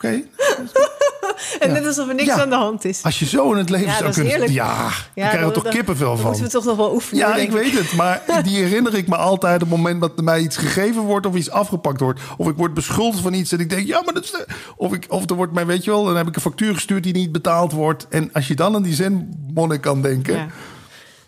Oké, 0.03 0.21
En 1.59 1.71
net 1.71 1.85
alsof 1.85 2.07
er 2.07 2.15
niks 2.15 2.27
Ja. 2.27 2.41
aan 2.41 2.49
de 2.49 2.55
hand 2.55 2.85
is. 2.85 3.03
als 3.03 3.19
je 3.19 3.25
zo 3.25 3.51
in 3.51 3.57
het 3.57 3.69
leven 3.69 3.87
Ja, 3.87 3.97
zou 3.97 4.11
kunnen. 4.11 4.31
heerlijk. 4.31 4.51
Ja, 4.51 4.89
krijgen 5.15 5.47
we 5.47 5.53
dan- 5.53 5.63
toch 5.63 5.71
kippenvel 5.73 6.15
van. 6.17 6.25
moeten 6.25 6.43
we 6.43 6.49
toch 6.49 6.65
nog 6.65 6.77
wel 6.77 6.93
oefenen. 6.93 7.27
Ja, 7.27 7.35
ik 7.35 7.51
weet 7.51 7.77
het. 7.77 7.93
Maar 7.93 8.21
die 8.43 8.57
herinner 8.57 8.95
ik 8.95 9.07
me 9.07 9.15
altijd 9.15 9.53
op 9.63 9.69
het 9.69 9.77
moment 9.77 10.01
dat 10.01 10.11
er 10.17 10.23
mij 10.23 10.39
iets 10.41 10.57
gegeven 10.57 11.01
wordt 11.01 11.25
of 11.25 11.35
iets 11.35 11.49
afgepakt 11.49 11.99
wordt. 11.99 12.19
Of 12.37 12.47
ik 12.47 12.55
word 12.57 12.73
beschuldigd 12.73 13.21
van 13.23 13.33
iets 13.33 13.51
en 13.51 13.59
ik 13.59 13.69
denk, 13.69 13.87
ja, 13.87 14.01
maar 14.05 14.13
dat 14.13 14.23
is. 14.23 14.31
de- 14.31 14.45
Of, 14.77 14.93
ik, 14.93 15.05
of 15.09 15.29
er 15.29 15.35
wordt 15.35 15.53
mij, 15.53 15.65
weet 15.65 15.83
je 15.83 15.91
wel, 15.91 16.03
dan 16.05 16.15
heb 16.17 16.27
ik 16.27 16.35
een 16.35 16.41
factuur 16.41 16.73
gestuurd 16.73 17.03
die 17.03 17.13
niet 17.13 17.31
betaald 17.31 17.71
wordt. 17.71 18.07
En 18.09 18.29
als 18.33 18.47
je 18.47 18.55
dan 18.55 18.75
aan 18.75 18.83
die 18.83 18.93
zenmonnik 18.95 19.81
kan 19.81 20.01
denken. 20.01 20.35
Ja. 20.35 20.47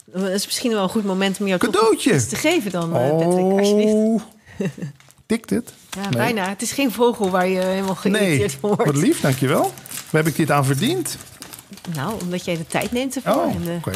Dat 0.06 0.30
is 0.30 0.46
misschien 0.46 0.72
wel 0.72 0.84
een 0.84 0.90
goed 0.90 1.06
moment 1.06 1.40
om 1.40 1.48
jou 1.48 1.60
Cadeautje. 1.60 2.14
iets 2.14 2.28
te 2.28 2.36
geven 2.36 2.72
dan, 2.72 2.96
eh, 2.96 3.10
Patrick, 3.10 3.60
alsjeblieft. 3.60 4.24
Tikt 5.26 5.50
het? 5.50 5.74
Ja, 5.90 6.02
Nee. 6.02 6.10
bijna. 6.12 6.50
Het 6.50 6.62
is 6.62 6.72
geen 6.72 6.92
vogel 6.92 7.30
waar 7.30 7.48
je 7.48 7.60
helemaal 7.60 7.98
Nee, 8.04 8.14
geïrriteerd 8.14 8.52
van 8.60 8.70
wordt. 8.70 8.86
wat 8.86 8.96
lief, 8.96 9.22
dankjewel. 9.22 9.62
Waar 10.10 10.24
heb 10.24 10.28
ik 10.28 10.36
dit 10.36 10.52
aan 10.52 10.66
verdiend? 10.66 11.18
Nou, 11.96 12.14
omdat 12.22 12.46
jij 12.46 12.58
de 12.58 12.68
tijd 12.68 12.92
neemt 12.92 13.16
ervoor. 13.16 13.34
Oh, 13.34 13.56
en, 13.56 13.82
oké. 13.86 13.92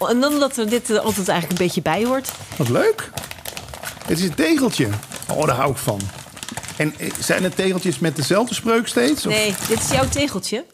eh, 0.00 0.10
en 0.10 0.20
dan 0.20 0.38
dat 0.38 0.56
er 0.56 0.68
dit 0.68 0.88
er 0.88 0.98
altijd 1.00 1.28
eigenlijk 1.28 1.60
een 1.60 1.66
beetje 1.66 1.82
bij 1.82 2.04
hoort. 2.04 2.30
Wat 2.56 2.68
leuk. 2.68 3.10
Het 4.06 4.18
is 4.18 4.24
een 4.24 4.34
tegeltje. 4.34 4.88
Oh, 5.30 5.46
daar 5.46 5.56
hou 5.56 5.70
ik 5.70 5.76
van. 5.76 6.00
En 6.76 6.94
eh, 6.98 7.10
zijn 7.20 7.42
het 7.42 7.56
tegeltjes 7.56 7.98
met 7.98 8.16
dezelfde 8.16 8.54
spreuk 8.54 8.86
steeds? 8.86 9.26
Of- 9.26 9.32
Nee, 9.32 9.54
dit 9.68 9.80
is 9.80 9.90
jouw 9.90 10.08
tegeltje. 10.08 10.64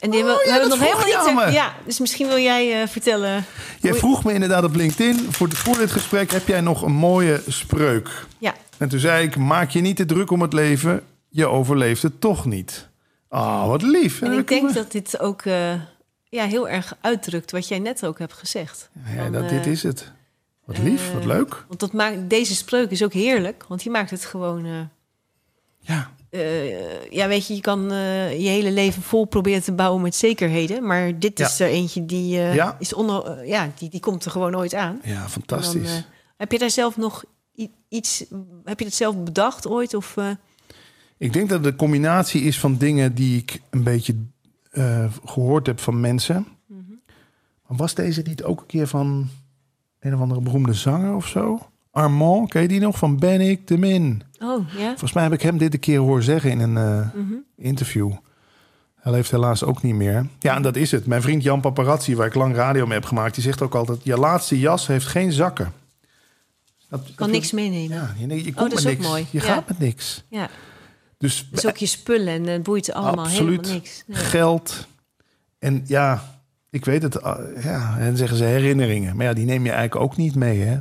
En 0.00 0.10
die 0.10 0.20
Oh, 0.20 0.26
hebben, 0.26 0.44
we 0.44 0.46
ja, 0.46 0.50
hebben 0.52 0.68
nog 0.78 1.12
helemaal 1.24 1.44
niet... 1.46 1.54
Ja, 1.54 1.74
dus 1.84 1.98
misschien 1.98 2.26
wil 2.28 2.38
jij 2.38 2.82
eh, 2.82 2.88
vertellen... 2.88 3.44
Jij 3.80 3.94
vroeg 3.94 4.24
me 4.24 4.32
inderdaad 4.32 4.64
op 4.64 4.74
LinkedIn, 4.74 5.32
voor, 5.32 5.50
voor 5.50 5.76
dit 5.78 5.90
gesprek 5.90 6.30
heb 6.30 6.46
jij 6.46 6.60
nog 6.60 6.82
een 6.82 6.92
mooie 6.92 7.42
spreuk. 7.48 8.26
Ja, 8.38 8.54
En 8.78 8.88
toen 8.88 8.98
zei 8.98 9.26
ik, 9.26 9.36
maak 9.36 9.70
je 9.70 9.80
niet 9.80 9.96
te 9.96 10.04
druk 10.04 10.30
om 10.30 10.42
het 10.42 10.52
leven, 10.52 11.02
je 11.28 11.46
overleeft 11.46 12.02
het 12.02 12.20
toch 12.20 12.44
niet. 12.44 12.88
Ah, 13.28 13.66
wat 13.66 13.82
lief. 13.82 14.22
en 14.22 14.32
ik 14.32 14.48
denk 14.48 14.74
dat 14.74 14.92
dit 14.92 15.18
ook 15.20 15.42
eh, 15.42 15.72
ja, 16.28 16.44
heel 16.44 16.68
erg 16.68 16.96
uitdrukt 17.00 17.50
wat 17.50 17.68
jij 17.68 17.78
net 17.78 18.06
ook 18.06 18.18
hebt 18.18 18.32
gezegd. 18.32 18.90
Ja, 19.16 19.28
dat, 19.30 19.42
eh, 19.42 19.48
dit 19.48 19.66
is 19.66 19.82
het. 19.82 20.10
Wat 20.64 20.78
lief, 20.78 21.12
wat 21.12 21.20
eh, 21.22 21.26
leuk. 21.28 21.64
Want 21.68 21.80
dat 21.80 21.92
maakt, 21.92 22.16
deze 22.30 22.54
spreuk 22.54 22.90
is 22.90 23.02
ook 23.04 23.12
heerlijk, 23.12 23.64
want 23.68 23.82
die 23.82 23.90
maakt 23.90 24.10
het 24.10 24.24
gewoon... 24.24 24.64
eh, 24.64 24.72
Ja, 25.80 26.10
eh, 26.30 27.10
ja, 27.10 27.28
weet 27.28 27.46
je, 27.46 27.54
je 27.54 27.60
kan 27.60 27.90
eh, 27.92 28.40
je 28.42 28.48
hele 28.48 28.70
leven 28.72 29.02
vol 29.02 29.24
proberen 29.24 29.62
te 29.62 29.72
bouwen 29.72 30.02
met 30.02 30.14
zekerheden. 30.14 30.86
Maar 30.86 31.18
dit 31.18 31.38
Ja. 31.38 31.46
is 31.46 31.60
er 31.60 31.68
eentje 31.68 32.06
die, 32.06 32.38
eh, 32.38 32.54
Ja. 32.54 32.76
is 32.78 32.92
onder, 32.94 33.46
ja, 33.46 33.70
die, 33.78 33.88
die 33.90 34.00
komt 34.00 34.24
er 34.24 34.30
gewoon 34.30 34.50
nooit 34.50 34.74
aan. 34.74 35.00
ja 35.04 35.20
dan, 35.20 35.30
fantastisch. 35.30 36.04
heb 36.36 36.52
je 36.52 36.58
daar 36.58 36.70
zelf 36.70 36.96
nog 36.96 37.24
iets... 37.88 38.24
Heb 38.64 38.78
je 38.78 38.84
dat 38.84 38.94
zelf 38.94 39.16
bedacht 39.24 39.66
ooit? 39.66 39.94
Of, 39.94 40.16
Ik 41.18 41.32
denk 41.32 41.48
dat 41.48 41.58
het 41.64 41.72
een 41.72 41.78
combinatie 41.78 42.42
is 42.42 42.58
van 42.60 42.76
dingen 42.76 43.14
die 43.14 43.38
ik 43.38 43.60
een 43.70 43.82
beetje 43.82 44.14
eh, 44.70 45.12
gehoord 45.24 45.66
heb 45.66 45.80
van 45.80 46.00
mensen. 46.00 46.46
Mhm. 46.66 46.80
Maar 47.66 47.76
was 47.76 47.94
deze 47.94 48.22
niet 48.22 48.42
ook 48.44 48.60
een 48.60 48.66
keer 48.66 48.86
van 48.86 49.28
een 50.00 50.14
of 50.14 50.20
andere 50.20 50.40
beroemde 50.40 50.74
zanger 50.74 51.14
of 51.14 51.26
zo? 51.26 51.58
Armand, 51.90 52.48
ken 52.50 52.62
je 52.62 52.68
die 52.68 52.80
nog? 52.80 52.98
Van 52.98 53.18
Ben 53.18 53.40
ik 53.40 53.66
de 53.66 53.78
Min. 53.78 54.22
Oh, 54.40 54.72
ja? 54.76 54.88
Volgens 54.88 55.12
mij 55.12 55.22
heb 55.22 55.32
ik 55.32 55.42
hem 55.42 55.58
dit 55.58 55.74
een 55.74 55.80
keer 55.80 55.98
horen 55.98 56.22
zeggen 56.22 56.50
in 56.50 56.60
een 56.60 56.76
eh, 56.76 57.08
Mhm. 57.14 57.32
interview. 57.56 58.12
Hij 59.00 59.12
leeft 59.12 59.30
helaas 59.30 59.64
ook 59.64 59.82
niet 59.82 59.94
meer. 59.94 60.26
Ja, 60.38 60.54
en 60.54 60.62
dat 60.62 60.76
is 60.76 60.90
het. 60.90 61.06
Mijn 61.06 61.22
vriend 61.22 61.42
Jan 61.42 61.60
Paparazzi, 61.60 62.16
waar 62.16 62.26
ik 62.26 62.34
lang 62.34 62.54
radio 62.54 62.84
mee 62.86 62.94
heb 62.98 63.04
gemaakt... 63.06 63.34
die 63.34 63.42
zegt 63.44 63.62
ook 63.62 63.74
altijd... 63.74 63.98
je 64.02 64.16
laatste 64.16 64.58
jas 64.58 64.86
heeft 64.86 65.06
geen 65.06 65.32
zakken. 65.32 65.72
Dat, 66.88 67.00
Kan 67.04 67.12
dat- 67.16 67.30
niks 67.30 67.52
meenemen. 67.52 67.96
Ja, 67.96 68.14
je, 68.18 68.26
je 68.36 68.42
komt 68.42 68.56
Oh, 68.56 68.68
dat 68.70 68.78
is 68.78 68.84
met 68.84 68.92
ook 68.92 68.98
niks. 68.98 69.10
mooi. 69.10 69.26
Je 69.30 69.38
Ja. 69.38 69.44
gaat 69.44 69.68
met 69.68 69.78
niks. 69.78 70.24
Ja. 70.28 70.48
Dus 71.18 71.48
Dus 71.50 71.66
ook 71.66 71.76
je 71.76 71.86
spullen 71.86 72.34
en 72.34 72.46
het 72.46 72.62
boeit 72.62 72.92
allemaal 72.92 73.24
absoluut 73.24 73.50
helemaal 73.60 73.72
niks. 73.74 74.02
Nee. 74.06 74.16
geld. 74.16 74.86
En 75.58 75.82
ja, 75.86 76.38
ik 76.70 76.84
weet 76.84 77.02
het. 77.02 77.22
ah, 77.22 77.62
Ja, 77.62 77.96
en 77.98 78.16
zeggen 78.16 78.36
ze 78.36 78.44
herinneringen. 78.44 79.16
Maar 79.16 79.26
ja, 79.26 79.32
die 79.32 79.44
neem 79.44 79.64
je 79.64 79.70
eigenlijk 79.70 80.02
ook 80.02 80.16
niet 80.16 80.34
mee, 80.34 80.60
hè? 80.60 80.78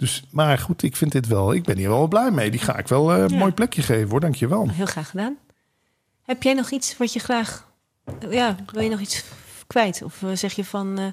Dus, 0.00 0.24
maar 0.30 0.58
goed, 0.58 0.82
ik 0.82 0.96
vind 0.96 1.12
dit 1.12 1.26
wel... 1.26 1.54
Ik 1.54 1.62
ben 1.64 1.76
hier 1.76 1.88
wel 1.88 2.08
blij 2.08 2.30
mee. 2.30 2.50
Die 2.50 2.60
ga 2.60 2.76
ik 2.78 2.88
wel 2.88 3.12
eh, 3.12 3.18
een 3.22 3.28
Ja. 3.28 3.36
mooi 3.38 3.52
plekje 3.52 3.82
geven, 3.82 4.10
hoor. 4.10 4.20
Dank 4.20 4.34
je 4.34 4.48
wel. 4.48 4.68
Heel 4.70 4.86
graag 4.86 5.10
gedaan. 5.10 5.36
Heb 6.22 6.42
jij 6.42 6.54
nog 6.54 6.70
iets 6.70 6.96
wat 6.96 7.12
je 7.12 7.18
graag... 7.18 7.68
Ja, 8.30 8.56
wil 8.72 8.82
je 8.82 8.90
nog 8.90 9.00
iets 9.00 9.24
kwijt? 9.66 10.02
Of 10.02 10.22
eh, 10.22 10.28
zeg 10.34 10.52
je 10.52 10.64
van 10.64 10.98
eh, 10.98 11.04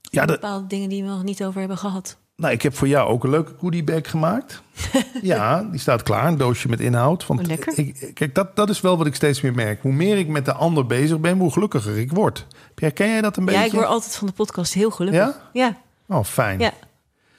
Ja, 0.00 0.26
dat, 0.26 0.40
bepaalde 0.40 0.66
dingen 0.66 0.88
die 0.88 1.02
we 1.02 1.08
nog 1.08 1.22
niet 1.22 1.44
over 1.44 1.58
hebben 1.58 1.78
gehad? 1.78 2.16
Nou, 2.36 2.52
ik 2.52 2.62
heb 2.62 2.76
voor 2.76 2.88
jou 2.88 3.08
ook 3.08 3.24
een 3.24 3.30
leuke 3.30 3.52
goodiebag 3.58 4.10
gemaakt. 4.10 4.62
ja, 5.22 5.62
die 5.62 5.80
staat 5.80 6.02
klaar. 6.02 6.26
Een 6.26 6.36
doosje 6.36 6.68
met 6.68 6.80
inhoud. 6.80 7.26
Want 7.26 7.40
Oh, 7.40 7.46
lekker. 7.46 7.78
Ik, 7.78 8.10
kijk, 8.14 8.34
dat, 8.34 8.56
dat 8.56 8.70
is 8.70 8.80
wel 8.80 8.96
wat 8.98 9.06
ik 9.06 9.14
steeds 9.14 9.40
meer 9.40 9.54
merk. 9.54 9.82
Hoe 9.82 9.92
meer 9.92 10.18
ik 10.18 10.28
met 10.28 10.44
de 10.44 10.52
ander 10.52 10.86
bezig 10.86 11.20
ben, 11.20 11.38
hoe 11.38 11.52
gelukkiger 11.52 11.98
ik 11.98 12.12
word. 12.12 12.46
Herken 12.74 13.08
jij 13.08 13.20
dat 13.20 13.36
een 13.36 13.44
beetje? 13.44 13.60
Ja, 13.60 13.66
ik 13.66 13.72
word 13.72 13.86
altijd 13.86 14.16
van 14.16 14.26
de 14.26 14.32
podcast 14.32 14.72
heel 14.74 14.90
gelukkig. 14.90 15.20
Ja? 15.22 15.40
Ja, 15.52 15.76
Oh, 16.16 16.24
fijn. 16.24 16.58
ja. 16.58 16.72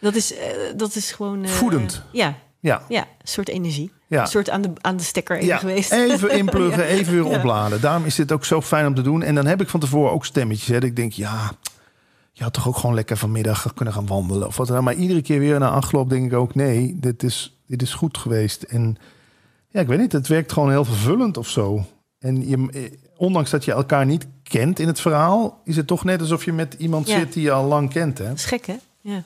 Dat, 0.06 0.15
is, 0.15 0.36
eh, 0.38 0.48
dat 0.76 0.95
is 0.95 1.11
gewoon... 1.11 1.44
eh, 1.44 1.49
Voedend. 1.49 2.02
Ja, 2.11 2.36
Ja. 2.60 2.82
ja, 2.90 3.02
een 3.02 3.27
soort 3.27 3.49
energie. 3.49 3.91
Ja. 4.07 4.22
Een 4.22 4.27
soort 4.27 4.49
aan 4.49 4.61
de, 4.61 4.72
aan 4.82 4.98
de 4.98 5.03
stekker 5.03 5.36
even 5.36 5.48
Ja, 5.48 5.57
geweest. 5.57 5.91
even 5.91 6.32
inpluggen, 6.44 6.84
Ja. 6.84 6.90
even 6.90 7.14
weer 7.14 7.26
opladen. 7.38 7.82
Daarom 7.82 8.06
is 8.06 8.15
dit 8.15 8.32
ook 8.32 8.45
zo 8.45 8.61
fijn 8.61 8.86
om 8.88 8.95
te 8.95 9.02
doen. 9.02 9.23
En 9.23 9.36
dan 9.36 9.45
heb 9.45 9.61
ik 9.61 9.69
van 9.69 9.80
tevoren 9.80 10.11
ook 10.11 10.26
stemmetjes. 10.26 10.68
Hè, 10.68 10.73
dat 10.73 10.84
ik 10.84 10.95
denk, 10.95 11.11
ja, 11.14 11.52
je 12.32 12.44
had 12.44 12.53
toch 12.53 12.68
ook 12.68 12.77
gewoon 12.77 12.95
lekker 12.95 13.18
vanmiddag 13.18 13.73
kunnen 13.73 13.94
gaan 13.94 14.07
wandelen. 14.07 14.48
Of 14.48 14.57
wat 14.57 14.68
dan. 14.68 14.84
Maar 14.84 14.94
iedere 14.94 15.22
keer 15.22 15.40
weer 15.40 15.60
na 15.60 15.69
afgelopen 15.69 16.10
denk 16.18 16.32
ik 16.32 16.38
ook, 16.38 16.56
nee, 16.56 16.98
dit 16.99 17.23
is, 17.23 17.60
dit 17.68 17.82
is 17.82 17.94
goed 17.94 18.18
geweest. 18.18 18.64
En 18.64 18.98
ja, 19.69 19.80
ik 19.80 19.88
weet 19.88 19.99
niet, 19.99 20.11
het 20.11 20.27
werkt 20.27 20.52
gewoon 20.53 20.69
heel 20.69 20.86
vervullend 20.86 21.38
of 21.38 21.49
zo. 21.49 21.86
En 22.19 22.48
je, 22.49 22.68
eh, 22.73 22.91
ondanks 23.18 23.49
dat 23.49 23.65
je 23.65 23.72
elkaar 23.72 24.06
niet 24.06 24.27
kent 24.44 24.80
in 24.80 24.88
het 24.88 24.99
verhaal, 25.02 25.61
is 25.64 25.76
het 25.76 25.88
toch 25.88 26.03
net 26.03 26.19
alsof 26.22 26.45
je 26.45 26.53
met 26.53 26.73
iemand 26.77 27.07
Ja. 27.07 27.19
zit 27.19 27.34
die 27.34 27.44
je 27.44 27.52
al 27.52 27.65
lang 27.65 27.90
kent. 27.90 28.18
Hè? 28.18 28.27
Dat 28.27 28.38
is 28.38 28.45
gek, 28.45 28.65
hè? 28.65 28.76
Ja, 29.02 29.23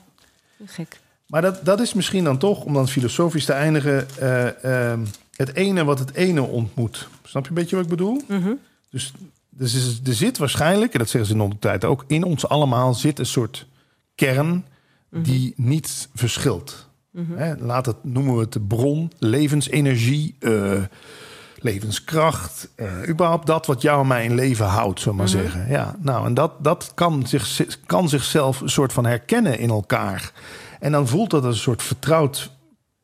gek. 0.66 1.00
Maar 1.26 1.42
dat, 1.42 1.64
dat 1.64 1.80
is 1.80 1.94
misschien 1.94 2.24
dan 2.24 2.38
toch, 2.38 2.64
om 2.64 2.72
dan 2.72 2.88
filosofisch 2.88 3.44
te 3.44 3.52
eindigen, 3.52 4.06
eh, 4.18 4.64
ehm, 4.92 5.00
het 5.36 5.54
ene 5.54 5.84
wat 5.84 5.98
het 5.98 6.14
ene 6.14 6.42
ontmoet. 6.42 7.08
Snap 7.22 7.42
je 7.42 7.48
een 7.48 7.54
beetje 7.54 7.76
wat 7.76 7.84
ik 7.84 7.90
bedoel? 7.90 8.22
Mhm. 8.28 8.52
Dus, 8.90 9.12
dus 9.48 9.74
is- 9.74 10.00
er 10.04 10.14
zit 10.14 10.38
waarschijnlijk, 10.38 10.92
en 10.92 10.98
dat 10.98 11.08
zeggen 11.08 11.30
ze 11.36 11.42
in 11.42 11.48
de 11.50 11.58
tijd 11.58 11.84
ook, 11.84 12.04
in 12.06 12.22
ons 12.24 12.48
allemaal 12.48 12.94
zit 12.94 13.18
een 13.18 13.26
soort 13.26 13.66
kern 14.14 14.64
die 15.10 15.52
niet 15.56 16.08
verschilt. 16.14 16.88
Hè, 17.34 17.56
laat 17.56 17.86
het, 17.86 17.96
noemen 18.04 18.34
we 18.34 18.40
het 18.40 18.52
de 18.52 18.60
bron, 18.60 19.12
levensenergie, 19.18 20.36
eh, 20.38 20.82
levenskracht, 21.62 22.68
eh, 22.76 23.08
überhaupt 23.08 23.46
dat 23.46 23.66
wat 23.66 23.82
jou 23.82 24.00
en 24.00 24.06
mij 24.06 24.24
in 24.24 24.34
leven 24.34 24.66
houdt, 24.66 25.00
zullen 25.00 25.14
we 25.14 25.22
maar 25.22 25.30
zeggen. 25.32 25.66
Ja, 25.68 25.96
nou, 25.98 26.26
en 26.26 26.34
dat, 26.34 26.52
dat 26.64 26.92
kan, 26.94 27.26
zich, 27.26 27.78
kan 27.86 28.08
zichzelf 28.08 28.60
een 28.60 28.68
soort 28.70 28.92
van 28.92 29.06
herkennen 29.06 29.58
in 29.58 29.70
elkaar. 29.70 30.32
En 30.80 30.92
dan 30.92 31.08
voelt 31.08 31.30
dat 31.30 31.44
als 31.44 31.54
een 31.54 31.60
soort 31.60 31.82
vertrouwd 31.82 32.50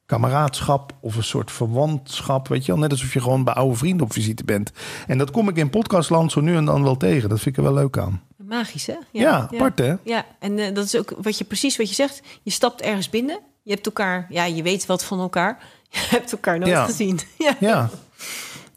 kameraadschap 0.07 0.93
of 1.01 1.17
een 1.17 1.25
soort 1.25 1.51
verwantschap. 1.51 2.49
Weet 2.49 2.65
je 2.67 2.73
wel, 2.73 2.81
net 2.81 2.91
alsof 2.91 3.13
je 3.13 3.21
gewoon 3.21 3.45
bij 3.45 3.55
oude 3.55 3.77
vrienden 3.77 4.07
op 4.07 4.13
visite 4.13 4.45
bent. 4.45 4.73
En 5.07 5.19
dat 5.19 5.31
kom 5.31 5.49
ik 5.49 5.57
in 5.57 5.71
podcastland 5.71 6.33
zo 6.33 6.41
nu 6.41 6.57
en 6.57 6.65
dan 6.65 6.83
wel 6.83 6.97
tegen. 6.97 7.29
Dat 7.29 7.41
vind 7.41 7.57
ik 7.59 7.65
er 7.65 7.73
wel 7.73 7.83
leuk 7.83 7.99
aan. 7.99 8.23
Magisch, 8.37 8.87
hè? 8.87 8.95
Ja, 9.13 9.49
apart 9.53 9.79
hè? 9.79 9.95
Ja, 10.05 10.25
en 10.39 10.59
eh, 10.59 10.75
dat 10.75 10.85
is 10.85 10.97
ook 10.97 11.15
wat 11.23 11.39
je 11.39 11.45
precies 11.45 11.77
wat 11.77 11.89
je 11.89 11.95
zegt. 11.95 12.21
Je 12.43 12.51
stapt 12.51 12.81
ergens 12.81 13.11
binnen. 13.11 13.41
Je 13.63 13.73
hebt 13.73 13.87
elkaar, 13.87 14.27
ja, 14.29 14.45
je 14.45 14.63
weet 14.63 14.87
wat 14.87 15.05
van 15.05 15.21
elkaar. 15.21 15.59
Je 15.91 16.07
hebt 16.11 16.33
elkaar 16.33 16.59
nooit 16.59 16.71
Ja. 16.71 16.85
gezien. 16.85 17.19
Ja, 17.61 17.89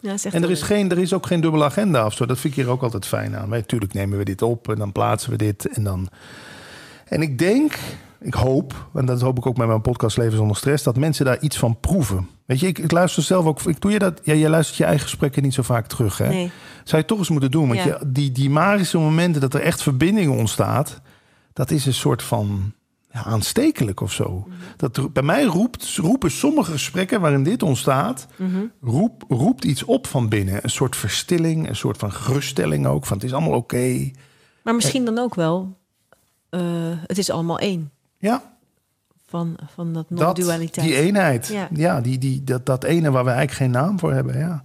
Ja, 0.01 0.15
en 0.31 0.43
er 0.43 0.49
is, 0.51 0.61
geen, 0.61 0.91
er 0.91 0.97
is 0.99 1.13
ook 1.13 1.25
geen 1.25 1.41
dubbele 1.41 1.63
agenda 1.63 2.05
of 2.05 2.13
zo. 2.13 2.25
Dat 2.25 2.39
vind 2.39 2.57
ik 2.57 2.63
hier 2.63 2.71
ook 2.71 2.81
altijd 2.83 3.05
fijn 3.05 3.35
aan. 3.35 3.49
Wij, 3.49 3.59
natuurlijk 3.59 3.93
nemen 3.93 4.17
we 4.17 4.23
dit 4.23 4.41
op 4.41 4.69
en 4.69 4.75
dan 4.75 4.91
plaatsen 4.91 5.31
we 5.31 5.37
dit. 5.37 5.67
En, 5.67 5.83
dan... 5.83 6.07
en 7.05 7.21
ik 7.21 7.37
denk, 7.37 7.77
ik 8.19 8.33
hoop, 8.33 8.87
en 8.93 9.05
dat 9.05 9.21
hoop 9.21 9.37
ik 9.37 9.45
ook 9.45 9.57
met 9.57 9.67
mijn 9.67 9.81
podcast 9.81 10.17
Leven 10.17 10.37
zonder 10.37 10.57
stress, 10.57 10.83
dat 10.83 10.97
mensen 10.97 11.25
daar 11.25 11.39
iets 11.39 11.57
van 11.57 11.79
proeven. 11.79 12.29
Weet 12.45 12.59
je, 12.59 12.67
ik, 12.67 12.77
ik 12.79 12.91
luister 12.91 13.23
zelf 13.23 13.45
ook. 13.45 13.61
Ik 13.61 13.81
doe 13.81 13.91
je 13.91 13.99
dat? 13.99 14.21
Ja, 14.23 14.33
je 14.33 14.49
luistert 14.49 14.77
je 14.77 14.83
eigen 14.83 15.03
gesprekken 15.03 15.43
niet 15.43 15.53
zo 15.53 15.61
vaak 15.61 15.87
terug. 15.87 16.17
Hè? 16.17 16.27
Nee. 16.27 16.51
Zou 16.83 17.01
je 17.01 17.07
toch 17.07 17.17
eens 17.17 17.29
moeten 17.29 17.51
doen. 17.51 17.67
Want 17.67 17.79
Ja. 17.79 17.85
je, 17.85 17.99
die, 18.07 18.31
die 18.31 18.49
magische 18.49 18.97
momenten 18.97 19.41
dat 19.41 19.53
er 19.53 19.61
echt 19.61 19.81
verbinding 19.83 20.37
ontstaat, 20.37 21.01
dat 21.53 21.71
is 21.71 21.85
een 21.85 21.93
soort 21.93 22.23
van 22.23 22.73
ja, 23.11 23.23
aanstekelijk 23.23 24.01
of 24.01 24.11
zo. 24.13 24.47
Dat, 24.77 25.13
bij 25.13 25.23
mij 25.23 25.43
roept, 25.43 25.95
roepen 25.95 26.31
sommige 26.31 26.71
gesprekken 26.71 27.21
waarin 27.21 27.43
dit 27.43 27.63
ontstaat, 27.63 28.27
Mhm. 28.37 28.59
roep, 28.81 29.23
roept 29.27 29.63
iets 29.65 29.83
op 29.83 30.07
van 30.07 30.29
binnen. 30.29 30.59
Een 30.63 30.69
soort 30.69 30.95
verstilling, 30.95 31.69
een 31.69 31.75
soort 31.75 31.97
van 31.97 32.11
geruststelling 32.11 32.87
ook. 32.87 33.05
Van 33.05 33.17
het 33.17 33.25
is 33.25 33.33
allemaal 33.33 33.57
oké. 33.57 34.11
Maar 34.63 34.75
misschien 34.75 35.05
dan 35.05 35.17
ook 35.17 35.35
wel, 35.35 35.77
eh, 36.49 36.61
het 37.05 37.17
is 37.17 37.29
allemaal 37.29 37.59
één. 37.59 37.91
Ja, 38.17 38.57
Van, 39.27 39.55
van 39.73 39.93
dat 39.93 40.05
dat, 40.09 40.19
non-dualiteit. 40.19 40.87
die 40.87 40.95
eenheid. 40.95 41.47
Ja, 41.47 41.67
Ja. 41.73 42.01
die, 42.01 42.17
die, 42.17 42.43
dat, 42.43 42.65
dat 42.65 42.83
ene 42.83 43.11
waar 43.11 43.23
we 43.23 43.29
eigenlijk 43.31 43.59
geen 43.59 43.83
naam 43.83 43.99
voor 43.99 44.13
hebben. 44.13 44.37
Ja. 44.37 44.63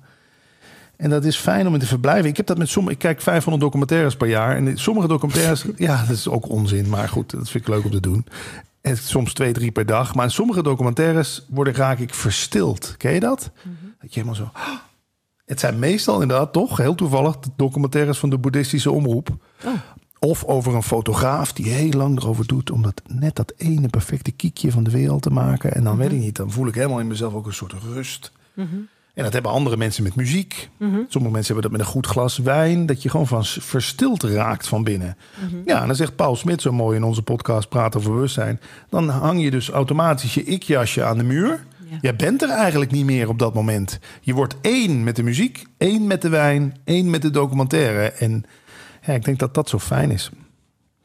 En 1.04 1.10
dat 1.10 1.24
is 1.24 1.36
fijn 1.36 1.66
om 1.66 1.74
in 1.74 1.80
te 1.80 1.86
verblijven. 1.86 2.30
Ik 2.30 2.36
heb 2.36 2.46
dat 2.46 2.58
met 2.58 2.68
sommige. 2.68 2.94
Ik 2.94 3.00
kijk 3.00 3.20
500 3.20 3.64
documentaires 3.64 4.16
per 4.16 4.28
jaar. 4.28 4.56
En 4.56 4.78
sommige 4.78 5.08
documentaires. 5.08 5.64
ja, 5.76 6.00
dat 6.00 6.16
is 6.16 6.28
ook 6.28 6.48
onzin. 6.48 6.88
Maar 6.88 7.08
goed, 7.08 7.30
dat 7.30 7.50
vind 7.50 7.66
ik 7.66 7.74
leuk 7.74 7.84
om 7.84 7.90
te 7.90 8.00
doen. 8.00 8.26
En 8.80 8.96
soms 8.96 9.32
twee, 9.32 9.52
drie 9.52 9.70
per 9.70 9.86
dag. 9.86 10.14
Maar 10.14 10.24
in 10.24 10.30
sommige 10.30 10.62
documentaires 10.62 11.46
worden, 11.48 11.74
raak 11.74 11.98
ik 11.98 12.14
verstild. 12.14 12.94
Ken 12.96 13.12
je 13.12 13.20
dat? 13.20 13.50
Dat 14.00 14.14
je 14.14 14.20
helemaal 14.20 14.34
zo. 14.34 14.50
Het 15.44 15.60
zijn 15.60 15.78
meestal 15.78 16.20
inderdaad 16.20 16.52
toch 16.52 16.76
heel 16.76 16.94
toevallig 16.94 17.38
de 17.38 17.50
documentaires 17.56 18.18
van 18.18 18.30
de 18.30 18.38
boeddhistische 18.38 18.90
omroep. 18.90 19.28
Oh. 19.64 19.72
Of 20.18 20.44
over 20.44 20.74
een 20.74 20.82
fotograaf 20.82 21.52
die 21.52 21.66
heel 21.66 21.90
lang 21.90 22.18
erover 22.18 22.46
doet 22.46 22.70
om 22.70 22.82
dat 22.82 23.02
net 23.06 23.36
dat 23.36 23.52
ene 23.56 23.88
perfecte 23.88 24.30
kiekje 24.30 24.70
van 24.70 24.84
de 24.84 24.90
wereld 24.90 25.22
te 25.22 25.30
maken. 25.30 25.74
En 25.74 25.84
dan 25.84 25.96
weet 25.96 26.12
ik 26.12 26.20
niet, 26.20 26.36
dan 26.36 26.50
voel 26.50 26.66
ik 26.66 26.74
helemaal 26.74 27.00
in 27.00 27.06
mezelf 27.06 27.34
ook 27.34 27.46
een 27.46 27.52
soort 27.52 27.72
rust. 27.72 28.32
En 29.14 29.22
dat 29.22 29.32
hebben 29.32 29.50
andere 29.50 29.76
mensen 29.76 30.02
met 30.02 30.14
muziek. 30.14 30.68
Sommige 31.08 31.34
mensen 31.34 31.54
hebben 31.54 31.62
dat 31.62 31.70
met 31.70 31.80
een 31.80 31.92
goed 31.92 32.06
glas 32.06 32.38
wijn. 32.38 32.86
Dat 32.86 33.02
je 33.02 33.08
gewoon 33.08 33.26
van 33.26 33.44
verstild 33.44 34.22
raakt 34.22 34.68
van 34.68 34.84
binnen. 34.84 35.16
Ja, 35.64 35.80
en 35.80 35.86
dan 35.86 35.96
zegt 35.96 36.16
Paul 36.16 36.36
Smit 36.36 36.62
zo 36.62 36.72
mooi 36.72 36.96
in 36.96 37.04
onze 37.04 37.22
podcast 37.22 37.68
Praten 37.68 38.00
over 38.00 38.12
Bewustzijn. 38.12 38.60
Dan 38.88 39.08
hang 39.08 39.42
je 39.42 39.50
dus 39.50 39.70
automatisch 39.70 40.34
je 40.34 40.44
ik-jasje 40.44 41.04
aan 41.04 41.18
de 41.18 41.24
muur. 41.24 41.64
Ja. 41.90 41.98
Jij 42.00 42.16
bent 42.16 42.42
er 42.42 42.50
eigenlijk 42.50 42.90
niet 42.90 43.04
meer 43.04 43.28
op 43.28 43.38
dat 43.38 43.54
moment. 43.54 43.98
Je 44.20 44.34
wordt 44.34 44.56
één 44.60 45.04
met 45.04 45.16
de 45.16 45.22
muziek, 45.22 45.66
één 45.78 46.06
met 46.06 46.22
de 46.22 46.28
wijn, 46.28 46.76
één 46.84 47.10
met 47.10 47.22
de 47.22 47.30
documentaire. 47.30 48.10
En 48.10 48.44
ja, 49.02 49.12
ik 49.12 49.24
denk 49.24 49.38
dat 49.38 49.54
dat 49.54 49.68
zo 49.68 49.78
fijn 49.78 50.10
is. 50.10 50.30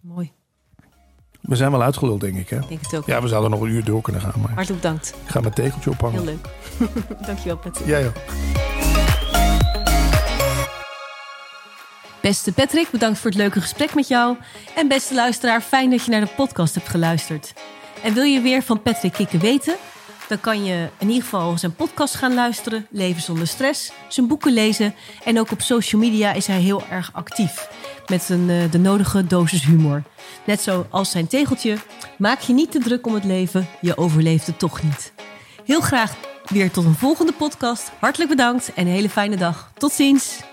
Mooi, 0.01 0.31
We 1.39 1.55
zijn 1.55 1.71
wel 1.71 1.81
uitgeluld, 1.81 2.21
denk 2.21 2.35
ik. 2.37 2.49
Hè? 2.49 2.59
denk 2.67 2.81
het 2.81 2.95
ook. 2.95 3.05
Ja, 3.05 3.21
we 3.21 3.27
zouden 3.27 3.51
nog 3.51 3.61
een 3.61 3.69
uur 3.69 3.83
door 3.83 4.01
kunnen 4.01 4.21
gaan. 4.21 4.33
Maar 4.41 4.51
Hartelijk 4.53 4.81
bedankt. 4.81 5.13
ik 5.25 5.29
ga 5.31 5.39
mijn 5.39 5.53
tegeltje 5.53 5.89
ophangen. 5.89 6.15
Heel 6.23 6.25
leuk. 6.25 6.47
Dankjewel, 7.27 7.57
Patrick. 7.57 7.87
Jij 7.87 8.07
ook. 8.07 8.15
Beste 12.21 12.51
Patrick, 12.53 12.89
bedankt 12.91 13.19
voor 13.19 13.29
het 13.29 13.39
leuke 13.39 13.61
gesprek 13.61 13.95
met 13.95 14.07
jou. 14.07 14.37
En 14.75 14.87
beste 14.87 15.13
luisteraar, 15.13 15.61
fijn 15.61 15.89
dat 15.89 16.03
je 16.05 16.11
naar 16.11 16.21
de 16.21 16.31
podcast 16.35 16.75
hebt 16.75 16.87
geluisterd. 16.89 17.53
En 18.03 18.13
wil 18.13 18.23
je 18.23 18.41
weer 18.41 18.61
van 18.63 18.81
Patrick 18.81 19.13
Kikken 19.13 19.39
weten? 19.39 19.75
Dan 20.29 20.39
kan 20.39 20.63
je 20.63 20.89
in 20.97 21.07
ieder 21.07 21.23
geval 21.23 21.57
zijn 21.57 21.75
podcast 21.75 22.15
gaan 22.15 22.33
luisteren, 22.33 22.87
Leven 22.89 23.21
zonder 23.21 23.47
stress, 23.47 23.91
zijn 24.07 24.27
boeken 24.27 24.53
lezen. 24.53 24.95
En 25.23 25.39
ook 25.39 25.51
op 25.51 25.61
social 25.61 26.01
media 26.01 26.33
is 26.33 26.47
hij 26.47 26.59
heel 26.59 26.83
erg 26.89 27.09
actief. 27.13 27.69
Met 28.07 28.29
eh, 28.29 28.37
de 28.71 28.79
nodige 28.79 29.27
dosis 29.27 29.63
humor. 29.63 30.03
Net 30.45 30.61
zoals 30.61 31.11
zijn 31.11 31.27
tegeltje. 31.27 31.77
Maak 32.17 32.39
je 32.39 32.53
niet 32.53 32.71
te 32.71 32.79
druk 32.79 33.07
om 33.07 33.13
het 33.13 33.23
leven, 33.23 33.67
je 33.81 33.97
overleeft 33.97 34.47
het 34.47 34.59
toch 34.59 34.83
niet. 34.83 35.13
Heel 35.65 35.81
graag 35.81 36.15
weer 36.47 36.71
tot 36.71 36.85
een 36.85 36.95
volgende 36.95 37.33
podcast. 37.33 37.91
Hartelijk 37.99 38.29
bedankt 38.29 38.73
en 38.73 38.87
een 38.87 38.93
hele 38.93 39.09
fijne 39.09 39.37
dag. 39.37 39.71
Tot 39.77 39.91
ziens! 39.91 40.48